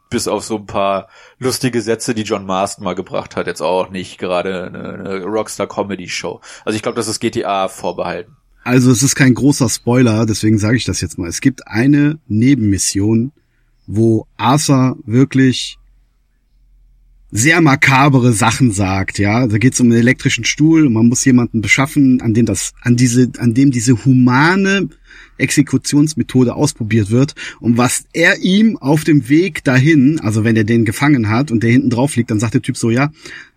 bis 0.09 0.27
auf 0.27 0.43
so 0.43 0.57
ein 0.57 0.65
paar 0.65 1.07
lustige 1.39 1.81
Sätze, 1.81 2.13
die 2.13 2.23
John 2.23 2.45
Marston 2.45 2.83
mal 2.83 2.95
gebracht 2.95 3.35
hat, 3.35 3.47
jetzt 3.47 3.61
auch 3.61 3.89
nicht 3.89 4.17
gerade 4.17 4.67
eine, 4.67 4.93
eine 4.93 5.23
Rockstar 5.23 5.67
Comedy 5.67 6.09
Show. 6.09 6.41
Also 6.65 6.75
ich 6.75 6.81
glaube, 6.81 6.95
das 6.95 7.07
ist 7.07 7.19
GTA 7.19 7.67
vorbehalten. 7.67 8.35
Also 8.63 8.91
es 8.91 9.01
ist 9.01 9.15
kein 9.15 9.33
großer 9.33 9.69
Spoiler, 9.69 10.25
deswegen 10.25 10.57
sage 10.57 10.75
ich 10.75 10.83
das 10.83 10.99
jetzt 10.99 11.17
mal. 11.17 11.29
Es 11.29 11.39
gibt 11.39 11.67
eine 11.67 12.19
Nebenmission, 12.27 13.31
wo 13.85 14.27
Arthur 14.35 14.97
wirklich 15.05 15.77
sehr 17.31 17.61
makabere 17.61 18.33
Sachen 18.33 18.71
sagt, 18.71 19.19
ja. 19.19 19.47
Da 19.47 19.57
geht 19.57 19.73
es 19.73 19.79
um 19.79 19.87
einen 19.87 19.99
elektrischen 19.99 20.45
Stuhl 20.45 20.87
und 20.87 20.93
man 20.93 21.07
muss 21.07 21.25
jemanden 21.25 21.61
beschaffen, 21.61 22.21
an 22.21 22.33
dem 22.33 22.45
das, 22.45 22.73
an 22.81 22.95
diese, 22.95 23.31
an 23.37 23.53
dem 23.53 23.71
diese 23.71 24.05
humane 24.05 24.89
Exekutionsmethode 25.37 26.55
ausprobiert 26.55 27.11
wird 27.11 27.35
und 27.59 27.77
was 27.77 28.05
er 28.13 28.39
ihm 28.39 28.77
auf 28.77 29.03
dem 29.03 29.29
Weg 29.29 29.63
dahin, 29.63 30.19
also 30.19 30.43
wenn 30.43 30.55
er 30.55 30.63
den 30.63 30.85
gefangen 30.85 31.29
hat 31.29 31.51
und 31.51 31.63
der 31.63 31.71
hinten 31.71 31.89
drauf 31.89 32.15
liegt, 32.15 32.31
dann 32.31 32.39
sagt 32.39 32.55
der 32.55 32.61
Typ 32.61 32.77
so, 32.77 32.89
ja, 32.89 33.11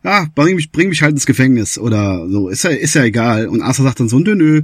ja, 0.04 0.26
bring 0.34 0.56
mich, 0.56 0.70
bring 0.72 0.88
mich 0.88 1.02
halt 1.02 1.12
ins 1.12 1.26
Gefängnis 1.26 1.78
oder 1.78 2.28
so, 2.28 2.48
ist 2.48 2.64
ja, 2.64 2.70
ist 2.70 2.94
ja 2.94 3.04
egal. 3.04 3.48
Und 3.48 3.62
Arthur 3.62 3.84
sagt 3.84 4.00
dann 4.00 4.08
so, 4.08 4.18
nö, 4.18 4.34
nö, 4.34 4.62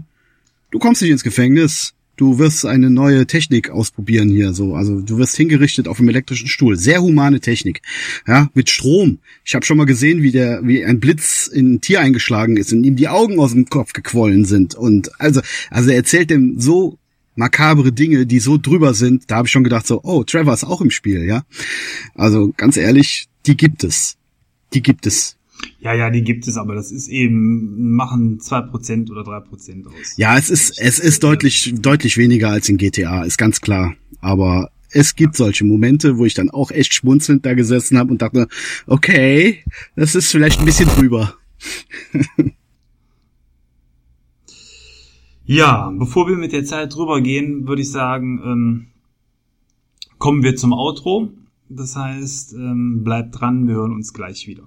du 0.70 0.78
kommst 0.78 1.02
nicht 1.02 1.10
ins 1.10 1.24
Gefängnis. 1.24 1.94
Du 2.16 2.38
wirst 2.38 2.64
eine 2.64 2.88
neue 2.88 3.26
Technik 3.26 3.68
ausprobieren 3.68 4.30
hier, 4.30 4.54
so. 4.54 4.74
Also 4.74 5.00
du 5.00 5.18
wirst 5.18 5.36
hingerichtet 5.36 5.86
auf 5.86 5.98
einem 5.98 6.08
elektrischen 6.08 6.48
Stuhl. 6.48 6.76
Sehr 6.76 7.02
humane 7.02 7.40
Technik. 7.40 7.82
Ja, 8.26 8.50
mit 8.54 8.70
Strom. 8.70 9.18
Ich 9.44 9.54
habe 9.54 9.66
schon 9.66 9.76
mal 9.76 9.84
gesehen, 9.84 10.22
wie 10.22 10.32
der, 10.32 10.66
wie 10.66 10.84
ein 10.84 10.98
Blitz 10.98 11.46
in 11.46 11.74
ein 11.74 11.80
Tier 11.82 12.00
eingeschlagen 12.00 12.56
ist 12.56 12.72
und 12.72 12.84
ihm 12.84 12.96
die 12.96 13.08
Augen 13.08 13.38
aus 13.38 13.52
dem 13.52 13.66
Kopf 13.66 13.92
gequollen 13.92 14.46
sind. 14.46 14.74
Und 14.74 15.20
also, 15.20 15.42
also 15.70 15.90
er 15.90 15.96
erzählt 15.96 16.30
dem 16.30 16.58
so 16.58 16.98
makabere 17.34 17.92
Dinge, 17.92 18.24
die 18.24 18.40
so 18.40 18.56
drüber 18.56 18.94
sind. 18.94 19.30
Da 19.30 19.36
habe 19.36 19.46
ich 19.46 19.52
schon 19.52 19.64
gedacht, 19.64 19.86
so, 19.86 20.00
oh, 20.02 20.24
Trevor 20.24 20.54
ist 20.54 20.64
auch 20.64 20.80
im 20.80 20.90
Spiel, 20.90 21.24
ja. 21.24 21.44
Also 22.14 22.52
ganz 22.56 22.78
ehrlich, 22.78 23.28
die 23.46 23.58
gibt 23.58 23.84
es. 23.84 24.16
Die 24.72 24.82
gibt 24.82 25.06
es. 25.06 25.36
Ja, 25.80 25.94
ja, 25.94 26.10
die 26.10 26.22
gibt 26.22 26.46
es, 26.48 26.56
aber 26.56 26.74
das 26.74 26.90
ist 26.90 27.08
eben, 27.08 27.92
machen 27.92 28.40
zwei 28.40 28.62
Prozent 28.62 29.10
oder 29.10 29.24
drei 29.24 29.40
Prozent 29.40 29.86
aus. 29.86 30.16
Ja, 30.16 30.36
es 30.36 30.50
ist, 30.50 30.78
es 30.80 30.98
ist 30.98 31.22
deutlich, 31.22 31.74
deutlich 31.78 32.16
weniger 32.16 32.50
als 32.50 32.68
in 32.68 32.76
GTA, 32.76 33.22
ist 33.22 33.38
ganz 33.38 33.60
klar. 33.60 33.94
Aber 34.20 34.70
es 34.90 35.14
gibt 35.14 35.36
solche 35.36 35.64
Momente, 35.64 36.18
wo 36.18 36.24
ich 36.24 36.34
dann 36.34 36.50
auch 36.50 36.70
echt 36.70 36.94
schmunzelnd 36.94 37.44
da 37.46 37.54
gesessen 37.54 37.98
habe 37.98 38.10
und 38.10 38.22
dachte, 38.22 38.48
okay, 38.86 39.64
das 39.94 40.14
ist 40.14 40.30
vielleicht 40.30 40.58
ein 40.60 40.66
bisschen 40.66 40.88
drüber. 40.88 41.34
Ja, 45.48 45.92
bevor 45.96 46.28
wir 46.28 46.36
mit 46.36 46.52
der 46.52 46.64
Zeit 46.64 46.96
drüber 46.96 47.20
gehen, 47.20 47.68
würde 47.68 47.82
ich 47.82 47.92
sagen, 47.92 48.40
ähm, 48.44 48.86
kommen 50.18 50.42
wir 50.42 50.56
zum 50.56 50.72
Outro. 50.72 51.30
Das 51.68 51.94
heißt, 51.94 52.54
ähm, 52.54 53.04
bleibt 53.04 53.40
dran, 53.40 53.68
wir 53.68 53.76
hören 53.76 53.92
uns 53.92 54.12
gleich 54.12 54.48
wieder. 54.48 54.64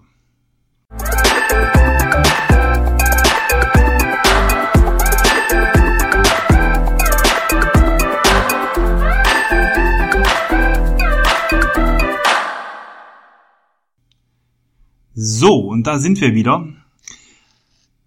So, 15.22 15.56
und 15.56 15.88
da 15.88 16.00
sind 16.00 16.22
wir 16.22 16.34
wieder. 16.34 16.68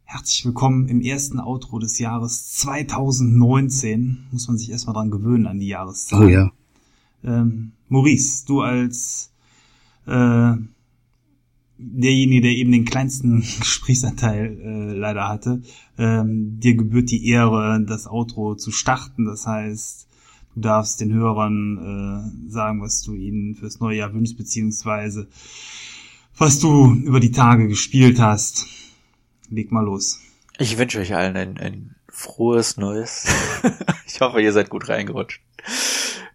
Herzlich 0.05 0.45
willkommen 0.45 0.89
im 0.89 1.01
ersten 1.01 1.41
Outro 1.41 1.79
des 1.79 1.99
Jahres 1.99 2.53
2019. 2.53 4.29
Muss 4.31 4.49
man 4.49 4.57
sich 4.57 4.71
erstmal 4.71 4.95
dran 4.95 5.11
gewöhnen 5.11 5.47
an 5.47 5.59
die 5.59 5.69
Jahreszahl. 5.69 6.25
Oh 6.25 6.29
ja. 6.29 6.53
Ähm, 7.25 7.73
Maurice, 7.89 8.45
du 8.47 8.61
als 8.61 9.31
äh, 10.07 10.55
derjenige, 11.83 12.43
der 12.43 12.51
eben 12.53 12.73
den 12.73 12.85
kleinsten 12.85 13.41
Gesprächsanteil 13.61 14.59
äh, 14.59 14.93
leider 14.95 15.29
hatte, 15.29 15.63
ähm, 15.99 16.61
dir 16.61 16.75
gebührt 16.75 17.11
die 17.11 17.29
Ehre, 17.29 17.85
das 17.87 18.07
Outro 18.07 18.55
zu 18.55 18.71
starten. 18.71 19.25
Das 19.25 19.47
heißt, 19.47 20.07
du 20.55 20.61
darfst 20.61 21.01
den 21.01 21.13
Hörern 21.13 21.79
äh, 22.49 22.51
sagen, 22.51 22.81
was 22.81 23.03
du 23.03 23.15
ihnen 23.15 23.55
fürs 23.55 23.81
neue 23.81 23.99
Jahr 23.99 24.15
wünschst, 24.15 24.37
beziehungsweise 24.37 25.29
was 26.37 26.59
du 26.59 26.93
über 26.93 27.21
die 27.21 27.33
Tage 27.33 27.69
gespielt 27.69 28.19
hast. 28.21 28.67
Leg 29.51 29.71
mal 29.71 29.85
los. 29.85 30.21
Ich 30.59 30.79
wünsche 30.79 31.01
euch 31.01 31.15
allen 31.15 31.37
ein, 31.37 31.59
ein 31.59 31.95
frohes 32.09 32.77
Neues. 32.77 33.27
ich 34.07 34.21
hoffe, 34.21 34.41
ihr 34.41 34.53
seid 34.53 34.71
gut 34.71 34.89
reingerutscht. 34.89 35.41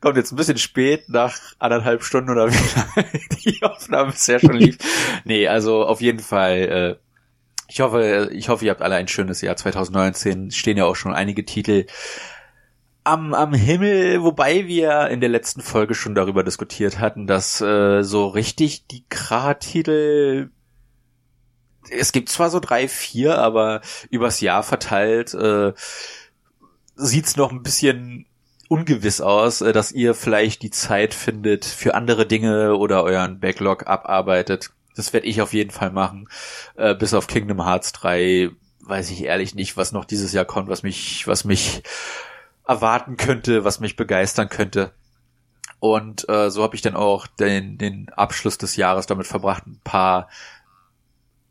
Kommt 0.01 0.17
jetzt 0.17 0.31
ein 0.31 0.35
bisschen 0.35 0.57
spät, 0.57 1.09
nach 1.09 1.37
anderthalb 1.59 2.03
Stunden 2.03 2.29
oder 2.29 2.51
wie 2.51 3.35
die 3.51 3.63
Aufnahme 3.63 4.11
bisher 4.11 4.39
schon 4.39 4.55
lief. 4.55 4.77
Nee, 5.25 5.47
also 5.47 5.85
auf 5.85 6.01
jeden 6.01 6.19
Fall, 6.19 6.57
äh, 6.57 6.95
ich 7.67 7.81
hoffe, 7.81 8.29
ich 8.31 8.49
hoffe, 8.49 8.65
ihr 8.65 8.71
habt 8.71 8.81
alle 8.81 8.95
ein 8.95 9.07
schönes 9.07 9.41
Jahr 9.41 9.55
2019. 9.55 10.51
Stehen 10.51 10.77
ja 10.77 10.85
auch 10.85 10.95
schon 10.95 11.13
einige 11.13 11.45
Titel 11.45 11.85
am, 13.03 13.33
am 13.33 13.53
Himmel, 13.53 14.21
wobei 14.21 14.67
wir 14.67 15.07
in 15.07 15.21
der 15.21 15.29
letzten 15.29 15.61
Folge 15.61 15.95
schon 15.95 16.13
darüber 16.13 16.43
diskutiert 16.43 16.99
hatten, 16.99 17.25
dass 17.25 17.61
äh, 17.61 18.03
so 18.03 18.27
richtig 18.27 18.87
die 18.87 19.05
Kra-Titel 19.09 20.49
es 21.89 22.11
gibt 22.11 22.27
zwar 22.27 22.49
so 22.49 22.59
drei, 22.59 22.89
vier, 22.89 23.37
aber 23.37 23.79
übers 24.09 24.41
Jahr 24.41 24.61
verteilt 24.61 25.33
äh, 25.33 25.73
sieht's 26.95 27.37
noch 27.37 27.51
ein 27.51 27.63
bisschen 27.63 28.25
ungewiss 28.69 29.21
aus, 29.21 29.61
äh, 29.61 29.73
dass 29.73 29.91
ihr 29.91 30.13
vielleicht 30.13 30.61
die 30.61 30.71
Zeit 30.71 31.13
findet 31.13 31.65
für 31.65 31.95
andere 31.95 32.25
Dinge 32.25 32.75
oder 32.75 33.03
euren 33.03 33.39
Backlog 33.39 33.87
abarbeitet. 33.87 34.71
Das 34.95 35.13
werde 35.13 35.27
ich 35.27 35.41
auf 35.41 35.53
jeden 35.53 35.71
Fall 35.71 35.91
machen. 35.91 36.27
Äh, 36.75 36.95
bis 36.95 37.13
auf 37.13 37.27
Kingdom 37.27 37.63
Hearts 37.63 37.91
3 37.93 38.49
weiß 38.81 39.11
ich 39.11 39.23
ehrlich 39.23 39.53
nicht, 39.53 39.77
was 39.77 39.91
noch 39.91 40.05
dieses 40.05 40.33
Jahr 40.33 40.45
kommt, 40.45 40.69
was 40.69 40.83
mich, 40.83 41.27
was 41.27 41.43
mich 41.43 41.83
erwarten 42.67 43.17
könnte, 43.17 43.63
was 43.63 43.79
mich 43.79 43.95
begeistern 43.95 44.49
könnte. 44.49 44.91
Und 45.79 46.27
äh, 46.29 46.49
so 46.49 46.63
habe 46.63 46.75
ich 46.75 46.81
dann 46.81 46.95
auch 46.95 47.27
den, 47.27 47.77
den 47.77 48.09
Abschluss 48.09 48.57
des 48.57 48.75
Jahres 48.75 49.05
damit 49.05 49.27
verbracht, 49.27 49.67
ein 49.67 49.79
paar 49.83 50.29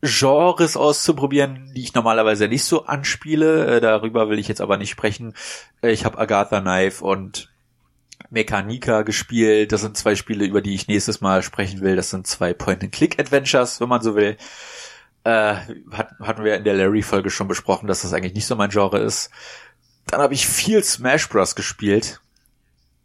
Genres 0.07 0.77
auszuprobieren, 0.77 1.73
die 1.75 1.83
ich 1.83 1.95
normalerweise 1.95 2.49
nicht 2.49 2.65
so 2.65 2.85
anspiele. 2.87 3.77
Äh, 3.77 3.81
darüber 3.81 4.29
will 4.29 4.39
ich 4.39 4.49
jetzt 4.49 4.61
aber 4.61 4.77
nicht 4.77 4.91
sprechen. 4.91 5.35
Äh, 5.83 5.91
ich 5.91 6.05
habe 6.05 6.19
Agatha 6.19 6.61
Knife 6.61 7.05
und 7.05 7.53
Mechanica 8.31 9.03
gespielt. 9.03 9.73
Das 9.73 9.83
sind 9.83 9.97
zwei 9.97 10.15
Spiele, 10.15 10.45
über 10.45 10.61
die 10.61 10.75
ich 10.75 10.89
nächstes 10.89 11.21
Mal 11.21 11.43
sprechen 11.43 11.81
will. 11.81 11.97
Das 11.97 12.11
sind 12.11 12.27
zwei 12.27 12.55
Point-and-Click-Adventures, 12.55 13.81
wenn 13.81 13.89
man 13.89 14.03
so 14.03 14.15
will. 14.17 14.37
Äh, 15.25 15.57
hat, 15.93 16.15
hatten 16.21 16.45
wir 16.45 16.57
in 16.57 16.65
der 16.65 16.75
Larry-Folge 16.75 17.31
schon 17.31 17.49
besprochen, 17.49 17.87
dass 17.87 18.03
das 18.03 18.13
eigentlich 18.13 18.35
nicht 18.35 18.47
so 18.47 18.57
mein 18.57 18.71
Genre 18.71 18.99
ist. 18.99 19.31
Dann 20.07 20.21
habe 20.21 20.35
ich 20.35 20.47
viel 20.47 20.83
Smash 20.85 21.29
Bros. 21.29 21.55
gespielt. 21.55 22.21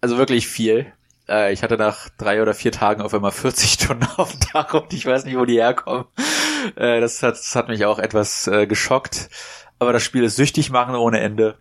Also 0.02 0.18
wirklich 0.18 0.48
viel. 0.48 0.94
Äh, 1.28 1.54
ich 1.54 1.64
hatte 1.64 1.78
nach 1.78 2.10
drei 2.18 2.42
oder 2.42 2.54
vier 2.54 2.72
Tagen 2.72 3.02
auf 3.02 3.14
einmal 3.14 3.32
40 3.32 3.72
Stunden 3.72 4.08
auf 4.18 4.32
dem 4.32 4.40
Tag 4.40 4.74
und 4.74 4.94
ich 4.94 5.06
weiß 5.06 5.26
nicht, 5.26 5.38
wo 5.38 5.46
die 5.46 5.60
herkommen. 5.60 6.06
Äh, 6.76 7.02
das, 7.02 7.22
hat, 7.24 7.36
das 7.36 7.56
hat 7.56 7.68
mich 7.68 7.86
auch 7.86 8.00
etwas 8.00 8.48
äh, 8.48 8.68
geschockt. 8.68 9.30
Aber 9.80 9.94
das 9.94 10.04
Spiel 10.04 10.24
ist 10.24 10.36
süchtig 10.36 10.70
machen 10.70 10.96
ohne 10.96 11.20
Ende. 11.20 11.58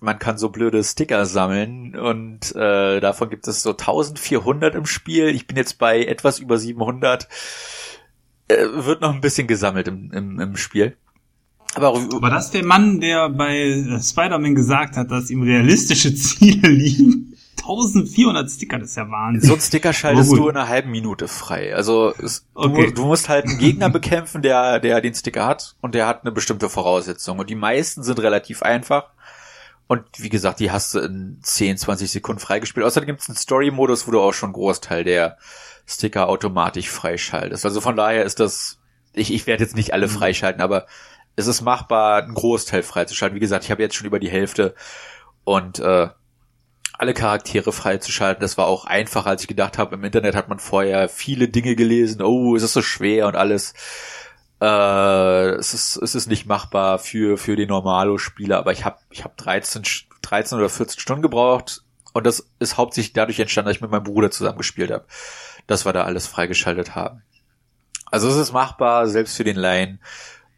Man 0.00 0.18
kann 0.18 0.38
so 0.38 0.50
blöde 0.50 0.84
Sticker 0.84 1.24
sammeln 1.24 1.96
und 1.96 2.54
äh, 2.54 3.00
davon 3.00 3.30
gibt 3.30 3.48
es 3.48 3.62
so 3.62 3.70
1400 3.70 4.74
im 4.74 4.86
Spiel. 4.86 5.28
Ich 5.28 5.46
bin 5.46 5.56
jetzt 5.56 5.78
bei 5.78 6.04
etwas 6.04 6.38
über 6.38 6.58
700. 6.58 7.26
Äh, 8.48 8.56
wird 8.72 9.00
noch 9.00 9.12
ein 9.12 9.20
bisschen 9.20 9.46
gesammelt 9.46 9.88
im, 9.88 10.12
im, 10.12 10.38
im 10.38 10.56
Spiel. 10.56 10.96
Aber 11.74 11.94
war 11.94 12.30
das 12.30 12.50
der 12.50 12.64
Mann, 12.64 13.00
der 13.00 13.28
bei 13.30 13.84
Spider-Man 14.00 14.54
gesagt 14.54 14.96
hat, 14.96 15.10
dass 15.10 15.30
ihm 15.30 15.42
realistische 15.42 16.14
Ziele 16.14 16.68
liegen? 16.68 17.25
1400 17.68 18.50
Sticker, 18.50 18.78
das 18.78 18.90
ist 18.90 18.96
ja 18.96 19.10
Wahnsinn. 19.10 19.48
So 19.48 19.54
ein 19.54 19.60
Sticker 19.60 19.92
schaltest 19.92 20.32
du 20.32 20.48
in 20.48 20.56
einer 20.56 20.68
halben 20.68 20.90
Minute 20.90 21.28
frei. 21.28 21.74
Also 21.74 22.14
es, 22.22 22.46
okay. 22.54 22.86
du, 22.86 22.94
du, 22.94 23.06
musst 23.06 23.28
halt 23.28 23.46
einen 23.46 23.58
Gegner 23.58 23.90
bekämpfen, 23.90 24.42
der, 24.42 24.78
der 24.78 25.00
den 25.00 25.14
Sticker 25.14 25.46
hat 25.46 25.74
und 25.80 25.94
der 25.94 26.06
hat 26.06 26.22
eine 26.22 26.32
bestimmte 26.32 26.68
Voraussetzung. 26.68 27.38
Und 27.38 27.50
die 27.50 27.56
meisten 27.56 28.02
sind 28.02 28.20
relativ 28.20 28.62
einfach. 28.62 29.10
Und 29.88 30.02
wie 30.18 30.28
gesagt, 30.28 30.60
die 30.60 30.70
hast 30.70 30.94
du 30.94 31.00
in 31.00 31.38
10, 31.42 31.78
20 31.78 32.10
Sekunden 32.10 32.40
freigespielt. 32.40 32.86
Außerdem 32.86 33.06
gibt 33.06 33.20
es 33.20 33.28
einen 33.28 33.36
Story-Modus, 33.36 34.06
wo 34.06 34.12
du 34.12 34.20
auch 34.20 34.32
schon 34.32 34.48
einen 34.48 34.54
Großteil 34.54 35.04
der 35.04 35.38
Sticker 35.86 36.28
automatisch 36.28 36.90
freischaltest. 36.90 37.64
Also 37.64 37.80
von 37.80 37.96
daher 37.96 38.24
ist 38.24 38.40
das, 38.40 38.80
ich, 39.12 39.32
ich 39.32 39.46
werde 39.46 39.62
jetzt 39.62 39.76
nicht 39.76 39.92
alle 39.92 40.08
mhm. 40.08 40.12
freischalten, 40.12 40.60
aber 40.60 40.86
es 41.36 41.46
ist 41.46 41.62
machbar, 41.62 42.22
einen 42.22 42.34
Großteil 42.34 42.82
freizuschalten. 42.82 43.36
Wie 43.36 43.40
gesagt, 43.40 43.64
ich 43.64 43.70
habe 43.70 43.82
jetzt 43.82 43.94
schon 43.94 44.06
über 44.06 44.18
die 44.18 44.30
Hälfte 44.30 44.74
und 45.44 45.78
äh, 45.78 46.08
alle 46.98 47.14
Charaktere 47.14 47.72
freizuschalten. 47.72 48.40
Das 48.40 48.56
war 48.58 48.66
auch 48.66 48.84
einfacher, 48.84 49.30
als 49.30 49.42
ich 49.42 49.48
gedacht 49.48 49.78
habe. 49.78 49.96
Im 49.96 50.04
Internet 50.04 50.34
hat 50.34 50.48
man 50.48 50.58
vorher 50.58 51.08
viele 51.08 51.48
Dinge 51.48 51.76
gelesen. 51.76 52.22
Oh, 52.22 52.56
es 52.56 52.62
ist 52.62 52.72
so 52.72 52.82
schwer 52.82 53.26
und 53.26 53.36
alles. 53.36 53.74
Äh, 54.60 55.50
es, 55.56 55.74
ist, 55.74 55.96
es 55.96 56.14
ist 56.14 56.28
nicht 56.28 56.46
machbar 56.46 56.98
für, 56.98 57.36
für 57.36 57.56
den 57.56 57.68
Normalo-Spieler, 57.68 58.58
aber 58.58 58.72
ich 58.72 58.84
habe 58.84 58.98
ich 59.10 59.24
hab 59.24 59.36
13, 59.36 59.82
13 60.22 60.58
oder 60.58 60.70
14 60.70 60.98
Stunden 60.98 61.22
gebraucht 61.22 61.82
und 62.14 62.24
das 62.24 62.48
ist 62.58 62.78
hauptsächlich 62.78 63.12
dadurch 63.12 63.38
entstanden, 63.38 63.66
dass 63.66 63.76
ich 63.76 63.82
mit 63.82 63.90
meinem 63.90 64.04
Bruder 64.04 64.30
zusammen 64.30 64.56
gespielt 64.56 64.90
habe, 64.90 65.04
dass 65.66 65.84
wir 65.84 65.92
da 65.92 66.04
alles 66.04 66.26
freigeschaltet 66.26 66.94
haben. 66.94 67.22
Also 68.10 68.28
es 68.28 68.36
ist 68.36 68.52
machbar, 68.52 69.08
selbst 69.08 69.36
für 69.36 69.44
den 69.44 69.56
Laien. 69.56 70.00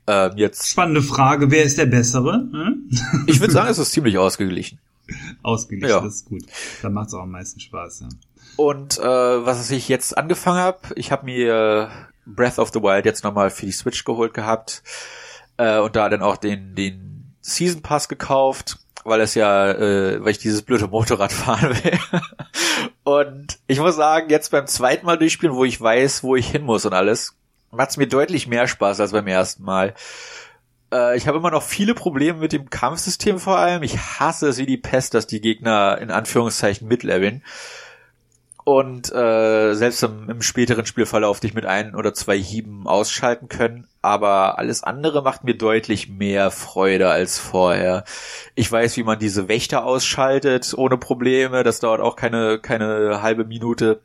Ähm, 0.06 0.32
jetzt 0.36 0.68
Spannende 0.68 1.02
Frage, 1.02 1.50
wer 1.50 1.64
ist 1.64 1.76
der 1.76 1.86
Bessere? 1.86 2.34
Hm? 2.52 2.88
ich 3.26 3.40
würde 3.40 3.52
sagen, 3.54 3.68
es 3.68 3.78
ist 3.78 3.90
ziemlich 3.90 4.16
ausgeglichen. 4.16 4.78
Ausgeglichen, 5.42 5.96
ja. 5.96 6.00
das 6.00 6.16
ist 6.16 6.24
gut. 6.26 6.42
Da 6.82 6.90
macht 6.90 7.08
es 7.08 7.14
auch 7.14 7.22
am 7.22 7.30
meisten 7.30 7.60
Spaß. 7.60 8.00
Ja. 8.00 8.08
Und 8.56 8.98
äh, 8.98 9.02
was 9.02 9.70
ich 9.70 9.88
jetzt 9.88 10.16
angefangen 10.16 10.58
habe, 10.58 10.78
ich 10.96 11.12
habe 11.12 11.24
mir 11.24 11.90
Breath 12.26 12.58
of 12.58 12.70
the 12.72 12.82
Wild 12.82 13.04
jetzt 13.04 13.24
nochmal 13.24 13.50
für 13.50 13.66
die 13.66 13.72
Switch 13.72 14.04
geholt 14.04 14.34
gehabt 14.34 14.82
äh, 15.56 15.78
und 15.78 15.96
da 15.96 16.08
dann 16.08 16.22
auch 16.22 16.36
den 16.36 16.74
den 16.74 17.34
Season 17.40 17.82
Pass 17.82 18.08
gekauft, 18.08 18.78
weil 19.04 19.20
es 19.20 19.34
ja, 19.34 19.70
äh, 19.70 20.22
weil 20.22 20.32
ich 20.32 20.38
dieses 20.38 20.62
blöde 20.62 20.88
Motorrad 20.88 21.32
fahren 21.32 21.70
will. 21.82 21.98
und 23.04 23.58
ich 23.66 23.80
muss 23.80 23.96
sagen, 23.96 24.30
jetzt 24.30 24.50
beim 24.50 24.66
zweiten 24.66 25.06
Mal 25.06 25.18
durchspielen, 25.18 25.54
wo 25.54 25.64
ich 25.64 25.80
weiß, 25.80 26.22
wo 26.22 26.36
ich 26.36 26.50
hin 26.50 26.64
muss 26.64 26.84
und 26.84 26.92
alles, 26.92 27.34
macht 27.70 27.90
es 27.90 27.96
mir 27.96 28.06
deutlich 28.08 28.46
mehr 28.46 28.66
Spaß 28.66 29.00
als 29.00 29.12
beim 29.12 29.26
ersten 29.26 29.62
Mal. 29.62 29.94
Äh, 30.92 31.16
ich 31.16 31.26
habe 31.26 31.38
immer 31.38 31.50
noch 31.50 31.62
viele 31.62 31.94
Probleme 31.94 32.38
mit 32.38 32.52
dem 32.52 32.70
Kampfsystem 32.70 33.38
vor 33.38 33.58
allem. 33.58 33.82
Ich 33.82 33.98
hasse 33.98 34.48
es 34.48 34.58
wie 34.58 34.66
die 34.66 34.76
Pest, 34.76 35.14
dass 35.14 35.26
die 35.26 35.40
Gegner 35.40 35.98
in 36.00 36.10
Anführungszeichen 36.10 36.88
mitleveln. 36.88 37.42
Und 38.64 39.10
äh, 39.14 39.72
selbst 39.72 40.02
im, 40.02 40.28
im 40.28 40.42
späteren 40.42 40.84
Spielverlauf 40.84 41.40
dich 41.40 41.54
mit 41.54 41.64
ein 41.64 41.94
oder 41.94 42.12
zwei 42.12 42.38
Hieben 42.38 42.86
ausschalten 42.86 43.48
können. 43.48 43.86
Aber 44.02 44.58
alles 44.58 44.82
andere 44.82 45.22
macht 45.22 45.42
mir 45.42 45.54
deutlich 45.56 46.10
mehr 46.10 46.50
Freude 46.50 47.08
als 47.08 47.38
vorher. 47.38 48.04
Ich 48.54 48.70
weiß, 48.70 48.98
wie 48.98 49.04
man 49.04 49.18
diese 49.18 49.48
Wächter 49.48 49.86
ausschaltet 49.86 50.74
ohne 50.76 50.98
Probleme. 50.98 51.64
Das 51.64 51.80
dauert 51.80 52.02
auch 52.02 52.14
keine, 52.14 52.58
keine 52.58 53.22
halbe 53.22 53.46
Minute, 53.46 54.02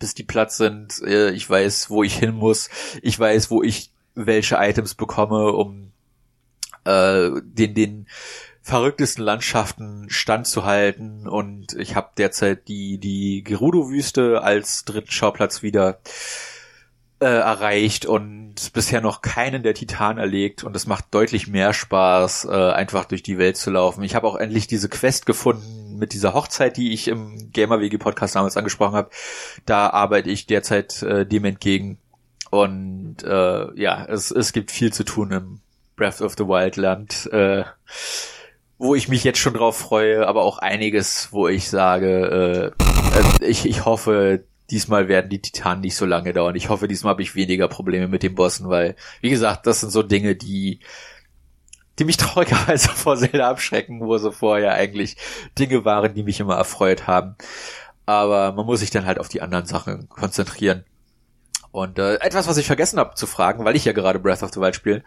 bis 0.00 0.12
die 0.14 0.24
Platz 0.24 0.56
sind. 0.56 1.00
Äh, 1.06 1.30
ich 1.30 1.48
weiß, 1.48 1.88
wo 1.88 2.02
ich 2.02 2.18
hin 2.18 2.34
muss. 2.34 2.70
Ich 3.00 3.16
weiß, 3.16 3.48
wo 3.52 3.62
ich 3.62 3.92
welche 4.16 4.56
Items 4.56 4.96
bekomme, 4.96 5.52
um 5.52 5.92
äh, 6.84 7.30
den, 7.42 7.74
den 7.74 8.06
verrücktesten 8.62 9.22
Landschaften 9.22 10.06
standzuhalten 10.08 11.28
und 11.28 11.74
ich 11.74 11.96
habe 11.96 12.10
derzeit 12.16 12.66
die, 12.68 12.96
die 12.98 13.44
Gerudo-Wüste 13.44 14.42
als 14.42 14.86
dritten 14.86 15.10
Schauplatz 15.10 15.62
wieder 15.62 16.00
äh, 17.20 17.26
erreicht 17.26 18.06
und 18.06 18.72
bisher 18.72 19.00
noch 19.00 19.20
keinen 19.20 19.62
der 19.62 19.74
Titanen 19.74 20.18
erlegt 20.18 20.64
und 20.64 20.74
es 20.76 20.86
macht 20.86 21.06
deutlich 21.10 21.46
mehr 21.46 21.74
Spaß, 21.74 22.46
äh, 22.46 22.70
einfach 22.72 23.04
durch 23.04 23.22
die 23.22 23.38
Welt 23.38 23.58
zu 23.58 23.70
laufen. 23.70 24.02
Ich 24.02 24.14
habe 24.14 24.26
auch 24.26 24.36
endlich 24.36 24.66
diese 24.66 24.88
Quest 24.88 25.26
gefunden 25.26 25.96
mit 25.98 26.12
dieser 26.12 26.34
Hochzeit, 26.34 26.76
die 26.76 26.92
ich 26.92 27.08
im 27.08 27.50
GamerWG 27.52 27.98
Podcast 27.98 28.34
damals 28.34 28.56
angesprochen 28.56 28.96
habe. 28.96 29.10
Da 29.66 29.90
arbeite 29.90 30.30
ich 30.30 30.46
derzeit 30.46 31.02
äh, 31.02 31.26
dem 31.26 31.44
entgegen 31.44 31.98
und 32.50 33.22
äh, 33.24 33.80
ja, 33.80 34.04
es, 34.06 34.30
es 34.30 34.52
gibt 34.52 34.70
viel 34.70 34.92
zu 34.92 35.04
tun 35.04 35.32
im 35.32 35.60
Breath 35.96 36.20
of 36.20 36.34
the 36.36 36.46
Wild 36.46 36.76
Land, 36.76 37.28
äh, 37.32 37.64
wo 38.78 38.94
ich 38.94 39.08
mich 39.08 39.24
jetzt 39.24 39.38
schon 39.38 39.54
drauf 39.54 39.76
freue, 39.76 40.26
aber 40.26 40.42
auch 40.42 40.58
einiges, 40.58 41.28
wo 41.32 41.48
ich 41.48 41.68
sage, 41.68 42.74
äh, 42.80 43.44
äh, 43.44 43.48
ich, 43.48 43.66
ich 43.66 43.84
hoffe, 43.84 44.44
diesmal 44.70 45.08
werden 45.08 45.30
die 45.30 45.40
Titanen 45.40 45.82
nicht 45.82 45.96
so 45.96 46.06
lange 46.06 46.32
dauern. 46.32 46.56
Ich 46.56 46.68
hoffe, 46.68 46.88
diesmal 46.88 47.12
habe 47.12 47.22
ich 47.22 47.34
weniger 47.34 47.68
Probleme 47.68 48.08
mit 48.08 48.22
den 48.22 48.34
Bossen, 48.34 48.68
weil, 48.68 48.96
wie 49.20 49.30
gesagt, 49.30 49.66
das 49.66 49.80
sind 49.80 49.90
so 49.90 50.02
Dinge, 50.02 50.34
die 50.34 50.80
die 51.98 52.04
mich 52.04 52.16
traurigerweise 52.18 52.88
vor 52.88 53.16
Zelda 53.16 53.48
abschrecken, 53.48 54.00
wo 54.00 54.18
sie 54.18 54.32
vorher 54.32 54.74
eigentlich 54.74 55.16
Dinge 55.58 55.84
waren, 55.84 56.14
die 56.14 56.22
mich 56.22 56.40
immer 56.40 56.56
erfreut 56.56 57.06
haben. 57.06 57.36
Aber 58.06 58.52
man 58.52 58.66
muss 58.66 58.80
sich 58.80 58.90
dann 58.90 59.06
halt 59.06 59.18
auf 59.18 59.28
die 59.28 59.42
anderen 59.42 59.66
Sachen 59.66 60.08
konzentrieren. 60.08 60.84
Und 61.74 61.98
äh, 61.98 62.20
etwas, 62.20 62.46
was 62.46 62.56
ich 62.56 62.68
vergessen 62.68 63.00
habe 63.00 63.16
zu 63.16 63.26
fragen, 63.26 63.64
weil 63.64 63.74
ich 63.74 63.84
ja 63.84 63.90
gerade 63.90 64.20
Breath 64.20 64.44
of 64.44 64.52
the 64.54 64.60
Wild 64.60 64.76
spiele, 64.76 65.02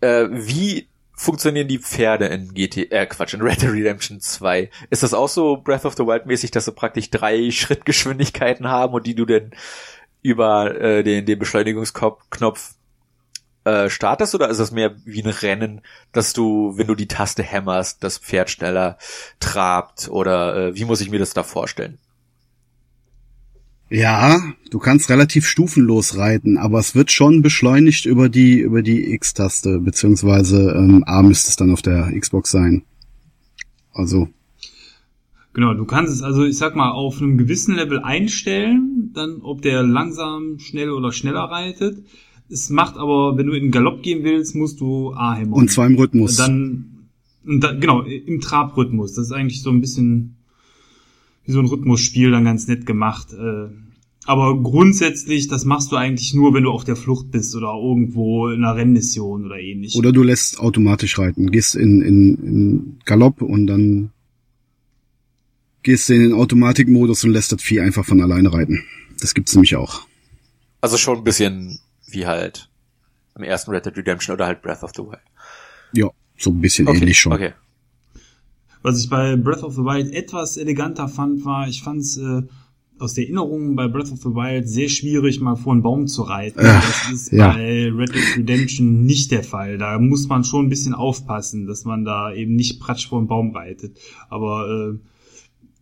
äh, 0.00 0.26
wie 0.30 0.88
funktionieren 1.12 1.68
die 1.68 1.80
Pferde 1.80 2.28
in 2.28 2.54
GT, 2.54 2.90
äh 2.90 3.04
Quatsch, 3.04 3.34
in 3.34 3.42
Red 3.42 3.60
Dead 3.60 3.70
Redemption 3.70 4.18
2? 4.18 4.70
Ist 4.88 5.02
das 5.02 5.12
auch 5.12 5.28
so 5.28 5.58
Breath 5.58 5.84
of 5.84 5.96
the 5.98 6.06
Wild 6.06 6.24
mäßig, 6.24 6.50
dass 6.50 6.64
sie 6.64 6.72
praktisch 6.72 7.10
drei 7.10 7.50
Schrittgeschwindigkeiten 7.50 8.68
haben 8.68 8.94
und 8.94 9.06
die 9.06 9.14
du 9.14 9.26
denn 9.26 9.50
über 10.22 10.80
äh, 10.80 11.02
den, 11.02 11.26
den 11.26 11.38
Beschleunigungsknopf 11.38 12.70
äh, 13.64 13.90
startest 13.90 14.34
oder 14.34 14.48
ist 14.48 14.60
das 14.60 14.70
mehr 14.70 14.94
wie 15.04 15.22
ein 15.22 15.28
Rennen, 15.28 15.82
dass 16.12 16.32
du, 16.32 16.72
wenn 16.78 16.86
du 16.86 16.94
die 16.94 17.08
Taste 17.08 17.42
hämmerst, 17.42 18.02
das 18.02 18.16
Pferd 18.16 18.48
schneller 18.48 18.96
trabt 19.40 20.08
oder 20.08 20.56
äh, 20.56 20.74
wie 20.74 20.86
muss 20.86 21.02
ich 21.02 21.10
mir 21.10 21.18
das 21.18 21.34
da 21.34 21.42
vorstellen? 21.42 21.98
Ja, 23.90 24.40
du 24.70 24.78
kannst 24.78 25.08
relativ 25.08 25.46
stufenlos 25.46 26.18
reiten, 26.18 26.58
aber 26.58 26.78
es 26.78 26.94
wird 26.94 27.10
schon 27.10 27.40
beschleunigt 27.40 28.04
über 28.04 28.28
die 28.28 28.58
über 28.60 28.82
die 28.82 29.12
X-Taste 29.14 29.78
beziehungsweise 29.78 30.74
ähm, 30.76 31.04
A 31.06 31.22
müsste 31.22 31.48
es 31.48 31.56
dann 31.56 31.70
auf 31.70 31.80
der 31.80 32.12
Xbox 32.18 32.50
sein. 32.50 32.82
Also 33.92 34.28
Genau, 35.58 35.74
du 35.74 35.86
kannst 35.86 36.12
es 36.12 36.22
also, 36.22 36.44
ich 36.44 36.56
sag 36.56 36.76
mal, 36.76 36.92
auf 36.92 37.20
einem 37.20 37.36
gewissen 37.36 37.74
Level 37.74 37.98
einstellen, 37.98 39.10
dann 39.12 39.40
ob 39.42 39.60
der 39.60 39.82
langsam, 39.82 40.60
schnell 40.60 40.90
oder 40.90 41.10
schneller 41.10 41.50
reitet. 41.50 42.04
Es 42.48 42.70
macht 42.70 42.96
aber, 42.96 43.36
wenn 43.36 43.48
du 43.48 43.54
in 43.54 43.64
den 43.64 43.70
Galopp 43.72 44.02
gehen 44.02 44.22
willst, 44.22 44.54
musst 44.54 44.80
du 44.80 45.12
A 45.14 45.34
hämmern. 45.34 45.54
Und 45.54 45.70
zwar 45.70 45.86
im 45.86 45.96
Rhythmus. 45.96 46.36
Dann, 46.36 47.08
und 47.44 47.60
dann 47.60 47.80
genau, 47.80 48.02
im 48.02 48.40
Trabrhythmus. 48.40 49.14
Das 49.14 49.26
ist 49.26 49.32
eigentlich 49.32 49.60
so 49.62 49.70
ein 49.70 49.80
bisschen 49.80 50.37
wie 51.48 51.52
so 51.52 51.60
ein 51.60 51.66
Rhythmusspiel 51.66 52.30
dann 52.30 52.44
ganz 52.44 52.68
nett 52.68 52.84
gemacht. 52.84 53.32
Äh, 53.32 53.68
aber 54.26 54.62
grundsätzlich, 54.62 55.48
das 55.48 55.64
machst 55.64 55.90
du 55.90 55.96
eigentlich 55.96 56.34
nur, 56.34 56.52
wenn 56.52 56.64
du 56.64 56.70
auf 56.70 56.84
der 56.84 56.94
Flucht 56.94 57.30
bist 57.30 57.56
oder 57.56 57.72
irgendwo 57.72 58.48
in 58.48 58.62
einer 58.62 58.76
Rennmission 58.76 59.46
oder 59.46 59.58
ähnlich. 59.58 59.96
Oder 59.96 60.12
du 60.12 60.22
lässt 60.22 60.60
automatisch 60.60 61.18
reiten, 61.18 61.50
gehst 61.50 61.74
in, 61.74 62.02
in, 62.02 62.34
in 62.36 62.98
Galopp 63.06 63.40
und 63.40 63.66
dann 63.66 64.10
gehst 65.82 66.10
du 66.10 66.14
in 66.14 66.20
den 66.20 66.32
Automatikmodus 66.34 67.24
und 67.24 67.30
lässt 67.30 67.52
das 67.52 67.62
Vieh 67.62 67.80
einfach 67.80 68.04
von 68.04 68.20
alleine 68.20 68.52
reiten. 68.52 68.84
Das 69.18 69.32
gibt's 69.32 69.54
nämlich 69.54 69.74
auch. 69.76 70.02
Also 70.82 70.98
schon 70.98 71.16
ein 71.16 71.24
bisschen 71.24 71.78
wie 72.10 72.26
halt 72.26 72.68
im 73.36 73.42
ersten 73.42 73.70
Red 73.70 73.86
Dead 73.86 73.96
Redemption 73.96 74.34
oder 74.34 74.44
halt 74.44 74.60
Breath 74.60 74.82
of 74.82 74.90
the 74.94 75.02
Wild. 75.02 75.22
Ja, 75.94 76.10
so 76.36 76.50
ein 76.50 76.60
bisschen 76.60 76.86
Okay, 76.86 76.98
ähnlich 76.98 77.18
schon. 77.18 77.32
Okay. 77.32 77.54
Was 78.88 79.00
ich 79.04 79.10
bei 79.10 79.36
Breath 79.36 79.62
of 79.62 79.74
the 79.74 79.82
Wild 79.82 80.12
etwas 80.14 80.56
eleganter 80.56 81.08
fand, 81.08 81.44
war, 81.44 81.68
ich 81.68 81.82
fand 81.82 82.00
es 82.00 82.16
äh, 82.16 82.42
aus 82.98 83.12
der 83.14 83.24
Erinnerung 83.24 83.76
bei 83.76 83.86
Breath 83.86 84.10
of 84.10 84.18
the 84.20 84.30
Wild 84.30 84.66
sehr 84.68 84.88
schwierig, 84.88 85.40
mal 85.40 85.56
vor 85.56 85.72
einen 85.74 85.82
Baum 85.82 86.06
zu 86.06 86.22
reiten. 86.22 86.60
Ach, 86.62 87.04
das 87.08 87.12
ist 87.12 87.32
ja. 87.32 87.52
bei 87.52 87.90
Red 87.92 88.14
Dead 88.14 88.36
Redemption 88.38 89.04
nicht 89.04 89.30
der 89.30 89.44
Fall. 89.44 89.76
Da 89.78 89.98
muss 89.98 90.26
man 90.28 90.42
schon 90.42 90.66
ein 90.66 90.68
bisschen 90.70 90.94
aufpassen, 90.94 91.66
dass 91.66 91.84
man 91.84 92.04
da 92.06 92.32
eben 92.32 92.54
nicht 92.56 92.80
pratsch 92.80 93.08
vor 93.08 93.18
einen 93.18 93.28
Baum 93.28 93.54
reitet. 93.54 93.98
Aber 94.30 94.66
äh, 94.94 94.98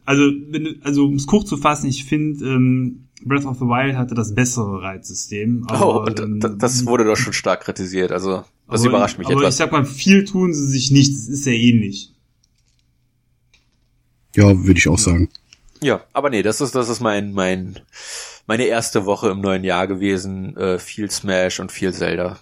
also, 0.05 0.23
wenn, 0.51 0.65
du- 0.65 0.75
also 0.83 1.07
um 1.07 1.15
es 1.15 1.27
kurz 1.27 1.49
zu 1.49 1.57
fassen, 1.57 1.87
ich 1.89 2.05
finde, 2.05 2.45
ähm, 2.45 3.07
Breath 3.25 3.47
of 3.47 3.57
the 3.59 3.65
Wild 3.67 3.97
hatte 3.97 4.15
das 4.17 4.35
bessere 4.35 4.83
Reitsystem. 4.83 5.65
Oh, 5.71 5.75
Aber, 5.75 6.03
und 6.09 6.21
ähm, 6.21 6.59
das 6.59 6.85
wurde 6.87 7.05
doch 7.05 7.17
schon 7.17 7.33
stark 7.33 7.61
kritisiert. 7.63 8.11
Also, 8.11 8.43
das 8.69 8.81
aber- 8.81 8.91
überrascht 8.91 9.19
mich 9.19 9.29
aber 9.29 9.37
etwas. 9.43 9.55
ich 9.55 9.59
sag 9.59 9.71
mal, 9.71 9.85
viel 9.85 10.25
tun 10.25 10.53
sie 10.53 10.67
sich 10.67 10.91
nicht. 10.91 11.13
Es 11.13 11.29
ist 11.29 11.45
sehr 11.45 11.57
ähnlich. 11.57 12.13
Ja, 14.37 14.65
würde 14.65 14.79
ich 14.79 14.89
auch 14.89 14.99
sagen. 14.99 15.31
Ja, 15.81 16.03
aber 16.13 16.31
nee, 16.31 16.43
das 16.43 16.61
ist, 16.61 16.75
das 16.75 16.89
ist 16.89 17.01
mein, 17.01 17.33
mein, 17.33 17.81
meine 18.47 18.65
erste 18.65 19.07
Woche 19.07 19.31
im 19.31 19.41
neuen 19.41 19.65
Jahr 19.65 19.87
gewesen. 19.87 20.57
Äh, 20.57 20.79
viel 20.79 21.11
Smash 21.11 21.59
und 21.59 21.73
viel 21.73 21.93
Zelda. 21.93 22.39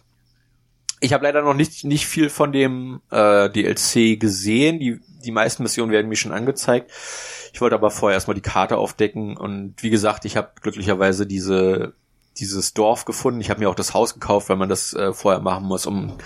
Ich 1.00 1.12
habe 1.12 1.24
leider 1.24 1.42
noch 1.42 1.54
nicht, 1.54 1.84
nicht 1.84 2.06
viel 2.06 2.30
von 2.30 2.52
dem 2.52 3.00
äh, 3.10 3.48
DLC 3.48 4.18
gesehen. 4.18 4.80
Die, 4.80 5.00
die 5.24 5.30
meisten 5.30 5.62
Missionen 5.62 5.92
werden 5.92 6.08
mir 6.08 6.16
schon 6.16 6.32
angezeigt. 6.32 6.90
Ich 7.52 7.60
wollte 7.60 7.76
aber 7.76 7.90
vorher 7.90 8.16
erstmal 8.16 8.34
die 8.34 8.40
Karte 8.40 8.76
aufdecken 8.76 9.36
und 9.36 9.74
wie 9.80 9.90
gesagt, 9.90 10.24
ich 10.24 10.36
habe 10.36 10.50
glücklicherweise 10.60 11.26
diese 11.26 11.94
dieses 12.38 12.74
Dorf 12.74 13.04
gefunden. 13.04 13.40
Ich 13.40 13.50
habe 13.50 13.60
mir 13.60 13.70
auch 13.70 13.74
das 13.74 13.94
Haus 13.94 14.14
gekauft, 14.14 14.48
weil 14.48 14.56
man 14.56 14.68
das 14.68 14.92
äh, 14.94 15.12
vorher 15.12 15.40
machen 15.40 15.66
muss, 15.66 15.86
um 15.86 16.16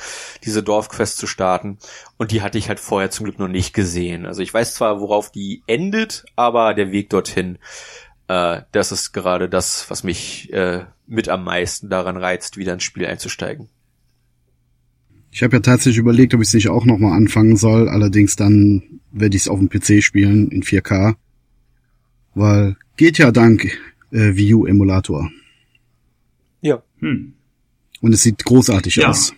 diese 0.45 0.63
Dorfquest 0.63 1.19
zu 1.19 1.27
starten. 1.27 1.79
Und 2.17 2.33
die 2.33 2.43
hatte 2.43 2.59
ich 2.59 2.69
halt 2.69 2.81
vorher 2.81 3.11
zum 3.11 3.25
Glück 3.25 3.39
noch 3.39 3.49
nicht 3.49 3.75
gesehen. 3.75 4.27
Also 4.27 4.43
ich 4.43 4.53
weiß 4.53 4.75
zwar, 4.75 5.01
worauf 5.01 5.31
die 5.31 5.63
endet, 5.67 6.25
aber 6.37 6.75
der 6.75 6.93
Weg 6.93 7.11
dorthin, 7.11 7.59
äh, 8.29 8.63
das 8.73 8.93
ist 8.93 9.13
gerade 9.13 9.49
das, 9.49 9.91
was 9.91 10.05
mich 10.05 10.53
äh, 10.53 10.85
mit 11.07 11.29
am 11.29 11.45
meisten 11.45 11.89
daran 11.89 12.17
reizt, 12.17 12.57
wieder 12.57 12.75
ins 12.75 12.85
Spiel 12.85 13.07
einzusteigen. 13.07 13.69
Ich 15.31 15.43
habe 15.43 15.57
ja 15.57 15.61
tatsächlich 15.61 15.99
überlegt, 15.99 16.35
ob 16.35 16.41
ich 16.41 16.49
es 16.49 16.55
nicht 16.55 16.69
auch 16.69 16.85
nochmal 16.85 17.13
anfangen 17.13 17.57
soll. 17.57 17.89
Allerdings 17.89 18.37
dann 18.37 19.01
werde 19.13 19.37
ich 19.37 19.43
es 19.43 19.49
auf 19.49 19.59
dem 19.59 19.69
PC 19.69 20.03
spielen 20.03 20.51
in 20.51 20.63
4K. 20.63 21.17
Weil 22.35 22.77
geht 22.97 23.19
ja 23.19 23.31
dank 23.31 23.79
äh, 24.13 24.55
U 24.55 24.67
Emulator. 24.67 25.31
Hm. 27.01 27.35
Und 28.01 28.13
es 28.13 28.23
sieht 28.23 28.45
großartig 28.45 28.97
Ja. 28.97 29.09
aus. 29.11 29.33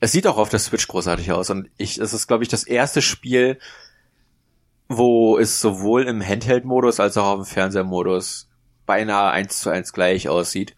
Es 0.00 0.12
sieht 0.12 0.26
auch 0.26 0.36
auf 0.38 0.48
der 0.48 0.58
Switch 0.58 0.88
großartig 0.88 1.30
aus 1.32 1.50
und 1.50 1.70
ich, 1.76 1.98
es 1.98 2.12
ist, 2.12 2.26
glaube 2.26 2.42
ich, 2.42 2.48
das 2.48 2.64
erste 2.64 3.02
Spiel, 3.02 3.58
wo 4.88 5.38
es 5.38 5.60
sowohl 5.60 6.02
im 6.04 6.26
Handheld-Modus 6.26 6.98
als 7.00 7.16
auch 7.16 7.26
auf 7.26 7.46
dem 7.46 7.46
Fernseher-Modus 7.46 8.48
beinahe 8.84 9.30
eins 9.30 9.60
zu 9.60 9.70
eins 9.70 9.92
gleich 9.92 10.28
aussieht. 10.28 10.74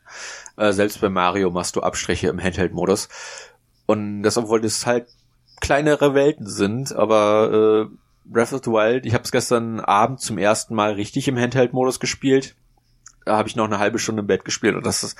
Äh, 0.56 0.72
selbst 0.72 1.00
bei 1.00 1.08
Mario 1.08 1.50
machst 1.50 1.74
du 1.76 1.80
Abstriche 1.80 2.28
im 2.28 2.40
Handheld-Modus. 2.42 3.08
Und 3.86 4.22
das, 4.22 4.36
obwohl 4.36 4.60
das 4.60 4.84
halt 4.86 5.08
kleinere 5.60 6.14
Welten 6.14 6.46
sind, 6.46 6.92
aber 6.94 7.88
äh, 7.90 7.96
Breath 8.26 8.52
of 8.52 8.60
the 8.64 8.70
Wild, 8.70 9.06
ich 9.06 9.14
habe 9.14 9.24
es 9.24 9.32
gestern 9.32 9.80
Abend 9.80 10.20
zum 10.20 10.36
ersten 10.38 10.74
Mal 10.74 10.92
richtig 10.92 11.28
im 11.28 11.38
Handheld-Modus 11.38 11.98
gespielt. 11.98 12.56
Da 13.24 13.36
habe 13.36 13.48
ich 13.48 13.56
noch 13.56 13.64
eine 13.64 13.78
halbe 13.78 13.98
Stunde 13.98 14.20
im 14.20 14.26
Bett 14.26 14.44
gespielt 14.44 14.76
und 14.76 14.84
das 14.84 15.02
ist 15.02 15.16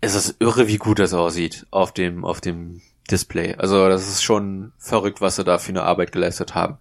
es 0.00 0.14
ist 0.14 0.36
irre, 0.40 0.68
wie 0.68 0.78
gut 0.78 0.98
das 0.98 1.12
aussieht 1.14 1.66
auf 1.70 1.92
dem, 1.92 2.24
auf 2.24 2.40
dem 2.40 2.80
Display. 3.10 3.54
Also 3.56 3.88
das 3.88 4.08
ist 4.08 4.22
schon 4.22 4.72
verrückt, 4.78 5.20
was 5.20 5.36
sie 5.36 5.44
da 5.44 5.58
für 5.58 5.70
eine 5.70 5.82
Arbeit 5.82 6.12
geleistet 6.12 6.54
haben. 6.54 6.78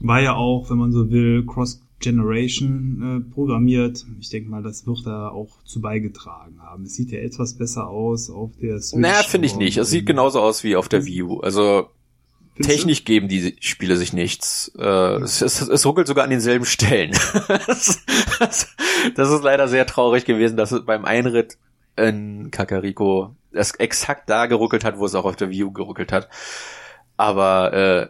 War 0.00 0.20
ja 0.20 0.34
auch, 0.34 0.70
wenn 0.70 0.78
man 0.78 0.92
so 0.92 1.10
will, 1.10 1.44
Cross-Generation 1.44 3.26
äh, 3.28 3.34
programmiert. 3.34 4.06
Ich 4.20 4.30
denke 4.30 4.48
mal, 4.48 4.62
das 4.62 4.86
wird 4.86 5.04
da 5.04 5.28
auch 5.28 5.62
zu 5.64 5.80
beigetragen 5.80 6.62
haben. 6.62 6.84
Es 6.84 6.94
sieht 6.94 7.10
ja 7.10 7.18
etwas 7.18 7.54
besser 7.54 7.88
aus 7.88 8.30
auf 8.30 8.52
der 8.60 8.80
Switch. 8.80 9.00
Naja, 9.00 9.22
finde 9.24 9.46
ich 9.46 9.56
nicht. 9.56 9.76
Es 9.76 9.90
sieht 9.90 10.06
genauso 10.06 10.40
aus 10.40 10.62
wie 10.62 10.76
auf 10.76 10.88
der 10.88 11.04
Wii 11.04 11.22
U. 11.22 11.40
Also? 11.40 11.88
Technisch 12.62 13.04
geben 13.04 13.28
die 13.28 13.56
Spiele 13.60 13.96
sich 13.96 14.12
nichts. 14.12 14.70
Äh, 14.78 14.84
es, 15.22 15.40
es, 15.42 15.60
es 15.60 15.86
ruckelt 15.86 16.06
sogar 16.06 16.24
an 16.24 16.30
denselben 16.30 16.64
Stellen. 16.64 17.10
das, 17.66 18.04
das, 18.38 18.68
das 19.14 19.30
ist 19.30 19.42
leider 19.42 19.68
sehr 19.68 19.86
traurig 19.86 20.24
gewesen, 20.24 20.56
dass 20.56 20.72
es 20.72 20.84
beim 20.84 21.04
Einritt 21.04 21.58
in 21.96 22.50
Kakariko 22.50 23.34
es 23.52 23.72
exakt 23.72 24.28
da 24.30 24.46
geruckelt 24.46 24.84
hat, 24.84 24.98
wo 24.98 25.06
es 25.06 25.14
auch 25.14 25.24
auf 25.24 25.36
der 25.36 25.48
U 25.48 25.72
geruckelt 25.72 26.12
hat. 26.12 26.28
Aber 27.16 27.72
äh, 27.72 28.08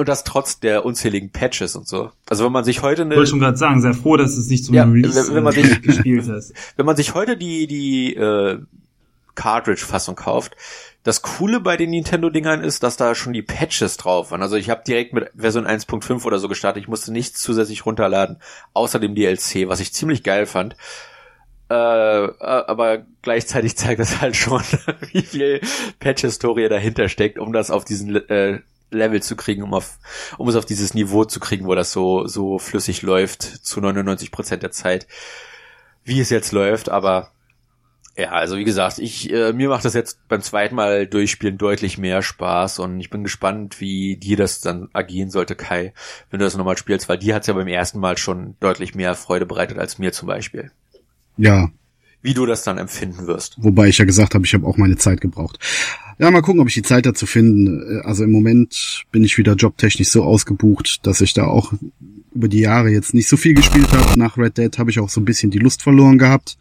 und 0.00 0.08
das 0.08 0.22
trotz 0.24 0.60
der 0.60 0.84
unzähligen 0.84 1.30
Patches 1.32 1.74
und 1.74 1.88
so. 1.88 2.12
Also 2.28 2.44
wenn 2.44 2.52
man 2.52 2.64
sich 2.64 2.82
heute 2.82 3.02
Ich 3.02 3.06
eine 3.06 3.16
wollte 3.16 3.30
schon 3.30 3.40
gerade 3.40 3.56
sagen, 3.56 3.80
sei 3.80 3.92
froh, 3.92 4.16
dass 4.16 4.36
es 4.36 4.46
nicht 4.48 4.64
zum 4.64 4.74
Ja, 4.76 4.84
Release 4.84 5.28
wenn- 5.28 5.34
wenn 5.34 5.42
man 5.42 5.52
sich- 5.52 5.82
gespielt 5.82 6.28
hast. 6.28 6.52
wenn 6.76 6.86
man 6.86 6.96
sich 6.96 7.14
heute 7.14 7.36
die 7.36 7.66
die 7.66 8.14
äh, 8.14 8.60
Cartridge-Fassung 9.34 10.14
kauft, 10.16 10.56
das 11.04 11.22
Coole 11.22 11.60
bei 11.60 11.76
den 11.76 11.90
Nintendo-Dingern 11.90 12.62
ist, 12.62 12.82
dass 12.82 12.96
da 12.96 13.14
schon 13.14 13.32
die 13.32 13.42
Patches 13.42 13.96
drauf 13.96 14.30
waren. 14.30 14.42
Also 14.42 14.56
ich 14.56 14.68
habe 14.68 14.82
direkt 14.86 15.12
mit 15.12 15.30
Version 15.34 15.66
1.5 15.66 16.24
oder 16.24 16.38
so 16.38 16.48
gestartet. 16.48 16.82
Ich 16.82 16.88
musste 16.88 17.12
nichts 17.12 17.40
zusätzlich 17.40 17.86
runterladen, 17.86 18.38
außer 18.74 18.98
dem 18.98 19.14
DLC, 19.14 19.68
was 19.68 19.80
ich 19.80 19.92
ziemlich 19.92 20.22
geil 20.22 20.46
fand. 20.46 20.76
Äh, 21.70 21.74
äh, 21.74 22.30
aber 22.40 23.04
gleichzeitig 23.22 23.76
zeigt 23.76 24.00
es 24.00 24.20
halt 24.20 24.36
schon, 24.36 24.62
wie 25.12 25.22
viel 25.22 25.60
Patch-Historie 26.00 26.68
dahinter 26.68 27.08
steckt, 27.08 27.38
um 27.38 27.52
das 27.52 27.70
auf 27.70 27.84
diesen 27.84 28.16
äh, 28.28 28.60
Level 28.90 29.22
zu 29.22 29.36
kriegen, 29.36 29.62
um 29.62 29.74
auf, 29.74 29.98
um 30.38 30.48
es 30.48 30.56
auf 30.56 30.64
dieses 30.64 30.94
Niveau 30.94 31.24
zu 31.24 31.40
kriegen, 31.40 31.66
wo 31.66 31.74
das 31.74 31.92
so 31.92 32.26
so 32.26 32.58
flüssig 32.58 33.02
läuft 33.02 33.42
zu 33.42 33.80
99 33.80 34.30
Prozent 34.30 34.62
der 34.62 34.70
Zeit, 34.70 35.06
wie 36.04 36.20
es 36.20 36.30
jetzt 36.30 36.52
läuft. 36.52 36.88
Aber 36.88 37.30
ja, 38.18 38.32
also 38.32 38.56
wie 38.56 38.64
gesagt, 38.64 38.98
ich 38.98 39.32
äh, 39.32 39.52
mir 39.52 39.68
macht 39.68 39.84
das 39.84 39.94
jetzt 39.94 40.26
beim 40.26 40.40
zweiten 40.40 40.74
Mal 40.74 41.06
durchspielen 41.06 41.56
deutlich 41.56 41.98
mehr 41.98 42.20
Spaß 42.20 42.80
und 42.80 42.98
ich 42.98 43.10
bin 43.10 43.22
gespannt, 43.22 43.80
wie 43.80 44.16
dir 44.16 44.36
das 44.36 44.60
dann 44.60 44.88
agieren 44.92 45.30
sollte, 45.30 45.54
Kai, 45.54 45.92
wenn 46.28 46.40
du 46.40 46.44
das 46.44 46.56
nochmal 46.56 46.76
spielst, 46.76 47.08
weil 47.08 47.18
dir 47.18 47.36
hat's 47.36 47.46
ja 47.46 47.54
beim 47.54 47.68
ersten 47.68 48.00
Mal 48.00 48.18
schon 48.18 48.56
deutlich 48.58 48.96
mehr 48.96 49.14
Freude 49.14 49.46
bereitet 49.46 49.78
als 49.78 49.98
mir 49.98 50.12
zum 50.12 50.26
Beispiel. 50.26 50.72
Ja, 51.36 51.70
Wie 52.22 52.34
du 52.34 52.46
das 52.46 52.64
dann 52.64 52.78
empfinden 52.78 53.26
wirst. 53.26 53.56
wobei 53.58 53.88
ich 53.88 53.98
ja 53.98 54.04
gesagt 54.04 54.34
habe, 54.34 54.44
ich 54.44 54.54
habe 54.54 54.66
auch 54.66 54.76
meine 54.76 54.96
Zeit 54.96 55.20
gebraucht. 55.20 55.58
Ja, 56.18 56.30
mal 56.32 56.42
gucken, 56.42 56.60
ob 56.60 56.68
ich 56.68 56.74
die 56.74 56.82
Zeit 56.82 57.06
dazu 57.06 57.26
finde. 57.26 58.02
Also 58.04 58.24
im 58.24 58.32
Moment 58.32 59.04
bin 59.12 59.22
ich 59.22 59.38
wieder 59.38 59.54
jobtechnisch 59.54 60.08
so 60.08 60.24
ausgebucht, 60.24 61.06
dass 61.06 61.20
ich 61.20 61.32
da 61.32 61.46
auch 61.46 61.72
über 62.34 62.48
die 62.48 62.60
Jahre 62.60 62.90
jetzt 62.90 63.14
nicht 63.14 63.28
so 63.28 63.36
viel 63.36 63.54
gespielt 63.54 63.92
habe. 63.92 64.18
Nach 64.18 64.36
Red 64.36 64.58
Dead 64.58 64.78
habe 64.78 64.90
ich 64.90 64.98
auch 64.98 65.08
so 65.08 65.20
ein 65.20 65.24
bisschen 65.24 65.50
die 65.50 65.58
Lust 65.58 65.82
verloren 65.82 66.18
gehabt. 66.18 66.58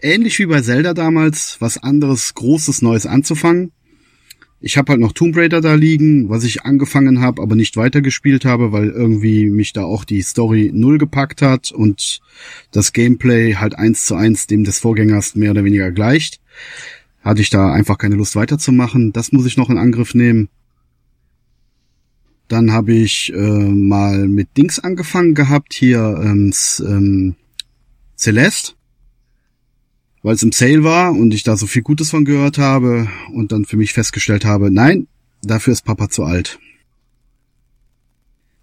Ähnlich 0.00 0.38
wie 0.40 0.46
bei 0.46 0.60
Zelda 0.60 0.92
damals, 0.92 1.56
was 1.60 1.78
anderes, 1.78 2.34
Großes, 2.34 2.82
Neues 2.82 3.06
anzufangen. 3.06 3.72
Ich 4.66 4.76
habe 4.76 4.90
halt 4.90 5.00
noch 5.00 5.12
Tomb 5.12 5.36
Raider 5.36 5.60
da 5.60 5.74
liegen, 5.74 6.28
was 6.28 6.42
ich 6.42 6.64
angefangen 6.64 7.20
habe, 7.20 7.40
aber 7.40 7.54
nicht 7.54 7.76
weitergespielt 7.76 8.44
habe, 8.44 8.72
weil 8.72 8.88
irgendwie 8.88 9.48
mich 9.48 9.72
da 9.72 9.84
auch 9.84 10.02
die 10.02 10.22
Story 10.22 10.72
null 10.74 10.98
gepackt 10.98 11.40
hat 11.40 11.70
und 11.70 12.20
das 12.72 12.92
Gameplay 12.92 13.54
halt 13.54 13.78
eins 13.78 14.06
zu 14.06 14.16
eins 14.16 14.48
dem 14.48 14.64
des 14.64 14.80
Vorgängers 14.80 15.36
mehr 15.36 15.52
oder 15.52 15.62
weniger 15.62 15.92
gleicht. 15.92 16.40
Hatte 17.22 17.42
ich 17.42 17.50
da 17.50 17.72
einfach 17.72 17.96
keine 17.96 18.16
Lust 18.16 18.34
weiterzumachen. 18.34 19.12
Das 19.12 19.30
muss 19.30 19.46
ich 19.46 19.56
noch 19.56 19.70
in 19.70 19.78
Angriff 19.78 20.14
nehmen. 20.14 20.48
Dann 22.48 22.72
habe 22.72 22.92
ich 22.92 23.32
äh, 23.32 23.38
mal 23.38 24.26
mit 24.26 24.56
Dings 24.56 24.80
angefangen 24.80 25.36
gehabt, 25.36 25.74
hier 25.74 26.20
ähm, 26.24 26.52
ähm, 26.80 27.36
Celeste, 28.18 28.72
weil 30.26 30.34
es 30.34 30.42
im 30.42 30.50
Sale 30.50 30.82
war 30.82 31.12
und 31.12 31.32
ich 31.32 31.44
da 31.44 31.56
so 31.56 31.68
viel 31.68 31.82
Gutes 31.82 32.10
von 32.10 32.24
gehört 32.24 32.58
habe 32.58 33.08
und 33.32 33.52
dann 33.52 33.64
für 33.64 33.76
mich 33.76 33.92
festgestellt 33.92 34.44
habe, 34.44 34.72
nein, 34.72 35.06
dafür 35.40 35.72
ist 35.72 35.84
Papa 35.84 36.08
zu 36.08 36.24
alt. 36.24 36.58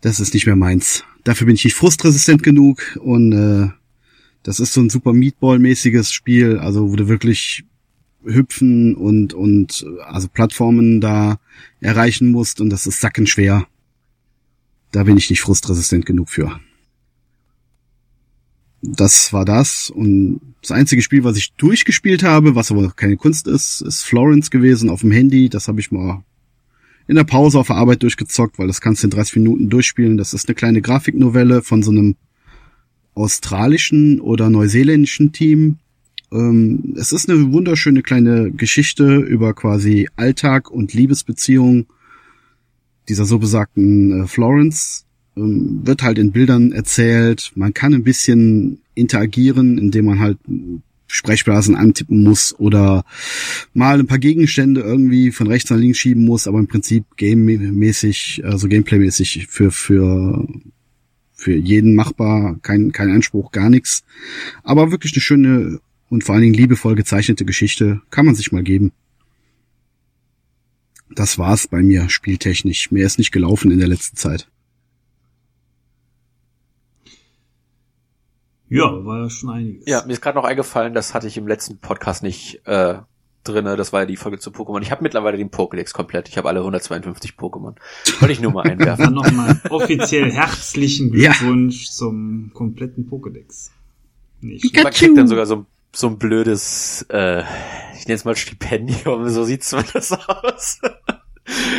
Das 0.01 0.19
ist 0.19 0.33
nicht 0.33 0.45
mehr 0.45 0.57
meins. 0.57 1.05
Dafür 1.23 1.47
bin 1.47 1.55
ich 1.55 1.63
nicht 1.63 1.75
frustresistent 1.75 2.43
genug 2.43 2.99
und 3.01 3.31
äh, 3.31 3.69
das 4.43 4.59
ist 4.59 4.73
so 4.73 4.81
ein 4.81 4.89
super 4.89 5.13
Meatball-mäßiges 5.13 6.11
Spiel, 6.11 6.59
also 6.59 6.91
wo 6.91 6.97
du 6.97 7.07
wirklich 7.07 7.63
hüpfen 8.25 8.93
und 8.95 9.33
und 9.33 9.85
also 10.05 10.27
Plattformen 10.27 10.99
da 10.99 11.39
erreichen 11.79 12.29
musst 12.29 12.59
und 12.59 12.71
das 12.71 12.87
ist 12.87 12.99
sackenschwer. 12.99 13.65
Da 14.91 15.03
bin 15.03 15.15
ich 15.15 15.29
nicht 15.29 15.39
frustresistent 15.39 16.05
genug 16.05 16.29
für. 16.29 16.59
Das 18.85 19.31
war 19.31 19.45
das 19.45 19.89
und 19.89 20.41
das 20.61 20.71
einzige 20.71 21.01
Spiel, 21.01 21.23
was 21.23 21.37
ich 21.37 21.53
durchgespielt 21.53 22.21
habe, 22.21 22.53
was 22.53 22.69
aber 22.69 22.91
keine 22.91 23.15
Kunst 23.15 23.47
ist, 23.47 23.79
ist 23.79 24.03
Florence 24.03 24.51
gewesen 24.51 24.89
auf 24.89 25.01
dem 25.01 25.11
Handy. 25.11 25.47
Das 25.47 25.69
habe 25.69 25.79
ich 25.79 25.89
mal 25.89 26.21
in 27.07 27.15
der 27.15 27.23
Pause 27.23 27.59
auf 27.59 27.67
der 27.67 27.77
Arbeit 27.77 28.03
durchgezockt, 28.03 28.59
weil 28.59 28.67
das 28.67 28.81
kannst 28.81 29.01
du 29.01 29.07
in 29.07 29.11
30 29.11 29.37
Minuten 29.37 29.69
durchspielen. 29.69 30.17
Das 30.17 30.33
ist 30.33 30.49
eine 30.49 30.55
kleine 30.55 30.81
Grafiknovelle 30.81 31.61
von 31.61 31.81
so 31.81 31.91
einem 31.91 32.15
australischen 33.13 34.19
oder 34.19 34.49
neuseeländischen 34.49 35.31
Team. 35.31 35.77
Ähm, 36.33 36.93
es 36.97 37.13
ist 37.13 37.29
eine 37.29 37.53
wunderschöne 37.53 38.01
kleine 38.01 38.51
Geschichte 38.51 39.15
über 39.17 39.53
quasi 39.53 40.09
Alltag 40.17 40.69
und 40.69 40.93
Liebesbeziehung 40.93 41.85
dieser 43.07 43.23
so 43.23 43.39
besagten 43.39 44.23
äh, 44.23 44.27
Florence. 44.27 45.05
Ähm, 45.35 45.81
wird 45.83 46.03
halt 46.03 46.17
in 46.17 46.31
Bildern 46.31 46.71
erzählt. 46.71 47.51
Man 47.55 47.73
kann 47.73 47.93
ein 47.93 48.03
bisschen 48.03 48.79
interagieren, 48.95 49.77
indem 49.77 50.05
man 50.05 50.19
halt 50.19 50.37
Sprechblasen 51.07 51.75
antippen 51.75 52.23
muss 52.23 52.57
oder 52.59 53.05
mal 53.73 53.99
ein 53.99 54.07
paar 54.07 54.19
Gegenstände 54.19 54.81
irgendwie 54.81 55.31
von 55.31 55.47
rechts 55.47 55.69
nach 55.69 55.77
links 55.77 55.99
schieben 55.99 56.25
muss, 56.25 56.47
aber 56.47 56.59
im 56.59 56.67
Prinzip 56.67 57.05
game-mäßig, 57.17 58.43
also 58.45 58.67
gameplay-mäßig 58.67 59.47
für, 59.47 59.71
für, 59.71 60.47
für 61.33 61.55
jeden 61.55 61.95
machbar, 61.95 62.57
kein, 62.61 62.91
kein 62.91 63.11
Anspruch, 63.11 63.51
gar 63.51 63.69
nichts. 63.69 64.03
Aber 64.63 64.91
wirklich 64.91 65.13
eine 65.13 65.21
schöne 65.21 65.79
und 66.09 66.23
vor 66.23 66.35
allen 66.35 66.43
Dingen 66.43 66.53
liebevoll 66.53 66.95
gezeichnete 66.95 67.45
Geschichte 67.45 68.01
kann 68.09 68.25
man 68.25 68.35
sich 68.35 68.51
mal 68.51 68.63
geben. 68.63 68.91
Das 71.09 71.37
war's 71.37 71.67
bei 71.67 71.81
mir 71.81 72.09
spieltechnisch. 72.09 72.91
Mehr 72.91 73.05
ist 73.05 73.19
nicht 73.19 73.31
gelaufen 73.31 73.71
in 73.71 73.79
der 73.79 73.87
letzten 73.87 74.17
Zeit. 74.17 74.47
Ja, 78.73 79.05
war 79.05 79.23
ja 79.23 79.29
schon 79.29 79.49
einiges. 79.51 79.85
Ja, 79.85 80.03
mir 80.05 80.13
ist 80.13 80.21
gerade 80.21 80.37
noch 80.37 80.45
eingefallen, 80.45 80.93
das 80.93 81.13
hatte 81.13 81.27
ich 81.27 81.37
im 81.37 81.47
letzten 81.47 81.77
Podcast 81.77 82.23
nicht 82.23 82.65
äh, 82.65 82.95
drinne. 83.43 83.75
Das 83.75 83.93
war 83.93 84.01
ja 84.01 84.05
die 84.05 84.15
Folge 84.15 84.39
zu 84.39 84.49
Pokémon. 84.49 84.81
Ich 84.81 84.91
habe 84.91 85.03
mittlerweile 85.03 85.37
den 85.37 85.51
Pokédex 85.51 85.93
komplett. 85.93 86.27
Ich 86.27 86.37
habe 86.37 86.49
alle 86.49 86.59
152 86.59 87.33
Pokémon. 87.33 87.75
Wollte 88.19 88.31
ich 88.31 88.41
nur 88.41 88.51
mal 88.51 88.63
einwerfen. 88.69 89.05
Dann 89.05 89.13
nochmal 89.13 89.61
offiziell 89.69 90.31
herzlichen 90.31 91.11
Glückwunsch 91.11 91.85
ja. 91.85 91.91
zum 91.91 92.51
kompletten 92.53 93.09
Pokédex. 93.09 93.69
Nicht 94.41 94.75
Man 94.75 94.91
kriegt 94.91 95.17
dann 95.17 95.27
sogar 95.27 95.45
so, 95.45 95.65
so 95.93 96.07
ein 96.07 96.17
blödes, 96.17 97.05
äh, 97.09 97.43
ich 97.95 98.07
nenne 98.07 98.15
es 98.15 98.25
mal 98.25 98.35
Stipendium, 98.35 99.29
so 99.29 99.43
sieht's 99.43 99.69
zumindest 99.69 100.17
aus. 100.27 100.81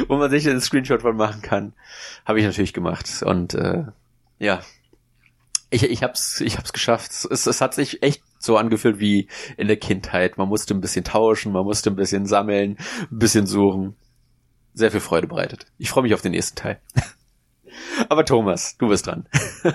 Wo 0.09 0.17
man 0.17 0.31
sich 0.31 0.49
einen 0.49 0.61
Screenshot 0.61 1.03
von 1.03 1.17
machen 1.17 1.43
kann. 1.43 1.73
Habe 2.25 2.39
ich 2.39 2.47
natürlich 2.47 2.73
gemacht. 2.73 3.23
Und 3.25 3.55
äh, 3.55 3.85
ja, 4.39 4.61
ich, 5.75 5.83
ich 5.83 6.03
hab's, 6.03 6.41
ich 6.41 6.57
hab's 6.57 6.73
geschafft. 6.73 7.11
Es, 7.31 7.47
es 7.47 7.61
hat 7.61 7.75
sich 7.75 8.03
echt 8.03 8.23
so 8.39 8.57
angefühlt 8.57 9.01
wie 9.01 9.29
in 9.57 9.67
der 9.67 9.77
Kindheit. 9.77 10.39
Man 10.39 10.49
musste 10.49 10.75
ein 10.75 10.81
bisschen 10.81 11.05
tauschen, 11.05 11.53
man 11.53 11.65
musste 11.65 11.91
ein 11.91 11.97
bisschen 11.97 12.27
sammeln, 12.27 12.77
ein 13.11 13.19
bisschen 13.19 13.47
suchen. 13.47 13.95
Sehr 14.73 14.91
viel 14.91 15.01
Freude 15.01 15.27
bereitet. 15.27 15.67
Ich 15.79 15.91
freue 15.91 16.05
mich 16.05 16.15
auf 16.15 16.23
den 16.23 16.33
nächsten 16.33 16.57
Teil. 16.57 16.81
Aber 18.09 18.25
Thomas, 18.25 18.77
du 18.79 18.89
bist 18.89 19.07
dran. 19.07 19.27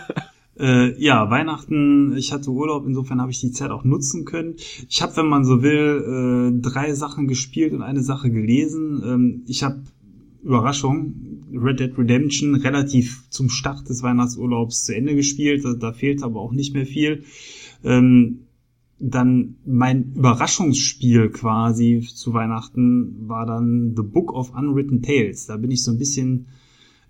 Äh, 0.62 1.02
ja, 1.02 1.30
Weihnachten, 1.30 2.18
ich 2.18 2.34
hatte 2.34 2.50
Urlaub, 2.50 2.86
insofern 2.86 3.22
habe 3.22 3.32
ich 3.32 3.40
die 3.40 3.52
Zeit 3.52 3.72
auch 3.72 3.86
nutzen 3.86 4.26
können. 4.26 4.56
Ich 4.90 5.02
habe, 5.02 5.16
wenn 5.16 5.28
man 5.28 5.46
so 5.46 5.64
will, 5.64 6.52
äh, 6.54 6.62
drei 6.62 6.94
Sachen 6.96 7.30
gespielt 7.30 7.72
und 7.72 7.82
eine 7.82 8.04
Sache 8.04 8.30
gelesen. 8.30 9.02
Ähm, 9.06 9.44
ich 9.48 9.64
habe 9.64 9.84
Überraschung, 10.44 11.29
Red 11.54 11.80
Dead 11.80 11.98
Redemption 11.98 12.56
relativ 12.56 13.24
zum 13.30 13.50
Start 13.50 13.88
des 13.90 14.04
Weihnachtsurlaubs 14.04 14.84
zu 14.86 14.96
Ende 14.96 15.16
gespielt. 15.16 15.64
Da, 15.66 15.74
da 15.74 15.94
fehlt 15.94 16.24
aber 16.24 16.40
auch 16.40 16.52
nicht 16.52 16.74
mehr 16.74 16.86
viel. 16.86 17.24
Ähm, 17.84 18.42
dann 19.00 19.56
mein 19.66 20.14
Überraschungsspiel 20.16 21.30
quasi 21.30 22.02
zu 22.14 22.34
Weihnachten 22.34 23.28
war 23.28 23.46
dann 23.46 23.94
The 23.96 24.04
Book 24.04 24.34
of 24.34 24.52
Unwritten 24.54 25.02
Tales. 25.02 25.46
Da 25.46 25.56
bin 25.58 25.72
ich 25.72 25.84
so 25.84 25.92
ein 25.92 25.98
bisschen 25.98 26.48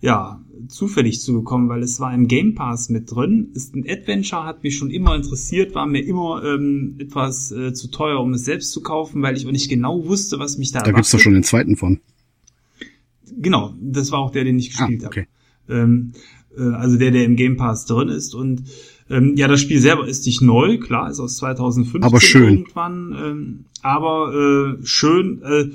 ja, 0.02 0.41
zufällig 0.70 1.20
zugekommen, 1.20 1.68
weil 1.68 1.82
es 1.84 1.99
war 1.99 2.14
im 2.14 2.28
Game 2.28 2.56
Pass 2.56 2.90
mit 2.90 3.11
drin. 3.14 3.49
Ist 3.53 3.76
ein 3.76 3.84
Adventure, 3.88 4.45
hat 4.45 4.64
mich 4.64 4.78
schon 4.78 4.91
immer 4.91 5.16
interessiert, 5.16 5.76
war 5.76 5.88
mir 5.88 6.06
immer 6.06 6.41
ähm, 6.45 6.95
etwas 6.99 7.52
äh, 7.52 7.74
zu 7.74 7.90
teuer, 7.90 8.22
um 8.22 8.34
es 8.34 8.45
selbst 8.45 8.72
zu 8.72 8.82
kaufen, 8.82 9.22
weil 9.22 9.36
ich 9.36 9.45
auch 9.45 9.52
nicht 9.52 9.68
genau 9.70 10.06
wusste, 10.06 10.40
was 10.40 10.57
mich 10.57 10.72
da 10.72 10.80
Da 10.80 10.86
erwartet. 10.86 10.95
gibt's 10.98 11.11
doch 11.11 11.20
schon 11.20 11.34
den 11.34 11.44
zweiten 11.44 11.76
von. 11.76 11.99
Genau, 13.40 13.74
das 13.82 14.11
war 14.11 14.20
auch 14.20 14.32
der, 14.32 14.44
den 14.44 14.60
ich 14.60 14.74
ah, 14.76 14.86
gespielt 14.86 15.03
ah, 15.03 15.07
okay. 15.07 15.28
habe. 15.68 15.80
Ähm, 15.80 16.11
äh, 16.57 16.61
also 16.76 16.98
der, 16.98 17.11
der 17.11 17.26
im 17.26 17.36
Game 17.36 17.57
Pass 17.57 17.86
drin 17.86 18.10
ist. 18.10 18.36
Und 18.36 18.64
ähm, 19.10 19.36
ja, 19.36 19.48
das 19.48 19.61
Spiel 19.61 19.80
selber 19.80 20.07
ist 20.07 20.26
nicht 20.26 20.41
neu, 20.41 20.78
klar, 20.78 21.10
ist 21.10 21.20
aus 21.20 21.38
2015 21.38 22.03
aber 22.03 22.22
schön. 22.22 22.60
irgendwann. 22.60 23.16
Ähm, 23.20 23.66
aber 23.82 24.78
äh, 24.82 24.86
schön. 24.86 25.41
Äh, 25.44 25.70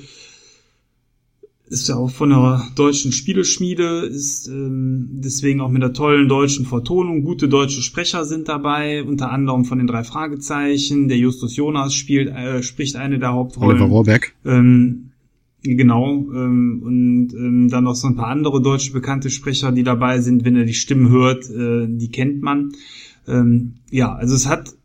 ist 1.67 1.89
ja 1.89 1.97
auch 1.97 2.11
von 2.11 2.29
der 2.29 2.63
deutschen 2.77 3.11
Spieleschmiede, 3.11 4.01
ist 4.01 4.49
ähm, 4.49 5.09
deswegen 5.13 5.63
auch 5.63 5.71
mit 5.71 5.83
der 5.83 5.95
tollen 5.95 6.29
deutschen 6.29 6.67
Vertonung. 6.67 7.25
Gute 7.25 7.49
deutsche 7.49 7.81
Sprecher 7.81 8.25
sind 8.27 8.49
dabei, 8.49 9.03
unter 9.03 9.31
anderem 9.31 9.65
von 9.65 9.79
den 9.79 9.87
drei 9.87 10.05
Fragezeichen. 10.05 11.09
Der 11.09 11.17
Justus 11.17 11.57
Jonas 11.57 11.95
spielt, 11.95 12.29
äh, 12.29 12.63
spricht 12.63 12.97
eine 12.97 13.19
der 13.19 13.33
Hauptrollen. 13.33 13.81
Oliver 13.81 13.87
Rohrbeck. 13.87 14.35
Ähm, 14.45 15.11
Genau, 15.67 16.31
ähm, 16.35 16.83
und 16.85 17.33
ähm, 17.33 17.69
dann 17.71 17.85
noch 17.85 17.95
so 17.95 18.07
ein 18.07 18.17
paar 18.17 18.29
andere 18.29 18.61
deutsche 18.61 18.93
bekannte 18.93 19.31
Sprecher, 19.31 19.73
die 19.73 19.83
dabei 19.83 20.21
sind. 20.21 20.45
Wenn 20.45 20.57
er 20.57 20.67
die 20.67 20.75
Stimmen 20.75 21.09
hört, 21.09 21.49
äh, 21.51 21.87
die 21.89 22.11
kennt 22.11 22.43
man. 22.43 22.73
Ähm, 23.27 23.77
ja, 23.91 24.13
also 24.15 24.35
es 24.35 24.47
hat, 24.47 24.77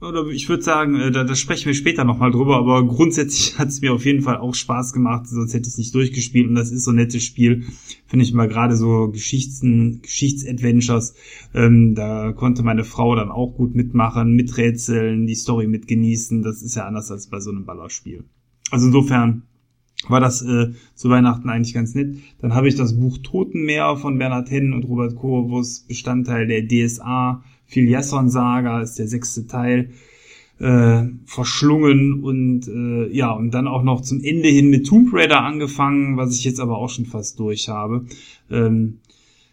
oder 0.00 0.26
ich 0.28 0.48
würde 0.48 0.62
sagen, 0.62 0.98
äh, 0.98 1.10
da, 1.10 1.24
da 1.24 1.34
sprechen 1.34 1.66
wir 1.66 1.74
später 1.74 2.04
nochmal 2.04 2.30
drüber, 2.30 2.56
aber 2.56 2.86
grundsätzlich 2.86 3.58
hat 3.58 3.68
es 3.68 3.82
mir 3.82 3.92
auf 3.92 4.06
jeden 4.06 4.22
Fall 4.22 4.38
auch 4.38 4.54
Spaß 4.54 4.94
gemacht, 4.94 5.26
sonst 5.28 5.52
hätte 5.52 5.68
ich 5.68 5.74
es 5.74 5.78
nicht 5.78 5.94
durchgespielt 5.94 6.48
und 6.48 6.54
das 6.54 6.72
ist 6.72 6.84
so 6.84 6.92
ein 6.92 6.96
nettes 6.96 7.22
Spiel, 7.22 7.66
finde 8.06 8.24
ich 8.24 8.32
mal 8.32 8.48
gerade 8.48 8.74
so 8.74 9.10
Geschichten, 9.10 10.00
Geschichtsadventures, 10.00 11.14
ähm, 11.52 11.94
da 11.94 12.32
konnte 12.32 12.62
meine 12.62 12.84
Frau 12.84 13.14
dann 13.16 13.30
auch 13.30 13.54
gut 13.54 13.74
mitmachen, 13.74 14.32
miträtseln, 14.32 15.26
die 15.26 15.34
Story 15.34 15.66
mitgenießen, 15.66 16.40
das 16.40 16.62
ist 16.62 16.74
ja 16.74 16.86
anders 16.86 17.10
als 17.10 17.26
bei 17.26 17.38
so 17.38 17.50
einem 17.50 17.66
Ballerspiel. 17.66 18.24
Also 18.72 18.86
insofern 18.86 19.42
war 20.08 20.18
das 20.18 20.40
äh, 20.42 20.72
zu 20.94 21.10
Weihnachten 21.10 21.48
eigentlich 21.50 21.74
ganz 21.74 21.94
nett. 21.94 22.16
Dann 22.40 22.54
habe 22.54 22.68
ich 22.68 22.74
das 22.74 22.98
Buch 22.98 23.18
Totenmeer 23.18 23.96
von 23.96 24.18
Bernhard 24.18 24.50
Hennen 24.50 24.72
und 24.72 24.84
Robert 24.84 25.14
Corvus, 25.14 25.80
Bestandteil 25.80 26.46
der 26.46 26.66
DSA 26.66 27.44
Filiasson-Saga, 27.66 28.80
ist 28.80 28.98
der 28.98 29.08
sechste 29.08 29.46
Teil, 29.46 29.90
äh, 30.58 31.04
verschlungen 31.26 32.24
und 32.24 32.66
äh, 32.66 33.14
ja, 33.14 33.32
und 33.32 33.52
dann 33.52 33.68
auch 33.68 33.82
noch 33.82 34.00
zum 34.00 34.20
Ende 34.24 34.48
hin 34.48 34.70
mit 34.70 34.86
Tomb 34.86 35.12
Raider 35.12 35.42
angefangen, 35.42 36.16
was 36.16 36.34
ich 36.34 36.44
jetzt 36.44 36.60
aber 36.60 36.78
auch 36.78 36.88
schon 36.88 37.04
fast 37.06 37.38
durch 37.38 37.68
habe. 37.68 38.06
Ähm, 38.50 39.00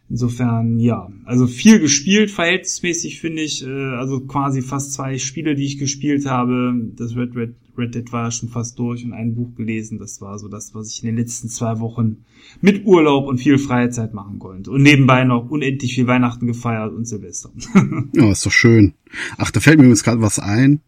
Insofern, 0.09 0.79
ja, 0.79 1.07
also 1.25 1.45
viel 1.45 1.79
gespielt, 1.79 2.31
verhältnismäßig 2.31 3.21
finde 3.21 3.43
ich, 3.43 3.63
äh, 3.63 3.69
also 3.69 4.21
quasi 4.21 4.63
fast 4.63 4.93
zwei 4.93 5.19
Spiele, 5.19 5.53
die 5.53 5.65
ich 5.65 5.77
gespielt 5.77 6.25
habe. 6.25 6.73
Das 6.95 7.15
Red, 7.15 7.35
Red, 7.35 7.53
Red 7.77 7.93
Dead 7.93 8.11
war 8.11 8.31
schon 8.31 8.49
fast 8.49 8.79
durch 8.79 9.05
und 9.05 9.13
ein 9.13 9.35
Buch 9.35 9.53
gelesen. 9.53 9.99
Das 9.99 10.19
war 10.19 10.39
so 10.39 10.47
das, 10.47 10.73
was 10.73 10.89
ich 10.89 11.03
in 11.03 11.07
den 11.07 11.17
letzten 11.17 11.47
zwei 11.47 11.79
Wochen 11.79 12.25
mit 12.59 12.85
Urlaub 12.85 13.27
und 13.27 13.37
viel 13.37 13.59
Freizeit 13.59 14.15
machen 14.15 14.39
konnte. 14.39 14.71
Und 14.71 14.81
nebenbei 14.81 15.23
noch 15.25 15.47
unendlich 15.51 15.93
viel 15.93 16.07
Weihnachten 16.07 16.47
gefeiert 16.47 16.91
und 16.91 17.05
Silvester. 17.05 17.51
ja, 18.13 18.31
ist 18.31 18.45
doch 18.47 18.51
schön. 18.51 18.95
Ach, 19.37 19.51
da 19.51 19.59
fällt 19.59 19.77
mir 19.77 19.83
übrigens 19.83 20.03
gerade 20.03 20.21
was 20.21 20.39
ein. 20.39 20.81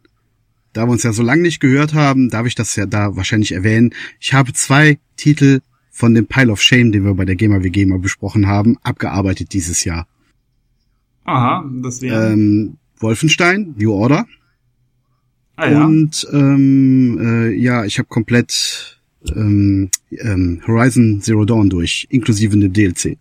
Da 0.74 0.88
wir 0.88 0.92
uns 0.92 1.04
ja 1.04 1.14
so 1.14 1.22
lange 1.22 1.44
nicht 1.44 1.60
gehört 1.60 1.94
haben, 1.94 2.30
darf 2.30 2.48
ich 2.48 2.56
das 2.56 2.76
ja 2.76 2.88
da 2.88 3.16
wahrscheinlich 3.16 3.52
erwähnen. 3.52 3.94
Ich 4.20 4.34
habe 4.34 4.54
zwei 4.54 4.98
Titel 5.16 5.60
von 6.02 6.16
dem 6.16 6.26
Pile 6.26 6.52
of 6.52 6.64
Shame, 6.64 6.92
den 6.92 7.06
wir 7.06 7.14
bei 7.14 7.26
der 7.26 7.36
GEMA 7.36 7.62
WG 7.62 7.86
mal 7.86 8.00
besprochen 8.00 8.48
haben, 8.48 8.76
abgearbeitet 8.82 9.54
dieses 9.54 9.84
Jahr. 9.84 10.08
Aha, 11.26 11.64
das 11.84 12.02
wäre. 12.02 12.32
Ähm, 12.32 12.78
Wolfenstein, 12.98 13.76
New 13.78 13.94
Order. 13.94 14.26
Ah, 15.58 15.70
ja. 15.70 15.86
Und 15.86 16.28
ähm, 16.34 17.20
äh, 17.22 17.52
ja, 17.52 17.86
ich 17.86 18.00
habe 18.00 18.08
komplett 18.08 19.00
ähm, 19.36 19.92
ähm, 20.10 20.64
Horizon 20.66 21.22
Zero 21.22 21.46
Dawn 21.46 21.70
durch, 21.70 22.08
inklusive 22.10 22.58
dem 22.58 22.74
DLC. 22.74 23.20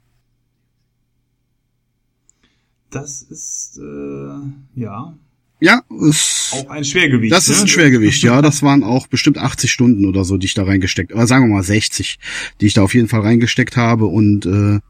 Das 2.88 3.20
ist 3.20 3.78
äh, 3.78 4.80
ja 4.80 5.18
ja, 5.60 5.82
ist, 6.08 6.52
auch 6.52 6.70
ein 6.70 6.84
Schwergewicht. 6.84 7.32
Das 7.32 7.48
ist 7.48 7.58
ne? 7.58 7.62
ein 7.64 7.68
Schwergewicht, 7.68 8.22
ja. 8.22 8.42
Das 8.42 8.62
waren 8.62 8.82
auch 8.82 9.06
bestimmt 9.06 9.38
80 9.38 9.70
Stunden 9.70 10.06
oder 10.06 10.24
so, 10.24 10.36
die 10.36 10.46
ich 10.46 10.54
da 10.54 10.64
reingesteckt, 10.64 11.12
oder 11.12 11.26
sagen 11.26 11.48
wir 11.48 11.54
mal 11.54 11.62
60, 11.62 12.18
die 12.60 12.66
ich 12.66 12.74
da 12.74 12.82
auf 12.82 12.94
jeden 12.94 13.08
Fall 13.08 13.20
reingesteckt 13.20 13.76
habe 13.76 14.06
und 14.06 14.46
äh, 14.46 14.80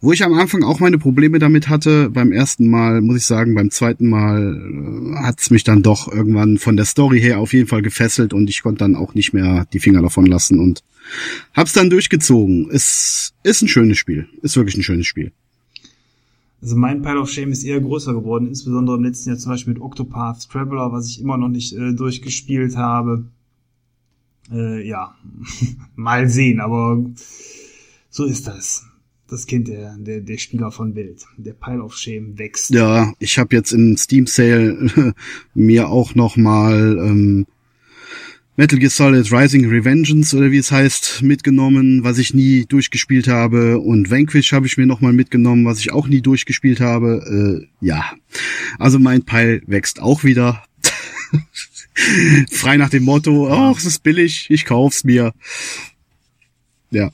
wo 0.00 0.12
ich 0.12 0.22
am 0.22 0.34
Anfang 0.34 0.62
auch 0.62 0.78
meine 0.78 0.98
Probleme 0.98 1.40
damit 1.40 1.68
hatte, 1.68 2.10
beim 2.10 2.30
ersten 2.30 2.70
Mal, 2.70 3.00
muss 3.00 3.16
ich 3.16 3.26
sagen, 3.26 3.56
beim 3.56 3.72
zweiten 3.72 4.08
Mal 4.08 4.54
äh, 4.54 5.24
hat's 5.24 5.50
mich 5.50 5.64
dann 5.64 5.82
doch 5.82 6.10
irgendwann 6.10 6.58
von 6.58 6.76
der 6.76 6.84
Story 6.84 7.20
her 7.20 7.40
auf 7.40 7.52
jeden 7.52 7.66
Fall 7.66 7.82
gefesselt 7.82 8.32
und 8.32 8.48
ich 8.48 8.62
konnte 8.62 8.78
dann 8.78 8.94
auch 8.94 9.14
nicht 9.14 9.32
mehr 9.32 9.66
die 9.72 9.80
Finger 9.80 10.02
davon 10.02 10.26
lassen 10.26 10.60
und 10.60 10.84
hab's 11.54 11.72
dann 11.72 11.90
durchgezogen. 11.90 12.68
Es 12.70 13.34
ist 13.42 13.62
ein 13.62 13.68
schönes 13.68 13.98
Spiel. 13.98 14.28
Ist 14.42 14.56
wirklich 14.56 14.76
ein 14.76 14.84
schönes 14.84 15.06
Spiel. 15.06 15.32
Also 16.60 16.76
mein 16.76 17.02
Pile 17.02 17.20
of 17.20 17.30
Shame 17.30 17.52
ist 17.52 17.62
eher 17.62 17.80
größer 17.80 18.14
geworden, 18.14 18.48
insbesondere 18.48 18.96
im 18.96 19.04
letzten 19.04 19.30
Jahr 19.30 19.38
zum 19.38 19.52
Beispiel 19.52 19.74
mit 19.74 19.82
Octopath 19.82 20.48
Traveler, 20.48 20.92
was 20.92 21.08
ich 21.08 21.20
immer 21.20 21.36
noch 21.36 21.48
nicht 21.48 21.72
äh, 21.74 21.94
durchgespielt 21.94 22.76
habe. 22.76 23.26
Äh, 24.50 24.86
ja, 24.86 25.14
mal 25.94 26.28
sehen, 26.28 26.60
aber 26.60 27.04
so 28.10 28.24
ist 28.24 28.48
das. 28.48 28.84
Das 29.28 29.46
kennt 29.46 29.68
der, 29.68 29.96
der, 29.98 30.20
der 30.22 30.38
Spieler 30.38 30.72
von 30.72 30.94
Welt. 30.94 31.26
Der 31.36 31.52
Pile 31.52 31.82
of 31.82 31.94
Shame 31.94 32.38
wächst. 32.38 32.70
Ja, 32.70 33.12
ich 33.18 33.38
habe 33.38 33.54
jetzt 33.54 33.72
im 33.72 33.96
Steam 33.96 34.26
Sale 34.26 35.14
mir 35.54 35.90
auch 35.90 36.14
noch 36.14 36.36
mal 36.36 36.98
ähm, 36.98 37.46
Metal 38.58 38.76
Gear 38.76 38.90
Solid 38.90 39.30
Rising 39.30 39.70
Revengeance 39.70 40.36
oder 40.36 40.50
wie 40.50 40.56
es 40.56 40.72
heißt 40.72 41.22
mitgenommen, 41.22 42.02
was 42.02 42.18
ich 42.18 42.34
nie 42.34 42.66
durchgespielt 42.66 43.28
habe 43.28 43.78
und 43.78 44.10
Vanquish 44.10 44.52
habe 44.52 44.66
ich 44.66 44.76
mir 44.76 44.84
noch 44.84 45.00
mal 45.00 45.12
mitgenommen, 45.12 45.64
was 45.64 45.78
ich 45.78 45.92
auch 45.92 46.08
nie 46.08 46.22
durchgespielt 46.22 46.80
habe. 46.80 47.68
Äh, 47.80 47.86
ja, 47.86 48.04
also 48.80 48.98
mein 48.98 49.22
Pile 49.22 49.62
wächst 49.68 50.02
auch 50.02 50.24
wieder. 50.24 50.64
Frei 52.50 52.76
nach 52.78 52.90
dem 52.90 53.04
Motto, 53.04 53.48
ach, 53.48 53.78
es 53.78 53.84
ist 53.84 54.02
billig, 54.02 54.48
ich 54.50 54.64
kauf's 54.64 55.04
mir. 55.04 55.32
Ja. 56.90 57.12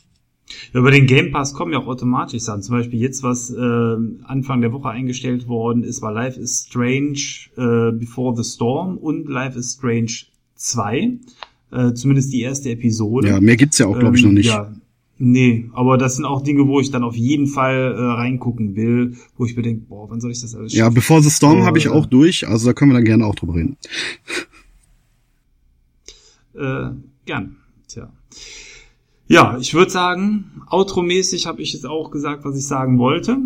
Ja, 0.73 0.81
über 0.81 0.93
den 0.93 1.07
Game 1.07 1.31
Pass 1.31 1.53
kommen 1.53 1.75
ja 1.75 1.79
auch 1.79 1.89
automatisch 1.89 2.45
Sachen. 2.45 2.63
Zum 2.63 2.77
Beispiel 2.77 3.01
jetzt, 3.01 3.23
was 3.23 3.51
äh, 3.51 3.97
Anfang 4.25 4.63
der 4.63 4.73
Woche 4.73 4.89
eingestellt 4.89 5.47
worden 5.47 5.85
ist, 5.85 6.01
war 6.01 6.11
Life 6.11 6.41
is 6.41 6.65
Strange 6.69 7.19
äh, 7.59 7.93
Before 7.93 8.35
the 8.35 8.51
Storm 8.51 8.97
und 8.97 9.29
Life 9.29 9.59
is 9.59 9.75
Strange 9.75 10.25
2. 10.65 11.19
Äh, 11.73 11.93
zumindest 11.95 12.33
die 12.33 12.41
erste 12.43 12.71
Episode. 12.71 13.29
Ja, 13.29 13.41
mehr 13.41 13.57
gibt's 13.57 13.79
ja 13.79 13.87
auch, 13.87 13.99
glaube 13.99 14.17
ich, 14.17 14.23
noch 14.23 14.29
Ähm, 14.31 14.35
nicht. 14.35 14.47
Ja, 14.47 14.73
nee, 15.19 15.69
aber 15.73 15.99
das 15.99 16.17
sind 16.17 16.25
auch 16.25 16.43
Dinge, 16.43 16.67
wo 16.69 16.81
ich 16.81 16.91
dann 16.91 17.03
auf 17.03 17.17
jeden 17.17 17.47
Fall 17.47 17.95
äh, 17.97 18.01
reingucken 18.01 18.77
will, 18.77 19.17
wo 19.37 19.45
ich 19.45 19.57
mir 19.57 19.63
denke, 19.63 19.87
boah, 19.89 20.09
wann 20.11 20.21
soll 20.21 20.31
ich 20.31 20.41
das 20.41 20.55
alles 20.55 20.73
Ja, 20.73 20.85
schaffen? 20.85 20.95
Before 20.95 21.23
the 21.23 21.31
Storm 21.31 21.63
Oh, 21.63 21.65
habe 21.65 21.79
ich 21.79 21.85
ja. 21.85 21.91
auch 21.93 22.07
durch, 22.07 22.47
also 22.47 22.67
da 22.67 22.73
können 22.73 22.93
wir 22.93 22.95
dann 22.97 23.05
gerne 23.05 23.27
auch 23.27 23.35
drüber 23.35 23.55
reden. 23.55 23.77
Äh, 26.55 26.91
gern. 27.25 27.57
Tja. 27.89 28.13
Ja, 29.27 29.59
ich 29.59 29.75
würde 29.75 29.91
sagen, 29.91 30.63
outro-mäßig 30.71 31.47
habe 31.47 31.63
ich 31.63 31.73
jetzt 31.73 31.85
auch 31.87 32.11
gesagt, 32.13 32.45
was 32.45 32.57
ich 32.57 32.67
sagen 32.67 32.99
wollte. 32.99 33.37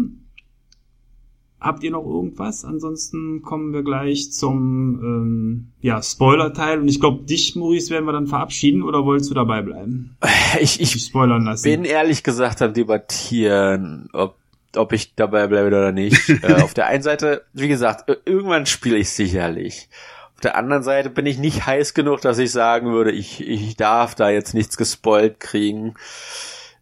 Habt 1.61 1.83
ihr 1.83 1.91
noch 1.91 2.05
irgendwas? 2.07 2.65
Ansonsten 2.65 3.43
kommen 3.43 3.73
wir 3.73 3.83
gleich 3.83 4.31
zum 4.33 5.01
ähm, 5.03 5.69
ja, 5.81 6.01
Spoiler-Teil. 6.01 6.79
Und 6.81 6.87
ich 6.89 7.01
glaube, 7.01 7.25
dich, 7.25 7.57
Maurice, 7.57 7.91
werden 7.91 8.05
wir 8.05 8.13
dann 8.13 8.29
verabschieden 8.29 8.83
oder 8.85 9.05
wolltest 9.05 9.31
du 9.31 9.35
dabei 9.35 9.63
bleiben? 9.63 10.17
Ich, 10.61 10.79
Dich 10.79 10.95
ich 10.97 11.05
spoilern 11.05 11.45
lassen. 11.45 11.65
bin 11.65 11.85
ehrlich 11.85 12.23
gesagt 12.23 12.63
am 12.63 12.73
debattieren, 12.73 14.09
ob, 14.13 14.37
ob 14.77 14.93
ich 14.93 15.15
dabei 15.15 15.47
bleibe 15.47 15.67
oder 15.69 15.93
nicht. 15.93 16.29
äh, 16.43 16.55
auf 16.63 16.75
der 16.75 16.87
einen 16.87 17.03
Seite, 17.03 17.43
wie 17.53 17.69
gesagt, 17.69 18.09
ir- 18.09 18.19
irgendwann 18.25 18.65
spiele 18.65 18.97
ich 18.97 19.11
sicherlich. 19.11 19.89
Auf 20.37 20.41
der 20.43 20.57
anderen 20.57 20.83
Seite 20.85 21.11
bin 21.11 21.27
ich 21.27 21.39
nicht 21.39 21.67
heiß 21.67 21.93
genug, 21.95 22.21
dass 22.21 22.39
ich 22.39 22.53
sagen 22.53 22.93
würde, 22.93 23.11
ich, 23.11 23.41
ich 23.47 23.77
darf 23.77 24.15
da 24.15 24.31
jetzt 24.31 24.55
nichts 24.55 24.77
gespoilt 24.77 25.41
kriegen. 25.41 25.95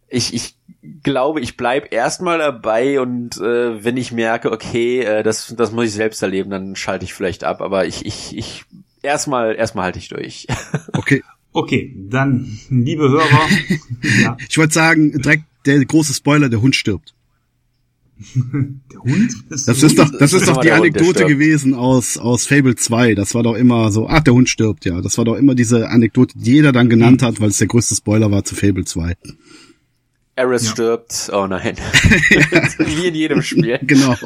Ich, 0.07 0.33
ich 0.33 0.55
glaube, 1.03 1.41
ich 1.41 1.57
bleib 1.57 1.93
erstmal 1.93 2.37
dabei 2.37 2.99
und 2.99 3.37
äh, 3.37 3.83
wenn 3.83 3.97
ich 3.97 4.11
merke, 4.11 4.51
okay, 4.51 5.01
äh, 5.01 5.23
das, 5.23 5.53
das 5.57 5.71
muss 5.71 5.85
ich 5.85 5.93
selbst 5.93 6.21
erleben, 6.21 6.49
dann 6.49 6.75
schalte 6.75 7.05
ich 7.05 7.13
vielleicht 7.13 7.43
ab. 7.43 7.61
Aber 7.61 7.85
ich, 7.85 8.05
ich, 8.05 8.37
ich 8.37 8.65
erstmal, 9.01 9.55
erstmal 9.55 9.85
halte 9.85 9.99
ich 9.99 10.09
durch. 10.09 10.47
Okay, 10.93 11.21
Okay, 11.57 11.95
dann, 11.97 12.59
liebe 12.69 13.09
Hörer, 13.09 13.47
ja, 14.21 14.37
ich 14.47 14.59
wollte 14.59 14.75
sagen, 14.75 15.19
direkt 15.19 15.45
der 15.65 15.83
große 15.83 16.13
Spoiler, 16.13 16.49
der 16.49 16.61
Hund 16.61 16.75
stirbt. 16.75 17.15
der 18.35 18.99
Hund? 18.99 19.31
Das 19.49 19.67
ist 19.67 19.97
doch, 19.97 20.11
das 20.19 20.33
ist 20.33 20.47
doch 20.47 20.61
die 20.61 20.69
Hund, 20.69 20.81
Anekdote 20.81 21.09
stirbt. 21.09 21.29
gewesen 21.29 21.73
aus, 21.73 22.19
aus 22.19 22.45
Fable 22.45 22.75
2. 22.75 23.15
Das 23.15 23.33
war 23.33 23.41
doch 23.41 23.55
immer 23.55 23.91
so, 23.91 24.07
ach, 24.07 24.21
der 24.21 24.35
Hund 24.35 24.49
stirbt, 24.49 24.85
ja. 24.85 25.01
Das 25.01 25.17
war 25.17 25.25
doch 25.25 25.35
immer 25.35 25.55
diese 25.55 25.89
Anekdote, 25.89 26.37
die 26.37 26.53
jeder 26.53 26.71
dann 26.71 26.89
genannt 26.89 27.23
hat, 27.23 27.41
weil 27.41 27.49
es 27.49 27.57
der 27.57 27.67
größte 27.67 27.95
Spoiler 27.95 28.29
war 28.29 28.43
zu 28.43 28.53
Fable 28.53 28.85
2. 28.85 29.15
Eris 30.37 30.65
Ja. 30.65 30.71
stirbt. 30.71 31.31
Oh 31.33 31.47
nein. 31.47 31.75
Wie 32.77 33.07
in 33.07 33.15
jedem 33.15 33.41
Spiel. 33.41 33.79
Genau. 33.83 34.15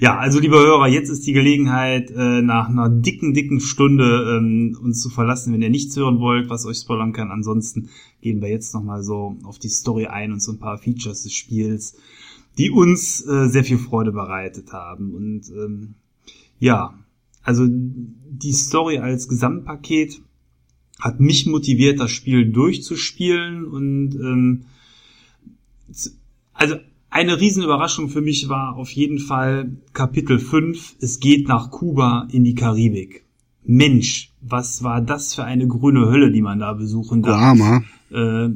Ja, 0.00 0.18
also 0.18 0.38
liebe 0.38 0.56
Hörer, 0.56 0.86
jetzt 0.86 1.08
ist 1.08 1.26
die 1.26 1.32
Gelegenheit, 1.32 2.10
äh, 2.10 2.42
nach 2.42 2.68
einer 2.68 2.88
dicken, 2.90 3.32
dicken 3.32 3.58
Stunde 3.58 4.36
ähm, 4.38 4.76
uns 4.82 5.00
zu 5.00 5.08
verlassen, 5.08 5.52
wenn 5.52 5.62
ihr 5.62 5.70
nichts 5.70 5.96
hören 5.96 6.20
wollt, 6.20 6.50
was 6.50 6.66
euch 6.66 6.76
spoilern 6.76 7.12
kann. 7.14 7.30
Ansonsten 7.30 7.88
gehen 8.20 8.40
wir 8.42 8.48
jetzt 8.50 8.74
nochmal 8.74 9.02
so 9.02 9.36
auf 9.44 9.58
die 9.58 9.70
Story 9.70 10.06
ein 10.06 10.30
und 10.30 10.40
so 10.40 10.52
ein 10.52 10.58
paar 10.58 10.78
Features 10.78 11.22
des 11.22 11.32
Spiels, 11.32 11.96
die 12.58 12.70
uns 12.70 13.26
äh, 13.26 13.48
sehr 13.48 13.64
viel 13.64 13.78
Freude 13.78 14.12
bereitet 14.12 14.72
haben. 14.72 15.14
Und 15.14 15.48
ähm, 15.56 15.94
ja, 16.60 16.94
also 17.42 17.66
die 17.66 18.52
Story 18.52 18.98
als 18.98 19.26
Gesamtpaket 19.26 20.20
hat 21.00 21.20
mich 21.20 21.46
motiviert, 21.46 22.00
das 22.00 22.10
Spiel 22.10 22.50
durchzuspielen 22.50 23.64
und 23.64 24.14
ähm, 24.14 24.64
also 26.52 26.76
eine 27.10 27.40
Riesenüberraschung 27.40 28.08
für 28.08 28.20
mich 28.20 28.48
war 28.48 28.76
auf 28.76 28.90
jeden 28.90 29.18
Fall 29.18 29.76
Kapitel 29.92 30.38
5. 30.38 30.96
Es 31.00 31.20
geht 31.20 31.48
nach 31.48 31.70
Kuba 31.70 32.28
in 32.30 32.44
die 32.44 32.54
Karibik. 32.54 33.24
Mensch, 33.64 34.32
was 34.40 34.82
war 34.82 35.00
das 35.00 35.34
für 35.34 35.44
eine 35.44 35.66
grüne 35.66 36.06
Hölle, 36.06 36.30
die 36.30 36.42
man 36.42 36.58
da 36.58 36.72
besuchen 36.72 37.22
darf. 37.22 37.40
Äh, 38.10 38.50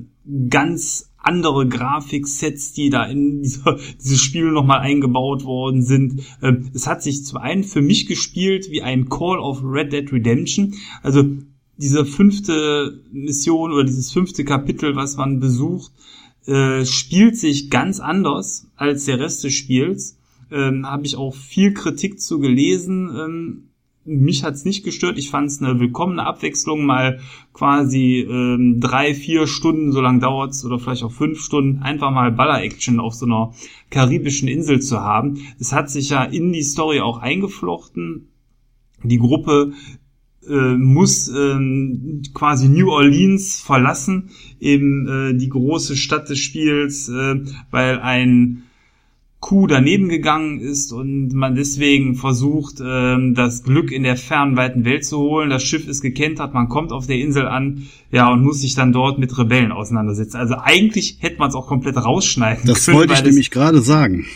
ganz 0.48 1.10
andere 1.18 1.68
Grafiksets, 1.68 2.72
die 2.72 2.90
da 2.90 3.04
in 3.04 3.42
dieser, 3.42 3.78
dieses 4.02 4.20
Spiel 4.20 4.50
nochmal 4.50 4.80
eingebaut 4.80 5.44
worden 5.44 5.82
sind. 5.82 6.22
Ähm, 6.42 6.70
es 6.74 6.86
hat 6.86 7.02
sich 7.02 7.24
zum 7.24 7.38
einen 7.38 7.64
für 7.64 7.82
mich 7.82 8.06
gespielt 8.06 8.70
wie 8.70 8.82
ein 8.82 9.08
Call 9.08 9.38
of 9.38 9.62
Red 9.64 9.92
Dead 9.92 10.12
Redemption. 10.12 10.74
Also 11.02 11.24
diese 11.76 12.04
fünfte 12.04 13.00
Mission 13.12 13.72
oder 13.72 13.84
dieses 13.84 14.12
fünfte 14.12 14.44
Kapitel, 14.44 14.94
was 14.96 15.16
man 15.16 15.40
besucht, 15.40 15.92
äh, 16.46 16.84
spielt 16.84 17.36
sich 17.36 17.70
ganz 17.70 18.00
anders 18.00 18.66
als 18.76 19.04
der 19.04 19.20
Rest 19.20 19.44
des 19.44 19.54
Spiels. 19.54 20.18
Ähm, 20.50 20.86
Habe 20.86 21.06
ich 21.06 21.16
auch 21.16 21.34
viel 21.34 21.72
Kritik 21.72 22.20
zu 22.20 22.38
gelesen. 22.38 23.10
Ähm, 23.16 23.68
mich 24.04 24.42
hat's 24.42 24.64
nicht 24.64 24.84
gestört. 24.84 25.18
Ich 25.18 25.30
fand 25.30 25.46
es 25.46 25.62
eine 25.62 25.78
willkommene 25.78 26.26
Abwechslung, 26.26 26.84
mal 26.84 27.20
quasi 27.52 28.26
ähm, 28.28 28.80
drei, 28.80 29.14
vier 29.14 29.46
Stunden, 29.46 29.92
so 29.92 30.00
lang 30.00 30.18
dauert's, 30.18 30.64
oder 30.64 30.78
vielleicht 30.78 31.04
auch 31.04 31.12
fünf 31.12 31.40
Stunden, 31.40 31.82
einfach 31.82 32.10
mal 32.10 32.32
Baller-Action 32.32 32.98
auf 32.98 33.14
so 33.14 33.26
einer 33.26 33.54
karibischen 33.90 34.48
Insel 34.48 34.80
zu 34.80 35.00
haben. 35.00 35.38
Es 35.60 35.72
hat 35.72 35.90
sich 35.90 36.10
ja 36.10 36.24
in 36.24 36.52
die 36.52 36.62
Story 36.62 37.00
auch 37.00 37.18
eingeflochten. 37.18 38.28
Die 39.04 39.18
Gruppe 39.18 39.72
äh, 40.48 40.76
muss 40.76 41.28
ähm, 41.28 42.22
quasi 42.34 42.68
New 42.68 42.90
Orleans 42.90 43.60
verlassen, 43.60 44.30
eben 44.60 45.06
äh, 45.06 45.34
die 45.34 45.48
große 45.48 45.96
Stadt 45.96 46.28
des 46.28 46.38
Spiels, 46.38 47.08
äh, 47.08 47.40
weil 47.70 48.00
ein 48.00 48.64
Coup 49.42 49.66
daneben 49.66 50.08
gegangen 50.08 50.60
ist 50.60 50.92
und 50.92 51.32
man 51.32 51.56
deswegen 51.56 52.14
versucht, 52.14 52.76
ähm, 52.80 53.34
das 53.34 53.64
Glück 53.64 53.90
in 53.90 54.04
der 54.04 54.16
fernen, 54.16 54.56
weiten 54.56 54.84
Welt 54.84 55.04
zu 55.04 55.18
holen. 55.18 55.50
Das 55.50 55.64
Schiff 55.64 55.88
ist 55.88 56.00
gekentert, 56.00 56.54
man 56.54 56.68
kommt 56.68 56.92
auf 56.92 57.08
der 57.08 57.16
Insel 57.16 57.48
an, 57.48 57.88
ja, 58.12 58.32
und 58.32 58.44
muss 58.44 58.60
sich 58.60 58.76
dann 58.76 58.92
dort 58.92 59.18
mit 59.18 59.36
Rebellen 59.36 59.72
auseinandersetzen. 59.72 60.36
Also 60.36 60.54
eigentlich 60.62 61.16
hätte 61.18 61.38
man 61.40 61.48
es 61.48 61.56
auch 61.56 61.66
komplett 61.66 61.96
rausschneiden 61.96 62.66
Das 62.66 62.86
können, 62.86 62.98
wollte 62.98 63.14
ich 63.14 63.24
nämlich 63.24 63.50
gerade 63.50 63.82
sagen. 63.82 64.26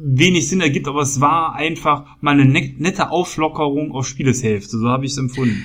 Wenig 0.00 0.48
Sinn 0.48 0.60
ergibt, 0.60 0.88
aber 0.88 1.02
es 1.02 1.20
war 1.20 1.54
einfach 1.54 2.06
mal 2.20 2.32
eine 2.32 2.44
ne- 2.44 2.74
nette 2.78 3.10
Auflockerung 3.10 3.92
auf 3.92 4.06
Spieleshälfte. 4.06 4.78
So 4.78 4.88
habe 4.88 5.04
ich 5.06 5.12
es 5.12 5.18
empfunden. 5.18 5.64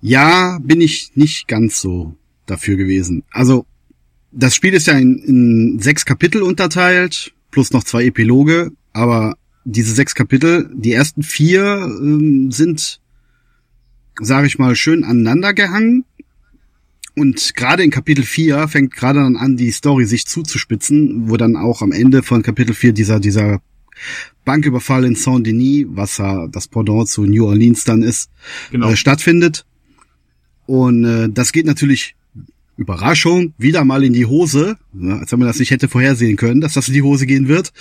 Ja, 0.00 0.58
bin 0.62 0.80
ich 0.80 1.12
nicht 1.14 1.46
ganz 1.46 1.80
so 1.80 2.16
dafür 2.46 2.76
gewesen. 2.76 3.22
Also, 3.30 3.66
das 4.32 4.54
Spiel 4.54 4.74
ist 4.74 4.86
ja 4.86 4.98
in, 4.98 5.18
in 5.18 5.78
sechs 5.78 6.04
Kapitel 6.04 6.42
unterteilt, 6.42 7.32
plus 7.50 7.72
noch 7.72 7.84
zwei 7.84 8.06
Epiloge, 8.06 8.72
aber 8.92 9.36
diese 9.64 9.94
sechs 9.94 10.14
Kapitel, 10.14 10.70
die 10.74 10.92
ersten 10.92 11.22
vier 11.22 11.62
ähm, 12.00 12.50
sind, 12.50 13.00
sage 14.20 14.46
ich 14.46 14.58
mal, 14.58 14.74
schön 14.74 15.04
aneinander 15.04 15.54
gehangen. 15.54 16.04
Und 17.14 17.54
gerade 17.54 17.82
in 17.82 17.90
Kapitel 17.90 18.24
4 18.24 18.68
fängt 18.68 18.94
gerade 18.94 19.20
dann 19.20 19.36
an, 19.36 19.56
die 19.56 19.70
Story 19.70 20.06
sich 20.06 20.26
zuzuspitzen, 20.26 21.28
wo 21.28 21.36
dann 21.36 21.56
auch 21.56 21.82
am 21.82 21.92
Ende 21.92 22.22
von 22.22 22.42
Kapitel 22.42 22.74
4 22.74 22.92
dieser, 22.92 23.20
dieser 23.20 23.60
Banküberfall 24.44 25.04
in 25.04 25.14
Saint-Denis, 25.14 25.86
was 25.90 26.18
ja 26.18 26.46
das 26.48 26.68
Pendant 26.68 27.08
zu 27.08 27.24
New 27.24 27.46
Orleans 27.46 27.84
dann 27.84 28.02
ist, 28.02 28.30
Genau. 28.70 28.90
äh, 28.90 28.96
stattfindet. 28.96 29.66
Und 30.66 31.04
äh, 31.04 31.28
das 31.28 31.52
geht 31.52 31.66
natürlich, 31.66 32.14
Überraschung, 32.78 33.52
wieder 33.58 33.84
mal 33.84 34.02
in 34.02 34.14
die 34.14 34.24
Hose, 34.26 34.78
ja, 34.98 35.18
als 35.18 35.30
wenn 35.30 35.38
man 35.38 35.48
das 35.48 35.58
nicht 35.58 35.70
hätte 35.70 35.88
vorhersehen 35.88 36.36
können, 36.36 36.60
dass 36.62 36.72
das 36.72 36.88
in 36.88 36.94
die 36.94 37.02
Hose 37.02 37.26
gehen 37.26 37.46
wird. 37.46 37.72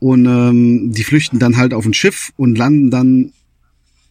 Und 0.00 0.26
ähm, 0.26 0.92
die 0.92 1.04
flüchten 1.04 1.38
dann 1.38 1.56
halt 1.56 1.72
auf 1.72 1.86
ein 1.86 1.94
Schiff 1.94 2.32
und 2.36 2.58
landen 2.58 2.90
dann, 2.90 3.32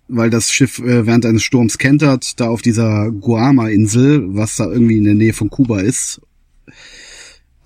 weil 0.10 0.30
das 0.30 0.52
Schiff 0.52 0.80
äh, 0.80 1.06
während 1.06 1.26
eines 1.26 1.44
Sturms 1.44 1.77
kentert, 1.77 2.40
da 2.40 2.49
auf 2.49 2.61
dieser 2.61 3.11
Guama-Insel, 3.11 4.36
was 4.36 4.56
da 4.56 4.65
irgendwie 4.65 4.98
in 4.98 5.06
der 5.06 5.14
Nähe 5.14 5.34
von 5.34 5.49
Kuba 5.49 5.80
ist. 5.80 6.22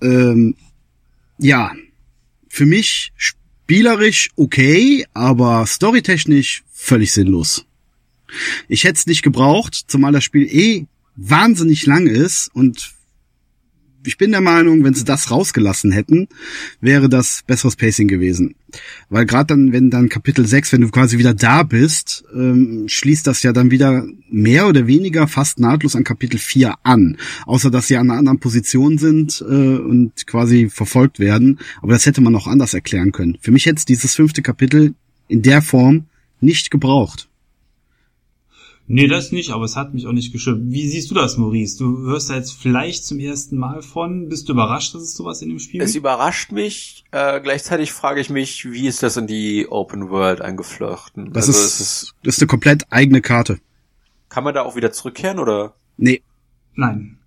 Ähm, 0.00 0.54
ja, 1.38 1.72
für 2.48 2.66
mich 2.66 3.12
spielerisch 3.16 4.30
okay, 4.36 5.06
aber 5.14 5.66
storytechnisch 5.66 6.62
völlig 6.70 7.12
sinnlos. 7.12 7.66
Ich 8.68 8.84
hätte 8.84 8.98
es 8.98 9.06
nicht 9.06 9.22
gebraucht, 9.22 9.84
zumal 9.88 10.12
das 10.12 10.24
Spiel 10.24 10.46
eh 10.46 10.86
wahnsinnig 11.16 11.86
lang 11.86 12.06
ist 12.06 12.50
und 12.54 12.92
ich 14.06 14.18
bin 14.18 14.30
der 14.30 14.40
Meinung, 14.40 14.84
wenn 14.84 14.94
sie 14.94 15.04
das 15.04 15.30
rausgelassen 15.30 15.92
hätten, 15.92 16.28
wäre 16.80 17.08
das 17.08 17.42
besseres 17.46 17.76
Pacing 17.76 18.08
gewesen. 18.08 18.54
Weil 19.08 19.26
gerade 19.26 19.48
dann, 19.48 19.72
wenn 19.72 19.90
dann 19.90 20.08
Kapitel 20.08 20.46
6, 20.46 20.72
wenn 20.72 20.80
du 20.80 20.90
quasi 20.90 21.18
wieder 21.18 21.34
da 21.34 21.62
bist, 21.62 22.24
ähm, 22.34 22.84
schließt 22.88 23.26
das 23.26 23.42
ja 23.42 23.52
dann 23.52 23.70
wieder 23.70 24.06
mehr 24.30 24.68
oder 24.68 24.86
weniger 24.86 25.28
fast 25.28 25.60
nahtlos 25.60 25.96
an 25.96 26.04
Kapitel 26.04 26.38
4 26.38 26.74
an. 26.82 27.16
Außer 27.46 27.70
dass 27.70 27.86
sie 27.86 27.96
an 27.96 28.10
einer 28.10 28.18
anderen 28.18 28.40
Position 28.40 28.98
sind 28.98 29.44
äh, 29.46 29.52
und 29.52 30.26
quasi 30.26 30.68
verfolgt 30.70 31.18
werden. 31.18 31.60
Aber 31.80 31.92
das 31.92 32.06
hätte 32.06 32.20
man 32.20 32.34
auch 32.34 32.46
anders 32.46 32.74
erklären 32.74 33.12
können. 33.12 33.38
Für 33.40 33.52
mich 33.52 33.66
hätte 33.66 33.78
es 33.78 33.84
dieses 33.84 34.14
fünfte 34.14 34.42
Kapitel 34.42 34.94
in 35.28 35.42
der 35.42 35.62
Form 35.62 36.06
nicht 36.40 36.70
gebraucht. 36.70 37.28
Nee, 38.86 39.06
das 39.06 39.32
nicht, 39.32 39.50
aber 39.50 39.64
es 39.64 39.76
hat 39.76 39.94
mich 39.94 40.06
auch 40.06 40.12
nicht 40.12 40.32
gestört. 40.32 40.58
Wie 40.62 40.86
siehst 40.86 41.10
du 41.10 41.14
das, 41.14 41.38
Maurice? 41.38 41.78
Du 41.78 41.98
hörst 42.00 42.28
da 42.28 42.34
jetzt 42.34 42.52
vielleicht 42.52 43.06
zum 43.06 43.18
ersten 43.18 43.56
Mal 43.56 43.80
von. 43.80 44.28
Bist 44.28 44.48
du 44.48 44.52
überrascht, 44.52 44.94
dass 44.94 45.02
es 45.02 45.14
sowas 45.14 45.40
in 45.40 45.48
dem 45.48 45.58
Spiel 45.58 45.80
Es 45.80 45.94
überrascht 45.94 46.52
mich. 46.52 47.04
Äh, 47.10 47.40
gleichzeitig 47.40 47.92
frage 47.92 48.20
ich 48.20 48.28
mich, 48.28 48.70
wie 48.70 48.86
ist 48.86 49.02
das 49.02 49.16
in 49.16 49.26
die 49.26 49.66
Open 49.70 50.10
World 50.10 50.42
eingeflochten? 50.42 51.32
Das, 51.32 51.48
also 51.48 51.58
ist, 51.58 51.80
ist, 51.80 52.14
das 52.22 52.36
ist 52.36 52.42
eine 52.42 52.48
komplett 52.48 52.84
eigene 52.90 53.22
Karte. 53.22 53.58
Kann 54.28 54.44
man 54.44 54.52
da 54.54 54.62
auch 54.62 54.76
wieder 54.76 54.92
zurückkehren, 54.92 55.38
oder? 55.38 55.74
Nee. 55.96 56.22
Nein. 56.74 57.18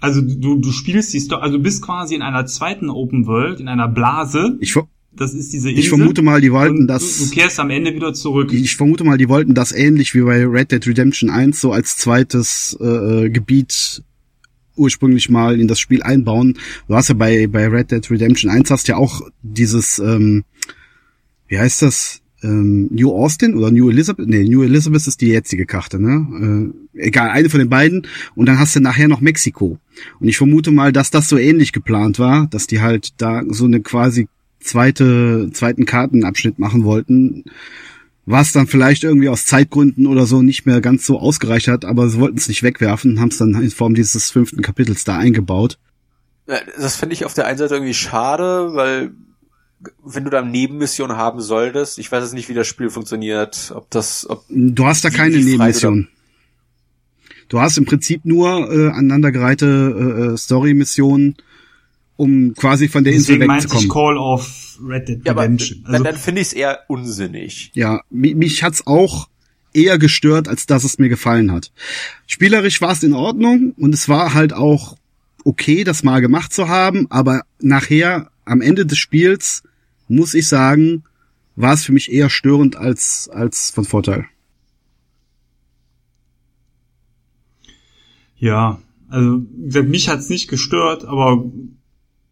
Also 0.00 0.20
du, 0.20 0.58
du 0.58 0.72
spielst 0.72 1.14
die 1.14 1.20
Story, 1.20 1.42
also 1.42 1.56
du 1.56 1.62
bist 1.62 1.82
quasi 1.82 2.14
in 2.14 2.22
einer 2.22 2.44
zweiten 2.46 2.90
Open 2.90 3.26
World, 3.26 3.60
in 3.60 3.68
einer 3.68 3.88
Blase. 3.88 4.58
Ich, 4.60 4.76
das 5.12 5.34
ist 5.34 5.52
diese 5.52 5.70
Insel. 5.70 5.80
Ich 5.80 5.88
vermute 5.88 6.22
mal, 6.22 6.40
die 6.40 6.52
wollten 6.52 6.86
das. 6.86 7.18
Du, 7.18 7.24
du, 7.24 7.30
kehrst 7.30 7.58
am 7.58 7.70
Ende 7.70 7.94
wieder 7.94 8.14
zurück. 8.14 8.52
Ich 8.52 8.76
vermute 8.76 9.04
mal, 9.04 9.18
die 9.18 9.28
wollten 9.28 9.54
das 9.54 9.72
ähnlich 9.72 10.14
wie 10.14 10.22
bei 10.22 10.44
Red 10.46 10.72
Dead 10.72 10.86
Redemption 10.86 11.30
1 11.30 11.60
so 11.60 11.72
als 11.72 11.96
zweites 11.96 12.76
äh, 12.80 13.28
Gebiet 13.28 14.02
ursprünglich 14.76 15.28
mal 15.28 15.60
in 15.60 15.68
das 15.68 15.80
Spiel 15.80 16.02
einbauen. 16.02 16.58
Du 16.88 16.94
hast 16.94 17.08
ja 17.08 17.14
bei, 17.14 17.46
bei 17.48 17.66
Red 17.66 17.90
Dead 17.90 18.10
Redemption 18.10 18.50
1 18.50 18.70
hast 18.70 18.88
ja 18.88 18.96
auch 18.96 19.20
dieses, 19.42 19.98
ähm, 19.98 20.44
wie 21.48 21.58
heißt 21.58 21.82
das? 21.82 22.22
Ähm, 22.42 22.88
New 22.90 23.12
Austin 23.12 23.54
oder 23.54 23.70
New 23.70 23.90
Elizabeth? 23.90 24.26
Nee, 24.26 24.44
New 24.44 24.62
Elizabeth 24.62 25.06
ist 25.06 25.20
die 25.20 25.26
jetzige 25.26 25.66
Karte, 25.66 26.00
ne? 26.00 26.72
Äh, 26.94 27.06
egal, 27.06 27.28
eine 27.28 27.50
von 27.50 27.60
den 27.60 27.68
beiden. 27.68 28.06
Und 28.34 28.46
dann 28.46 28.58
hast 28.58 28.74
du 28.74 28.80
nachher 28.80 29.08
noch 29.08 29.20
Mexiko. 29.20 29.78
Und 30.20 30.28
ich 30.28 30.38
vermute 30.38 30.70
mal, 30.70 30.90
dass 30.90 31.10
das 31.10 31.28
so 31.28 31.36
ähnlich 31.36 31.72
geplant 31.72 32.18
war, 32.18 32.46
dass 32.46 32.66
die 32.66 32.80
halt 32.80 33.10
da 33.18 33.42
so 33.50 33.66
eine 33.66 33.80
quasi 33.80 34.28
zweite, 34.60 35.50
zweiten 35.52 35.86
Kartenabschnitt 35.86 36.58
machen 36.58 36.84
wollten, 36.84 37.44
was 38.26 38.52
dann 38.52 38.66
vielleicht 38.66 39.04
irgendwie 39.04 39.28
aus 39.28 39.46
Zeitgründen 39.46 40.06
oder 40.06 40.26
so 40.26 40.42
nicht 40.42 40.66
mehr 40.66 40.80
ganz 40.80 41.04
so 41.04 41.18
ausgereicht 41.18 41.68
hat, 41.68 41.84
aber 41.84 42.08
sie 42.08 42.20
wollten 42.20 42.38
es 42.38 42.48
nicht 42.48 42.62
wegwerfen, 42.62 43.20
haben 43.20 43.30
es 43.30 43.38
dann 43.38 43.54
in 43.54 43.70
Form 43.70 43.94
dieses 43.94 44.30
fünften 44.30 44.62
Kapitels 44.62 45.04
da 45.04 45.16
eingebaut. 45.16 45.78
Das 46.46 46.96
finde 46.96 47.14
ich 47.14 47.24
auf 47.24 47.34
der 47.34 47.46
einen 47.46 47.58
Seite 47.58 47.74
irgendwie 47.74 47.94
schade, 47.94 48.74
weil 48.74 49.12
wenn 50.04 50.24
du 50.24 50.30
da 50.30 50.42
Nebenmission 50.42 51.12
haben 51.16 51.40
solltest, 51.40 51.98
ich 51.98 52.10
weiß 52.10 52.22
jetzt 52.22 52.34
nicht, 52.34 52.48
wie 52.48 52.54
das 52.54 52.66
Spiel 52.66 52.90
funktioniert, 52.90 53.72
ob 53.74 53.88
das, 53.90 54.28
ob 54.28 54.44
du 54.48 54.86
hast 54.86 55.04
da 55.04 55.10
keine 55.10 55.38
Nebenmission. 55.38 56.08
Du 57.48 57.60
hast 57.60 57.78
im 57.78 57.84
Prinzip 57.84 58.24
nur 58.24 58.70
äh, 58.70 58.90
aneinandergereihte 58.90 59.66
äh, 59.66 60.34
äh 60.34 60.36
Story-Missionen, 60.36 61.36
um 62.20 62.54
quasi 62.54 62.88
von 62.88 63.02
der 63.02 63.14
Insel 63.14 63.38
Deswegen 63.38 63.54
wegzukommen. 63.54 63.84
Ich 63.84 63.90
Call 63.90 64.18
of 64.18 64.78
Red 64.86 65.08
Dead 65.08 65.26
Redemption. 65.26 65.78
Ja, 65.78 65.84
aber, 65.84 65.92
also, 65.92 66.04
dann, 66.04 66.12
dann 66.12 66.16
finde 66.20 66.42
ich 66.42 66.48
es 66.48 66.52
eher 66.52 66.80
unsinnig. 66.88 67.70
Ja, 67.72 68.02
mich, 68.10 68.34
mich 68.34 68.62
hat's 68.62 68.86
auch 68.86 69.30
eher 69.72 69.98
gestört, 69.98 70.46
als 70.46 70.66
dass 70.66 70.84
es 70.84 70.98
mir 70.98 71.08
gefallen 71.08 71.50
hat. 71.50 71.72
Spielerisch 72.26 72.82
war 72.82 72.92
es 72.92 73.02
in 73.02 73.14
Ordnung 73.14 73.72
und 73.78 73.94
es 73.94 74.06
war 74.08 74.34
halt 74.34 74.52
auch 74.52 74.96
okay, 75.44 75.82
das 75.82 76.02
mal 76.02 76.20
gemacht 76.20 76.52
zu 76.52 76.68
haben, 76.68 77.06
aber 77.10 77.42
nachher, 77.58 78.30
am 78.44 78.60
Ende 78.60 78.84
des 78.84 78.98
Spiels, 78.98 79.62
muss 80.06 80.34
ich 80.34 80.46
sagen, 80.46 81.04
war 81.56 81.72
es 81.72 81.84
für 81.84 81.92
mich 81.92 82.12
eher 82.12 82.28
störend 82.28 82.76
als, 82.76 83.30
als 83.32 83.70
von 83.70 83.84
Vorteil. 83.86 84.26
Ja, 88.36 88.82
also 89.08 89.42
mich 89.84 90.10
hat's 90.10 90.28
nicht 90.28 90.48
gestört, 90.48 91.06
aber 91.06 91.44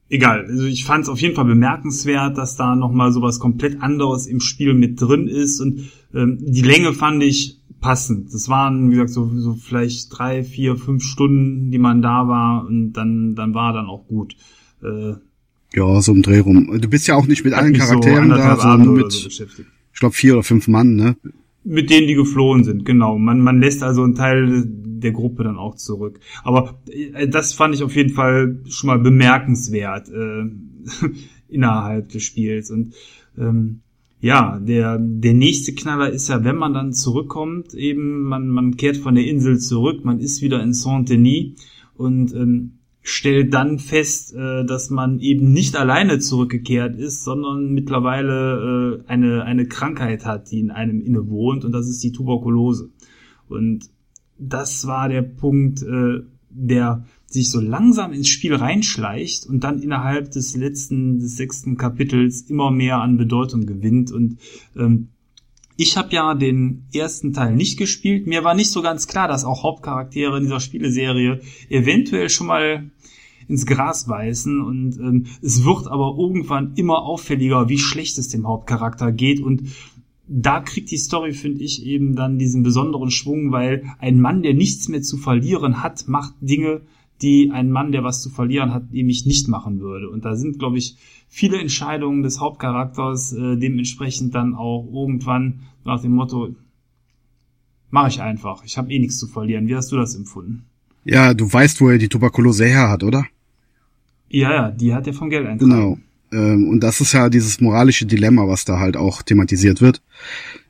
egal. 0.09 0.47
Also 0.47 0.65
ich 0.65 0.85
fand 0.85 1.05
es 1.05 1.09
auf 1.09 1.21
jeden 1.21 1.35
Fall 1.35 1.45
bemerkenswert, 1.45 2.37
dass 2.39 2.57
da 2.57 2.75
nochmal 2.75 3.13
sowas 3.13 3.39
komplett 3.39 3.81
anderes 3.83 4.27
im 4.27 4.41
Spiel 4.41 4.75
mit 4.75 5.01
drin 5.01 5.29
ist 5.29 5.61
und 5.61 5.91
ähm, 6.15 6.39
die 6.41 6.63
Länge 6.63 6.93
fand 6.93 7.23
ich 7.23 7.61
passend. 7.81 8.33
Das 8.33 8.49
waren, 8.49 8.91
wie 8.91 8.95
gesagt, 8.95 9.11
so, 9.11 9.31
so 9.37 9.55
vielleicht 9.55 10.09
drei, 10.17 10.43
vier, 10.43 10.77
fünf 10.77 11.03
Stunden, 11.03 11.71
die 11.71 11.79
man 11.79 12.03
da 12.03 12.29
war 12.29 12.67
und 12.67 12.93
dann, 12.93 13.35
dann 13.35 13.55
war 13.55 13.73
dann 13.73 13.87
auch 13.87 14.07
gut. 14.07 14.37
Äh, 14.83 15.15
ja, 15.75 16.01
so 16.01 16.13
im 16.13 16.23
Dreh 16.23 16.39
rum. 16.39 16.79
Du 16.81 16.89
bist 16.89 17.07
ja 17.07 17.15
auch 17.15 17.27
nicht 17.27 17.45
mit 17.45 17.53
allen 17.55 17.75
Charakteren 17.75 18.31
so 18.31 18.37
da, 18.37 18.57
sondern 18.57 18.83
nur 18.85 18.97
mit, 18.97 19.13
so 19.13 19.29
ich 19.29 20.01
glaube, 20.01 20.15
vier 20.15 20.35
oder 20.35 20.43
fünf 20.43 20.69
Mann, 20.69 20.95
ne? 20.97 21.17
Mit 21.65 21.91
denen, 21.91 22.07
die 22.07 22.15
geflohen 22.15 22.65
sind, 22.65 22.85
genau. 22.85 23.19
Man, 23.19 23.41
man 23.41 23.61
lässt 23.61 23.83
also 23.83 24.03
einen 24.03 24.15
Teil 24.15 24.65
der 24.67 25.13
Gruppe 25.13 25.45
dann 25.45 25.57
auch 25.57 25.77
zurück. 25.77 26.21
Aber 26.45 26.81
äh, 26.91 27.29
das 27.29 27.53
fand 27.53 27.75
ich 27.75 27.83
auf 27.83 27.95
jeden 27.95 28.11
Fall 28.11 28.61
schon 28.69 28.89
mal 28.89 28.99
bemerkenswert 28.99 30.09
äh, 30.09 30.45
innerhalb 31.49 32.09
des 32.11 32.23
Spiels. 32.23 32.71
Und 32.71 32.95
ähm, 33.37 33.81
ja, 34.21 34.59
der, 34.59 34.99
der 34.99 35.35
nächste 35.35 35.75
Knaller 35.75 36.11
ist 36.11 36.29
ja, 36.29 36.43
wenn 36.43 36.57
man 36.57 36.75
dann 36.75 36.93
zurückkommt, 36.93 37.75
eben, 37.75 38.23
man, 38.23 38.49
man 38.49 38.77
kehrt 38.77 38.97
von 38.97 39.15
der 39.15 39.27
Insel 39.27 39.59
zurück, 39.59 40.05
man 40.05 40.19
ist 40.19 40.43
wieder 40.43 40.63
in 40.63 40.73
Saint-Denis 40.73 41.55
und 41.97 42.35
ähm, 42.35 42.78
stellt 43.09 43.55
dann 43.55 43.79
fest, 43.79 44.35
äh, 44.35 44.65
dass 44.65 44.91
man 44.91 45.19
eben 45.21 45.53
nicht 45.53 45.77
alleine 45.77 46.19
zurückgekehrt 46.19 46.97
ist, 46.97 47.25
sondern 47.25 47.73
mittlerweile 47.73 49.03
äh, 49.07 49.09
eine, 49.09 49.45
eine 49.45 49.67
Krankheit 49.67 50.27
hat, 50.27 50.51
die 50.51 50.61
in 50.61 50.71
einem 50.71 51.01
innewohnt 51.01 51.65
und 51.65 51.73
das 51.73 51.89
ist 51.89 52.03
die 52.05 52.13
Tuberkulose. 52.13 52.91
Und 53.49 53.89
das 54.39 54.87
war 54.87 55.09
der 55.09 55.23
Punkt, 55.23 55.83
äh, 55.83 56.21
der 56.51 57.05
sich 57.27 57.51
so 57.51 57.61
langsam 57.61 58.13
ins 58.13 58.29
Spiel 58.29 58.55
reinschleicht 58.55 59.47
und 59.47 59.65
dann 59.65 59.81
innerhalb 59.81 60.31
des 60.31 60.55
letzten, 60.55 61.19
des 61.19 61.37
sechsten 61.37 61.77
Kapitels 61.77 62.43
immer 62.43 62.71
mehr 62.71 62.99
an 62.99 63.17
Bedeutung 63.17 63.65
gewinnt. 63.67 64.13
Und 64.13 64.39
ähm, 64.77 65.09
ich 65.77 65.97
habe 65.97 66.13
ja 66.13 66.35
den 66.35 66.89
ersten 66.93 67.33
Teil 67.33 67.55
nicht 67.55 67.79
gespielt. 67.79 68.27
Mir 68.27 68.45
war 68.45 68.55
nicht 68.55 68.71
so 68.71 68.83
ganz 68.83 69.07
klar, 69.07 69.29
dass 69.29 69.45
auch 69.45 69.63
Hauptcharaktere 69.63 70.37
in 70.39 70.45
dieser 70.45 70.61
Spieleserie 70.61 71.41
eventuell 71.69 72.29
schon 72.31 72.49
mal 72.49 72.91
ins 73.49 73.67
Gras 73.67 74.07
beißen 74.07 74.61
und 74.61 74.99
ähm, 74.99 75.27
es 75.43 75.65
wird 75.65 75.89
aber 75.89 76.17
irgendwann 76.19 76.75
immer 76.77 77.03
auffälliger, 77.03 77.69
wie 77.69 77.79
schlecht 77.79 78.19
es 78.19 78.29
dem 78.29 78.47
Hauptcharakter 78.47 79.11
geht 79.11 79.41
und 79.41 79.63
da 80.29 80.61
kriegt 80.61 80.91
die 80.91 80.99
Story, 80.99 81.33
finde 81.33 81.65
ich, 81.65 81.85
eben 81.85 82.15
dann 82.15 82.39
diesen 82.39 82.63
besonderen 82.63 83.11
Schwung, 83.11 83.51
weil 83.51 83.85
ein 83.99 84.21
Mann, 84.21 84.43
der 84.43 84.53
nichts 84.53 84.89
mehr 84.89 85.01
zu 85.01 85.17
verlieren 85.17 85.83
hat, 85.83 86.07
macht 86.07 86.35
Dinge, 86.41 86.83
die 87.23 87.51
ein 87.51 87.71
Mann, 87.71 87.93
der 87.93 88.05
was 88.05 88.23
zu 88.23 88.31
verlieren 88.31 88.73
hat, 88.73 88.93
nämlich 88.93 89.27
nicht 89.27 89.49
machen 89.49 89.81
würde. 89.81 90.09
Und 90.11 90.25
da 90.25 90.37
sind, 90.37 90.59
glaube 90.59 90.79
ich, 90.79 90.97
viele 91.29 91.59
Entscheidungen 91.59 92.23
des 92.23 92.41
Hauptcharakters 92.41 93.33
äh, 93.33 93.57
dementsprechend 93.57 94.35
dann 94.35 94.55
auch 94.55 94.87
irgendwann 94.93 95.61
nach 95.85 96.03
dem 96.03 96.13
Motto, 96.13 96.55
mache 97.91 98.09
ich 98.09 98.21
einfach, 98.21 98.65
ich 98.65 98.77
habe 98.77 98.93
eh 98.93 98.99
nichts 98.99 99.19
zu 99.19 99.27
verlieren. 99.27 99.67
Wie 99.67 99.75
hast 99.75 99.91
du 99.91 99.97
das 99.97 100.15
empfunden? 100.15 100.67
Ja, 101.05 101.33
du 101.33 101.51
weißt, 101.51 101.81
wo 101.81 101.89
er 101.89 101.99
die 101.99 102.09
Tuberkulose 102.09 102.67
her 102.67 102.91
hat, 102.91 103.03
oder? 103.03 103.25
Ja, 104.31 104.53
ja, 104.53 104.71
die 104.71 104.95
hat 104.95 105.07
er 105.07 105.15
vom 105.15 105.31
Geld 105.31 105.47
eintragen. 105.47 105.71
Genau. 105.71 105.99
Ähm, 106.33 106.69
und 106.69 106.81
das 106.81 107.01
ist 107.01 107.13
ja 107.13 107.29
dieses 107.29 107.61
moralische 107.61 108.07
Dilemma, 108.07 108.47
was 108.47 108.65
da 108.65 108.79
halt 108.79 108.97
auch 108.97 109.23
thematisiert 109.23 109.81
wird. 109.81 110.03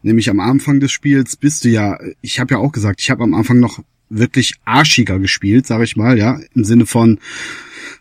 Nämlich 0.02 0.30
am 0.30 0.40
Anfang 0.40 0.80
des 0.80 0.93
Spiels 0.93 1.36
bist 1.36 1.64
du 1.64 1.68
ja, 1.68 1.98
ich 2.20 2.39
habe 2.39 2.55
ja 2.55 2.59
auch 2.59 2.72
gesagt, 2.72 3.01
ich 3.01 3.10
habe 3.10 3.24
am 3.24 3.35
Anfang 3.35 3.59
noch 3.59 3.80
wirklich 4.10 4.55
arschiger 4.64 5.18
gespielt, 5.18 5.66
sag 5.66 5.82
ich 5.82 5.97
mal, 5.97 6.16
ja, 6.16 6.40
im 6.55 6.64
Sinne 6.64 6.86
von, 6.86 7.18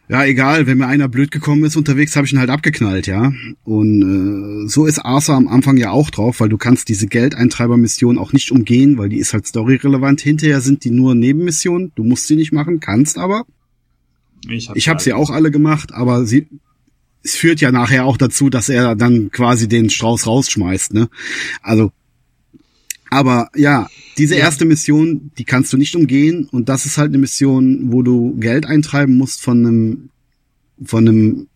ja, 0.10 0.24
egal, 0.24 0.68
wenn 0.68 0.78
mir 0.78 0.88
einer 0.88 1.10
blöd 1.10 1.32
gekommen 1.32 1.66
ist 1.66 1.76
unterwegs, 1.76 2.16
habe 2.16 2.26
ich 2.26 2.32
ihn 2.32 2.40
halt 2.40 2.50
abgeknallt, 2.50 3.08
ja. 3.08 3.34
Und 3.66 4.66
äh, 4.66 4.70
so 4.70 4.86
ist 4.86 5.00
Arthur 5.00 5.36
am 5.36 5.50
Anfang 5.50 5.76
ja 5.76 5.92
auch 5.92 6.10
drauf, 6.10 6.40
weil 6.40 6.50
du 6.50 6.58
kannst 6.58 6.88
diese 6.88 7.08
Geldeintreiber-Mission 7.08 8.18
auch 8.18 8.32
nicht 8.32 8.52
umgehen, 8.52 8.98
weil 8.98 9.10
die 9.10 9.18
ist 9.18 9.34
halt 9.34 9.48
storyrelevant. 9.48 10.22
Hinterher 10.22 10.62
sind 10.62 10.86
die 10.86 10.92
nur 10.92 11.14
Nebenmissionen, 11.14 11.92
du 11.96 12.04
musst 12.06 12.28
sie 12.28 12.38
nicht 12.38 12.54
machen, 12.54 12.80
kannst 12.80 13.18
aber. 13.18 13.46
Ich 14.50 14.70
habe 14.70 14.80
hab 14.80 15.02
sie 15.02 15.14
auch 15.14 15.30
alle 15.30 15.52
gemacht, 15.52 15.94
aber 15.94 16.26
sie, 16.26 16.48
es 17.24 17.36
führt 17.36 17.62
ja 17.62 17.72
nachher 17.72 18.06
auch 18.06 18.18
dazu, 18.18 18.50
dass 18.50 18.70
er 18.70 18.96
dann 18.96 19.32
quasi 19.32 19.68
den 19.68 19.90
Strauß 19.90 20.28
rausschmeißt, 20.28 20.94
ne? 20.94 21.10
Also, 21.62 21.92
aber 23.10 23.50
ja, 23.56 23.88
diese 24.18 24.36
ja. 24.36 24.42
erste 24.42 24.66
Mission, 24.66 25.32
die 25.38 25.46
kannst 25.46 25.72
du 25.74 25.78
nicht 25.78 25.96
umgehen 25.96 26.48
und 26.52 26.70
das 26.70 26.86
ist 26.86 26.98
halt 26.98 27.10
eine 27.10 27.20
Mission, 27.20 27.92
wo 27.92 28.02
du 28.02 28.36
Geld 28.38 28.66
eintreiben 28.66 29.18
musst 29.18 29.42
von 29.42 29.66
einem, 29.66 30.10
von 30.84 31.08
einem 31.08 31.48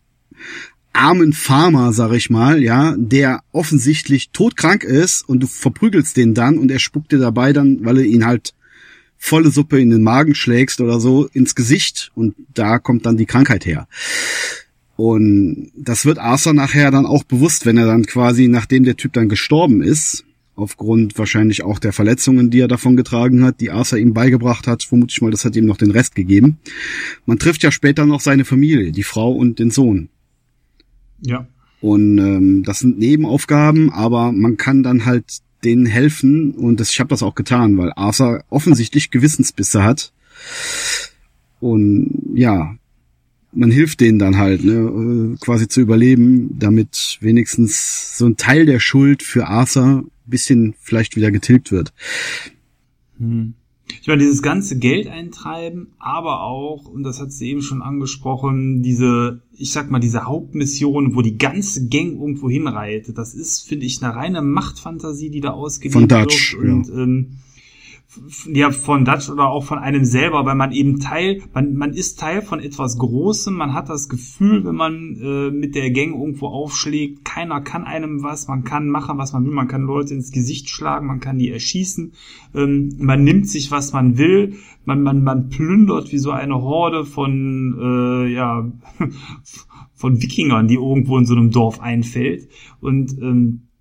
armen 0.92 1.32
Farmer, 1.32 1.92
sag 1.92 2.12
ich 2.12 2.30
mal, 2.30 2.62
ja, 2.62 2.94
der 2.98 3.40
offensichtlich 3.52 4.30
todkrank 4.30 4.84
ist 4.84 5.26
und 5.28 5.42
du 5.42 5.46
verprügelst 5.46 6.16
den 6.16 6.34
dann 6.34 6.58
und 6.58 6.70
er 6.70 6.78
spuckt 6.78 7.12
dir 7.12 7.18
dabei 7.18 7.52
dann, 7.52 7.84
weil 7.84 7.98
er 7.98 8.04
ihn 8.04 8.26
halt 8.26 8.54
volle 9.24 9.52
Suppe 9.52 9.80
in 9.80 9.90
den 9.90 10.02
Magen 10.02 10.34
schlägst 10.34 10.80
oder 10.80 10.98
so 10.98 11.26
ins 11.26 11.54
Gesicht 11.54 12.10
und 12.16 12.34
da 12.54 12.80
kommt 12.80 13.06
dann 13.06 13.16
die 13.16 13.24
Krankheit 13.24 13.64
her. 13.64 13.86
Und 14.96 15.70
das 15.76 16.04
wird 16.04 16.18
Arthur 16.18 16.52
nachher 16.54 16.90
dann 16.90 17.06
auch 17.06 17.22
bewusst, 17.22 17.64
wenn 17.64 17.78
er 17.78 17.86
dann 17.86 18.04
quasi, 18.04 18.48
nachdem 18.48 18.82
der 18.82 18.96
Typ 18.96 19.12
dann 19.12 19.28
gestorben 19.28 19.80
ist, 19.80 20.24
aufgrund 20.56 21.16
wahrscheinlich 21.18 21.62
auch 21.62 21.78
der 21.78 21.92
Verletzungen, 21.92 22.50
die 22.50 22.58
er 22.58 22.68
davon 22.68 22.96
getragen 22.96 23.44
hat, 23.44 23.60
die 23.60 23.70
Arthur 23.70 24.00
ihm 24.00 24.12
beigebracht 24.12 24.66
hat, 24.66 24.82
vermute 24.82 25.12
ich 25.12 25.22
mal, 25.22 25.30
das 25.30 25.44
hat 25.44 25.54
ihm 25.54 25.66
noch 25.66 25.76
den 25.76 25.92
Rest 25.92 26.16
gegeben. 26.16 26.58
Man 27.24 27.38
trifft 27.38 27.62
ja 27.62 27.70
später 27.70 28.06
noch 28.06 28.20
seine 28.20 28.44
Familie, 28.44 28.90
die 28.90 29.04
Frau 29.04 29.30
und 29.30 29.60
den 29.60 29.70
Sohn. 29.70 30.08
Ja. 31.20 31.46
Und 31.82 32.16
ähm, 32.18 32.62
das 32.62 32.78
sind 32.78 32.98
Nebenaufgaben, 32.98 33.90
aber 33.90 34.30
man 34.32 34.56
kann 34.56 34.84
dann 34.84 35.04
halt 35.04 35.40
denen 35.64 35.84
helfen 35.84 36.52
und 36.52 36.80
das, 36.80 36.90
ich 36.90 37.00
habe 37.00 37.08
das 37.08 37.22
auch 37.22 37.34
getan, 37.34 37.76
weil 37.76 37.92
Arthur 37.94 38.44
offensichtlich 38.50 39.10
Gewissensbisse 39.10 39.82
hat. 39.82 40.12
Und 41.60 42.22
ja, 42.34 42.76
man 43.52 43.70
hilft 43.70 44.00
denen 44.00 44.18
dann 44.18 44.38
halt, 44.38 44.64
ne, 44.64 45.36
quasi 45.40 45.68
zu 45.68 45.80
überleben, 45.80 46.56
damit 46.58 47.18
wenigstens 47.20 48.16
so 48.16 48.26
ein 48.26 48.36
Teil 48.36 48.64
der 48.64 48.80
Schuld 48.80 49.22
für 49.22 49.48
Arthur 49.48 50.04
bisschen 50.24 50.74
vielleicht 50.80 51.16
wieder 51.16 51.30
getilgt 51.30 51.72
wird. 51.72 51.92
Hm. 53.18 53.54
Ich 54.00 54.08
meine, 54.08 54.22
dieses 54.22 54.42
ganze 54.42 54.78
Geld 54.78 55.06
eintreiben, 55.06 55.88
aber 55.98 56.42
auch, 56.42 56.86
und 56.86 57.02
das 57.02 57.20
hat 57.20 57.32
sie 57.32 57.50
eben 57.50 57.62
schon 57.62 57.82
angesprochen, 57.82 58.82
diese, 58.82 59.42
ich 59.56 59.72
sag 59.72 59.90
mal, 59.90 60.00
diese 60.00 60.24
Hauptmission, 60.24 61.14
wo 61.14 61.22
die 61.22 61.38
ganze 61.38 61.88
Gang 61.88 62.12
irgendwo 62.12 62.48
hinreitet, 62.48 63.18
das 63.18 63.34
ist, 63.34 63.62
finde 63.62 63.86
ich, 63.86 64.02
eine 64.02 64.14
reine 64.14 64.42
Machtfantasie, 64.42 65.30
die 65.30 65.40
da 65.40 65.50
ausgelebt 65.50 65.92
Von 65.94 66.08
Dutch, 66.08 66.56
wird. 66.56 66.64
Und, 66.64 66.88
ja. 66.88 67.02
ähm, 67.02 67.26
ja, 68.52 68.70
von 68.70 69.04
Dutch 69.04 69.30
oder 69.30 69.48
auch 69.48 69.64
von 69.64 69.78
einem 69.78 70.04
selber, 70.04 70.44
weil 70.44 70.54
man 70.54 70.72
eben 70.72 71.00
Teil, 71.00 71.42
man, 71.54 71.74
man 71.74 71.92
ist 71.92 72.20
Teil 72.20 72.42
von 72.42 72.60
etwas 72.60 72.98
Großem, 72.98 73.54
man 73.54 73.74
hat 73.74 73.88
das 73.88 74.08
Gefühl, 74.08 74.64
wenn 74.64 74.74
man 74.74 75.16
äh, 75.20 75.50
mit 75.50 75.74
der 75.74 75.90
Gang 75.90 76.12
irgendwo 76.12 76.48
aufschlägt, 76.48 77.24
keiner 77.24 77.60
kann 77.60 77.84
einem 77.84 78.22
was, 78.22 78.48
man 78.48 78.64
kann 78.64 78.88
machen, 78.88 79.18
was 79.18 79.32
man 79.32 79.44
will, 79.44 79.52
man 79.52 79.68
kann 79.68 79.82
Leute 79.82 80.14
ins 80.14 80.30
Gesicht 80.30 80.68
schlagen, 80.68 81.06
man 81.06 81.20
kann 81.20 81.38
die 81.38 81.50
erschießen, 81.50 82.12
ähm, 82.54 82.96
man 82.98 83.24
nimmt 83.24 83.48
sich, 83.48 83.70
was 83.70 83.92
man 83.92 84.18
will, 84.18 84.56
man, 84.84 85.02
man, 85.02 85.22
man 85.22 85.48
plündert 85.48 86.12
wie 86.12 86.18
so 86.18 86.30
eine 86.30 86.60
Horde 86.60 87.04
von, 87.04 87.78
äh, 87.80 88.32
ja, 88.32 88.70
von 89.94 90.20
Wikingern, 90.20 90.68
die 90.68 90.74
irgendwo 90.74 91.16
in 91.16 91.26
so 91.26 91.34
einem 91.34 91.50
Dorf 91.50 91.80
einfällt. 91.80 92.48
Und 92.80 93.16
ähm, 93.20 93.62
äh, 93.62 93.71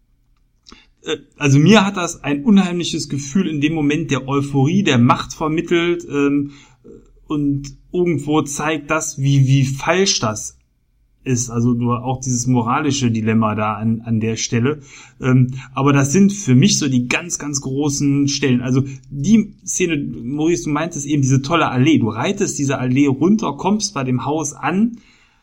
also 1.38 1.60
mir 1.60 1.86
hat 1.86 1.98
das 1.98 2.23
ein 2.23 2.44
unheimliches 2.44 3.10
Gefühl 3.10 3.48
in 3.48 3.61
dem 3.61 3.73
Moment 3.73 4.11
der 4.11 4.28
Euphorie, 4.28 4.84
der 4.84 4.98
Macht 4.98 5.34
vermittelt 5.34 6.06
ähm, 6.10 6.52
und 7.28 7.76
irgendwo 7.91 8.41
zeigt 8.41 8.91
das, 8.91 9.18
wie, 9.19 9.48
wie 9.48 9.65
falsch 9.65 10.19
das 10.19 10.57
ist. 11.23 11.49
Also 11.49 11.73
nur 11.73 12.03
auch 12.03 12.19
dieses 12.19 12.48
moralische 12.48 13.11
Dilemma 13.11 13.56
da 13.56 13.73
an, 13.73 14.02
an 14.02 14.19
der 14.19 14.36
Stelle. 14.36 14.82
Ähm, 15.22 15.52
aber 15.73 15.94
das 15.94 16.11
sind 16.11 16.34
für 16.34 16.56
mich 16.56 16.78
so 16.78 16.88
die 16.88 17.07
ganz, 17.07 17.40
ganz 17.40 17.61
großen 17.61 18.28
Stellen. 18.28 18.61
Also 18.61 18.84
die 19.10 19.56
Szene, 19.65 19.98
Maurice, 19.98 20.65
du 20.65 20.69
meintest 20.72 21.06
eben 21.06 21.22
diese 21.22 21.41
tolle 21.41 21.69
Allee. 21.69 21.99
Du 21.99 22.10
reitest 22.10 22.60
diese 22.60 22.78
Allee 22.78 23.07
runter, 23.07 23.53
kommst 23.53 23.94
bei 23.94 24.03
dem 24.03 24.26
Haus 24.26 24.53
an, 24.53 24.98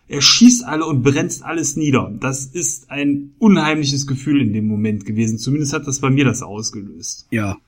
er 0.08 0.22
schießt 0.22 0.64
alle 0.64 0.86
und 0.86 1.02
brennst 1.02 1.42
alles 1.42 1.76
nieder. 1.76 2.10
Das 2.18 2.46
ist 2.46 2.90
ein 2.90 3.32
unheimliches 3.38 4.06
Gefühl 4.06 4.40
in 4.40 4.52
dem 4.52 4.66
Moment 4.66 5.04
gewesen. 5.04 5.38
Zumindest 5.38 5.74
hat 5.74 5.86
das 5.86 6.00
bei 6.00 6.10
mir 6.10 6.24
das 6.24 6.42
ausgelöst. 6.42 7.26
Ja, 7.30 7.58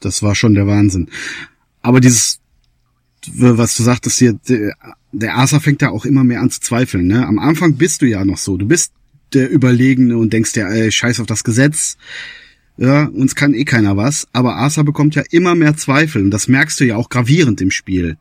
das 0.00 0.22
war 0.22 0.34
schon 0.34 0.54
der 0.54 0.66
Wahnsinn. 0.66 1.08
Aber 1.82 2.00
dieses, 2.00 2.40
was 3.34 3.76
du 3.76 3.82
sagtest 3.82 4.18
hier, 4.18 4.32
der, 4.48 4.74
der 5.12 5.36
Asa 5.36 5.60
fängt 5.60 5.82
da 5.82 5.90
auch 5.90 6.06
immer 6.06 6.24
mehr 6.24 6.40
an 6.40 6.50
zu 6.50 6.60
zweifeln. 6.60 7.06
Ne? 7.06 7.26
Am 7.26 7.38
Anfang 7.38 7.76
bist 7.76 8.00
du 8.00 8.06
ja 8.06 8.24
noch 8.24 8.38
so. 8.38 8.56
Du 8.56 8.66
bist 8.66 8.92
der 9.34 9.50
Überlegene 9.50 10.16
und 10.16 10.32
denkst 10.32 10.52
dir, 10.54 10.66
ey, 10.66 10.90
scheiß 10.90 11.20
auf 11.20 11.26
das 11.26 11.44
Gesetz. 11.44 11.96
Ja, 12.78 13.04
uns 13.04 13.34
kann 13.34 13.52
eh 13.52 13.64
keiner 13.64 13.98
was. 13.98 14.26
Aber 14.32 14.56
Asa 14.56 14.82
bekommt 14.82 15.14
ja 15.14 15.22
immer 15.30 15.54
mehr 15.54 15.76
Zweifel. 15.76 16.22
Und 16.22 16.30
das 16.30 16.48
merkst 16.48 16.80
du 16.80 16.84
ja 16.84 16.96
auch 16.96 17.10
gravierend 17.10 17.60
im 17.60 17.70
Spiel. 17.70 18.16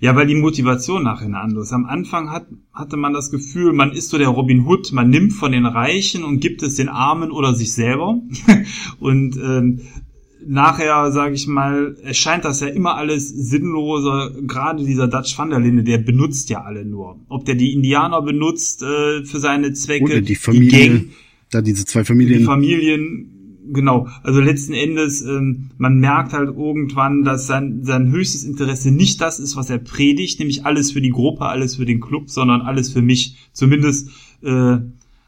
Ja, 0.00 0.14
weil 0.16 0.26
die 0.26 0.34
Motivation 0.34 1.02
nachher 1.02 1.26
eine 1.26 1.40
andere 1.40 1.62
ist. 1.62 1.72
Am 1.72 1.86
Anfang 1.86 2.30
hat, 2.30 2.46
hatte 2.72 2.96
man 2.96 3.12
das 3.12 3.30
Gefühl, 3.30 3.72
man 3.72 3.92
ist 3.92 4.10
so 4.10 4.18
der 4.18 4.28
Robin 4.28 4.66
Hood, 4.66 4.92
man 4.92 5.10
nimmt 5.10 5.32
von 5.32 5.52
den 5.52 5.66
Reichen 5.66 6.24
und 6.24 6.40
gibt 6.40 6.62
es 6.62 6.76
den 6.76 6.88
Armen 6.88 7.30
oder 7.30 7.54
sich 7.54 7.72
selber. 7.72 8.20
und 9.00 9.36
ähm, 9.36 9.80
nachher, 10.46 11.10
sage 11.12 11.34
ich 11.34 11.46
mal, 11.46 11.96
erscheint 12.02 12.44
das 12.44 12.60
ja 12.60 12.68
immer 12.68 12.96
alles 12.96 13.28
sinnloser. 13.28 14.32
Gerade 14.46 14.84
dieser 14.84 15.08
Dutch 15.08 15.38
van 15.38 15.50
der 15.50 15.60
Linde, 15.60 15.84
der 15.84 15.98
benutzt 15.98 16.50
ja 16.50 16.62
alle 16.62 16.84
nur. 16.84 17.20
Ob 17.28 17.44
der 17.44 17.54
die 17.54 17.72
Indianer 17.72 18.22
benutzt 18.22 18.82
äh, 18.82 19.24
für 19.24 19.38
seine 19.38 19.72
Zwecke, 19.72 20.04
Oder 20.04 20.20
die 20.20 20.34
Familie, 20.34 20.70
die 20.70 20.88
Gang, 20.88 21.08
da 21.50 21.60
diese 21.60 21.84
zwei 21.84 22.04
Familien. 22.04 22.40
Die 22.40 22.44
Familien, 22.44 23.37
genau, 23.72 24.08
also 24.22 24.40
letzten 24.40 24.74
Endes, 24.74 25.22
ähm, 25.22 25.70
man 25.78 25.98
merkt 25.98 26.32
halt 26.32 26.48
irgendwann, 26.48 27.24
dass 27.24 27.46
sein, 27.46 27.84
sein 27.84 28.10
höchstes 28.10 28.44
Interesse 28.44 28.90
nicht 28.90 29.20
das 29.20 29.38
ist, 29.38 29.56
was 29.56 29.70
er 29.70 29.78
predigt, 29.78 30.38
nämlich 30.38 30.66
alles 30.66 30.92
für 30.92 31.00
die 31.00 31.10
Gruppe, 31.10 31.46
alles 31.46 31.76
für 31.76 31.84
den 31.84 32.00
Club, 32.00 32.30
sondern 32.30 32.62
alles 32.62 32.90
für 32.90 33.02
mich. 33.02 33.36
Zumindest 33.52 34.10
äh, 34.42 34.78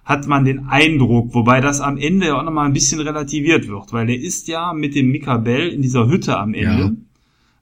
hat 0.04 0.26
man 0.26 0.44
den 0.44 0.66
Eindruck, 0.66 1.34
wobei 1.34 1.60
das 1.60 1.80
am 1.80 1.96
Ende 1.96 2.26
ja 2.26 2.38
auch 2.38 2.44
nochmal 2.44 2.66
ein 2.66 2.72
bisschen 2.72 3.00
relativiert 3.00 3.68
wird, 3.68 3.92
weil 3.92 4.08
er 4.10 4.18
ist 4.18 4.48
ja 4.48 4.72
mit 4.72 4.94
dem 4.94 5.10
Mika 5.10 5.36
Bell 5.36 5.68
in 5.68 5.82
dieser 5.82 6.08
Hütte 6.08 6.38
am 6.38 6.54
Ende. 6.54 6.82
Ja. 6.82 6.92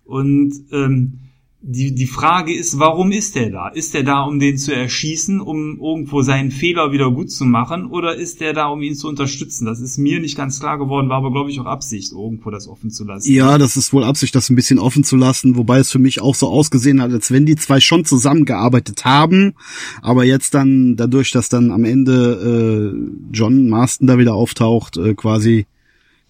Und 0.05 0.55
ähm, 0.73 1.19
die, 1.61 1.93
die 1.93 2.07
Frage 2.07 2.55
ist, 2.55 2.79
warum 2.79 3.11
ist 3.11 3.37
er 3.37 3.51
da? 3.51 3.69
Ist 3.69 3.95
er 3.95 4.05
da, 4.05 4.23
um 4.23 4.39
den 4.39 4.59
zu 4.59 4.73
erschießen, 4.73 5.41
um 5.41 5.81
irgendwo 5.81 6.23
seinen 6.23 6.53
Fehler 6.53 6.93
wieder 6.93 7.11
gut 7.11 7.33
zu 7.33 7.45
machen, 7.45 7.87
oder 7.87 8.15
ist 8.15 8.41
er 8.41 8.53
da, 8.53 8.69
um 8.69 8.81
ihn 8.81 8.95
zu 8.95 9.09
unterstützen? 9.09 9.67
Das 9.67 9.81
ist 9.81 9.99
mir 9.99 10.21
nicht 10.21 10.37
ganz 10.37 10.61
klar 10.61 10.79
geworden, 10.79 11.09
war 11.09 11.17
aber, 11.17 11.33
glaube 11.33 11.51
ich, 11.51 11.59
auch 11.59 11.67
Absicht, 11.67 12.13
irgendwo 12.13 12.51
das 12.51 12.69
offen 12.69 12.91
zu 12.91 13.05
lassen. 13.05 13.33
Ja, 13.33 13.59
das 13.59 13.77
ist 13.77 13.93
wohl 13.93 14.05
Absicht, 14.05 14.37
das 14.37 14.51
ein 14.51 14.57
bisschen 14.57 14.79
offen 14.79 15.03
zu 15.03 15.17
lassen, 15.17 15.57
wobei 15.57 15.79
es 15.79 15.91
für 15.91 15.99
mich 15.99 16.21
auch 16.21 16.37
so 16.37 16.49
ausgesehen 16.49 17.03
hat, 17.03 17.11
als 17.13 17.33
wenn 17.33 17.45
die 17.45 17.57
zwei 17.57 17.81
schon 17.81 18.05
zusammengearbeitet 18.05 19.05
haben, 19.05 19.55
aber 20.01 20.25
jetzt 20.25 20.55
dann, 20.55 20.95
dadurch, 20.97 21.33
dass 21.33 21.49
dann 21.49 21.73
am 21.73 21.85
Ende 21.85 22.95
äh, 22.95 23.37
John 23.37 23.69
Marston 23.69 24.07
da 24.07 24.19
wieder 24.19 24.35
auftaucht, 24.35 24.97
äh, 24.97 25.15
quasi 25.15 25.67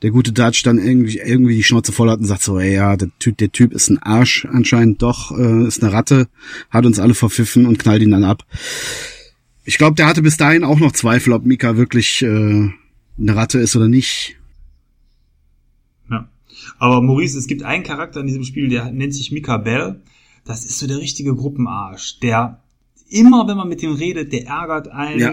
der 0.03 0.11
gute 0.11 0.33
Dutch 0.33 0.63
dann 0.63 0.79
irgendwie, 0.79 1.19
irgendwie 1.19 1.57
die 1.57 1.65
Schnauze 1.65 1.93
voll 1.93 2.11
hat 2.11 2.21
und 2.21 2.27
sagt 2.27 2.43
so, 2.43 2.59
ey, 2.59 2.75
ja, 2.75 2.97
der 2.97 3.11
Typ, 3.19 3.37
der 3.39 3.51
Typ 3.51 3.73
ist 3.73 3.91
ein 3.91 3.99
Arsch 3.99 4.47
anscheinend 4.47 5.03
doch, 5.03 5.37
äh, 5.37 5.67
ist 5.67 5.83
eine 5.83 5.93
Ratte, 5.93 6.29
hat 6.71 6.87
uns 6.87 6.99
alle 6.99 7.15
verpfiffen 7.15 7.67
und 7.67 7.79
knallt 7.79 8.03
ihn 8.03 8.13
dann 8.13 8.25
ab. 8.25 8.45
Ich 9.65 9.77
glaube, 9.77 9.97
der 9.97 10.07
hatte 10.07 10.23
bis 10.23 10.37
dahin 10.37 10.65
auch 10.65 10.79
noch 10.79 10.93
Zweifel, 10.93 11.33
ob 11.33 11.45
Mika 11.45 11.77
wirklich 11.77 12.23
äh, 12.23 12.27
eine 12.27 13.37
Ratte 13.37 13.59
ist 13.59 13.75
oder 13.75 13.89
nicht. 13.89 14.37
Ja. 16.11 16.29
Aber 16.79 17.03
Maurice, 17.03 17.37
es 17.37 17.49
gibt 17.49 17.65
einen 17.65 17.83
Charakter 17.83 18.21
in 18.21 18.27
diesem 18.27 18.45
Spiel, 18.45 18.69
der 18.69 18.91
nennt 18.93 19.15
sich 19.15 19.33
Mika 19.33 19.57
Bell. 19.59 20.01
Das 20.45 20.65
ist 20.65 20.79
so 20.79 20.87
der 20.87 20.99
richtige 20.99 21.35
Gruppenarsch, 21.35 22.21
der 22.21 22.63
immer, 23.11 23.49
wenn 23.49 23.57
man 23.57 23.69
mit 23.69 23.83
ihm 23.83 23.93
redet, 23.93 24.33
der 24.33 24.47
ärgert 24.47 24.89
einen. 24.89 25.19
Ja 25.19 25.33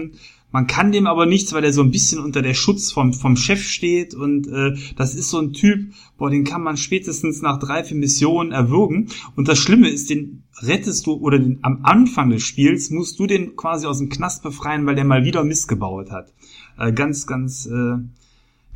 man 0.56 0.66
kann 0.66 0.90
dem 0.90 1.06
aber 1.06 1.26
nichts, 1.26 1.52
weil 1.52 1.64
er 1.64 1.72
so 1.74 1.82
ein 1.82 1.90
bisschen 1.90 2.18
unter 2.18 2.40
der 2.40 2.54
Schutz 2.54 2.90
vom, 2.90 3.12
vom 3.12 3.36
Chef 3.36 3.62
steht 3.62 4.14
und 4.14 4.46
äh, 4.46 4.72
das 4.96 5.14
ist 5.14 5.28
so 5.28 5.38
ein 5.38 5.52
Typ, 5.52 5.92
boah, 6.16 6.30
den 6.30 6.44
kann 6.44 6.62
man 6.62 6.78
spätestens 6.78 7.42
nach 7.42 7.58
drei, 7.58 7.84
vier 7.84 7.98
Missionen 7.98 8.52
erwürgen. 8.52 9.10
Und 9.34 9.48
das 9.48 9.58
Schlimme 9.58 9.90
ist, 9.90 10.08
den 10.08 10.44
rettest 10.62 11.06
du 11.06 11.12
oder 11.12 11.38
den, 11.38 11.58
am 11.60 11.80
Anfang 11.82 12.30
des 12.30 12.42
Spiels 12.42 12.88
musst 12.88 13.18
du 13.18 13.26
den 13.26 13.54
quasi 13.54 13.86
aus 13.86 13.98
dem 13.98 14.08
Knast 14.08 14.42
befreien, 14.42 14.86
weil 14.86 14.94
der 14.94 15.04
mal 15.04 15.26
wieder 15.26 15.44
missgebaut 15.44 16.10
hat. 16.10 16.32
Äh, 16.78 16.90
ganz, 16.94 17.26
ganz 17.26 17.66
äh, 17.66 17.98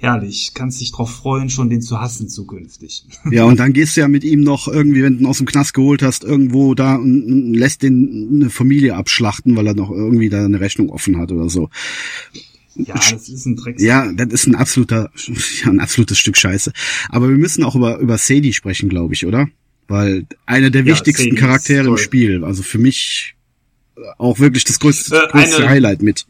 herrlich. 0.00 0.52
Kannst 0.54 0.80
dich 0.80 0.92
drauf 0.92 1.10
freuen, 1.10 1.50
schon 1.50 1.70
den 1.70 1.82
zu 1.82 2.00
hassen 2.00 2.28
zukünftig. 2.28 3.04
Ja, 3.30 3.44
und 3.44 3.60
dann 3.60 3.72
gehst 3.72 3.96
du 3.96 4.00
ja 4.00 4.08
mit 4.08 4.24
ihm 4.24 4.40
noch 4.40 4.66
irgendwie, 4.66 5.02
wenn 5.02 5.14
du 5.14 5.20
ihn 5.20 5.26
aus 5.26 5.38
dem 5.38 5.46
Knast 5.46 5.74
geholt 5.74 6.02
hast, 6.02 6.24
irgendwo 6.24 6.74
da 6.74 6.96
und 6.96 7.54
lässt 7.54 7.82
den 7.82 8.28
eine 8.32 8.50
Familie 8.50 8.96
abschlachten, 8.96 9.56
weil 9.56 9.66
er 9.66 9.74
noch 9.74 9.90
irgendwie 9.90 10.28
da 10.28 10.44
eine 10.44 10.60
Rechnung 10.60 10.90
offen 10.90 11.18
hat 11.18 11.30
oder 11.30 11.48
so. 11.48 11.70
Ja, 12.74 12.94
das 12.94 13.28
ist 13.28 13.46
ein 13.46 13.56
Dreck. 13.56 13.80
Ja, 13.80 14.10
das 14.12 14.28
ist 14.32 14.46
ein 14.46 14.54
absoluter, 14.54 15.10
ja, 15.64 15.70
ein 15.70 15.80
absolutes 15.80 16.18
Stück 16.18 16.36
Scheiße. 16.36 16.72
Aber 17.10 17.28
wir 17.28 17.36
müssen 17.36 17.62
auch 17.62 17.76
über, 17.76 17.98
über 17.98 18.18
Sadie 18.18 18.52
sprechen, 18.52 18.88
glaube 18.88 19.14
ich, 19.14 19.26
oder? 19.26 19.48
Weil 19.86 20.26
einer 20.46 20.70
der 20.70 20.82
ja, 20.82 20.86
wichtigsten 20.88 21.34
Charaktere 21.34 21.88
im 21.88 21.96
Spiel, 21.98 22.44
also 22.44 22.62
für 22.62 22.78
mich 22.78 23.34
auch 24.18 24.38
wirklich 24.38 24.64
das 24.64 24.78
größte, 24.78 25.14
äh, 25.16 25.28
größte 25.30 25.68
Highlight 25.68 26.02
mit 26.02 26.26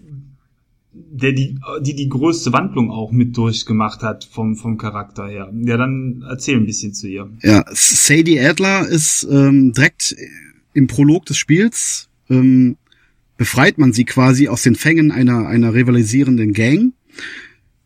der 1.21 1.33
die, 1.33 1.59
die 1.83 1.95
die 1.95 2.09
größte 2.09 2.53
Wandlung 2.53 2.91
auch 2.91 3.13
mit 3.13 3.37
durchgemacht 3.37 4.03
hat 4.03 4.25
vom, 4.25 4.57
vom 4.57 4.79
Charakter 4.79 5.29
her. 5.29 5.53
Ja, 5.65 5.77
dann 5.77 6.25
erzähl 6.29 6.57
ein 6.57 6.67
bisschen 6.67 6.95
zu 6.95 7.09
ihr. 7.09 7.31
Ja, 7.43 7.65
Sadie 7.73 8.41
Adler 8.41 8.87
ist 8.87 9.27
ähm, 9.31 9.73
direkt 9.73 10.17
im 10.73 10.87
Prolog 10.87 11.27
des 11.27 11.37
Spiels, 11.37 12.09
ähm, 12.29 12.77
befreit 13.37 13.79
man 13.79 13.93
sie 13.93 14.05
quasi 14.05 14.49
aus 14.49 14.63
den 14.63 14.75
Fängen 14.75 15.11
einer, 15.11 15.47
einer 15.47 15.75
rivalisierenden 15.75 16.53
Gang. 16.53 16.93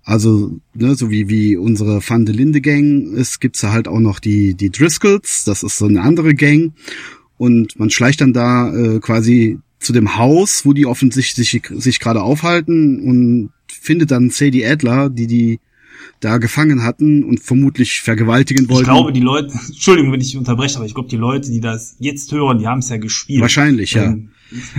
Also, 0.03 0.61
ne, 0.75 0.95
so 0.97 1.11
wie, 1.11 1.29
wie 1.29 1.57
unsere 1.57 2.07
Van 2.07 2.27
de 2.27 2.35
Linde 2.35 2.61
Gang 2.61 3.15
ist, 3.15 3.41
gibt's 3.41 3.61
da 3.61 3.73
halt 3.73 3.89
auch 3.89 4.01
noch 4.01 4.19
die, 4.19 4.55
die 4.55 4.71
Driscolls, 4.71 5.45
das 5.45 5.63
ist 5.63 5.79
so 5.79 5.87
eine 5.87 6.03
andere 6.03 6.35
Gang. 6.35 6.75
Und 7.39 7.79
man 7.79 7.91
schleicht 7.91 8.21
dann 8.21 8.33
da 8.33 8.75
äh, 8.75 9.01
quasi 9.01 9.59
zu 9.85 9.93
dem 9.93 10.17
Haus, 10.17 10.65
wo 10.65 10.73
die 10.73 10.87
offensichtlich 10.87 11.63
sich, 11.71 12.01
gerade 12.01 12.23
aufhalten 12.23 13.01
und 13.01 13.51
findet 13.69 14.11
dann 14.11 14.31
Sadie 14.31 14.65
Adler, 14.65 15.11
die 15.11 15.27
die 15.27 15.61
da 16.21 16.39
gefangen 16.39 16.83
hatten 16.83 17.23
und 17.23 17.41
vermutlich 17.41 18.01
vergewaltigen 18.01 18.69
wollten. 18.69 18.83
Ich 18.83 18.89
glaube, 18.89 19.13
die 19.13 19.21
Leute, 19.21 19.55
Entschuldigung, 19.67 20.13
wenn 20.13 20.21
ich 20.21 20.37
unterbreche, 20.37 20.77
aber 20.77 20.87
ich 20.87 20.95
glaube, 20.95 21.09
die 21.09 21.17
Leute, 21.17 21.51
die 21.51 21.61
das 21.61 21.97
jetzt 21.99 22.33
hören, 22.33 22.59
die 22.59 22.67
haben 22.67 22.79
es 22.79 22.89
ja 22.89 22.97
gespielt. 22.97 23.41
Wahrscheinlich, 23.41 23.93
ja. 23.93 24.05
Ähm, 24.05 24.31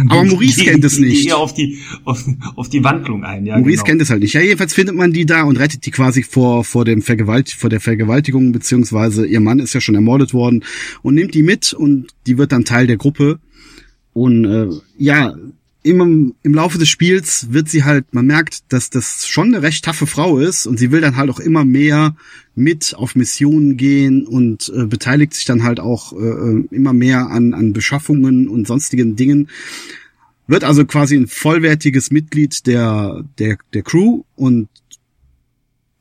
Aber 0.10 0.24
Maurice 0.24 0.60
die, 0.60 0.66
kennt 0.66 0.84
es 0.84 0.96
die, 0.96 1.02
nicht. 1.02 1.24
Die 1.24 1.28
eher 1.30 1.38
auf 1.38 1.54
die, 1.54 1.80
auf, 2.04 2.24
auf 2.56 2.70
die 2.70 2.84
Wandlung 2.84 3.24
ein, 3.24 3.46
ja. 3.46 3.58
Maurice 3.58 3.78
genau. 3.78 3.86
kennt 3.86 4.02
es 4.02 4.10
halt 4.10 4.22
nicht. 4.22 4.34
Ja, 4.34 4.42
jedenfalls 4.42 4.74
findet 4.74 4.96
man 4.96 5.12
die 5.12 5.26
da 5.26 5.44
und 5.44 5.58
rettet 5.58 5.86
die 5.86 5.92
quasi 5.92 6.24
vor, 6.24 6.64
vor 6.64 6.86
dem 6.86 7.02
Vergewalt, 7.02 7.50
vor 7.50 7.70
der 7.70 7.82
Vergewaltigung, 7.82 8.52
beziehungsweise 8.52 9.26
ihr 9.26 9.40
Mann 9.40 9.60
ist 9.60 9.74
ja 9.74 9.82
schon 9.82 9.96
ermordet 9.96 10.34
worden 10.34 10.64
und 11.02 11.16
nimmt 11.16 11.34
die 11.34 11.44
mit 11.44 11.74
und 11.74 12.08
die 12.28 12.38
wird 12.38 12.52
dann 12.52 12.66
Teil 12.66 12.88
der 12.88 12.98
Gruppe. 12.98 13.40
Und 14.16 14.46
äh, 14.46 14.70
ja, 14.98 15.36
immer 15.84 16.06
im 16.06 16.54
Laufe 16.54 16.78
des 16.78 16.88
Spiels 16.88 17.48
wird 17.52 17.68
sie 17.68 17.84
halt, 17.84 18.14
man 18.14 18.26
merkt, 18.26 18.72
dass 18.72 18.90
das 18.90 19.28
schon 19.28 19.54
eine 19.54 19.62
recht 19.62 19.84
taffe 19.84 20.08
Frau 20.08 20.40
ist 20.40 20.68
und 20.68 20.80
sie 20.80 20.90
will 20.90 21.02
dann 21.02 21.18
halt 21.18 21.30
auch 21.30 21.42
immer 21.42 21.66
mehr 21.66 22.16
mit 22.56 22.96
auf 22.96 23.16
Missionen 23.16 23.76
gehen 23.76 24.26
und 24.26 24.72
äh, 24.74 24.86
beteiligt 24.86 25.34
sich 25.34 25.44
dann 25.44 25.64
halt 25.64 25.82
auch 25.82 26.14
äh, 26.14 26.64
immer 26.72 26.94
mehr 26.94 27.28
an, 27.28 27.54
an 27.54 27.74
Beschaffungen 27.74 28.48
und 28.48 28.68
sonstigen 28.68 29.18
Dingen. 29.18 29.50
Wird 30.48 30.64
also 30.64 30.86
quasi 30.86 31.18
ein 31.18 31.28
vollwertiges 31.28 32.10
Mitglied 32.10 32.68
der, 32.68 33.26
der, 33.38 33.58
der 33.74 33.84
Crew 33.84 34.24
und 34.38 34.70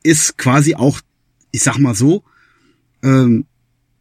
ist 0.03 0.37
quasi 0.37 0.75
auch, 0.75 1.01
ich 1.51 1.63
sag 1.63 1.79
mal 1.79 1.95
so, 1.95 2.23
ähm, 3.03 3.43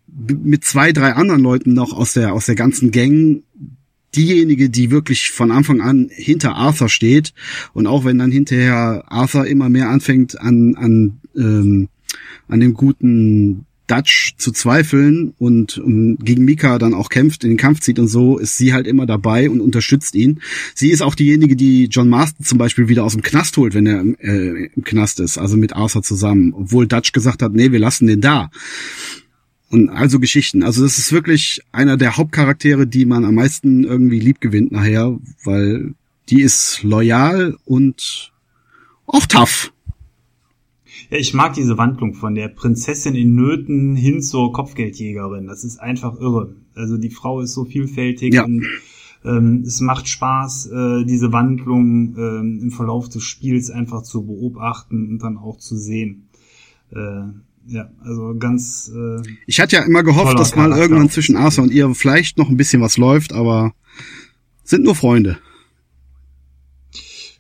mit 0.07 0.65
zwei, 0.65 0.93
drei 0.93 1.15
anderen 1.15 1.43
Leuten 1.43 1.75
noch 1.75 1.93
aus 1.93 2.13
der, 2.13 2.33
aus 2.33 2.47
der 2.47 2.55
ganzen 2.55 2.93
Gang 2.93 3.43
diejenige, 4.17 4.71
die 4.71 4.91
wirklich 4.91 5.31
von 5.31 5.51
Anfang 5.51 5.81
an 5.81 6.09
hinter 6.11 6.55
Arthur 6.55 6.89
steht. 6.89 7.33
Und 7.73 7.87
auch 7.87 8.05
wenn 8.05 8.19
dann 8.19 8.31
hinterher 8.31 9.05
Arthur 9.09 9.47
immer 9.47 9.69
mehr 9.69 9.89
anfängt 9.89 10.41
an, 10.41 10.75
an, 10.77 11.21
ähm, 11.37 11.89
an 12.49 12.61
dem 12.61 12.75
guten 12.75 13.67
Dutch 13.87 14.35
zu 14.39 14.51
zweifeln 14.51 15.35
und 15.39 15.77
um, 15.79 16.17
gegen 16.17 16.45
Mika 16.45 16.79
dann 16.79 16.95
auch 16.95 17.11
kämpft, 17.11 17.45
in 17.45 17.51
den 17.51 17.59
Kampf 17.59 17.81
zieht 17.81 17.99
und 17.99 18.09
so, 18.09 18.39
ist 18.39 18.57
sie 18.57 18.73
halt 18.73 18.87
immer 18.87 19.05
dabei 19.05 19.51
und 19.51 19.61
unterstützt 19.61 20.15
ihn. 20.15 20.41
Sie 20.75 20.91
ist 20.91 21.03
auch 21.03 21.15
diejenige, 21.15 21.55
die 21.55 21.85
John 21.91 22.09
Marston 22.09 22.47
zum 22.47 22.57
Beispiel 22.57 22.89
wieder 22.89 23.05
aus 23.05 23.13
dem 23.13 23.23
Knast 23.23 23.57
holt, 23.59 23.75
wenn 23.75 23.87
er 23.87 24.01
äh, 24.21 24.71
im 24.75 24.85
Knast 24.85 25.21
ist, 25.21 25.37
also 25.37 25.57
mit 25.57 25.75
Arthur 25.75 26.03
zusammen, 26.03 26.55
obwohl 26.55 26.87
Dutch 26.87 27.13
gesagt 27.13 27.43
hat, 27.43 27.53
nee, 27.53 27.73
wir 27.73 27.79
lassen 27.79 28.07
den 28.07 28.23
da. 28.23 28.51
Und 29.75 29.89
also 29.89 30.21
Geschichten. 30.21 30.63
Also 30.63 30.85
das 30.85 30.99
ist 30.99 31.11
wirklich 31.11 31.61
einer 31.73 31.97
der 31.97 32.17
Hauptcharaktere, 32.17 32.87
die 32.87 33.07
man 33.07 33.25
am 33.25 33.35
meisten 33.35 33.83
irgendwie 33.83 34.21
lieb 34.21 34.41
gewinnt 34.41 34.71
nachher, 34.71 35.19
weil 35.43 35.95
die 36.29 36.43
ist 36.43 36.85
loyal 36.85 37.57
und 37.65 38.31
auch 39.07 39.27
tough. 39.27 39.73
Ja, 41.11 41.19
ich 41.19 41.35
mag 41.35 41.55
diese 41.55 41.77
Wandlung 41.77 42.15
von 42.15 42.37
der 42.37 42.47
Prinzessin 42.47 43.17
in 43.17 43.35
Nöten 43.35 43.97
hin 43.97 44.23
zur 44.23 44.53
Kopfgeldjägerin. 44.53 45.49
Das 45.49 45.65
ist 45.65 45.81
einfach 45.81 46.21
irre. 46.21 46.55
Also 46.77 46.97
die 46.97 47.11
Frau 47.11 47.41
ist 47.41 47.53
so 47.55 47.65
vielfältig 47.65 48.33
Ja. 48.33 48.45
und 48.45 48.65
ähm, 49.25 49.65
es 49.67 49.81
macht 49.81 50.07
Spaß, 50.07 50.67
äh, 50.67 51.05
diese 51.05 51.33
Wandlung 51.33 52.15
ähm, 52.17 52.61
im 52.63 52.71
Verlauf 52.71 53.09
des 53.09 53.25
Spiels 53.25 53.73
einfach 53.73 54.05
zu 54.05 54.25
beobachten 54.25 55.09
und 55.09 55.19
dann 55.25 55.37
auch 55.37 55.59
zu 55.59 55.77
sehen. 55.77 56.29
Äh, 56.93 57.23
ja, 57.67 57.89
also 58.05 58.35
ganz 58.39 58.91
äh, 58.95 59.23
Ich 59.47 59.61
hatte 59.61 59.77
ja 59.77 59.83
immer 59.85 60.03
gehofft, 60.03 60.39
dass 60.39 60.55
mal 60.57 60.73
irgendwann 60.73 61.11
zwischen 61.11 61.37
Arthur 61.37 61.65
und 61.65 61.73
ihr 61.73 61.95
vielleicht 61.95 62.37
noch 62.39 62.49
ein 62.49 62.57
bisschen 62.57 62.83
was 62.83 62.97
läuft, 62.99 63.33
aber 63.33 63.73
sind 64.65 64.85
nur 64.85 64.95
Freunde. 64.95 65.39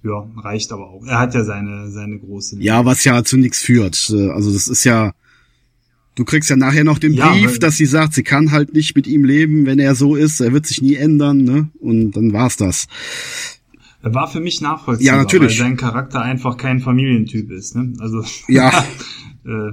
ja 0.02 0.26
reicht 0.36 0.72
aber 0.72 0.88
auch. 0.90 1.05
Er 1.06 1.18
hat 1.18 1.34
ja 1.34 1.44
seine 1.44 1.90
seine 1.90 2.18
große 2.18 2.56
Liebe. 2.56 2.66
Ja, 2.66 2.84
was 2.84 3.05
ja 3.05 3.22
zu 3.24 3.36
nichts 3.36 3.60
führt. 3.60 4.10
Äh, 4.10 4.30
Also 4.30 4.52
das 4.52 4.68
ist 4.68 4.84
ja, 4.84 5.12
du 6.14 6.24
kriegst 6.24 6.51
ja 6.51 6.56
nachher 6.56 6.84
noch 6.84 6.98
den 6.98 7.14
Ja, 7.14 7.32
Brief, 7.32 7.59
dass 7.59 7.76
sie 7.76 7.86
sagt, 7.86 8.14
sie 8.14 8.22
kann 8.22 8.51
halt 8.51 8.74
nicht 8.74 8.94
mit 8.96 9.06
ihm 9.06 9.24
leben, 9.24 9.66
wenn 9.66 9.78
er 9.78 9.94
so 9.94 10.14
ist. 10.16 10.40
Er 10.40 10.52
wird 10.52 10.66
sich 10.66 10.82
nie 10.82 10.94
ändern, 10.96 11.38
ne? 11.38 11.70
Und 11.80 12.12
dann 12.12 12.32
war's 12.32 12.56
das. 12.56 12.86
Er 14.02 14.12
war 14.14 14.28
für 14.30 14.40
mich 14.40 14.60
nachvollziehbar, 14.60 15.16
Ja, 15.16 15.22
natürlich. 15.22 15.59
weil 15.59 15.66
sein 15.66 15.76
Charakter 15.78 16.20
einfach 16.20 16.59
kein 16.59 16.80
Familientyp 16.80 17.51
ist. 17.51 17.74
Ne? 17.74 17.94
Also 18.01 18.22
Ja. 18.48 18.84
äh, 19.46 19.72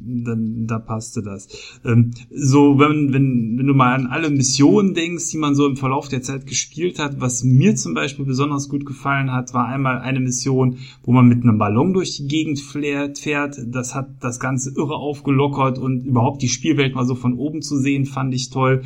dann 0.05 0.67
da 0.67 0.79
passte 0.79 1.21
das. 1.21 1.47
Ähm, 1.85 2.11
so, 2.29 2.79
wenn, 2.79 3.13
wenn, 3.13 3.57
wenn 3.57 3.67
du 3.67 3.73
mal 3.73 3.93
an 3.93 4.07
alle 4.07 4.29
Missionen 4.29 4.93
denkst, 4.93 5.29
die 5.31 5.37
man 5.37 5.55
so 5.55 5.67
im 5.67 5.77
Verlauf 5.77 6.07
der 6.07 6.21
Zeit 6.21 6.45
gespielt 6.47 6.99
hat, 6.99 7.19
was 7.19 7.43
mir 7.43 7.75
zum 7.75 7.93
Beispiel 7.93 8.25
besonders 8.25 8.69
gut 8.69 8.85
gefallen 8.85 9.31
hat, 9.31 9.53
war 9.53 9.67
einmal 9.67 9.99
eine 9.99 10.19
Mission, 10.19 10.77
wo 11.03 11.11
man 11.11 11.27
mit 11.27 11.43
einem 11.43 11.57
Ballon 11.57 11.93
durch 11.93 12.17
die 12.17 12.27
Gegend 12.27 12.59
fährt. 12.59 13.19
fährt. 13.19 13.57
Das 13.67 13.95
hat 13.95 14.09
das 14.21 14.39
Ganze 14.39 14.71
irre 14.75 14.95
aufgelockert 14.95 15.77
und 15.77 16.05
überhaupt 16.05 16.41
die 16.41 16.49
Spielwelt 16.49 16.95
mal 16.95 17.05
so 17.05 17.15
von 17.15 17.33
oben 17.33 17.61
zu 17.61 17.77
sehen, 17.77 18.05
fand 18.05 18.33
ich 18.33 18.49
toll. 18.49 18.83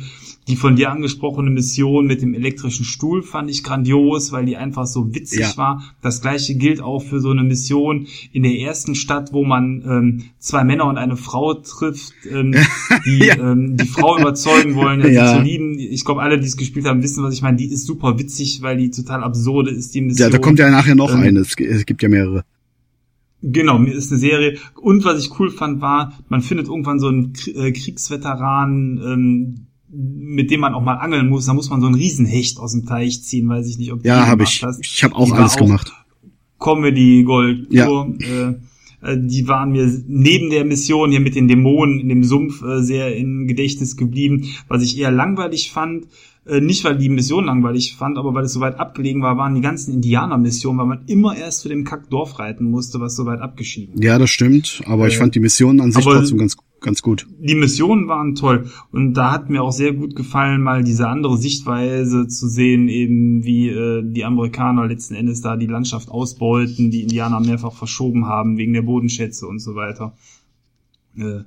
Die 0.48 0.56
von 0.56 0.76
dir 0.76 0.92
angesprochene 0.92 1.50
Mission 1.50 2.06
mit 2.06 2.22
dem 2.22 2.32
elektrischen 2.34 2.84
Stuhl 2.84 3.22
fand 3.22 3.50
ich 3.50 3.64
grandios, 3.64 4.30
weil 4.30 4.46
die 4.46 4.56
einfach 4.56 4.86
so 4.86 5.14
witzig 5.14 5.40
Ja. 5.40 5.56
war. 5.56 5.82
Das 6.02 6.20
gleiche 6.20 6.54
gilt 6.54 6.80
auch 6.80 7.02
für 7.02 7.20
so 7.20 7.30
eine 7.30 7.42
Mission 7.42 8.06
in 8.32 8.44
der 8.44 8.56
ersten 8.58 8.94
Stadt, 8.94 9.32
wo 9.32 9.44
man 9.44 9.82
ähm, 9.86 10.22
zwei 10.38 10.62
Männer 10.62 10.86
und 10.86 10.98
eine 11.06 11.16
Frau 11.16 11.54
trifft, 11.54 12.12
ähm, 12.30 12.54
die 13.04 13.18
Ja. 13.26 13.36
ähm, 13.52 13.76
die 13.76 13.86
Frau 13.88 14.18
überzeugen 14.18 14.74
wollen, 14.74 15.00
ja, 15.00 15.08
Ja. 15.08 15.28
sie 15.32 15.36
zu 15.38 15.42
lieben. 15.42 15.78
Ich 15.78 16.04
glaube, 16.04 16.22
alle, 16.22 16.38
die 16.38 16.46
es 16.46 16.56
gespielt 16.56 16.86
haben, 16.86 17.02
wissen, 17.02 17.24
was 17.24 17.34
ich 17.34 17.42
meine. 17.42 17.56
Die 17.56 17.66
ist 17.66 17.86
super 17.86 18.18
witzig, 18.18 18.60
weil 18.62 18.76
die 18.76 18.90
total 18.90 19.24
absurde 19.24 19.70
ist, 19.70 19.94
die 19.94 20.02
Mission. 20.02 20.30
Ja, 20.30 20.30
da 20.30 20.38
kommt 20.38 20.58
ja 20.58 20.70
nachher 20.70 20.94
noch 20.94 21.12
Ähm, 21.12 21.20
eine. 21.20 21.40
Es, 21.40 21.56
gi- 21.56 21.64
es 21.66 21.86
gibt 21.86 22.02
ja 22.02 22.08
mehrere. 22.08 22.44
Genau, 23.42 23.78
mir 23.78 23.92
ist 23.92 24.10
eine 24.10 24.18
Serie. 24.18 24.58
Und 24.80 25.04
was 25.04 25.22
ich 25.24 25.38
cool 25.38 25.50
fand, 25.50 25.80
war, 25.80 26.12
man 26.28 26.40
findet 26.40 26.68
irgendwann 26.68 26.98
so 26.98 27.08
einen 27.08 27.32
äh, 27.54 27.70
Kriegsveteran, 27.72 29.00
ähm, 29.04 29.54
mit 29.90 30.50
dem 30.50 30.60
man 30.60 30.74
auch 30.74 30.82
mal 30.82 30.94
angeln 30.94 31.28
muss. 31.28 31.46
Da 31.46 31.54
muss 31.54 31.70
man 31.70 31.80
so 31.80 31.86
einen 31.86 31.94
Riesenhecht 31.94 32.58
aus 32.58 32.72
dem 32.72 32.86
Teich 32.86 33.22
ziehen, 33.22 33.48
weiß 33.48 33.68
ich 33.68 33.78
nicht, 33.78 33.92
ob 33.92 34.02
du 34.02 34.08
Ja, 34.08 34.26
habe 34.26 34.42
ich. 34.42 34.62
hast. 34.64 34.80
Ich 34.84 35.04
habe 35.04 35.14
auch 35.14 35.26
Die 35.26 35.32
alles 35.32 35.56
gemacht. 35.56 35.92
Comedy 36.58 37.22
Gold 37.24 37.66
Ja. 37.70 37.86
Äh, 38.04 38.54
die 39.16 39.46
waren 39.46 39.72
mir 39.72 39.90
neben 40.06 40.50
der 40.50 40.64
Mission 40.64 41.10
hier 41.10 41.20
mit 41.20 41.34
den 41.34 41.48
Dämonen 41.48 42.00
in 42.00 42.08
dem 42.08 42.24
Sumpf 42.24 42.62
äh, 42.62 42.82
sehr 42.82 43.16
im 43.16 43.46
Gedächtnis 43.46 43.96
geblieben. 43.96 44.46
Was 44.68 44.82
ich 44.82 44.98
eher 44.98 45.10
langweilig 45.10 45.70
fand, 45.70 46.06
äh, 46.46 46.60
nicht 46.60 46.84
weil 46.84 46.96
die 46.96 47.08
Mission 47.08 47.44
langweilig 47.44 47.96
fand, 47.96 48.18
aber 48.18 48.34
weil 48.34 48.44
es 48.44 48.52
so 48.52 48.60
weit 48.60 48.78
abgelegen 48.78 49.22
war, 49.22 49.36
waren 49.36 49.54
die 49.54 49.60
ganzen 49.60 49.94
Indianer-Missionen, 49.94 50.78
weil 50.78 50.86
man 50.86 51.04
immer 51.06 51.36
erst 51.36 51.60
zu 51.60 51.68
dem 51.68 51.84
Kackdorf 51.84 52.38
reiten 52.38 52.64
musste, 52.70 53.00
was 53.00 53.16
so 53.16 53.26
weit 53.26 53.40
abgeschieden 53.40 53.96
war. 53.96 54.02
Ja, 54.02 54.18
das 54.18 54.30
stimmt. 54.30 54.82
Aber 54.86 55.08
ich 55.08 55.14
Äh, 55.14 55.18
fand 55.18 55.34
die 55.34 55.40
Missionen 55.40 55.80
an 55.80 55.92
sich 55.92 56.04
trotzdem 56.04 56.38
ganz, 56.38 56.56
ganz 56.80 57.02
gut. 57.02 57.26
die 57.38 57.54
Missionen 57.54 58.08
waren 58.08 58.34
toll 58.34 58.70
und 58.92 59.14
da 59.14 59.32
hat 59.32 59.50
mir 59.50 59.62
auch 59.62 59.72
sehr 59.72 59.92
gut 59.92 60.14
gefallen, 60.14 60.62
mal 60.62 60.84
diese 60.84 61.08
andere 61.08 61.36
Sichtweise 61.36 62.28
zu 62.28 62.48
sehen, 62.48 62.88
eben 62.88 63.44
wie 63.44 63.68
äh, 63.68 64.02
die 64.04 64.24
Amerikaner 64.24 64.86
letzten 64.86 65.14
Endes 65.14 65.40
da 65.40 65.56
die 65.56 65.66
Landschaft 65.66 66.10
ausbeuten, 66.10 66.90
die 66.90 67.02
Indianer 67.02 67.40
mehrfach 67.40 67.72
verschoben 67.72 68.26
haben 68.26 68.56
wegen 68.56 68.72
der 68.72 68.82
Bodenschätze 68.82 69.46
und 69.46 69.58
so 69.58 69.74
weiter. 69.74 70.14
Äh, 71.16 71.40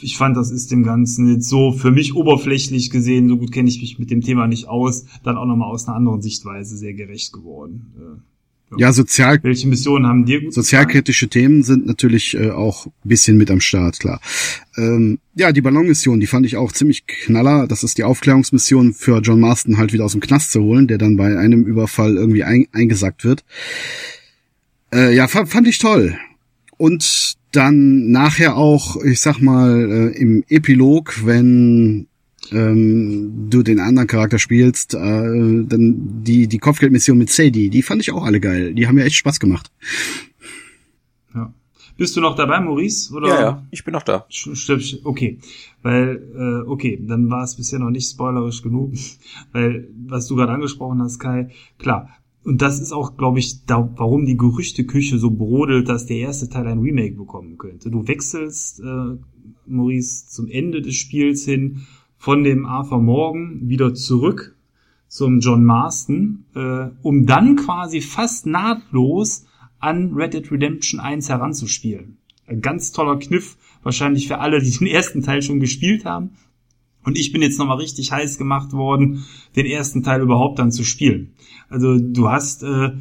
ich 0.00 0.16
fand, 0.16 0.36
das 0.36 0.50
ist 0.50 0.70
dem 0.70 0.82
Ganzen 0.82 1.28
jetzt 1.32 1.48
so 1.48 1.72
für 1.72 1.90
mich 1.90 2.14
oberflächlich 2.14 2.90
gesehen, 2.90 3.28
so 3.28 3.36
gut 3.36 3.52
kenne 3.52 3.68
ich 3.68 3.80
mich 3.80 3.98
mit 3.98 4.10
dem 4.10 4.20
Thema 4.20 4.46
nicht 4.46 4.68
aus, 4.68 5.06
dann 5.22 5.36
auch 5.36 5.46
nochmal 5.46 5.70
aus 5.70 5.86
einer 5.86 5.96
anderen 5.96 6.22
Sichtweise 6.22 6.76
sehr 6.76 6.94
gerecht 6.94 7.32
geworden. 7.32 7.92
Äh, 7.98 8.35
Ja, 8.76 8.92
sozial, 8.92 9.38
welche 9.42 9.68
Missionen 9.68 10.06
haben 10.06 10.24
dir 10.24 10.40
gut 10.40 10.48
gefallen? 10.48 10.64
sozialkritische 10.64 11.28
Themen 11.28 11.62
sind 11.62 11.86
natürlich 11.86 12.34
äh, 12.34 12.50
auch 12.50 12.86
ein 12.86 12.92
bisschen 13.04 13.36
mit 13.36 13.50
am 13.50 13.60
Start, 13.60 14.00
klar. 14.00 14.20
Ähm, 14.76 15.18
ja, 15.34 15.52
die 15.52 15.60
Ballonmission, 15.60 16.18
die 16.18 16.26
fand 16.26 16.46
ich 16.46 16.56
auch 16.56 16.72
ziemlich 16.72 17.06
knaller. 17.06 17.68
Das 17.68 17.84
ist 17.84 17.96
die 17.96 18.04
Aufklärungsmission 18.04 18.92
für 18.92 19.20
John 19.20 19.38
Marston 19.38 19.78
halt 19.78 19.92
wieder 19.92 20.04
aus 20.04 20.12
dem 20.12 20.20
Knast 20.20 20.50
zu 20.50 20.62
holen, 20.62 20.88
der 20.88 20.98
dann 20.98 21.16
bei 21.16 21.38
einem 21.38 21.64
Überfall 21.64 22.16
irgendwie 22.16 22.42
ein, 22.42 22.66
eingesackt 22.72 23.24
wird. 23.24 23.44
Äh, 24.92 25.14
ja, 25.14 25.28
fand, 25.28 25.48
fand 25.48 25.68
ich 25.68 25.78
toll. 25.78 26.18
Und 26.76 27.36
dann 27.52 28.10
nachher 28.10 28.56
auch, 28.56 29.02
ich 29.02 29.20
sag 29.20 29.40
mal, 29.40 30.12
äh, 30.12 30.18
im 30.18 30.44
Epilog, 30.48 31.24
wenn 31.24 32.08
ähm, 32.52 33.48
du 33.50 33.62
den 33.62 33.80
anderen 33.80 34.06
Charakter 34.08 34.38
spielst, 34.38 34.94
äh, 34.94 34.98
dann 34.98 36.22
die, 36.24 36.46
die 36.46 36.58
Kopfgeldmission 36.58 37.18
mit 37.18 37.30
Sadie, 37.30 37.70
die 37.70 37.82
fand 37.82 38.02
ich 38.02 38.12
auch 38.12 38.24
alle 38.24 38.40
geil. 38.40 38.74
Die 38.74 38.86
haben 38.86 38.94
mir 38.96 39.04
echt 39.04 39.16
Spaß 39.16 39.40
gemacht. 39.40 39.70
Ja. 41.34 41.52
Bist 41.96 42.16
du 42.16 42.20
noch 42.20 42.36
dabei, 42.36 42.60
Maurice? 42.60 43.12
Oder? 43.14 43.28
Ja, 43.28 43.40
ja, 43.40 43.66
ich 43.70 43.84
bin 43.84 43.92
noch 43.92 44.02
da. 44.02 44.26
Sch- 44.30 45.00
Okay, 45.04 45.38
weil, 45.82 46.22
äh, 46.36 46.68
okay, 46.68 46.98
dann 47.06 47.30
war 47.30 47.42
es 47.44 47.56
bisher 47.56 47.78
noch 47.78 47.90
nicht 47.90 48.10
spoilerisch 48.10 48.62
genug, 48.62 48.92
weil, 49.52 49.88
was 50.06 50.26
du 50.26 50.36
gerade 50.36 50.52
angesprochen 50.52 51.00
hast, 51.00 51.18
Kai, 51.18 51.50
klar, 51.78 52.10
und 52.44 52.62
das 52.62 52.80
ist 52.80 52.92
auch, 52.92 53.16
glaube 53.16 53.40
ich, 53.40 53.64
da, 53.64 53.92
warum 53.96 54.24
die 54.24 54.36
Gerüchteküche 54.36 55.18
so 55.18 55.30
brodelt, 55.32 55.88
dass 55.88 56.06
der 56.06 56.18
erste 56.18 56.48
Teil 56.48 56.68
ein 56.68 56.78
Remake 56.78 57.16
bekommen 57.16 57.58
könnte. 57.58 57.90
Du 57.90 58.06
wechselst, 58.06 58.78
äh, 58.80 59.16
Maurice, 59.66 60.26
zum 60.28 60.46
Ende 60.48 60.80
des 60.80 60.94
Spiels 60.94 61.44
hin 61.44 61.86
von 62.18 62.44
dem 62.44 62.66
Arthur 62.66 63.00
Morgan 63.00 63.60
wieder 63.68 63.94
zurück 63.94 64.56
zum 65.08 65.40
John 65.40 65.64
Marston, 65.64 66.44
äh, 66.54 66.88
um 67.02 67.26
dann 67.26 67.56
quasi 67.56 68.00
fast 68.00 68.46
nahtlos 68.46 69.46
an 69.78 70.12
Red 70.14 70.34
Dead 70.34 70.50
Redemption 70.50 71.00
1 71.00 71.28
heranzuspielen. 71.28 72.18
Ein 72.46 72.60
ganz 72.60 72.92
toller 72.92 73.18
Kniff, 73.18 73.56
wahrscheinlich 73.82 74.28
für 74.28 74.38
alle, 74.38 74.60
die 74.60 74.70
den 74.78 74.88
ersten 74.88 75.22
Teil 75.22 75.42
schon 75.42 75.60
gespielt 75.60 76.04
haben. 76.04 76.30
Und 77.04 77.16
ich 77.16 77.32
bin 77.32 77.40
jetzt 77.40 77.58
nochmal 77.58 77.78
richtig 77.78 78.10
heiß 78.10 78.36
gemacht 78.36 78.72
worden, 78.72 79.24
den 79.54 79.66
ersten 79.66 80.02
Teil 80.02 80.22
überhaupt 80.22 80.58
dann 80.58 80.72
zu 80.72 80.82
spielen. 80.82 81.34
Also 81.68 81.98
du 82.00 82.28
hast 82.28 82.64
äh, 82.64 82.92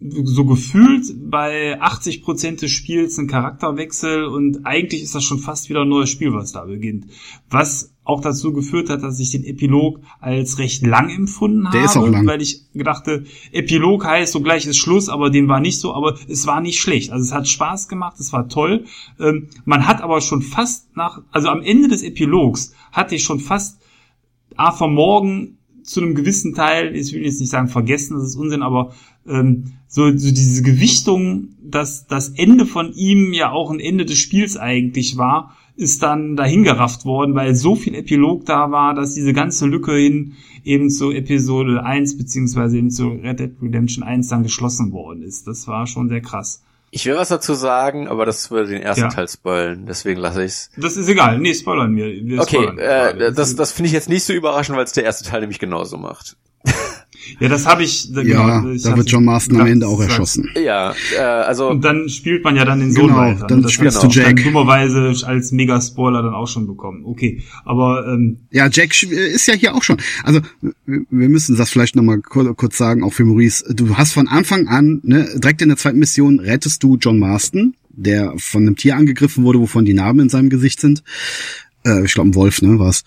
so 0.00 0.44
gefühlt 0.44 1.06
bei 1.28 1.80
80 1.80 2.22
Prozent 2.22 2.62
des 2.62 2.70
Spiels 2.70 3.18
einen 3.18 3.26
Charakterwechsel 3.26 4.24
und 4.26 4.64
eigentlich 4.64 5.02
ist 5.02 5.14
das 5.14 5.24
schon 5.24 5.40
fast 5.40 5.68
wieder 5.68 5.82
ein 5.82 5.88
neues 5.88 6.10
Spiel, 6.10 6.32
was 6.32 6.52
da 6.52 6.64
beginnt. 6.64 7.06
Was 7.50 7.92
auch 8.04 8.20
dazu 8.20 8.52
geführt 8.52 8.90
hat, 8.90 9.02
dass 9.02 9.18
ich 9.18 9.32
den 9.32 9.44
Epilog 9.44 10.00
als 10.20 10.58
recht 10.58 10.86
lang 10.86 11.10
empfunden 11.10 11.64
Der 11.64 11.72
habe, 11.72 11.84
ist 11.84 11.96
auch 11.96 12.06
lang. 12.06 12.26
weil 12.26 12.40
ich 12.40 12.62
gedachte, 12.72 13.24
Epilog 13.52 14.04
heißt 14.04 14.32
so 14.32 14.40
gleich 14.40 14.66
ist 14.66 14.78
Schluss, 14.78 15.08
aber 15.08 15.30
dem 15.30 15.48
war 15.48 15.60
nicht 15.60 15.80
so, 15.80 15.92
aber 15.92 16.16
es 16.28 16.46
war 16.46 16.60
nicht 16.60 16.78
schlecht. 16.80 17.10
Also 17.10 17.24
es 17.24 17.34
hat 17.34 17.48
Spaß 17.48 17.88
gemacht, 17.88 18.18
es 18.18 18.32
war 18.32 18.48
toll. 18.48 18.84
Ähm, 19.20 19.48
man 19.64 19.86
hat 19.86 20.00
aber 20.00 20.20
schon 20.20 20.42
fast 20.42 20.96
nach, 20.96 21.20
also 21.32 21.48
am 21.48 21.60
Ende 21.60 21.88
des 21.88 22.02
Epilogs 22.02 22.72
hatte 22.92 23.16
ich 23.16 23.24
schon 23.24 23.40
fast 23.40 23.80
Arthur 24.56 24.88
Morgan 24.88 25.57
zu 25.88 26.00
einem 26.00 26.14
gewissen 26.14 26.54
Teil, 26.54 26.94
ich 26.94 27.12
will 27.12 27.24
jetzt 27.24 27.40
nicht 27.40 27.50
sagen 27.50 27.68
vergessen, 27.68 28.14
das 28.14 28.28
ist 28.28 28.36
Unsinn, 28.36 28.62
aber 28.62 28.92
ähm, 29.26 29.72
so, 29.86 30.04
so 30.16 30.30
diese 30.30 30.62
Gewichtung, 30.62 31.48
dass 31.62 32.06
das 32.06 32.30
Ende 32.30 32.66
von 32.66 32.92
ihm 32.92 33.32
ja 33.32 33.50
auch 33.50 33.70
ein 33.70 33.80
Ende 33.80 34.04
des 34.04 34.18
Spiels 34.18 34.56
eigentlich 34.56 35.16
war, 35.16 35.56
ist 35.76 36.02
dann 36.02 36.34
dahingerafft 36.36 37.04
worden, 37.04 37.34
weil 37.34 37.54
so 37.54 37.76
viel 37.76 37.94
Epilog 37.94 38.44
da 38.44 38.70
war, 38.70 38.94
dass 38.94 39.14
diese 39.14 39.32
ganze 39.32 39.66
Lücke 39.66 39.94
hin 39.94 40.34
eben 40.64 40.90
zu 40.90 41.12
Episode 41.12 41.84
1 41.84 42.18
beziehungsweise 42.18 42.78
eben 42.78 42.90
zu 42.90 43.08
Red 43.08 43.38
Dead 43.38 43.52
Redemption 43.62 44.02
1 44.02 44.28
dann 44.28 44.42
geschlossen 44.42 44.92
worden 44.92 45.22
ist. 45.22 45.46
Das 45.46 45.68
war 45.68 45.86
schon 45.86 46.08
sehr 46.08 46.20
krass. 46.20 46.64
Ich 46.90 47.04
will 47.06 47.16
was 47.16 47.28
dazu 47.28 47.54
sagen, 47.54 48.08
aber 48.08 48.24
das 48.24 48.50
würde 48.50 48.70
den 48.70 48.82
ersten 48.82 49.02
Ja. 49.04 49.08
Teil 49.08 49.28
spoilen, 49.28 49.86
deswegen 49.86 50.20
lasse 50.20 50.42
ich's. 50.44 50.70
Das 50.76 50.96
ist 50.96 51.08
egal. 51.08 51.38
Nee, 51.38 51.54
spoilern 51.54 51.94
wir. 51.94 52.06
wir 52.06 52.40
Okay, 52.40 52.62
spoilern 52.62 52.78
äh, 52.78 53.32
das, 53.32 53.56
das 53.56 53.72
finde 53.72 53.88
ich 53.88 53.92
jetzt 53.92 54.08
nicht 54.08 54.24
so 54.24 54.32
überraschend, 54.32 54.76
weil 54.76 54.84
es 54.84 54.92
der 54.92 55.04
erste 55.04 55.24
Teil 55.28 55.40
nämlich 55.40 55.58
genauso 55.58 55.98
macht. 55.98 56.36
Ja, 57.40 57.48
das 57.48 57.66
habe 57.66 57.82
ich. 57.82 58.12
da- 58.12 58.22
Ja, 58.22 58.60
genau, 58.60 58.72
ich 58.72 58.82
da 58.82 58.96
wird 58.96 59.10
John 59.10 59.24
Marston 59.24 59.60
am 59.60 59.66
Ende 59.66 59.86
auch 59.86 60.00
erschossen. 60.00 60.48
Ja, 60.62 60.94
äh, 61.16 61.20
also 61.20 61.68
Und 61.70 61.84
dann 61.84 62.08
spielt 62.08 62.44
man 62.44 62.56
ja 62.56 62.64
dann 62.64 62.80
den 62.80 62.92
Sohn 62.92 63.08
Genau, 63.08 63.18
weiter. 63.18 63.46
dann 63.46 63.62
Das 63.62 63.72
spielst 63.72 64.02
hat 64.02 64.04
du 64.04 64.08
Jack. 64.20 64.36
Dann 64.36 64.44
dummerweise 64.44 65.12
als 65.26 65.52
Mega-Spoiler 65.52 66.22
dann 66.22 66.34
auch 66.34 66.48
schon 66.48 66.66
bekommen. 66.66 67.04
Okay, 67.04 67.42
aber 67.64 68.06
ähm, 68.06 68.38
Ja, 68.50 68.68
Jack 68.70 68.92
sch- 68.92 69.08
ist 69.10 69.46
ja 69.46 69.54
hier 69.54 69.74
auch 69.74 69.82
schon. 69.82 69.98
Also 70.24 70.40
wir 70.86 71.28
müssen 71.28 71.56
das 71.56 71.70
vielleicht 71.70 71.96
nochmal 71.96 72.20
kurz, 72.20 72.56
kurz 72.56 72.76
sagen, 72.78 73.02
auch 73.02 73.12
für 73.12 73.24
Maurice. 73.24 73.64
Du 73.74 73.96
hast 73.96 74.12
von 74.12 74.28
Anfang 74.28 74.68
an, 74.68 75.00
ne, 75.02 75.28
direkt 75.36 75.62
in 75.62 75.68
der 75.68 75.76
zweiten 75.78 75.98
Mission 75.98 76.40
rettest 76.40 76.82
du 76.82 76.96
John 76.96 77.18
Marston, 77.18 77.74
der 77.90 78.32
von 78.38 78.62
einem 78.62 78.76
Tier 78.76 78.96
angegriffen 78.96 79.44
wurde, 79.44 79.58
wovon 79.60 79.84
die 79.84 79.94
Narben 79.94 80.20
in 80.20 80.28
seinem 80.28 80.48
Gesicht 80.50 80.80
sind. 80.80 81.02
Äh, 81.84 82.04
ich 82.04 82.14
glaube, 82.14 82.30
ein 82.30 82.34
Wolf, 82.34 82.62
ne, 82.62 82.78
war's. 82.78 83.04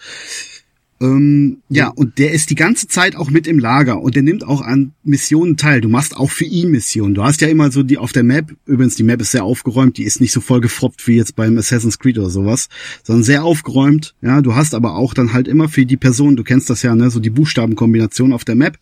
Ähm, 1.02 1.64
ja, 1.68 1.88
und 1.88 2.20
der 2.20 2.32
ist 2.32 2.52
die 2.52 2.56
ganze 2.56 2.88
Zeit 2.88 3.16
auch 3.16 3.32
mit 3.32 3.48
im 3.48 3.58
Lager 3.58 4.02
und 4.02 4.16
der 4.16 4.22
nimmt 4.22 4.46
auch 4.46 4.62
an 4.62 4.94
Missionen 5.04 5.58
teil. 5.58 5.82
Du 5.82 5.90
machst 5.90 6.16
auch 6.16 6.30
für 6.30 6.46
ihn 6.46 6.70
Missionen. 6.70 7.16
Du 7.16 7.24
hast 7.24 7.42
ja 7.42 7.48
immer 7.48 7.72
so 7.72 7.82
die 7.82 7.98
auf 7.98 8.12
der 8.12 8.24
Map, 8.24 8.54
übrigens 8.68 8.96
die 8.96 9.04
Map 9.04 9.20
ist 9.20 9.32
sehr 9.32 9.44
aufgeräumt, 9.44 9.98
die 9.98 10.04
ist 10.04 10.22
nicht 10.22 10.32
so 10.32 10.42
voll 10.42 10.62
gefroppt 10.62 11.08
wie 11.08 11.16
jetzt 11.16 11.36
beim 11.36 11.58
Assassin's 11.58 11.98
Creed 11.98 12.20
oder 12.20 12.30
sowas, 12.30 12.70
sondern 13.02 13.24
sehr 13.24 13.44
aufgeräumt. 13.44 14.14
Ja, 14.22 14.42
du 14.42 14.54
hast 14.54 14.76
aber 14.76 14.96
auch 14.96 15.16
dann 15.16 15.34
halt 15.34 15.48
immer 15.48 15.70
für 15.70 15.88
die 15.88 15.98
Person, 15.98 16.36
du 16.36 16.44
kennst 16.44 16.70
das 16.70 16.84
ja, 16.84 16.94
ne, 16.94 17.10
so 17.10 17.20
die 17.20 17.32
Buchstabenkombination 17.32 18.32
auf 18.32 18.46
der 18.46 18.56
Map. 18.56 18.78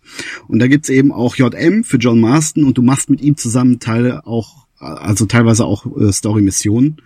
Und 0.50 0.60
da 0.60 0.68
gibt's 0.68 0.90
eben 0.90 1.14
auch 1.14 1.38
JM 1.38 1.86
für 1.86 1.98
John 1.98 2.20
Marston 2.20 2.66
und 2.66 2.78
du 2.78 2.82
machst 2.82 3.10
mit 3.10 3.22
ihm 3.22 3.38
zusammen 3.38 3.80
Teile 3.80 4.28
auch, 4.28 4.68
also 4.78 5.26
teilweise 5.26 5.64
auch 5.64 5.86
äh, 5.98 6.12
Story-Missionen. 6.12 6.98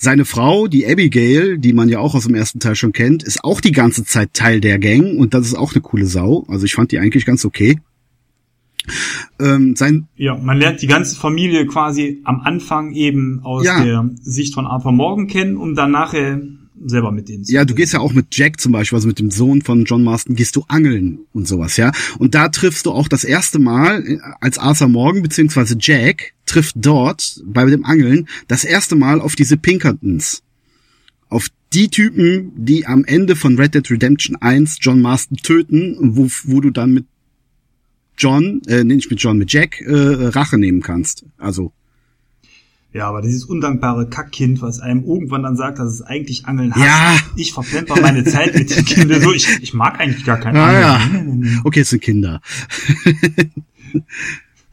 Seine 0.00 0.24
Frau, 0.24 0.68
die 0.68 0.86
Abigail, 0.86 1.58
die 1.58 1.72
man 1.72 1.88
ja 1.88 1.98
auch 1.98 2.14
aus 2.14 2.24
dem 2.24 2.36
ersten 2.36 2.60
Teil 2.60 2.76
schon 2.76 2.92
kennt, 2.92 3.24
ist 3.24 3.42
auch 3.42 3.60
die 3.60 3.72
ganze 3.72 4.04
Zeit 4.04 4.32
Teil 4.32 4.60
der 4.60 4.78
Gang 4.78 5.18
und 5.18 5.34
das 5.34 5.44
ist 5.44 5.54
auch 5.54 5.72
eine 5.72 5.80
coole 5.80 6.06
Sau. 6.06 6.46
Also 6.48 6.66
ich 6.66 6.74
fand 6.74 6.92
die 6.92 7.00
eigentlich 7.00 7.26
ganz 7.26 7.44
okay. 7.44 7.80
Ähm, 9.40 9.74
sein, 9.74 10.06
ja, 10.16 10.36
man 10.36 10.56
lernt 10.56 10.82
die 10.82 10.86
ganze 10.86 11.16
Familie 11.16 11.66
quasi 11.66 12.20
am 12.24 12.40
Anfang 12.42 12.92
eben 12.92 13.40
aus 13.42 13.66
Ja. 13.66 13.84
der 13.84 14.08
Sicht 14.22 14.54
von 14.54 14.66
Arthur 14.66 14.92
Morgan 14.92 15.26
kennen, 15.26 15.56
um 15.56 15.74
dann 15.74 15.90
nachher 15.90 16.40
selber 16.84 17.12
mit 17.12 17.28
denen 17.28 17.44
ja, 17.44 17.64
du 17.64 17.74
gehst 17.74 17.92
ja 17.92 18.00
auch 18.00 18.12
mit 18.12 18.26
Jack 18.36 18.60
zum 18.60 18.72
Beispiel, 18.72 18.96
also 18.96 19.08
mit 19.08 19.18
dem 19.18 19.30
Sohn 19.30 19.62
von 19.62 19.84
John 19.84 20.04
Marston, 20.04 20.36
gehst 20.36 20.56
du 20.56 20.64
angeln 20.68 21.20
und 21.32 21.46
sowas, 21.48 21.76
ja. 21.76 21.92
Und 22.18 22.34
da 22.34 22.48
triffst 22.48 22.86
du 22.86 22.92
auch 22.92 23.08
das 23.08 23.24
erste 23.24 23.58
Mal, 23.58 24.06
äh, 24.06 24.18
als 24.40 24.58
Arthur 24.58 24.88
Morgan 24.88 25.22
beziehungsweise 25.22 25.76
Jack 25.78 26.34
trifft 26.46 26.76
dort 26.78 27.42
bei 27.44 27.64
dem 27.66 27.84
Angeln 27.84 28.28
das 28.46 28.64
erste 28.64 28.96
Mal 28.96 29.20
auf 29.20 29.36
diese 29.36 29.56
Pinkertons. 29.56 30.42
Auf 31.28 31.48
die 31.72 31.88
Typen, 31.88 32.52
die 32.56 32.86
am 32.86 33.04
Ende 33.04 33.36
von 33.36 33.58
Red 33.58 33.74
Dead 33.74 33.90
Redemption 33.90 34.36
1 34.36 34.78
John 34.80 35.00
Marston 35.00 35.36
töten, 35.36 35.96
wo, 36.00 36.28
wo 36.44 36.60
du 36.60 36.70
dann 36.70 36.92
mit 36.92 37.06
John, 38.16 38.62
äh, 38.66 38.84
nicht 38.84 39.10
mit 39.10 39.20
John, 39.20 39.38
mit 39.38 39.52
Jack 39.52 39.80
äh, 39.80 39.92
Rache 39.94 40.58
nehmen 40.58 40.82
kannst. 40.82 41.24
Also 41.36 41.72
Ja, 42.98 43.08
aber 43.08 43.22
dieses 43.22 43.44
undankbare 43.44 44.08
Kackkind, 44.08 44.60
was 44.60 44.80
einem 44.80 45.04
irgendwann 45.04 45.44
dann 45.44 45.54
sagt, 45.56 45.78
dass 45.78 45.92
es 45.92 46.02
eigentlich 46.02 46.46
Angeln 46.46 46.74
hasst. 46.74 46.84
Ja. 46.84 47.16
Ich 47.36 47.52
verplemper 47.52 48.00
meine 48.00 48.24
Zeit 48.24 48.54
mit 48.56 48.74
den 48.74 48.84
Kindern. 48.84 49.20
So, 49.22 49.32
ich, 49.32 49.46
ich 49.62 49.72
mag 49.72 50.00
eigentlich 50.00 50.24
gar 50.24 50.38
kein 50.38 50.56
Ah, 50.56 50.96
Angeln. 50.96 51.44
ja. 51.44 51.60
Okay, 51.62 51.80
es 51.82 51.90
sind 51.90 52.02
Kinder. 52.02 52.40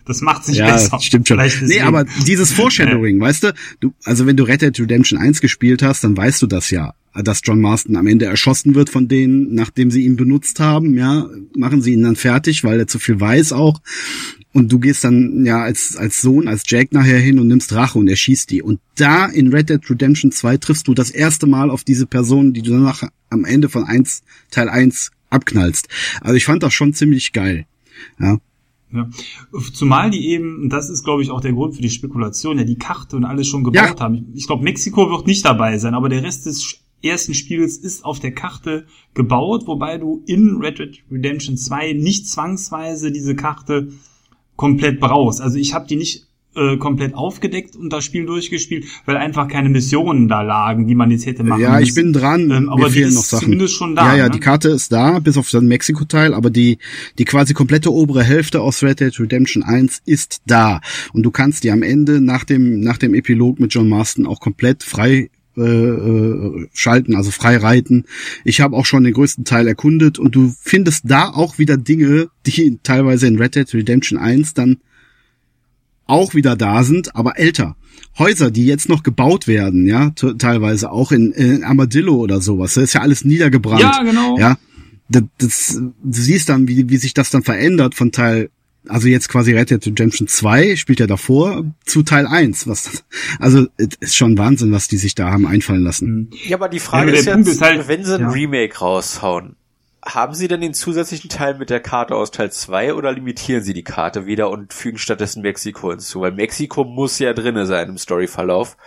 Das 0.06 0.22
macht 0.22 0.46
sich 0.46 0.58
Ja, 0.58 0.72
besser. 0.72 1.00
stimmt 1.00 1.28
schon. 1.28 1.38
Vielleicht 1.38 1.62
Nee, 1.64 1.82
aber 1.82 2.06
dieses 2.28 2.52
Foreshadowing, 2.52 3.20
weißt 3.20 3.44
du, 3.44 3.54
du, 3.80 3.94
also 4.04 4.26
wenn 4.26 4.38
du 4.38 4.44
Red 4.44 4.62
Dead 4.62 4.80
Redemption 4.80 5.20
1 5.20 5.42
gespielt 5.42 5.82
hast, 5.82 6.04
dann 6.04 6.16
weißt 6.16 6.42
du 6.42 6.48
das 6.48 6.70
ja, 6.70 6.94
dass 7.16 7.42
John 7.44 7.60
Marston 7.62 7.96
am 7.96 8.08
Ende 8.08 8.26
erschossen 8.26 8.76
wird 8.76 8.90
von 8.90 9.08
denen, 9.08 9.54
nachdem 9.56 9.90
sie 9.90 10.06
ihn 10.06 10.16
benutzt 10.16 10.60
haben, 10.60 10.96
ja, 10.96 11.28
machen 11.56 11.82
sie 11.82 11.94
ihn 11.94 12.04
dann 12.04 12.16
fertig, 12.16 12.64
weil 12.64 12.80
er 12.80 12.88
zu 12.88 13.00
viel 13.00 13.20
weiß 13.20 13.54
auch. 13.54 13.82
Und 14.54 14.72
du 14.72 14.80
gehst 14.80 15.04
dann 15.04 15.46
ja 15.46 15.62
als, 15.62 15.98
als 15.98 16.22
Sohn, 16.22 16.48
als 16.48 16.64
Jack 16.66 16.94
nachher 16.94 17.20
hin 17.20 17.40
und 17.40 17.48
nimmst 17.48 17.74
Rache 17.74 18.00
und 18.00 18.08
erschießt 18.08 18.50
die. 18.52 18.62
Und 18.62 18.80
da 18.96 19.26
in 19.26 19.52
Red 19.54 19.70
Dead 19.70 19.90
Redemption 19.90 20.32
2 20.32 20.58
triffst 20.58 20.88
du 20.88 20.94
das 20.94 21.10
erste 21.12 21.46
Mal 21.46 21.70
auf 21.70 21.84
diese 21.84 22.06
Person, 22.06 22.54
die 22.54 22.62
du 22.62 22.72
danach 22.72 23.04
am 23.30 23.44
Ende 23.44 23.68
von 23.68 23.84
1, 23.84 24.22
Teil 24.52 24.70
1 24.70 25.12
abknallst. 25.30 25.90
Also 26.22 26.36
ich 26.36 26.46
fand 26.46 26.64
das 26.64 26.74
schon 26.74 26.94
ziemlich 26.94 27.34
geil. 27.34 27.66
Ja. 28.20 28.38
Ja. 28.96 29.10
Zumal 29.74 30.10
die 30.10 30.28
eben, 30.30 30.64
und 30.64 30.70
das 30.70 30.90
ist 30.90 31.04
glaube 31.04 31.22
ich 31.22 31.32
auch 31.32 31.42
der 31.42 31.54
Grund 31.54 31.76
für 31.76 31.82
die 31.82 31.90
Spekulation, 31.90 32.58
ja 32.58 32.64
die 32.64 32.78
Karte 32.78 33.16
und 33.16 33.26
alles 33.26 33.48
schon 33.48 33.64
gebaut 33.64 34.00
Ja. 34.00 34.00
haben. 34.00 34.32
Ich 34.34 34.48
glaube, 34.48 34.64
Mexiko 34.64 35.10
wird 35.10 35.28
nicht 35.28 35.46
dabei 35.46 35.78
sein, 35.78 35.94
aber 35.94 36.10
der 36.10 36.24
Rest 36.24 36.46
des 36.46 36.80
ersten 37.04 37.34
Spiels 37.34 37.78
ist 37.78 38.04
auf 38.04 38.20
der 38.20 38.32
Karte 38.34 38.86
gebaut, 39.14 39.68
wobei 39.68 39.98
du 39.98 40.24
in 40.26 40.58
Red 40.62 40.80
Dead 40.80 41.04
Redemption 41.12 41.58
2 41.58 41.94
nicht 41.94 42.28
zwangsweise 42.28 43.12
diese 43.12 43.36
Karte 43.36 43.90
komplett 44.56 45.00
brauchst. 45.00 45.42
Also 45.42 45.58
ich 45.58 45.74
habe 45.74 45.88
die 45.88 45.98
nicht 45.98 46.28
äh, 46.56 46.78
komplett 46.78 47.14
aufgedeckt 47.16 47.76
und 47.76 47.92
das 47.92 48.04
Spiel 48.06 48.26
durchgespielt, 48.26 48.86
weil 49.06 49.18
einfach 49.18 49.48
keine 49.48 49.70
Missionen 49.70 50.28
da 50.28 50.42
lagen, 50.42 50.88
die 50.88 50.96
man 50.96 51.12
jetzt 51.12 51.26
hätte 51.26 51.44
machen 51.44 51.62
Ja, 51.62 51.80
ich 51.80 51.90
müssen. 51.96 52.12
bin 52.12 52.14
dran. 52.14 52.52
Ähm, 52.52 52.70
aber 52.70 52.84
Mir 52.84 52.88
die 52.88 52.94
fehlen 52.94 53.10
ist 53.10 53.16
noch 53.16 53.24
Sachen. 53.24 53.44
zumindest 53.44 53.74
schon 53.76 53.96
da, 53.96 54.12
Ja, 54.14 54.18
ja, 54.18 54.24
ne? 54.26 54.32
die 54.32 54.40
Karte 54.40 54.70
ist 54.70 54.92
da, 54.92 55.20
bis 55.20 55.38
auf 55.38 55.50
den 55.50 55.68
Mexiko-Teil, 55.68 56.34
aber 56.34 56.50
die, 56.50 56.78
die 57.18 57.26
quasi 57.26 57.54
komplette 57.54 57.92
obere 57.94 58.24
Hälfte 58.24 58.62
aus 58.62 58.84
Red 58.84 59.00
Dead 59.00 59.20
Redemption 59.20 59.64
1 59.64 60.02
ist 60.06 60.42
da. 60.48 60.82
Und 61.14 61.24
du 61.24 61.32
kannst 61.32 61.64
die 61.64 61.72
am 61.72 61.84
Ende 61.84 62.22
nach 62.22 62.44
dem, 62.44 62.80
nach 62.80 62.98
dem 62.98 63.14
Epilog 63.14 63.60
mit 63.60 63.74
John 63.74 63.90
Marston 63.90 64.26
auch 64.26 64.40
komplett 64.40 64.84
frei 64.84 65.30
äh, 65.58 65.62
äh, 65.62 66.68
schalten, 66.74 67.16
also 67.16 67.32
frei 67.32 67.58
reiten. 67.58 68.04
Ich 68.44 68.60
habe 68.62 68.76
auch 68.76 68.86
schon 68.86 69.04
den 69.06 69.14
größten 69.14 69.46
Teil 69.46 69.68
erkundet 69.68 70.20
und 70.20 70.36
du 70.36 70.54
findest 70.62 71.04
da 71.10 71.30
auch 71.30 71.58
wieder 71.58 71.78
Dinge, 71.78 72.28
die 72.46 72.78
teilweise 72.84 73.28
in 73.28 73.38
Red 73.38 73.56
Dead 73.56 73.74
Redemption 73.74 74.20
1 74.20 74.54
dann 74.54 74.78
auch 76.08 76.34
wieder 76.36 76.56
da 76.56 76.84
sind, 76.84 77.16
aber 77.16 77.38
älter. 77.40 77.76
Häuser, 78.18 78.52
die 78.52 78.66
jetzt 78.66 78.88
noch 78.90 79.04
gebaut 79.04 79.48
werden, 79.48 79.88
ja, 79.88 80.12
te- 80.12 80.38
teilweise 80.38 80.92
auch 80.92 81.12
in, 81.12 81.32
in 81.34 81.64
Armadillo 81.64 82.16
oder 82.16 82.40
sowas. 82.42 82.76
Das 82.76 82.86
ist 82.86 82.94
ja 82.94 83.02
alles 83.02 83.26
niedergebrannt. 83.26 83.82
Ja, 83.82 84.04
genau. 84.04 84.38
Ja, 84.40 84.58
das, 85.10 85.24
das, 85.38 85.74
du 85.76 85.92
siehst 86.22 86.48
dann, 86.50 86.68
wie, 86.68 86.90
wie 86.90 86.98
sich 86.98 87.14
das 87.14 87.30
dann 87.30 87.44
verändert 87.44 87.94
von 87.96 88.12
Teil, 88.12 88.50
also 88.88 89.08
jetzt 89.08 89.30
quasi 89.30 89.52
Red 89.54 89.70
Dead 89.72 89.86
Redemption 89.86 90.28
2 90.28 90.76
spielt 90.78 91.00
ja 91.00 91.08
davor 91.08 91.66
zu 91.86 92.04
Teil 92.04 92.28
1. 92.28 92.68
Was, 92.68 93.04
also 93.40 93.68
es 93.78 93.90
ist 94.00 94.16
schon 94.16 94.38
Wahnsinn, 94.38 94.72
was 94.72 94.88
die 94.88 94.98
sich 94.98 95.16
da 95.16 95.32
haben 95.32 95.46
einfallen 95.48 95.84
lassen. 95.84 96.30
Ja, 96.48 96.58
aber 96.58 96.70
die 96.70 96.80
Frage 96.80 97.12
Ja, 97.12 97.18
ist 97.20 97.26
Punkt 97.26 97.48
jetzt, 97.48 97.56
ist 97.56 97.62
halt- 97.62 97.88
wenn 97.88 98.06
sie 98.06 98.16
ein 98.16 98.22
ja. 98.22 98.30
Remake 98.30 98.78
raushauen, 98.78 99.56
haben 100.06 100.36
Sie 100.36 100.48
denn 100.48 100.62
den 100.62 100.74
zusätzlichen 100.74 101.30
Teil 101.30 101.58
mit 101.58 101.70
der 101.70 101.80
Karte 101.80 102.16
aus 102.16 102.32
Teil 102.32 102.52
2 102.52 102.94
oder 102.94 103.12
limitieren 103.12 103.64
Sie 103.64 103.74
die 103.74 103.84
Karte 103.84 104.26
wieder 104.26 104.50
und 104.52 104.74
fügen 104.74 104.98
stattdessen 104.98 105.42
Mexiko 105.42 105.90
hinzu? 105.90 106.22
Weil 106.22 106.32
Mexiko 106.32 106.84
muss 106.84 107.18
ja 107.20 107.34
drinne 107.34 107.66
sein 107.66 107.90
im 107.90 107.98
Storyverlauf. 107.98 108.78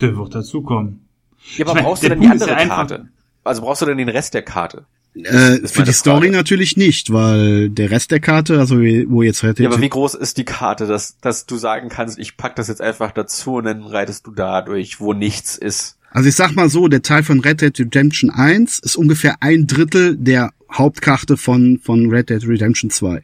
Der 0.00 0.16
wird 0.16 0.34
dazukommen. 0.34 1.08
Ja, 1.56 1.66
aber 1.66 1.78
ich 1.78 1.84
brauchst 1.84 2.02
du 2.02 2.08
denn 2.08 2.20
die 2.20 2.28
andere 2.28 2.50
ja 2.50 2.66
Karte? 2.66 3.08
Also 3.44 3.62
brauchst 3.62 3.82
du 3.82 3.86
denn 3.86 3.98
den 3.98 4.10
Rest 4.10 4.34
der 4.34 4.42
Karte? 4.42 4.84
Äh, 5.14 5.66
für 5.66 5.82
die 5.82 5.92
Story 5.92 6.26
Frage. 6.26 6.32
natürlich 6.32 6.76
nicht, 6.76 7.12
weil 7.12 7.70
der 7.70 7.90
Rest 7.90 8.10
der 8.10 8.20
Karte, 8.20 8.58
also 8.58 8.76
wo 8.76 9.22
jetzt 9.22 9.42
heute. 9.42 9.62
Ja, 9.62 9.70
aber 9.70 9.80
wie 9.80 9.88
groß 9.88 10.14
ist 10.14 10.36
die 10.36 10.44
Karte, 10.44 10.86
dass, 10.86 11.18
dass 11.20 11.46
du 11.46 11.56
sagen 11.56 11.88
kannst, 11.88 12.18
ich 12.18 12.36
pack 12.36 12.54
das 12.56 12.68
jetzt 12.68 12.82
einfach 12.82 13.10
dazu 13.12 13.54
und 13.54 13.64
dann 13.64 13.82
reitest 13.84 14.26
du 14.26 14.32
da 14.32 14.62
durch, 14.62 15.00
wo 15.00 15.14
nichts 15.14 15.56
ist? 15.56 15.97
Also 16.10 16.28
ich 16.28 16.34
sag 16.34 16.54
mal 16.54 16.68
so, 16.68 16.88
der 16.88 17.02
Teil 17.02 17.22
von 17.22 17.40
Red 17.40 17.60
Dead 17.60 17.78
Redemption 17.78 18.30
1 18.30 18.78
ist 18.78 18.96
ungefähr 18.96 19.36
ein 19.40 19.66
Drittel 19.66 20.16
der 20.16 20.52
Hauptkarte 20.72 21.36
von, 21.36 21.78
von 21.82 22.10
Red 22.10 22.30
Dead 22.30 22.46
Redemption 22.46 22.90
2. 22.90 23.22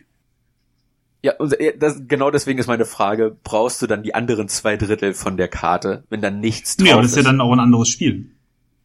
Ja, 1.23 1.32
und 1.39 1.59
äh, 1.59 1.77
das, 1.78 2.02
genau 2.06 2.31
deswegen 2.31 2.59
ist 2.59 2.66
meine 2.66 2.85
Frage, 2.85 3.35
brauchst 3.44 3.81
du 3.81 3.86
dann 3.86 4.02
die 4.02 4.15
anderen 4.15 4.48
zwei 4.48 4.77
Drittel 4.77 5.15
von 5.15 5.39
der 5.39 5.48
Karte, 5.48 6.05
wenn 6.11 6.20
dann 6.20 6.40
nichts 6.40 6.77
drauf 6.77 6.86
ist? 6.86 6.90
Ja, 6.90 7.01
das 7.01 7.11
ist 7.12 7.16
ja 7.16 7.23
dann 7.23 7.40
auch 7.40 7.52
ein 7.52 7.61
anderes 7.61 7.89
Spiel. 7.89 8.27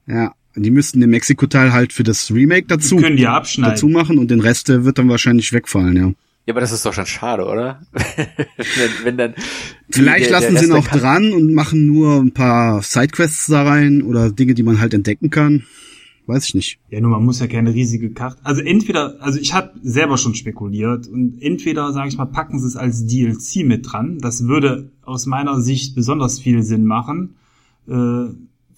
Ja, 0.08 0.34
die 0.56 0.72
müssten 0.72 1.02
den 1.02 1.10
Mexiko-Teil 1.10 1.74
halt 1.74 1.92
für 1.92 2.04
das 2.04 2.32
Remake 2.32 2.68
dazu, 2.68 2.96
können 2.96 3.18
die 3.18 3.28
abschneiden. 3.28 3.74
dazu 3.74 3.88
machen 3.90 4.18
und 4.18 4.32
den 4.32 4.40
Rest 4.40 4.70
der 4.70 4.86
wird 4.86 4.98
dann 4.98 5.10
wahrscheinlich 5.10 5.52
wegfallen, 5.52 5.98
ja. 5.98 6.12
Ja, 6.50 6.54
aber 6.54 6.62
das 6.62 6.72
ist 6.72 6.84
doch 6.84 6.94
schon 6.94 7.06
schade, 7.06 7.46
oder? 7.46 7.80
wenn, 7.94 8.90
wenn 9.04 9.18
dann 9.18 9.36
Vielleicht 9.92 10.32
der, 10.32 10.32
lassen 10.32 10.54
der 10.56 10.64
sie 10.64 10.68
noch 10.68 10.88
dran 10.88 11.32
und 11.32 11.54
machen 11.54 11.86
nur 11.86 12.16
ein 12.16 12.32
paar 12.32 12.82
Sidequests 12.82 13.46
da 13.46 13.62
rein 13.62 14.02
oder 14.02 14.32
Dinge, 14.32 14.56
die 14.56 14.64
man 14.64 14.80
halt 14.80 14.96
entdecken 14.96 15.30
kann. 15.30 15.66
Weiß 16.26 16.48
ich 16.48 16.56
nicht. 16.56 16.80
Ja, 16.90 17.02
nur 17.02 17.12
man 17.12 17.24
muss 17.24 17.40
ja 17.40 17.46
keine 17.46 17.72
riesige 17.72 18.10
Karte. 18.14 18.40
Also 18.44 18.62
entweder, 18.62 19.22
also 19.22 19.38
ich 19.40 19.54
habe 19.54 19.74
selber 19.84 20.18
schon 20.18 20.34
spekuliert 20.34 21.06
und 21.06 21.40
entweder, 21.40 21.94
sage 21.94 22.10
ich 22.10 22.18
mal, 22.18 22.26
packen 22.26 22.60
sie 22.60 22.66
es 22.66 22.76
als 22.76 23.06
DLC 23.06 23.64
mit 23.64 23.86
dran. 23.92 24.18
Das 24.18 24.48
würde 24.48 24.90
aus 25.04 25.28
meiner 25.28 25.62
Sicht 25.62 25.94
besonders 25.94 26.40
viel 26.40 26.64
Sinn 26.64 26.84
machen. 26.84 27.36
Äh, 27.88 28.30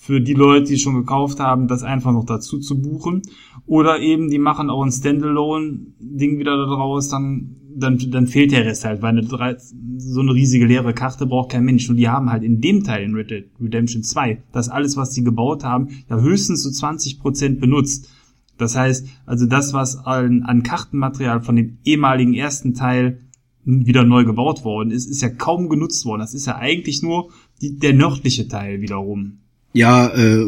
für 0.04 0.20
die 0.20 0.34
Leute, 0.34 0.66
die 0.66 0.80
schon 0.80 0.96
gekauft 0.96 1.40
haben, 1.40 1.68
das 1.68 1.84
einfach 1.84 2.12
noch 2.12 2.26
dazu 2.26 2.58
zu 2.58 2.82
buchen. 2.82 3.22
Oder 3.68 4.00
eben, 4.00 4.32
die 4.32 4.40
machen 4.40 4.72
auch 4.72 4.82
ein 4.82 4.92
Standalone-Ding 4.92 6.40
wieder 6.40 6.58
da 6.58 6.66
draus, 6.66 7.10
dann, 7.10 7.58
dann, 7.76 8.00
dann 8.10 8.26
fehlt 8.26 8.52
der 8.52 8.66
Rest 8.66 8.84
halt, 8.84 9.04
weil 9.04 9.16
eine, 9.16 9.58
so 9.98 10.22
eine 10.22 10.34
riesige 10.34 10.66
leere 10.66 10.96
Karte 10.96 11.28
braucht 11.28 11.52
kein 11.52 11.66
Mensch. 11.66 11.88
Und 11.88 11.98
die 11.98 12.10
haben 12.10 12.32
halt 12.32 12.42
in 12.42 12.60
dem 12.62 12.84
Teil 12.84 13.04
in 13.04 13.14
Red 13.14 13.30
Dead 13.30 13.46
Redemption 13.62 14.02
2, 14.02 14.42
das 14.52 14.70
alles, 14.70 14.98
was 14.98 15.14
sie 15.14 15.24
gebaut 15.24 15.64
haben, 15.64 15.90
ja 16.10 16.20
höchstens 16.20 16.64
so 16.64 16.72
20 16.72 17.20
Prozent 17.20 17.62
benutzt. 17.62 18.10
Das 18.58 18.76
heißt, 18.76 19.08
also 19.28 19.46
das, 19.46 19.72
was 19.72 19.98
an, 19.98 20.42
an 20.42 20.64
Kartenmaterial 20.64 21.44
von 21.44 21.56
dem 21.56 21.78
ehemaligen 21.84 22.34
ersten 22.34 22.74
Teil 22.74 23.20
wieder 23.66 24.04
neu 24.04 24.26
gebaut 24.26 24.66
worden 24.66 24.90
ist, 24.90 25.08
ist 25.08 25.22
ja 25.22 25.30
kaum 25.30 25.70
genutzt 25.70 26.06
worden. 26.06 26.22
Das 26.22 26.34
ist 26.34 26.48
ja 26.48 26.56
eigentlich 26.56 27.04
nur 27.04 27.30
die, 27.62 27.78
der 27.78 27.94
nördliche 27.94 28.48
Teil 28.48 28.82
wiederum. 28.82 29.41
Ja, 29.74 30.08
äh, 30.08 30.46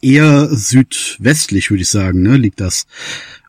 eher 0.00 0.48
südwestlich, 0.48 1.70
würde 1.70 1.82
ich 1.82 1.90
sagen, 1.90 2.22
ne, 2.22 2.36
liegt 2.36 2.60
das 2.60 2.86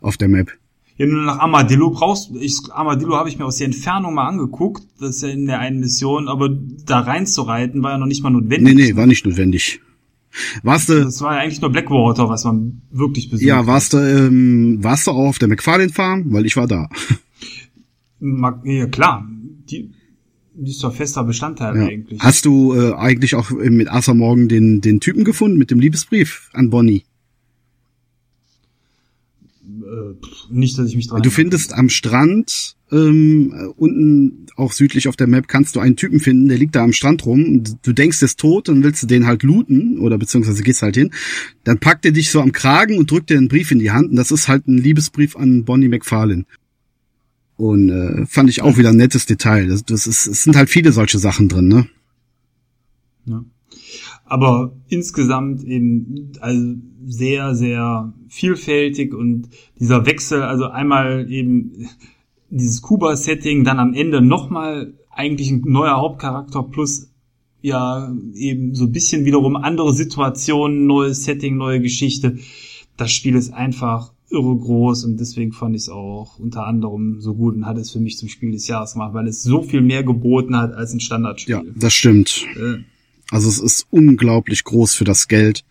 auf 0.02 0.18
der 0.18 0.28
Map. 0.28 0.52
Ja, 0.98 1.06
nur 1.06 1.24
nach 1.24 1.40
Armadillo 1.40 1.92
brauchst 1.92 2.32
ich 2.36 2.58
Armadillo 2.72 3.16
habe 3.16 3.30
ich 3.30 3.40
mir 3.40 3.46
aus 3.46 3.58
der 3.58 3.68
Entfernung 3.68 4.16
mal 4.16 4.28
angeguckt, 4.28 4.84
das 5.00 5.18
ist 5.18 5.22
ja 5.22 5.30
in 5.30 5.46
der 5.46 5.60
einen 5.60 5.80
Mission, 5.80 6.28
aber 6.28 6.50
da 6.50 7.00
reinzureiten 7.00 7.82
war 7.84 7.92
ja 7.92 7.98
noch 7.98 8.06
nicht 8.06 8.22
mal 8.22 8.32
notwendig. 8.32 8.76
Nee, 8.76 8.84
nee, 8.92 8.96
war 8.98 9.06
nicht 9.06 9.26
notwendig. 9.26 9.80
Warst 10.62 10.90
du, 10.90 11.06
das 11.06 11.22
war 11.22 11.36
ja 11.36 11.42
eigentlich 11.42 11.62
nur 11.62 11.72
Blackwater, 11.72 12.30
was 12.30 12.44
man 12.44 12.82
wirklich 12.92 13.30
besucht. 13.30 13.48
Ja, 13.48 13.66
warst 13.66 13.94
du, 13.94 13.98
ähm, 13.98 14.84
warst 14.84 15.08
du 15.08 15.12
auch 15.12 15.30
auf 15.30 15.40
der 15.40 15.48
McFarlane 15.48 15.90
Farm? 15.92 16.26
Weil 16.32 16.46
ich 16.46 16.56
war 16.56 16.68
da. 16.68 16.90
Ja, 18.22 18.88
klar. 18.88 19.28
Die, 19.72 19.92
die 20.60 20.72
ist 20.72 20.84
doch 20.84 20.94
fester 20.94 21.24
Bestandteil 21.24 21.76
ja. 21.76 21.88
eigentlich. 21.88 22.20
Hast 22.20 22.46
du 22.46 22.74
äh, 22.76 22.94
eigentlich 22.94 23.36
auch 23.36 23.50
mit 23.52 23.88
Arthur 23.88 24.16
Morgan 24.16 24.48
den, 24.48 24.82
den 24.82 25.00
Typen 25.00 25.24
gefunden 25.24 25.58
mit 25.58 25.72
dem 25.72 25.80
Liebesbrief 25.80 26.50
an 26.54 26.70
Bonnie? 26.70 27.04
Äh, 29.64 30.16
nicht, 30.50 30.78
dass 30.78 30.90
ich 30.90 30.96
mich 30.96 31.08
dran. 31.08 31.22
Du 31.22 31.30
findest 31.30 31.74
am 31.74 31.90
Strand 31.90 32.76
ähm, 32.92 33.74
unten 33.78 34.48
auch 34.56 34.72
südlich 34.72 35.08
auf 35.08 35.16
der 35.16 35.28
Map 35.28 35.48
kannst 35.48 35.76
du 35.76 35.80
einen 35.80 35.96
Typen 35.96 36.20
finden, 36.20 36.48
der 36.50 36.58
liegt 36.58 36.76
da 36.76 36.84
am 36.84 36.94
Strand 36.94 37.26
rum. 37.26 37.64
Du 37.84 37.94
denkst, 37.94 38.22
er 38.22 38.26
ist 38.26 38.40
tot 38.40 38.68
und 38.68 38.84
willst 38.84 39.04
du 39.04 39.08
den 39.08 39.28
halt 39.28 39.44
looten 39.44 40.00
oder 40.00 40.18
beziehungsweise 40.18 40.64
gehst 40.64 40.82
halt 40.82 40.96
hin. 40.96 41.12
Dann 41.64 41.80
packt 41.80 42.06
er 42.06 42.12
dich 42.12 42.32
so 42.32 42.42
am 42.42 42.52
Kragen 42.52 42.98
und 42.98 43.12
drückt 43.12 43.30
dir 43.30 43.38
einen 43.38 43.48
Brief 43.48 43.72
in 43.72 43.80
die 43.80 43.92
Hand 43.92 44.10
und 44.10 44.16
das 44.16 44.32
ist 44.32 44.48
halt 44.48 44.68
ein 44.68 44.78
Liebesbrief 44.78 45.36
an 45.36 45.64
Bonnie 45.66 45.88
McFarlane. 45.88 46.46
Und 47.60 47.90
äh, 47.90 48.26
fand 48.26 48.50
ich 48.50 48.62
auch 48.62 48.78
wieder 48.78 48.92
ein 48.92 48.96
nettes 48.96 49.26
Detail. 49.26 49.68
Das, 49.68 49.84
das 49.84 50.08
ist, 50.08 50.28
es 50.28 50.44
sind 50.44 50.56
halt 50.56 50.70
viele 50.70 50.94
solche 50.94 51.20
Sachen 51.20 51.50
drin, 51.50 51.68
ne? 51.68 51.90
Ja. 53.26 53.44
Aber 54.24 54.72
insgesamt 54.88 55.66
eben 55.66 56.32
also 56.40 56.76
sehr, 57.06 57.56
sehr 57.56 58.14
vielfältig 58.30 59.14
und 59.14 59.50
dieser 59.78 60.06
Wechsel, 60.06 60.42
also 60.42 60.68
einmal 60.68 61.30
eben 61.30 61.90
dieses 62.50 62.82
Kuba-Setting, 62.82 63.66
dann 63.66 63.78
am 63.78 63.94
Ende 63.94 64.22
nochmal 64.22 64.94
eigentlich 65.12 65.52
ein 65.52 65.62
neuer 65.66 65.98
Hauptcharakter 65.98 66.64
plus 66.64 67.10
ja 67.62 68.16
eben 68.36 68.74
so 68.74 68.86
ein 68.86 68.94
bisschen 68.94 69.26
wiederum 69.26 69.58
andere 69.58 69.94
Situationen, 69.94 70.86
neues 70.86 71.26
Setting, 71.26 71.58
neue 71.58 71.82
Geschichte. 71.82 72.38
Das 72.96 73.12
Spiel 73.12 73.36
ist 73.36 73.54
einfach 73.54 74.14
irre 74.32 74.56
groß 74.58 75.06
und 75.06 75.20
deswegen 75.20 75.52
fand 75.52 75.76
ich 75.76 75.84
es 75.84 75.90
auch 75.90 76.40
unter 76.40 76.66
anderem 76.66 77.20
so 77.20 77.34
gut 77.36 77.56
und 77.56 77.66
hat 77.66 77.78
es 77.78 77.92
für 77.92 78.00
mich 78.00 78.18
zum 78.18 78.30
Spiel 78.30 78.52
des 78.52 78.68
Jahres 78.68 78.94
gemacht, 78.94 79.14
weil 79.14 79.28
es 79.28 79.44
so 79.44 79.62
viel 79.64 79.82
mehr 79.82 80.04
geboten 80.04 80.56
hat 80.56 80.74
als 80.74 80.94
ein 80.94 81.00
Standardspiel. 81.00 81.56
Ja, 81.56 81.64
das 81.76 81.94
stimmt. 81.94 82.46
Äh, 82.56 82.84
also 83.32 83.48
es 83.48 83.60
ist 83.60 83.88
unglaublich 83.92 84.64
groß 84.64 84.96
für 84.96 85.04
das 85.04 85.28
Geld. 85.28 85.64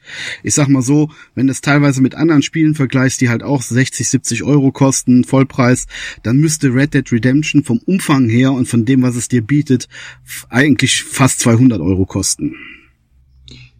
Ich 0.44 0.54
sag 0.54 0.68
mal 0.68 0.82
so, 0.82 1.10
wenn 1.34 1.48
du 1.48 1.50
es 1.50 1.60
teilweise 1.60 2.00
mit 2.00 2.14
anderen 2.14 2.42
Spielen 2.42 2.74
vergleichst, 2.74 3.20
die 3.20 3.28
halt 3.28 3.42
auch 3.42 3.62
60, 3.62 4.08
70 4.08 4.42
Euro 4.44 4.70
kosten, 4.70 5.24
Vollpreis, 5.24 5.86
dann 6.22 6.36
müsste 6.36 6.72
Red 6.72 6.94
Dead 6.94 7.10
Redemption 7.10 7.64
vom 7.64 7.80
Umfang 7.84 8.28
her 8.28 8.52
und 8.52 8.68
von 8.68 8.84
dem, 8.84 9.02
was 9.02 9.16
es 9.16 9.26
dir 9.26 9.42
bietet, 9.42 9.88
eigentlich 10.48 11.02
fast 11.02 11.40
200 11.40 11.80
Euro 11.80 12.06
kosten. 12.06 12.54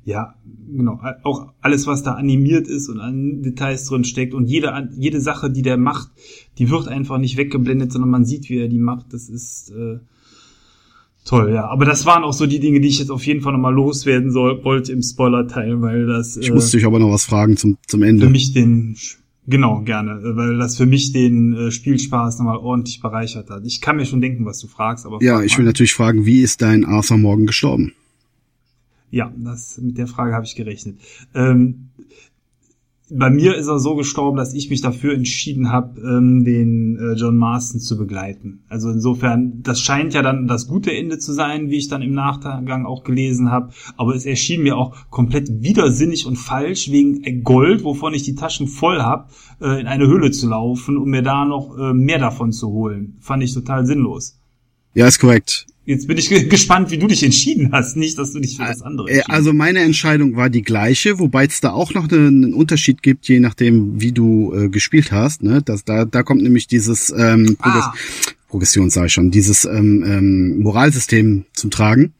Ja, 0.05 0.35
genau, 0.77 1.01
auch 1.23 1.53
alles, 1.61 1.87
was 1.87 2.03
da 2.03 2.15
animiert 2.15 2.69
ist 2.69 2.89
und 2.89 3.01
an 3.01 3.43
Details 3.43 3.87
drin 3.87 4.05
steckt 4.05 4.35
und 4.35 4.47
jede, 4.47 4.89
jede 4.97 5.21
Sache, 5.21 5.51
die 5.51 5.63
der 5.63 5.77
macht, 5.77 6.11
die 6.59 6.71
wird 6.71 6.89
einfach 6.89 7.19
nicht 7.19 7.37
weggeblendet, 7.37 7.93
sondern 7.93 8.11
man 8.11 8.25
sieht, 8.25 8.49
wie 8.49 8.59
er 8.59 8.69
die 8.69 8.79
macht. 8.79 9.13
Das 9.13 9.29
ist 9.29 9.71
äh, 9.71 9.99
toll, 11.25 11.53
ja. 11.53 11.69
Aber 11.69 11.85
das 11.85 12.07
waren 12.07 12.25
auch 12.25 12.33
so 12.33 12.47
die 12.47 12.61
Dinge, 12.61 12.81
die 12.81 12.89
ich 12.89 12.99
jetzt 12.99 13.11
auf 13.11 13.27
jeden 13.27 13.41
Fall 13.41 13.53
nochmal 13.53 13.75
loswerden 13.75 14.31
soll, 14.31 14.65
wollte 14.65 14.93
im 14.93 15.03
Spoiler-Teil, 15.03 15.81
weil 15.81 16.07
das. 16.07 16.37
Ich 16.37 16.51
äh, 16.51 16.55
musste 16.55 16.77
dich 16.77 16.87
aber 16.87 16.99
noch 16.99 17.11
was 17.11 17.25
fragen 17.25 17.57
zum, 17.57 17.79
zum 17.87 18.03
Ende. 18.03 18.27
Für 18.27 18.33
mich 18.33 18.53
den 18.53 18.97
Genau, 19.49 19.81
gerne, 19.81 20.21
weil 20.37 20.59
das 20.59 20.77
für 20.77 20.85
mich 20.85 21.13
den 21.13 21.55
äh, 21.55 21.71
Spielspaß 21.71 22.39
nochmal 22.39 22.59
ordentlich 22.59 23.01
bereichert 23.01 23.49
hat. 23.49 23.65
Ich 23.65 23.81
kann 23.81 23.97
mir 23.97 24.05
schon 24.05 24.21
denken, 24.21 24.45
was 24.45 24.61
du 24.61 24.67
fragst, 24.67 25.07
aber. 25.07 25.23
Ja, 25.23 25.43
ich 25.43 25.57
will 25.57 25.65
natürlich 25.65 25.95
fragen, 25.95 26.27
wie 26.27 26.43
ist 26.43 26.61
dein 26.61 26.85
Arthur 26.85 27.17
Morgan 27.17 27.47
gestorben? 27.47 27.95
Ja, 29.11 29.33
das, 29.37 29.79
mit 29.79 29.99
der 29.99 30.07
Frage 30.07 30.35
habe 30.35 30.45
ich 30.45 30.55
gerechnet. 30.55 31.01
Ähm, 31.35 31.91
bei 33.11 33.31
mir 33.31 33.57
ist 33.57 33.69
er 33.69 33.79
so 33.79 33.95
gestorben, 33.95 34.37
dass 34.37 34.53
ich 34.53 34.69
mich 34.69 34.83
dafür 34.83 35.15
entschieden 35.15 35.71
habe, 35.71 36.01
ähm, 36.01 36.45
den 36.45 36.99
äh, 36.99 37.15
John 37.15 37.37
Marston 37.37 37.81
zu 37.81 37.97
begleiten. 37.97 38.61
Also 38.69 38.91
insofern, 38.91 39.63
das 39.63 39.81
scheint 39.81 40.13
ja 40.15 40.23
dann 40.23 40.47
das 40.47 40.69
gute 40.69 40.93
Ende 40.93 41.19
zu 41.19 41.33
sein, 41.33 41.71
wie 41.71 41.77
ich 41.77 41.89
dann 41.89 42.03
im 42.03 42.13
Nachgang 42.13 42.85
auch 42.85 43.05
gelesen 43.05 43.51
habe. 43.51 43.71
Aber 43.97 44.15
es 44.15 44.27
erschien 44.27 44.63
mir 44.63 44.77
auch 44.77 44.95
komplett 45.11 45.63
widersinnig 45.63 46.27
und 46.27 46.37
falsch, 46.37 46.91
wegen 46.91 47.43
Gold, 47.45 47.85
wovon 47.85 48.13
ich 48.13 48.25
die 48.25 48.35
Taschen 48.35 48.67
voll 48.67 49.01
habe, 49.01 49.29
äh, 49.61 49.81
in 49.81 49.87
eine 49.87 50.07
Höhle 50.07 50.31
zu 50.31 50.49
laufen, 50.49 50.99
um 50.99 51.09
mir 51.09 51.23
da 51.23 51.45
noch 51.45 51.79
äh, 51.79 51.95
mehr 51.95 52.19
davon 52.19 52.53
zu 52.53 52.69
holen. 52.69 53.17
Fand 53.21 53.43
ich 53.43 53.55
total 53.55 53.87
sinnlos. 53.87 54.39
Ja, 54.95 55.07
ist 55.07 55.19
korrekt. 55.19 55.67
Jetzt 55.89 56.07
bin 56.07 56.19
ich 56.19 56.29
gespannt, 56.51 56.91
wie 56.91 56.99
du 56.99 57.07
dich 57.07 57.23
entschieden 57.23 57.71
hast. 57.73 57.97
Nicht, 57.97 58.19
dass 58.19 58.35
du 58.35 58.41
dich 58.41 58.59
für 58.59 58.65
das 58.65 58.83
andere 58.83 59.09
äh, 59.11 59.23
Also 59.27 59.55
meine 59.55 59.81
Entscheidung 59.81 60.37
war 60.37 60.51
die 60.51 60.61
gleiche, 60.61 61.19
wobei 61.19 61.47
es 61.47 61.63
da 61.63 61.71
auch 61.71 61.95
noch 61.95 62.13
einen 62.13 62.53
Unterschied 62.53 63.03
gibt, 63.03 63.27
je 63.27 63.41
nachdem, 63.41 63.99
wie 63.99 64.13
du 64.13 64.53
äh, 64.55 64.69
gespielt 64.69 65.13
hast. 65.13 65.43
Ne? 65.43 65.63
Das, 65.65 65.85
da, 65.85 66.05
da 66.05 66.23
kommt 66.23 66.43
nämlich 66.43 66.67
dieses 66.67 67.09
ähm, 67.09 67.57
Progress 67.59 67.85
ah. 67.85 67.95
Progression, 68.49 68.91
sage 68.91 69.07
ich 69.07 69.13
schon, 69.15 69.31
dieses 69.31 69.65
ähm, 69.65 70.05
ähm, 70.07 70.59
Moralsystem 70.59 71.47
zum 71.55 71.71
Tragen. 71.71 72.13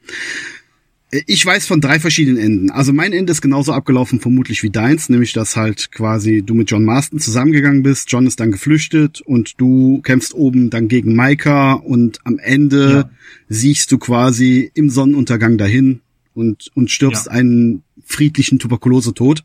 Ich 1.11 1.45
weiß 1.45 1.67
von 1.67 1.81
drei 1.81 2.01
verschiedenen 2.01 2.37
Enden. 2.39 2.71
Also 2.71 2.93
mein 2.93 3.15
Ende 3.15 3.33
ist 3.33 3.41
genauso 3.41 3.73
abgelaufen 3.73 4.21
vermutlich 4.21 4.63
wie 4.63 4.69
deins, 4.69 5.09
nämlich 5.09 5.33
dass 5.33 5.57
halt 5.57 5.91
quasi 5.91 6.43
du 6.45 6.53
mit 6.53 6.71
John 6.71 6.85
Marston 6.85 7.19
zusammengegangen 7.19 7.83
bist, 7.83 8.13
John 8.13 8.27
ist 8.27 8.41
dann 8.41 8.53
geflüchtet 8.53 9.23
und 9.23 9.55
du 9.59 10.03
kämpfst 10.03 10.35
oben 10.35 10.69
dann 10.69 10.89
gegen 10.89 11.17
Micah 11.17 11.73
und 11.73 12.19
am 12.25 12.39
Ende 12.39 12.91
ja. 12.91 13.11
siehst 13.49 13.91
du 13.91 13.97
quasi 13.97 14.71
im 14.75 14.91
Sonnenuntergang 14.91 15.57
dahin 15.57 16.01
und, 16.35 16.71
und 16.75 16.91
stirbst 16.91 17.27
ja. 17.27 17.33
einen 17.33 17.85
friedlichen 18.05 18.59
Tuberkulose-Tod. 18.59 19.45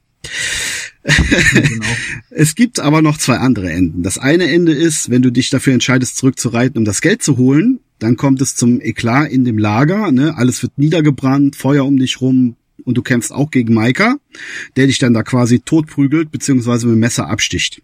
genau. 1.03 1.85
es 2.30 2.56
gibt 2.56 2.81
aber 2.81 3.02
noch 3.02 3.18
zwei 3.18 3.38
andere 3.38 3.72
Enden. 3.72 4.03
Das 4.03 4.18
eine 4.18 4.52
Ende 4.52 4.73
ist, 4.73 5.10
wenn 5.10 5.22
du 5.22 5.31
dich 5.31 5.49
dafür 5.49 5.73
entscheidest, 5.73 6.18
zurückzureiten, 6.18 6.77
um 6.77 6.85
das 6.85 6.99
Geld 6.99 7.23
zu 7.23 7.38
holen, 7.38 7.80
dann 8.03 8.17
kommt 8.17 8.41
es 8.41 8.55
zum 8.55 8.81
Eklat 8.81 9.31
in 9.31 9.45
dem 9.45 9.57
Lager, 9.57 10.11
ne? 10.11 10.38
alles 10.38 10.61
wird 10.61 10.77
niedergebrannt, 10.77 11.55
Feuer 11.55 11.85
um 11.85 11.97
dich 11.97 12.21
rum 12.21 12.55
und 12.84 12.97
du 12.97 13.01
kämpfst 13.01 13.31
auch 13.31 13.49
gegen 13.49 13.73
Maika, 13.73 14.17
der 14.75 14.88
dich 14.88 14.99
dann 14.99 15.13
da 15.13 15.23
quasi 15.23 15.61
totprügelt, 15.61 16.31
beziehungsweise 16.31 16.88
mit 16.88 16.97
dem 16.97 16.99
Messer 16.99 17.30
absticht. 17.30 17.81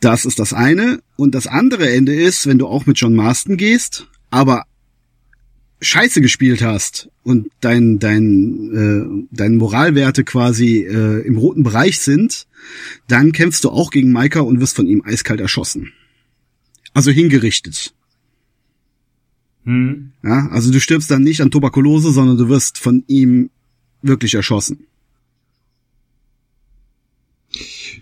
Das 0.00 0.24
ist 0.24 0.38
das 0.38 0.54
eine. 0.54 1.00
Und 1.16 1.34
das 1.34 1.46
andere 1.46 1.90
Ende 1.90 2.14
ist, 2.14 2.46
wenn 2.46 2.56
du 2.56 2.66
auch 2.66 2.86
mit 2.86 2.98
John 2.98 3.14
Marston 3.14 3.58
gehst, 3.58 4.06
aber 4.30 4.64
Scheiße 5.82 6.20
gespielt 6.22 6.62
hast 6.62 7.10
und 7.22 7.50
dein, 7.60 7.98
dein, 7.98 9.26
äh, 9.30 9.36
deine 9.36 9.56
Moralwerte 9.56 10.24
quasi 10.24 10.78
äh, 10.78 11.20
im 11.26 11.36
roten 11.36 11.62
Bereich 11.62 11.98
sind, 12.00 12.46
dann 13.08 13.32
kämpfst 13.32 13.64
du 13.64 13.70
auch 13.70 13.90
gegen 13.90 14.12
Maika 14.12 14.40
und 14.40 14.60
wirst 14.60 14.76
von 14.76 14.86
ihm 14.86 15.02
eiskalt 15.04 15.40
erschossen. 15.40 15.92
Also 16.94 17.10
hingerichtet. 17.10 17.94
Hm. 19.64 20.12
Ja, 20.22 20.48
also 20.48 20.72
du 20.72 20.80
stirbst 20.80 21.10
dann 21.10 21.22
nicht 21.22 21.40
an 21.40 21.50
Tuberkulose, 21.50 22.12
sondern 22.12 22.36
du 22.36 22.48
wirst 22.48 22.78
von 22.78 23.04
ihm 23.06 23.50
wirklich 24.02 24.34
erschossen. 24.34 24.86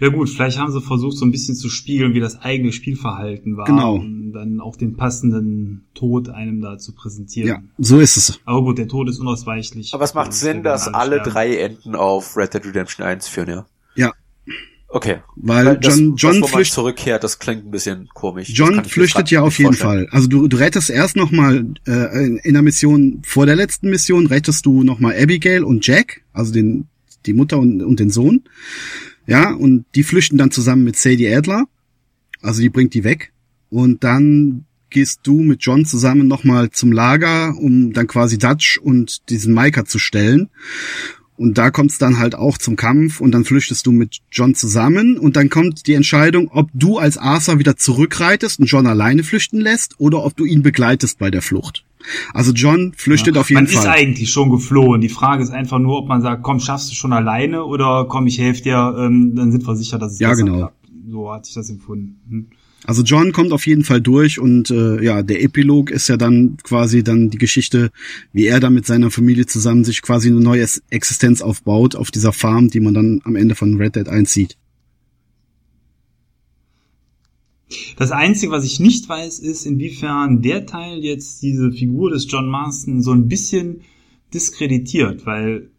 Ja 0.01 0.09
gut, 0.09 0.29
vielleicht 0.29 0.59
haben 0.59 0.71
sie 0.71 0.81
versucht, 0.81 1.17
so 1.17 1.25
ein 1.25 1.33
bisschen 1.33 1.57
zu 1.57 1.69
spiegeln, 1.69 2.15
wie 2.15 2.21
das 2.21 2.41
eigene 2.41 2.73
Spielverhalten 2.73 3.57
war. 3.57 3.65
Genau. 3.65 3.97
Um 3.97 4.33
dann 4.33 4.61
auch 4.61 4.77
den 4.77 4.97
passenden 4.97 5.87
Tod 5.95 6.29
einem 6.29 6.61
da 6.61 6.79
zu 6.79 6.93
präsentieren. 6.93 7.49
Ja, 7.49 7.63
so 7.79 7.99
ist 7.99 8.17
es. 8.17 8.39
Aber 8.45 8.63
gut, 8.63 8.79
der 8.79 8.87
Tod 8.87 9.09
ist 9.09 9.19
unausweichlich. 9.19 9.95
Aber 9.95 10.05
es 10.05 10.15
macht 10.15 10.33
Sinn, 10.33 10.63
dass 10.63 10.87
alle 10.87 11.21
drei 11.23 11.57
Enden 11.57 11.97
auf 11.97 12.37
Red 12.37 12.55
Dead 12.55 12.67
Redemption 12.67 13.07
1 13.07 13.27
führen, 13.27 13.49
ja? 13.49 13.67
Okay. 14.91 15.19
Weil, 15.37 15.67
Weil 15.67 15.79
das, 15.79 15.99
John, 15.99 16.17
John 16.17 16.41
das, 16.41 16.51
flüchtet 16.51 16.75
zurückkehrt, 16.75 17.23
das 17.23 17.39
klingt 17.39 17.67
ein 17.67 17.71
bisschen 17.71 18.09
komisch. 18.15 18.49
John 18.53 18.83
flüchtet 18.85 19.31
ja 19.31 19.43
auf 19.43 19.59
jeden 19.59 19.75
vorstellen. 19.75 20.07
Fall. 20.07 20.09
Also 20.13 20.29
du, 20.29 20.49
du 20.49 20.57
rettest 20.57 20.89
erst 20.89 21.15
nochmal 21.15 21.67
äh, 21.87 22.39
in 22.43 22.55
der 22.55 22.63
Mission 22.63 23.21
vor 23.25 23.45
der 23.45 23.55
letzten 23.55 23.91
Mission 23.91 24.27
rettest 24.27 24.65
du 24.65 24.83
nochmal 24.83 25.15
Abigail 25.21 25.63
und 25.63 25.87
Jack, 25.87 26.23
also 26.33 26.53
den 26.53 26.89
die 27.27 27.35
Mutter 27.35 27.59
und, 27.59 27.83
und 27.83 28.01
den 28.01 28.11
Sohn. 28.11 28.45
Ja, 29.27 29.53
und 29.53 29.85
die 29.95 30.05
flüchten 30.05 30.39
dann 30.39 30.51
zusammen 30.51 30.85
mit 30.85 30.97
Sadie 30.97 31.29
Adler. 31.35 31.67
Also 32.41 32.63
die 32.63 32.71
bringt 32.71 32.95
die 32.95 33.05
weg. 33.05 33.33
Und 33.69 34.03
dann 34.05 34.65
gehst 34.91 35.21
du 35.25 35.43
mit 35.43 35.63
John 35.63 35.85
zusammen 35.85 36.29
nochmal 36.29 36.71
zum 36.71 36.93
Lager, 36.93 37.55
um 37.59 37.93
dann 37.93 38.07
quasi 38.07 38.39
Dutch 38.39 38.79
und 38.79 39.29
diesen 39.29 39.53
Micah 39.53 39.85
zu 39.85 39.99
stellen. 39.99 40.49
Und 41.39 41.57
da 41.57 41.71
kommt 41.71 41.93
es 41.93 41.99
dann 41.99 42.19
halt 42.19 42.35
auch 42.35 42.59
zum 42.59 42.75
Kampf 42.75 43.21
und 43.21 43.31
dann 43.31 43.45
flüchtest 43.45 43.87
du 43.87 43.93
mit 43.93 44.19
John 44.33 44.57
zusammen 44.57 45.17
und 45.19 45.37
dann 45.37 45.49
kommt 45.49 45.87
die 45.87 45.95
Entscheidung, 45.95 46.51
ob 46.53 46.69
du 46.75 46.99
als 46.99 47.17
Arthur 47.17 47.61
wieder 47.61 47.77
zurückreitest 47.77 48.59
und 48.59 48.67
John 48.67 48.89
alleine 48.89 49.23
flüchten 49.23 49.61
lässt 49.61 49.95
oder 49.99 50.25
ob 50.25 50.37
du 50.37 50.45
ihn 50.45 50.63
begleitest 50.63 51.17
bei 51.21 51.31
der 51.31 51.41
Flucht. 51.41 51.85
Also 52.35 52.51
John 52.53 52.93
flüchtet 52.97 53.37
ja, 53.37 53.41
auf 53.41 53.51
jeden 53.51 53.65
man 53.65 53.67
Fall. 53.69 53.85
Man 53.85 53.95
ist 53.95 54.01
eigentlich 54.01 54.31
schon 54.33 54.51
geflohen. 54.51 55.01
Die 55.01 55.09
Frage 55.09 55.45
ist 55.45 55.51
einfach 55.51 55.79
nur, 55.79 55.99
ob 55.99 56.09
man 56.09 56.23
sagt, 56.23 56.43
komm, 56.43 56.59
schaffst 56.59 56.91
du 56.91 56.97
schon 56.97 57.13
alleine 57.13 57.65
oder 57.65 58.07
komm, 58.09 58.27
ich 58.27 58.41
helfe 58.41 58.63
dir, 58.63 58.97
ähm, 58.99 59.37
dann 59.37 59.53
sind 59.53 59.65
wir 59.65 59.77
sicher, 59.77 59.99
dass 59.99 60.15
es 60.15 60.19
ja, 60.19 60.35
genau. 60.35 60.57
klappt. 60.57 60.75
So 61.09 61.33
hat 61.33 61.47
sich 61.47 61.55
das 61.55 61.71
empfunden. 61.71 62.21
Hm. 62.29 62.47
Also 62.85 63.03
John 63.03 63.33
kommt 63.33 63.53
auf 63.53 63.67
jeden 63.67 63.85
Fall 63.85 64.01
durch 64.01 64.39
und 64.39 64.71
äh, 64.71 65.03
ja, 65.03 65.23
der 65.23 65.43
Epilog 65.43 65.91
ist 65.91 66.09
ja 66.09 66.17
dann 66.17 66.57
quasi 66.63 67.03
dann 67.03 67.29
die 67.29 67.39
Geschichte, 67.39 67.91
wie 68.33 68.47
er 68.47 68.61
dann 68.61 68.75
mit 68.75 68.87
seiner 68.87 69.11
Familie 69.11 69.47
zusammen 69.47 69.85
sich 69.85 70.01
quasi 70.01 70.29
eine 70.29 70.41
neue 70.41 70.67
Existenz 70.91 71.43
aufbaut 71.43 71.97
auf 71.97 72.11
dieser 72.11 72.33
Farm, 72.33 72.69
die 72.69 72.81
man 72.81 72.95
dann 72.95 73.21
am 73.25 73.37
Ende 73.37 73.55
von 73.55 73.77
Red 73.77 73.97
Dead 73.97 74.09
1 74.09 74.33
sieht. 74.33 74.57
Das 77.97 78.13
Einzige, 78.13 78.53
was 78.53 78.65
ich 78.65 78.81
nicht 78.81 79.09
weiß, 79.09 79.41
ist, 79.41 79.67
inwiefern 79.67 80.41
der 80.41 80.65
Teil 80.65 81.05
jetzt 81.05 81.43
diese 81.43 81.71
Figur 81.71 82.11
des 82.11 82.31
John 82.31 82.49
Marston 82.49 83.03
so 83.03 83.13
ein 83.13 83.29
bisschen 83.29 83.83
diskreditiert, 84.33 85.27
weil 85.27 85.71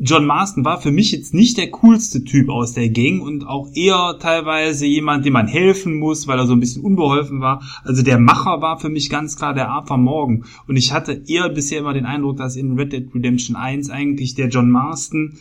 John 0.00 0.26
Marston 0.26 0.64
war 0.64 0.80
für 0.80 0.92
mich 0.92 1.10
jetzt 1.10 1.34
nicht 1.34 1.58
der 1.58 1.70
coolste 1.70 2.22
Typ 2.22 2.50
aus 2.50 2.72
der 2.72 2.88
Gang 2.88 3.20
und 3.20 3.44
auch 3.44 3.68
eher 3.74 4.16
teilweise 4.20 4.86
jemand, 4.86 5.26
dem 5.26 5.32
man 5.32 5.48
helfen 5.48 5.98
muss, 5.98 6.28
weil 6.28 6.38
er 6.38 6.46
so 6.46 6.52
ein 6.52 6.60
bisschen 6.60 6.84
unbeholfen 6.84 7.40
war. 7.40 7.62
Also 7.82 8.02
der 8.02 8.20
Macher 8.20 8.60
war 8.60 8.78
für 8.78 8.90
mich 8.90 9.10
ganz 9.10 9.36
klar 9.36 9.54
der 9.54 9.70
Arthur 9.70 9.96
Morgan. 9.96 10.44
Und 10.68 10.76
ich 10.76 10.92
hatte 10.92 11.24
eher 11.26 11.48
bisher 11.48 11.80
immer 11.80 11.94
den 11.94 12.06
Eindruck, 12.06 12.36
dass 12.36 12.54
in 12.54 12.78
Red 12.78 12.92
Dead 12.92 13.12
Redemption 13.12 13.56
1 13.56 13.90
eigentlich 13.90 14.36
der 14.36 14.48
John 14.48 14.70
Marston 14.70 15.38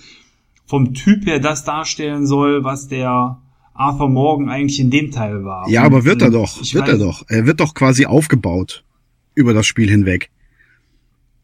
vom 0.65 0.95
Typ 0.95 1.27
her 1.27 1.39
das 1.39 1.63
darstellen 1.63 2.25
soll, 2.25 2.63
was 2.63 2.87
der 2.87 3.39
Arthur 3.75 4.09
Morgan 4.09 4.49
eigentlich 4.49 4.79
in 4.79 4.89
dem 4.89 5.11
Teil 5.11 5.45
war. 5.45 5.69
Ja, 5.69 5.83
aber 5.83 6.03
wird 6.03 6.23
er 6.23 6.31
doch, 6.31 6.57
wird 6.57 6.87
weiß, 6.87 6.93
er 6.93 6.97
doch. 6.97 7.23
Er 7.27 7.45
wird 7.45 7.59
doch 7.59 7.75
quasi 7.75 8.07
aufgebaut 8.07 8.83
über 9.35 9.53
das 9.53 9.67
Spiel 9.67 9.87
hinweg. 9.87 10.31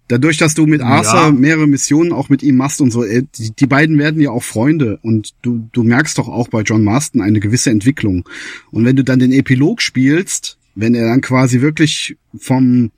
Dadurch, 0.09 0.37
dass 0.37 0.53
du 0.53 0.65
mit 0.65 0.81
Arthur 0.81 1.13
ja. 1.13 1.31
mehrere 1.31 1.67
Missionen 1.67 2.11
auch 2.11 2.29
mit 2.29 2.43
ihm 2.43 2.57
machst 2.57 2.81
und 2.81 2.91
so, 2.91 3.03
äh, 3.03 3.23
die, 3.37 3.51
die, 3.51 3.67
beiden 3.67 3.97
werden 3.97 4.21
ja 4.21 4.31
auch 4.31 4.43
Freunde 4.43 4.99
und 5.01 5.33
du, 5.41 5.69
du 5.71 5.83
merkst 5.83 6.17
doch 6.17 6.27
auch 6.27 6.49
bei 6.49 6.61
John 6.61 6.83
Marston 6.83 7.21
eine 7.21 7.39
gewisse 7.39 7.69
Entwicklung. 7.69 8.27
Und 8.71 8.83
wenn 8.83 8.95
du 8.95 9.03
dann 9.03 9.19
den 9.19 9.31
Epilog 9.31 9.81
spielst, 9.81 10.57
wenn 10.75 10.93
er 10.93 11.07
dann 11.07 11.21
quasi 11.21 11.61
wirklich 11.61 12.17
vom 12.35 12.91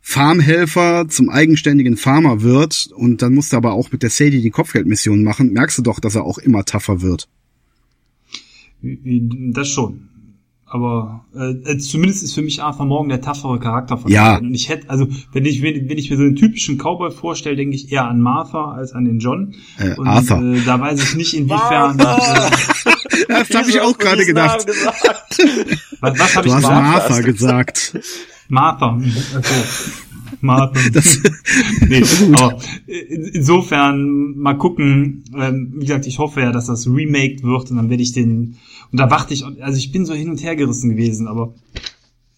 Farmhelfer 0.00 1.06
zum 1.08 1.30
eigenständigen 1.30 1.96
Farmer 1.96 2.42
wird 2.42 2.90
und 2.94 3.22
dann 3.22 3.34
musst 3.34 3.52
du 3.52 3.56
aber 3.56 3.72
auch 3.72 3.90
mit 3.92 4.02
der 4.02 4.10
Sadie 4.10 4.42
die 4.42 4.50
Kopfgeldmission 4.50 5.22
machen, 5.22 5.52
merkst 5.52 5.78
du 5.78 5.82
doch, 5.82 6.00
dass 6.00 6.16
er 6.16 6.24
auch 6.24 6.38
immer 6.38 6.64
tougher 6.64 7.00
wird. 7.00 7.28
Das 8.82 9.68
schon 9.68 10.08
aber 10.72 11.26
äh, 11.34 11.72
äh, 11.72 11.78
zumindest 11.78 12.22
ist 12.22 12.34
für 12.34 12.40
mich 12.40 12.62
Arthur 12.62 12.86
Morgan 12.86 13.10
der 13.10 13.20
taffere 13.20 13.58
Charakter 13.58 13.98
von 13.98 14.10
ja. 14.10 14.38
Und 14.38 14.54
ich 14.54 14.70
hätte, 14.70 14.88
also 14.88 15.06
wenn 15.32 15.44
ich 15.44 15.60
wenn, 15.60 15.86
wenn 15.86 15.98
ich 15.98 16.08
mir 16.08 16.16
so 16.16 16.22
einen 16.22 16.34
typischen 16.34 16.78
Cowboy 16.78 17.10
vorstelle, 17.10 17.56
denke 17.56 17.76
ich 17.76 17.92
eher 17.92 18.06
an 18.06 18.22
Martha 18.22 18.72
als 18.72 18.92
an 18.92 19.04
den 19.04 19.18
John. 19.18 19.54
Äh, 19.78 19.94
und, 19.96 20.06
Arthur. 20.08 20.40
Äh, 20.40 20.62
da 20.64 20.80
weiß 20.80 21.02
ich 21.02 21.14
nicht 21.16 21.34
inwiefern. 21.34 21.98
äh, 21.98 22.04
das 23.28 23.50
habe 23.54 23.68
ich 23.68 23.80
auch 23.82 23.98
gerade 23.98 24.24
gedacht. 24.24 24.64
was 26.00 26.18
was 26.18 26.36
habe 26.36 26.48
ich 26.48 26.54
hast 26.54 26.62
gesagt? 26.62 26.72
Martha 26.72 27.20
gesagt. 27.20 27.98
Martha. 28.48 28.98
Okay. 29.36 29.62
Das, 30.92 31.20
nee, 31.88 32.02
aber 32.34 32.58
insofern 32.86 34.36
mal 34.36 34.54
gucken. 34.54 35.24
Ähm, 35.34 35.74
wie 35.76 35.86
gesagt, 35.86 36.06
ich 36.06 36.18
hoffe 36.18 36.40
ja, 36.40 36.52
dass 36.52 36.66
das 36.66 36.86
remaked 36.86 37.42
wird 37.42 37.70
und 37.70 37.76
dann 37.76 37.90
werde 37.90 38.02
ich 38.02 38.12
den 38.12 38.56
und 38.92 38.98
da 38.98 39.10
warte 39.10 39.32
ich, 39.32 39.44
also 39.44 39.78
ich 39.78 39.90
bin 39.90 40.04
so 40.04 40.12
hin 40.12 40.28
und 40.28 40.42
her 40.42 40.54
gerissen 40.54 40.90
gewesen, 40.90 41.26
aber 41.26 41.54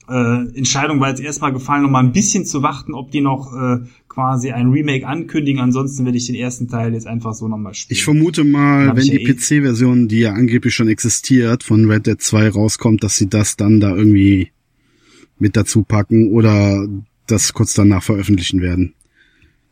äh, 0.09 0.57
Entscheidung 0.57 1.01
war 1.01 1.09
jetzt 1.09 1.21
erstmal 1.21 1.53
gefallen, 1.53 1.83
noch 1.83 1.91
mal 1.91 2.05
ein 2.05 2.13
bisschen 2.13 2.45
zu 2.45 2.63
warten, 2.63 2.95
ob 2.95 3.11
die 3.11 3.21
noch 3.21 3.53
äh, 3.55 3.79
quasi 4.09 4.53
ein 4.53 4.71
Remake 4.71 5.07
ankündigen. 5.07 5.61
Ansonsten 5.61 6.05
werde 6.05 6.19
ich 6.19 6.27
den 6.27 6.37
ersten 6.37 6.69
Teil 6.69 6.93
jetzt 6.93 7.07
einfach 7.07 7.35
so 7.35 7.49
nochmal 7.49 7.75
spielen. 7.75 7.97
Ich 7.97 8.05
vermute 8.05 8.45
mal, 8.45 8.95
wenn 8.95 9.03
die 9.03 9.23
eh 9.23 9.33
PC-Version, 9.33 10.07
die 10.07 10.21
ja 10.21 10.33
angeblich 10.33 10.75
schon 10.75 10.89
existiert, 10.89 11.65
von 11.65 11.91
Red 11.91 12.07
Dead 12.07 12.21
2 12.21 12.51
rauskommt, 12.51 13.03
dass 13.03 13.17
sie 13.17 13.29
das 13.29 13.57
dann 13.57 13.81
da 13.81 13.97
irgendwie 13.97 14.51
mit 15.39 15.57
dazu 15.57 15.83
packen 15.83 16.31
oder 16.31 16.87
das 17.27 17.53
kurz 17.53 17.75
danach 17.75 18.03
veröffentlichen 18.03 18.61
werden. 18.61 18.95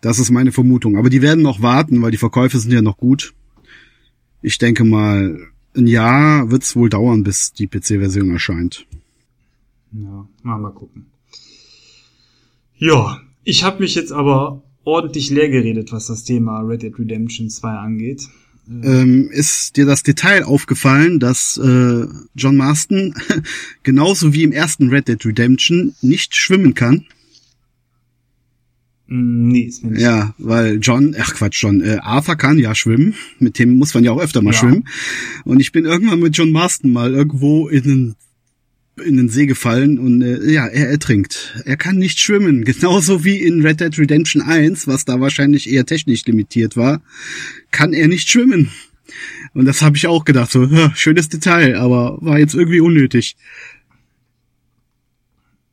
Das 0.01 0.19
ist 0.19 0.31
meine 0.31 0.53
Vermutung. 0.53 0.97
Aber 0.97 1.11
die 1.11 1.23
werden 1.23 1.43
noch 1.43 1.63
warten, 1.63 2.03
weil 2.03 2.11
die 2.11 2.19
Verkäufe 2.19 2.59
sind 2.59 2.73
ja 2.73 2.83
noch 2.83 2.97
gut. 2.97 3.35
Ich 4.43 4.59
denke 4.59 4.85
mal, 4.85 5.39
ein 5.77 5.87
Jahr 5.87 6.51
wird 6.51 6.63
es 6.65 6.77
wohl 6.77 6.91
dauern, 6.91 7.23
bis 7.23 7.53
die 7.53 7.69
PC-Version 7.69 8.31
erscheint. 8.31 8.87
Ja, 9.93 10.27
mal, 10.43 10.59
mal 10.59 10.73
gucken. 10.73 11.07
Ja, 12.77 13.21
ich 13.45 13.63
habe 13.63 13.81
mich 13.81 13.95
jetzt 13.95 14.13
aber 14.13 14.63
ordentlich 14.85 15.31
leer 15.31 15.49
geredet, 15.49 15.93
was 15.93 16.09
das 16.09 16.25
Thema 16.25 16.61
Red 16.61 16.83
Dead 16.83 16.99
Redemption 16.99 17.49
2 17.49 17.69
angeht. 17.69 18.29
Ähm, 18.69 19.29
ist 19.31 19.77
dir 19.77 19.87
das 19.87 20.03
Detail 20.03 20.45
aufgefallen, 20.45 21.19
dass 21.21 21.59
äh, 21.59 22.07
John 22.35 22.57
Marston 22.57 23.15
genauso 23.83 24.35
wie 24.35 24.45
im 24.45 24.53
ersten 24.53 24.89
Red 24.89 25.09
Dead 25.09 25.25
Redemption 25.25 25.95
nicht 26.01 26.37
schwimmen 26.37 26.75
kann? 26.75 27.07
Mm, 29.07 29.49
nee, 29.49 29.63
ist 29.63 29.85
mir 29.85 29.93
nicht. 29.93 30.03
Ja, 30.03 30.35
weil 30.39 30.79
John, 30.81 31.15
ach 31.19 31.35
Quatsch, 31.35 31.63
John, 31.63 31.81
äh, 31.81 31.99
Arthur 32.01 32.37
kann 32.37 32.59
ja 32.59 32.75
schwimmen. 32.75 33.15
Mit 33.39 33.59
dem 33.59 33.77
muss 33.77 33.95
man 33.95 34.05
ja 34.05 34.13
auch 34.13 34.21
öfter 34.21 34.43
mal 34.43 34.53
ja. 34.53 34.59
schwimmen. 34.59 34.89
Und 35.45 35.61
ich 35.61 35.73
bin 35.73 35.85
irgendwann 35.85 36.21
mit 36.21 36.37
John 36.37 36.53
Marston 36.53 36.93
mal 36.93 37.13
irgendwo 37.13 37.69
in 37.69 37.83
den 37.83 38.15
in 39.03 39.17
den 39.17 39.31
See 39.31 39.47
gefallen 39.47 39.99
und 39.99 40.21
äh, 40.23 40.51
ja, 40.51 40.67
er 40.67 40.91
ertrinkt. 40.91 41.63
Er 41.65 41.77
kann 41.77 41.97
nicht 41.97 42.19
schwimmen, 42.19 42.65
genauso 42.67 43.25
wie 43.25 43.39
in 43.39 43.63
Red 43.63 43.81
Dead 43.81 43.99
Redemption 43.99 44.43
1, 44.43 44.87
was 44.87 45.05
da 45.05 45.21
wahrscheinlich 45.21 45.71
eher 45.71 45.87
technisch 45.87 46.25
limitiert 46.27 46.77
war, 46.77 47.03
kann 47.71 47.95
er 47.95 48.09
nicht 48.09 48.31
schwimmen. 48.31 48.71
Und 49.55 49.65
das 49.65 49.83
habe 49.83 49.97
ich 49.97 50.07
auch 50.07 50.25
gedacht, 50.25 50.51
so 50.51 50.69
schönes 50.95 51.29
Detail, 51.29 51.77
aber 51.77 52.19
war 52.21 52.39
jetzt 52.39 52.55
irgendwie 52.55 52.81
unnötig. 52.81 53.37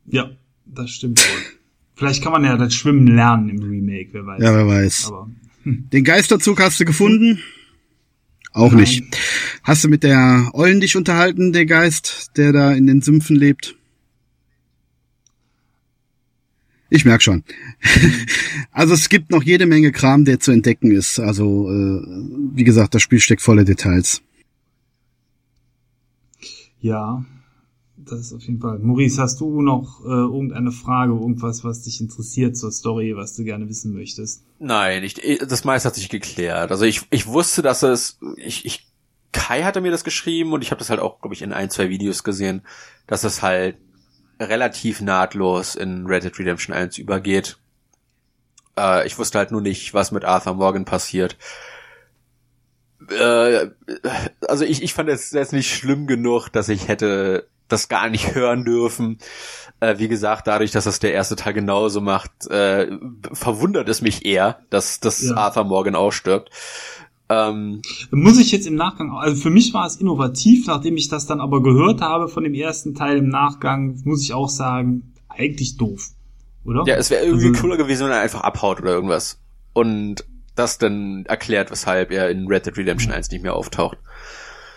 Ja, 0.08 0.32
das 0.66 0.92
stimmt 0.92 1.20
wohl. 1.20 1.59
Vielleicht 2.00 2.24
kann 2.24 2.32
man 2.32 2.46
ja 2.46 2.56
das 2.56 2.74
Schwimmen 2.74 3.08
lernen 3.08 3.50
im 3.50 3.62
Remake, 3.62 4.14
wer 4.14 4.26
weiß. 4.26 4.42
Ja, 4.42 4.56
wer 4.56 4.66
weiß. 4.66 5.08
Aber, 5.08 5.30
hm. 5.64 5.90
Den 5.92 6.06
Geisterzug 6.06 6.62
hast 6.62 6.80
du 6.80 6.86
gefunden? 6.86 7.40
Auch 8.54 8.72
Nein. 8.72 8.80
nicht. 8.80 9.04
Hast 9.64 9.84
du 9.84 9.90
mit 9.90 10.04
der 10.04 10.50
Eulen 10.54 10.80
dich 10.80 10.96
unterhalten, 10.96 11.52
der 11.52 11.66
Geist, 11.66 12.38
der 12.38 12.54
da 12.54 12.72
in 12.72 12.88
den 12.88 13.02
Sümpfen 13.02 13.36
lebt? 13.36 13.76
Ich 16.90 17.04
merk 17.04 17.22
schon. 17.22 17.44
also 18.72 18.94
es 18.94 19.10
gibt 19.10 19.30
noch 19.30 19.44
jede 19.44 19.66
Menge 19.66 19.92
Kram, 19.92 20.24
der 20.24 20.40
zu 20.40 20.52
entdecken 20.52 20.92
ist. 20.92 21.20
Also 21.20 21.70
äh, 21.70 22.02
wie 22.54 22.64
gesagt, 22.64 22.96
das 22.96 23.02
Spiel 23.02 23.20
steckt 23.20 23.42
voller 23.42 23.66
Details. 23.66 24.22
Ja, 26.80 27.26
das 28.12 28.20
ist 28.20 28.34
auf 28.34 28.42
jeden 28.42 28.60
Fall. 28.60 28.80
Maurice, 28.80 29.22
hast 29.22 29.40
du 29.40 29.62
noch 29.62 30.02
äh, 30.04 30.10
irgendeine 30.10 30.72
Frage, 30.72 31.14
irgendwas, 31.14 31.64
was 31.64 31.84
dich 31.84 32.02
interessiert 32.02 32.58
zur 32.58 32.72
Story, 32.72 33.16
was 33.16 33.36
du 33.36 33.44
gerne 33.44 33.68
wissen 33.70 33.94
möchtest? 33.94 34.44
Nein, 34.60 35.04
ich, 35.04 35.16
das 35.48 35.64
meiste 35.64 35.88
hat 35.88 35.96
sich 35.96 36.10
geklärt. 36.10 36.72
Also 36.72 36.86
ich, 36.86 37.02
ich 37.10 37.28
wusste, 37.28 37.62
dass 37.62 37.84
es, 37.84 38.20
ich, 38.38 38.66
ich, 38.66 38.88
Kai 39.32 39.64
hatte 39.64 39.82
mir 39.82 39.92
das 39.92 40.04
geschrieben 40.04 40.54
und 40.54 40.64
ich 40.64 40.72
habe 40.72 40.80
das 40.80 40.90
halt 40.90 41.00
auch, 41.00 41.22
glaube 41.22 41.36
ich, 41.36 41.42
in 41.42 41.54
ein, 41.54 41.70
zwei 41.70 41.90
Videos 41.90 42.24
gesehen, 42.24 42.64
dass 43.08 43.24
es 43.24 43.42
halt 43.42 43.78
relativ 44.40 45.02
nahtlos 45.02 45.76
in 45.76 46.06
Red 46.08 46.24
Dead 46.24 46.40
Redemption 46.40 46.76
1 46.76 46.98
übergeht. 46.98 47.58
Äh, 48.78 49.06
ich 49.06 49.18
wusste 49.18 49.38
halt 49.38 49.52
nur 49.52 49.62
nicht, 49.62 49.94
was 49.94 50.12
mit 50.12 50.26
Arthur 50.26 50.54
Morgan 50.56 50.86
passiert. 50.86 51.38
Äh, 53.10 53.70
also 54.48 54.66
ich, 54.66 54.84
ich 54.84 54.94
fand 54.94 55.10
es 55.10 55.32
jetzt 55.32 55.54
nicht 55.54 55.74
schlimm 55.74 56.08
genug, 56.08 56.50
dass 56.50 56.70
ich 56.70 56.88
hätte 56.88 57.48
das 57.70 57.88
gar 57.88 58.10
nicht 58.10 58.36
hören 58.36 58.66
dürfen. 58.66 59.18
Äh, 59.80 59.98
wie 59.98 60.10
gesagt, 60.10 60.48
dadurch, 60.48 60.72
dass 60.72 60.84
das 60.84 61.00
der 61.00 61.14
erste 61.14 61.36
Teil 61.36 61.54
genauso 61.54 62.02
macht, 62.02 62.48
äh, 62.48 62.88
verwundert 63.32 63.88
es 63.88 64.02
mich 64.02 64.26
eher, 64.26 64.60
dass, 64.70 65.00
dass 65.00 65.22
ja. 65.22 65.36
Arthur 65.36 65.64
Morgan 65.64 65.96
auch 65.96 66.12
stirbt. 66.12 66.50
Ähm, 67.30 67.82
Muss 68.12 68.40
ich 68.40 68.52
jetzt 68.52 68.66
im 68.66 68.76
Nachgang, 68.76 69.12
also 69.12 69.40
für 69.40 69.52
mich 69.52 69.74
war 69.74 69.86
es 69.86 69.98
innovativ, 69.98 70.66
nachdem 70.66 70.98
ich 70.98 71.10
das 71.10 71.28
dann 71.28 71.40
aber 71.40 71.62
gehört 71.62 72.02
habe 72.02 72.28
von 72.28 72.44
dem 72.44 72.56
ersten 72.56 72.96
Teil 72.96 73.18
im 73.18 73.30
Nachgang, 73.30 74.02
muss 74.04 74.24
ich 74.24 74.34
auch 74.34 74.50
sagen, 74.50 75.14
eigentlich 75.30 75.78
doof, 75.78 76.10
oder? 76.66 76.84
Ja, 76.88 76.96
es 76.96 77.12
wäre 77.12 77.24
irgendwie 77.24 77.50
also, 77.50 77.62
cooler 77.62 77.78
gewesen, 77.78 78.06
wenn 78.06 78.12
er 78.12 78.20
einfach 78.20 78.42
abhaut 78.42 78.82
oder 78.82 78.92
irgendwas. 78.92 79.40
Und 79.74 80.26
das 80.56 80.80
dann 80.80 81.26
erklärt, 81.26 81.72
weshalb 81.72 82.12
er 82.12 82.30
in 82.30 82.48
Red 82.48 82.66
Dead 82.66 82.78
Redemption 82.78 83.14
1 83.14 83.32
nicht 83.32 83.44
mehr 83.44 83.56
auftaucht. 83.56 83.98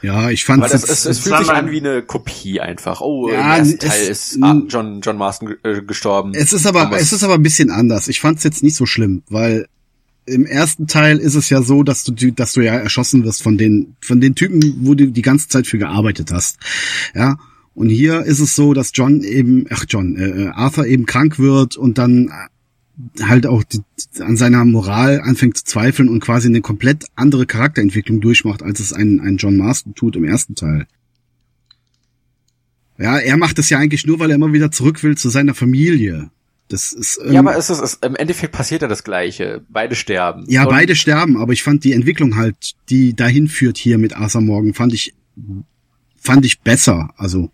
Ja, 0.02 0.30
ich 0.30 0.44
fand 0.44 0.64
es, 0.64 0.72
es, 0.82 1.06
es 1.06 1.18
fühlt 1.20 1.38
sich 1.38 1.50
an 1.50 1.70
wie 1.70 1.80
eine 1.80 2.02
Kopie 2.02 2.60
einfach. 2.60 3.00
Oh, 3.00 3.28
ja, 3.28 3.56
im 3.56 3.60
ersten 3.60 3.78
Teil 3.78 4.08
ist 4.08 4.38
John 4.68 5.00
John 5.00 5.16
Marston 5.16 5.54
äh, 5.62 5.82
gestorben. 5.82 6.32
Es 6.34 6.52
ist 6.52 6.66
aber 6.66 6.90
es 6.98 7.12
ist 7.12 7.22
aber 7.22 7.34
ein 7.34 7.42
bisschen 7.42 7.70
anders. 7.70 8.08
Ich 8.08 8.20
fand 8.20 8.38
es 8.38 8.44
jetzt 8.44 8.62
nicht 8.62 8.74
so 8.74 8.84
schlimm, 8.84 9.22
weil 9.28 9.66
im 10.26 10.46
ersten 10.46 10.86
Teil 10.86 11.18
ist 11.18 11.34
es 11.34 11.50
ja 11.50 11.62
so, 11.62 11.82
dass 11.82 12.04
du, 12.04 12.32
dass 12.32 12.52
du 12.52 12.60
ja 12.60 12.74
erschossen 12.74 13.24
wirst 13.24 13.42
von 13.42 13.58
den, 13.58 13.96
von 14.00 14.20
den 14.20 14.34
Typen, 14.34 14.78
wo 14.82 14.94
du 14.94 15.10
die 15.10 15.22
ganze 15.22 15.48
Zeit 15.48 15.66
für 15.66 15.78
gearbeitet 15.78 16.30
hast. 16.32 16.58
Ja. 17.14 17.38
Und 17.74 17.88
hier 17.88 18.22
ist 18.22 18.38
es 18.38 18.54
so, 18.54 18.74
dass 18.74 18.90
John 18.94 19.22
eben, 19.22 19.66
ach 19.70 19.84
John, 19.88 20.16
äh, 20.16 20.48
Arthur 20.52 20.86
eben 20.86 21.06
krank 21.06 21.38
wird 21.38 21.76
und 21.76 21.98
dann 21.98 22.30
halt 23.22 23.46
auch 23.46 23.62
die, 23.64 23.80
an 24.20 24.36
seiner 24.36 24.64
Moral 24.64 25.20
anfängt 25.20 25.56
zu 25.56 25.64
zweifeln 25.64 26.08
und 26.08 26.20
quasi 26.20 26.48
eine 26.48 26.60
komplett 26.60 27.06
andere 27.14 27.46
Charakterentwicklung 27.46 28.20
durchmacht, 28.20 28.62
als 28.62 28.80
es 28.80 28.92
ein, 28.92 29.20
ein 29.20 29.36
John 29.36 29.56
Marston 29.56 29.94
tut 29.94 30.16
im 30.16 30.24
ersten 30.24 30.54
Teil. 30.54 30.86
Ja, 32.98 33.18
er 33.18 33.36
macht 33.36 33.58
es 33.58 33.70
ja 33.70 33.78
eigentlich 33.78 34.06
nur, 34.06 34.18
weil 34.18 34.30
er 34.30 34.36
immer 34.36 34.52
wieder 34.52 34.70
zurück 34.70 35.02
will 35.02 35.16
zu 35.16 35.28
seiner 35.28 35.54
Familie. 35.54 36.30
Das 36.68 36.92
ist, 36.92 37.20
ähm, 37.24 37.32
ja, 37.32 37.40
aber 37.40 37.56
es 37.56 37.68
ist, 37.68 37.80
es, 37.80 37.94
im 37.94 38.16
Endeffekt 38.16 38.52
passiert 38.52 38.82
ja 38.82 38.88
das 38.88 39.04
Gleiche. 39.04 39.64
Beide 39.68 39.94
sterben. 39.94 40.44
Ja, 40.48 40.62
Und 40.62 40.70
beide 40.70 40.94
sterben, 40.94 41.36
aber 41.36 41.52
ich 41.52 41.62
fand 41.62 41.84
die 41.84 41.92
Entwicklung 41.92 42.36
halt, 42.36 42.74
die 42.88 43.14
dahin 43.14 43.48
führt 43.48 43.76
hier 43.76 43.98
mit 43.98 44.16
Arthur 44.16 44.40
Morgan, 44.40 44.72
fand 44.72 44.94
ich, 44.94 45.14
fand 46.18 46.46
ich 46.46 46.60
besser. 46.60 47.12
Also, 47.16 47.50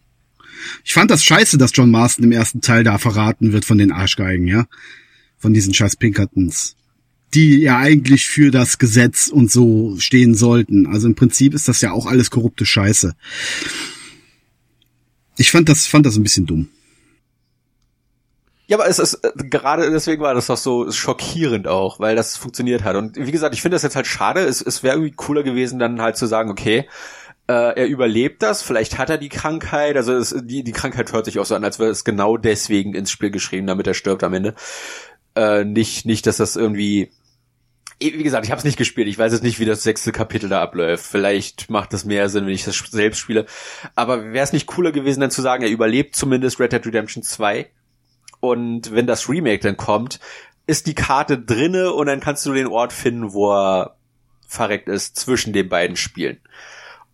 ich 0.84 0.92
fand 0.92 1.10
das 1.10 1.24
scheiße, 1.24 1.58
dass 1.58 1.72
John 1.74 1.90
Marston 1.90 2.24
im 2.24 2.32
ersten 2.32 2.60
Teil 2.60 2.84
da 2.84 2.98
verraten 2.98 3.52
wird 3.52 3.64
von 3.64 3.78
den 3.78 3.92
Arschgeigen, 3.92 4.46
ja. 4.46 4.66
Von 5.38 5.54
diesen 5.54 5.72
scheiß 5.72 5.96
Pinkertons. 5.96 6.76
Die 7.34 7.58
ja 7.58 7.78
eigentlich 7.78 8.26
für 8.26 8.50
das 8.50 8.78
Gesetz 8.78 9.28
und 9.28 9.50
so 9.50 9.96
stehen 9.98 10.34
sollten. 10.34 10.86
Also 10.86 11.06
im 11.06 11.14
Prinzip 11.14 11.54
ist 11.54 11.68
das 11.68 11.80
ja 11.80 11.92
auch 11.92 12.06
alles 12.06 12.30
korrupte 12.30 12.66
Scheiße. 12.66 13.14
Ich 15.36 15.50
fand 15.50 15.68
das, 15.68 15.86
fand 15.86 16.04
das 16.06 16.16
ein 16.16 16.22
bisschen 16.22 16.46
dumm. 16.46 16.68
Ja, 18.66 18.76
aber 18.76 18.86
es 18.86 18.98
ist 18.98 19.14
äh, 19.24 19.32
gerade 19.48 19.90
deswegen 19.90 20.22
war 20.22 20.34
das 20.34 20.46
doch 20.46 20.58
so 20.58 20.90
schockierend 20.90 21.66
auch, 21.66 22.00
weil 22.00 22.16
das 22.16 22.36
funktioniert 22.36 22.84
hat. 22.84 22.96
Und 22.96 23.16
wie 23.16 23.32
gesagt, 23.32 23.54
ich 23.54 23.62
finde 23.62 23.76
das 23.76 23.82
jetzt 23.82 23.96
halt 23.96 24.06
schade. 24.06 24.40
Es, 24.40 24.60
es 24.60 24.82
wäre 24.82 24.96
irgendwie 24.96 25.14
cooler 25.16 25.42
gewesen, 25.42 25.78
dann 25.78 26.02
halt 26.02 26.18
zu 26.18 26.26
sagen, 26.26 26.50
okay, 26.50 26.86
äh, 27.48 27.80
er 27.80 27.86
überlebt 27.86 28.42
das, 28.42 28.62
vielleicht 28.62 28.98
hat 28.98 29.08
er 29.08 29.16
die 29.16 29.30
Krankheit. 29.30 29.96
Also 29.96 30.14
es, 30.14 30.36
die, 30.42 30.62
die 30.62 30.72
Krankheit 30.72 31.12
hört 31.12 31.24
sich 31.24 31.38
auch 31.38 31.46
so 31.46 31.54
an, 31.54 31.64
als 31.64 31.78
wäre 31.78 31.90
es 31.90 32.04
genau 32.04 32.36
deswegen 32.36 32.94
ins 32.94 33.10
Spiel 33.10 33.30
geschrieben, 33.30 33.66
damit 33.66 33.86
er 33.86 33.94
stirbt 33.94 34.22
am 34.22 34.34
Ende. 34.34 34.54
Äh, 35.34 35.64
nicht, 35.64 36.04
nicht, 36.06 36.26
dass 36.26 36.38
das 36.38 36.56
irgendwie 36.56 37.10
wie 38.00 38.22
gesagt, 38.22 38.44
ich 38.44 38.52
habe 38.52 38.60
es 38.60 38.64
nicht 38.64 38.78
gespielt. 38.78 39.08
Ich 39.08 39.18
weiß 39.18 39.32
jetzt 39.32 39.42
nicht, 39.42 39.58
wie 39.58 39.64
das 39.64 39.82
sechste 39.82 40.12
Kapitel 40.12 40.48
da 40.48 40.62
abläuft. 40.62 41.04
Vielleicht 41.04 41.68
macht 41.68 41.92
das 41.92 42.04
mehr 42.04 42.28
Sinn, 42.28 42.46
wenn 42.46 42.52
ich 42.52 42.64
das 42.64 42.76
selbst 42.76 43.18
spiele. 43.18 43.46
Aber 43.96 44.32
wäre 44.32 44.44
es 44.44 44.52
nicht 44.52 44.66
cooler 44.66 44.92
gewesen, 44.92 45.20
dann 45.20 45.32
zu 45.32 45.42
sagen, 45.42 45.64
er 45.64 45.70
überlebt 45.70 46.14
zumindest 46.14 46.60
Red 46.60 46.72
Dead 46.72 46.86
Redemption 46.86 47.24
2 47.24 47.68
und 48.40 48.92
wenn 48.92 49.06
das 49.06 49.28
Remake 49.28 49.62
dann 49.62 49.76
kommt, 49.76 50.20
ist 50.66 50.86
die 50.86 50.94
Karte 50.94 51.38
drinne 51.38 51.92
und 51.92 52.06
dann 52.06 52.20
kannst 52.20 52.46
du 52.46 52.52
den 52.52 52.66
Ort 52.66 52.92
finden, 52.92 53.32
wo 53.32 53.52
er 53.52 53.96
verreckt 54.46 54.88
ist 54.88 55.16
zwischen 55.16 55.52
den 55.52 55.68
beiden 55.68 55.96
Spielen. 55.96 56.38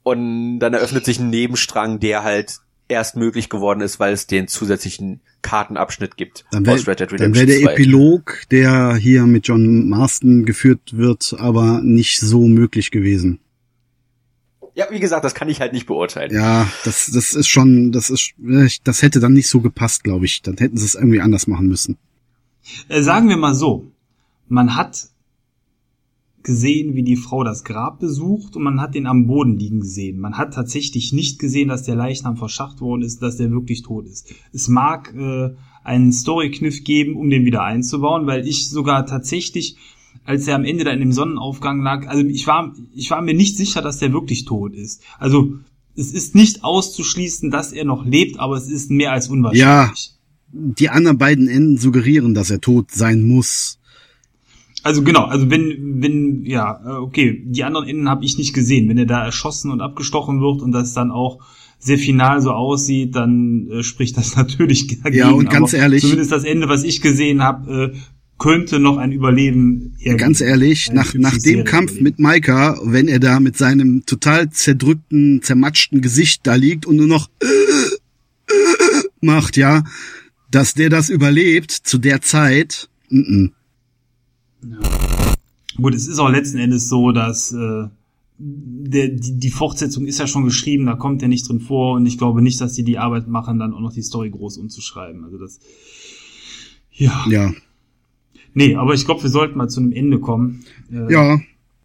Und 0.03 0.59
dann 0.59 0.75
eröffnet 0.75 1.05
sich 1.05 1.19
ein 1.19 1.31
Nebenstrang, 1.31 1.99
der 1.99 2.25
halt 2.25 2.59
erst 2.95 3.17
möglich 3.17 3.49
geworden 3.49 3.81
ist, 3.81 4.01
weil 4.01 4.13
es 4.13 4.27
den 4.27 4.49
zusätzlichen 4.49 5.21
Kartenabschnitt 5.43 6.17
gibt 6.17 6.45
dann 6.51 6.65
wär, 6.65 6.87
wäre 6.87 6.97
der 6.97 7.09
2. 7.09 7.73
Epilog, 7.73 8.43
der 8.51 8.95
hier 8.95 9.25
mit 9.27 9.47
John 9.47 9.89
Marston 9.89 10.45
geführt 10.45 10.97
wird, 10.97 11.37
aber 11.39 11.81
nicht 11.83 12.19
so 12.21 12.47
möglich 12.47 12.91
gewesen. 12.91 13.41
Ja, 14.75 14.87
wie 14.91 14.99
gesagt, 14.99 15.25
das 15.25 15.35
kann 15.35 15.49
ich 15.49 15.61
halt 15.61 15.73
nicht 15.73 15.87
beurteilen. 15.87 16.35
Ja, 16.35 16.69
das, 16.85 17.11
das 17.13 17.35
ist 17.35 17.47
schon, 17.47 17.93
das 17.93 18.11
ist, 18.11 18.33
das 18.83 19.03
hätte 19.03 19.21
dann 19.21 19.33
nicht 19.33 19.49
so 19.49 19.61
gepasst, 19.61 20.03
glaube 20.03 20.25
ich. 20.25 20.43
Dann 20.43 20.57
hätten 20.57 20.77
sie 20.77 20.85
es 20.85 20.97
irgendwie 20.97 21.21
anders 21.21 21.47
machen 21.47 21.69
müssen. 21.69 21.97
Äh, 22.89 23.03
sagen 23.03 23.29
wir 23.29 23.37
mal 23.37 23.55
so. 23.55 23.87
Man 24.49 24.75
hat 24.75 25.07
gesehen, 26.45 26.95
wie 26.95 27.03
die 27.03 27.17
Frau 27.17 27.43
das 27.43 27.65
Grab 27.65 27.99
besucht 27.99 28.55
und 28.55 28.63
man 28.63 28.81
hat 28.81 28.95
den 28.95 29.07
am 29.07 29.27
Boden 29.27 29.59
liegen 29.59 29.81
gesehen. 29.81 30.21
Man 30.21 30.37
hat 30.37 30.55
tatsächlich 30.55 31.13
nicht 31.13 31.39
gesehen, 31.39 31.69
dass 31.69 31.83
der 31.83 31.97
Leichnam 31.97 32.37
verschacht 32.37 32.81
worden 32.81 33.03
ist, 33.03 33.23
dass 33.23 33.39
der 33.39 33.51
wirklich 33.51 33.83
tot 33.83 34.07
ist. 34.07 34.33
Es 34.53 34.69
mag 34.69 35.15
äh, 35.15 35.55
einen 35.83 36.13
Story-Kniff 36.13 36.85
geben, 36.85 37.17
um 37.17 37.31
den 37.31 37.45
wieder 37.45 37.65
einzubauen, 37.65 38.27
weil 38.27 38.47
ich 38.47 38.69
sogar 38.69 39.07
tatsächlich 39.07 39.77
als 40.25 40.49
er 40.49 40.55
am 40.55 40.65
Ende 40.65 40.85
da 40.85 40.91
in 40.91 41.01
dem 41.01 41.13
Sonnenaufgang 41.13 41.83
lag, 41.83 42.07
also 42.07 42.25
ich 42.25 42.47
war, 42.47 42.75
ich 42.95 43.11
war 43.11 43.21
mir 43.21 43.35
nicht 43.35 43.57
sicher, 43.57 43.83
dass 43.83 43.99
der 43.99 44.13
wirklich 44.13 44.45
tot 44.45 44.75
ist. 44.75 45.03
Also 45.19 45.59
es 45.97 46.13
ist 46.13 46.35
nicht 46.35 46.65
auszuschließen, 46.65 47.51
dass 47.51 47.73
er 47.73 47.85
noch 47.85 48.05
lebt, 48.05 48.41
aber 48.41 48.57
es 48.57 48.69
ist 48.69 48.91
mehr 48.91 49.13
als 49.13 49.29
unwahrscheinlich. 49.29 49.61
Ja, 49.61 49.93
die 50.53 50.89
anderen 50.89 51.19
beiden 51.19 51.49
Enden 51.49 51.79
suggerieren, 51.79 52.33
dass 52.35 52.51
er 52.51 52.61
tot 52.61 52.91
sein 52.91 53.23
muss. 53.23 53.79
Also 54.85 55.03
genau, 55.03 55.25
also 55.25 55.51
wenn, 55.51 56.03
wenn, 56.03 56.45
ja, 56.45 56.81
äh, 56.85 56.99
okay, 56.99 57.43
die 57.47 57.65
anderen 57.65 57.89
Enden 57.89 58.09
habe 58.09 58.25
ich 58.25 58.37
nicht 58.37 58.53
gesehen. 58.53 58.87
Wenn 58.89 58.99
er 58.99 59.07
da 59.07 59.25
erschossen 59.25 59.71
und 59.71 59.81
abgestochen 59.81 60.43
wird 60.43 60.61
und 60.61 60.73
das 60.73 60.93
dann 60.93 61.11
auch 61.11 61.41
sehr 61.79 61.97
final 61.97 62.43
so 62.43 62.51
aussieht, 62.51 63.17
dann 63.17 63.67
äh, 63.71 63.83
spricht 63.83 64.17
das 64.19 64.37
natürlich 64.37 65.01
dagegen. 65.03 65.17
Ja, 65.17 65.31
und 65.31 65.49
ganz 65.49 65.73
ehrlich. 65.73 66.03
Zumindest 66.03 66.33
das 66.33 66.45
Ende, 66.45 66.69
was 66.69 66.85
ich 66.85 67.01
gesehen 67.01 67.43
habe, 67.43 67.93
äh, 67.95 67.99
könnte 68.39 68.79
noch 68.79 68.99
ein 68.99 69.11
Überleben 69.11 69.95
ergeben. 70.01 70.19
Ganz 70.19 70.43
ehrlich, 70.43 70.93
nach, 70.93 71.15
nach 71.15 71.39
dem 71.39 71.65
Kampf 71.65 71.93
überleben. 71.93 72.05
mit 72.05 72.19
Maika, 72.19 72.79
wenn 72.85 73.09
er 73.09 73.21
da 73.21 73.41
mit 73.41 73.57
seinem 73.57 74.05
total 74.05 74.51
zerdrückten, 74.51 75.41
zermatschten 75.43 76.03
Gesicht 76.03 76.47
da 76.47 76.57
liegt 76.57 76.85
und 76.85 76.97
nur 76.97 77.07
noch 77.07 77.31
macht, 79.23 79.57
ja, 79.57 79.83
dass 80.51 80.75
der 80.75 80.91
das 80.91 81.09
überlebt 81.09 81.71
zu 81.73 81.97
der 81.97 82.21
Zeit. 82.21 82.91
N 83.11 83.25
-n. 83.25 83.64
Ja. 84.71 85.35
Gut, 85.77 85.95
es 85.95 86.07
ist 86.07 86.19
auch 86.19 86.29
letzten 86.29 86.59
Endes 86.59 86.89
so, 86.89 87.13
dass 87.13 87.53
äh, 87.53 87.89
der, 88.39 89.09
die, 89.09 89.39
die 89.39 89.51
Fortsetzung 89.51 90.07
ist 90.07 90.19
ja 90.19 90.27
schon 90.27 90.45
geschrieben, 90.45 90.87
da 90.87 90.95
kommt 90.95 91.23
er 91.23 91.29
nicht 91.29 91.49
drin 91.49 91.61
vor 91.61 91.95
und 91.97 92.07
ich 92.07 92.19
glaube 92.19 92.43
nicht, 92.43 92.61
dass 92.61 92.75
die 92.75 92.85
die 92.85 92.99
Arbeit 92.99 93.29
machen, 93.29 93.59
dann 93.59 93.73
auch 93.73 93.81
noch 93.81 93.93
die 93.93 94.03
Story 94.03 94.31
groß 94.31 94.59
umzuschreiben. 94.59 95.25
Also 95.25 95.39
das, 95.39 95.59
ja. 96.93 97.25
Ja, 97.29 97.53
Nee, 98.55 98.77
aber 98.77 98.95
ich 98.95 99.05
glaube, 99.05 99.25
wir 99.25 99.31
sollten 99.31 99.59
mal 99.59 99.69
zu 99.69 99.81
einem 99.81 99.93
Ende 99.93 100.21
kommen. 100.21 100.65
Äh, 100.91 101.13
ja, 101.13 101.41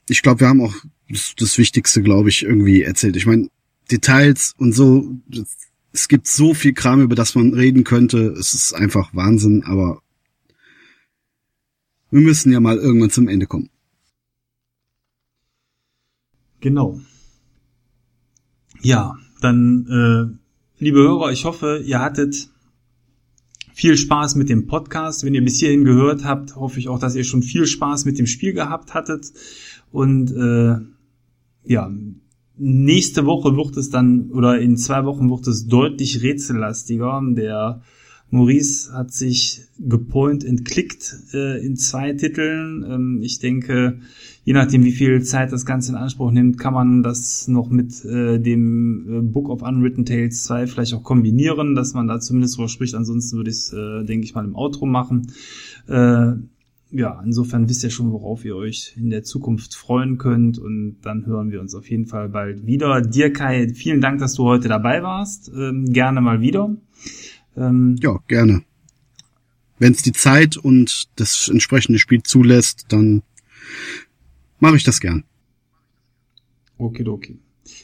ich 0.07 0.22
glaube, 0.22 0.41
wir 0.41 0.47
haben 0.47 0.61
auch 0.61 0.76
das, 1.10 1.34
das 1.38 1.57
Wichtigste, 1.57 2.03
glaube 2.03 2.30
ich, 2.30 2.43
irgendwie 2.43 2.84
erzählt. 2.84 3.15
Ich 3.15 3.26
meine, 3.26 3.49
Details 3.91 4.53
und 4.57 4.73
so, 4.73 5.15
es 5.91 6.07
gibt 6.07 6.27
so 6.27 6.53
viel 6.53 6.73
Kram, 6.73 7.01
über 7.01 7.15
das 7.15 7.34
man 7.34 7.53
reden 7.56 7.84
könnte. 7.84 8.35
Es 8.39 8.53
ist 8.53 8.73
einfach 8.73 9.15
Wahnsinn, 9.15 9.64
aber 9.64 10.01
wir 12.11 12.22
müssen 12.22 12.52
ja 12.52 12.60
mal 12.60 12.77
irgendwann 12.77 13.10
zum 13.10 13.27
Ende 13.27 13.45
kommen. 13.45 13.69
Genau. 16.60 16.99
Ja, 18.81 19.15
dann, 19.41 19.88
äh, 19.88 20.84
liebe 20.84 20.99
Hörer, 20.99 21.31
ich 21.31 21.45
hoffe, 21.45 21.81
ihr 21.86 21.99
hattet 21.99 22.49
viel 23.73 23.95
Spaß 23.95 24.36
mit 24.36 24.49
dem 24.49 24.68
Podcast. 24.68 25.23
Wenn 25.23 25.34
ihr 25.34 25.44
bis 25.44 25.60
hierhin 25.60 25.86
gehört 25.86 26.26
habt, 26.26 26.56
hoffe 26.57 26.80
ich 26.80 26.90
auch, 26.90 26.99
dass 26.99 27.15
ihr 27.15 27.23
schon 27.23 27.44
viel 27.44 27.65
Spaß 27.65 28.06
mit 28.06 28.19
dem 28.19 28.27
Spiel 28.27 28.53
gehabt 28.53 28.94
hattet. 28.94 29.31
Und 29.91 30.31
äh, 30.31 30.76
ja, 31.64 31.91
nächste 32.57 33.26
Woche 33.26 33.56
wird 33.56 33.77
es 33.77 33.90
dann, 33.90 34.31
oder 34.31 34.60
in 34.60 34.76
zwei 34.76 35.06
Wochen 35.06 35.30
wird 35.30 35.48
es 35.48 35.68
deutlich 35.68 36.22
rätsellastiger. 36.22 37.22
Der 37.31 37.81
Maurice 38.31 38.93
hat 38.93 39.11
sich 39.11 39.64
gepoint 39.80 40.45
and 40.45 40.64
klickt 40.64 41.15
äh, 41.34 41.65
in 41.65 41.76
zwei 41.76 42.14
Titeln. 42.14 42.85
Ähm, 42.88 43.19
ich 43.23 43.39
denke, 43.39 43.99
je 44.45 44.53
nachdem, 44.53 44.84
wie 44.84 44.91
viel 44.91 45.23
Zeit 45.23 45.51
das 45.51 45.65
Ganze 45.65 45.91
in 45.91 45.97
Anspruch 45.97 46.31
nimmt, 46.31 46.60
kann 46.60 46.73
man 46.73 47.01
das 47.01 47.47
noch 47.47 47.69
mit 47.69 48.06
äh, 48.06 48.39
dem 48.39 49.06
äh, 49.10 49.22
Book 49.22 49.49
of 49.49 49.64
Unwritten 49.64 50.06
Tales 50.06 50.43
2 50.43 50.68
vielleicht 50.68 50.93
auch 50.93 51.03
kombinieren, 51.03 51.73
dass 51.76 51.93
man 51.93 52.07
da 52.07 52.19
zumindest 52.19 52.57
drüber 52.57 52.69
spricht. 52.69 52.93
Ansonsten 52.93 53.38
würde 53.38 53.49
ich 53.49 53.57
es, 53.57 53.73
äh, 53.73 54.03
denke 54.06 54.26
ich 54.26 54.35
mal, 54.35 54.45
im 54.45 54.56
Outro 54.56 54.85
machen. 54.85 55.31
Äh, 55.88 56.34
ja, 56.91 57.22
insofern 57.23 57.69
wisst 57.69 57.84
ihr 57.84 57.91
schon, 57.91 58.11
worauf 58.11 58.45
ihr 58.45 58.56
euch 58.56 58.95
in 58.97 59.10
der 59.10 59.23
Zukunft 59.23 59.76
freuen 59.76 60.18
könnt 60.18 60.57
und 60.57 60.97
dann 61.03 61.26
hören 61.26 61.51
wir 61.51 61.61
uns 61.61 61.76
auf 61.76 61.89
jeden 61.89 62.07
Fall 62.07 62.30
bald 62.30 62.65
wieder. 62.65 63.01
Dir, 63.01 63.31
Kai, 63.31 63.69
vielen 63.69 64.01
Dank, 64.01 64.19
dass 64.19 64.34
du 64.34 64.43
heute 64.43 64.68
dabei 64.68 65.03
warst. 65.03 65.51
Ähm, 65.56 65.85
gerne 65.85 66.22
mal 66.22 66.41
wieder. 66.41 66.76
Ähm, 67.57 67.95
ja, 68.01 68.19
gerne. 68.27 68.63
Wenn 69.77 69.93
es 69.93 70.01
die 70.01 70.11
Zeit 70.11 70.57
und 70.57 71.09
das 71.15 71.47
entsprechende 71.47 71.99
Spiel 71.99 72.21
zulässt, 72.23 72.85
dann 72.89 73.23
mache 74.59 74.76
ich 74.76 74.84
das 74.84 74.99
gern. 74.99 75.23
Okay, 76.77 77.07
okay. 77.07 77.38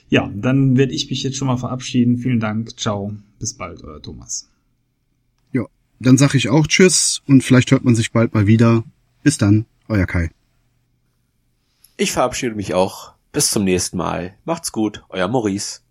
Ja, 0.10 0.32
dann 0.34 0.78
werde 0.78 0.94
ich 0.94 1.10
mich 1.10 1.24
jetzt 1.24 1.38
schon 1.38 1.48
mal 1.48 1.58
verabschieden. 1.58 2.18
Vielen 2.18 2.40
Dank. 2.40 2.78
Ciao. 2.80 3.16
Bis 3.40 3.54
bald, 3.54 3.84
euer 3.84 4.02
Thomas. 4.02 4.50
Ja, 5.52 5.66
dann 6.00 6.18
sage 6.18 6.38
ich 6.38 6.50
auch 6.50 6.68
Tschüss 6.68 7.22
und 7.28 7.44
vielleicht 7.44 7.72
hört 7.72 7.84
man 7.84 7.96
sich 7.96 8.12
bald 8.12 8.34
mal 8.34 8.48
wieder. 8.48 8.84
Bis 9.24 9.38
dann, 9.38 9.66
euer 9.88 10.06
Kai. 10.06 10.32
Ich 11.98 12.12
verabschiede 12.12 12.56
mich 12.56 12.74
auch. 12.74 13.14
Bis 13.32 13.52
zum 13.52 13.64
nächsten 13.64 13.98
Mal. 13.98 14.36
Macht's 14.46 14.72
gut, 14.72 15.04
euer 15.10 15.28
Maurice. 15.28 15.82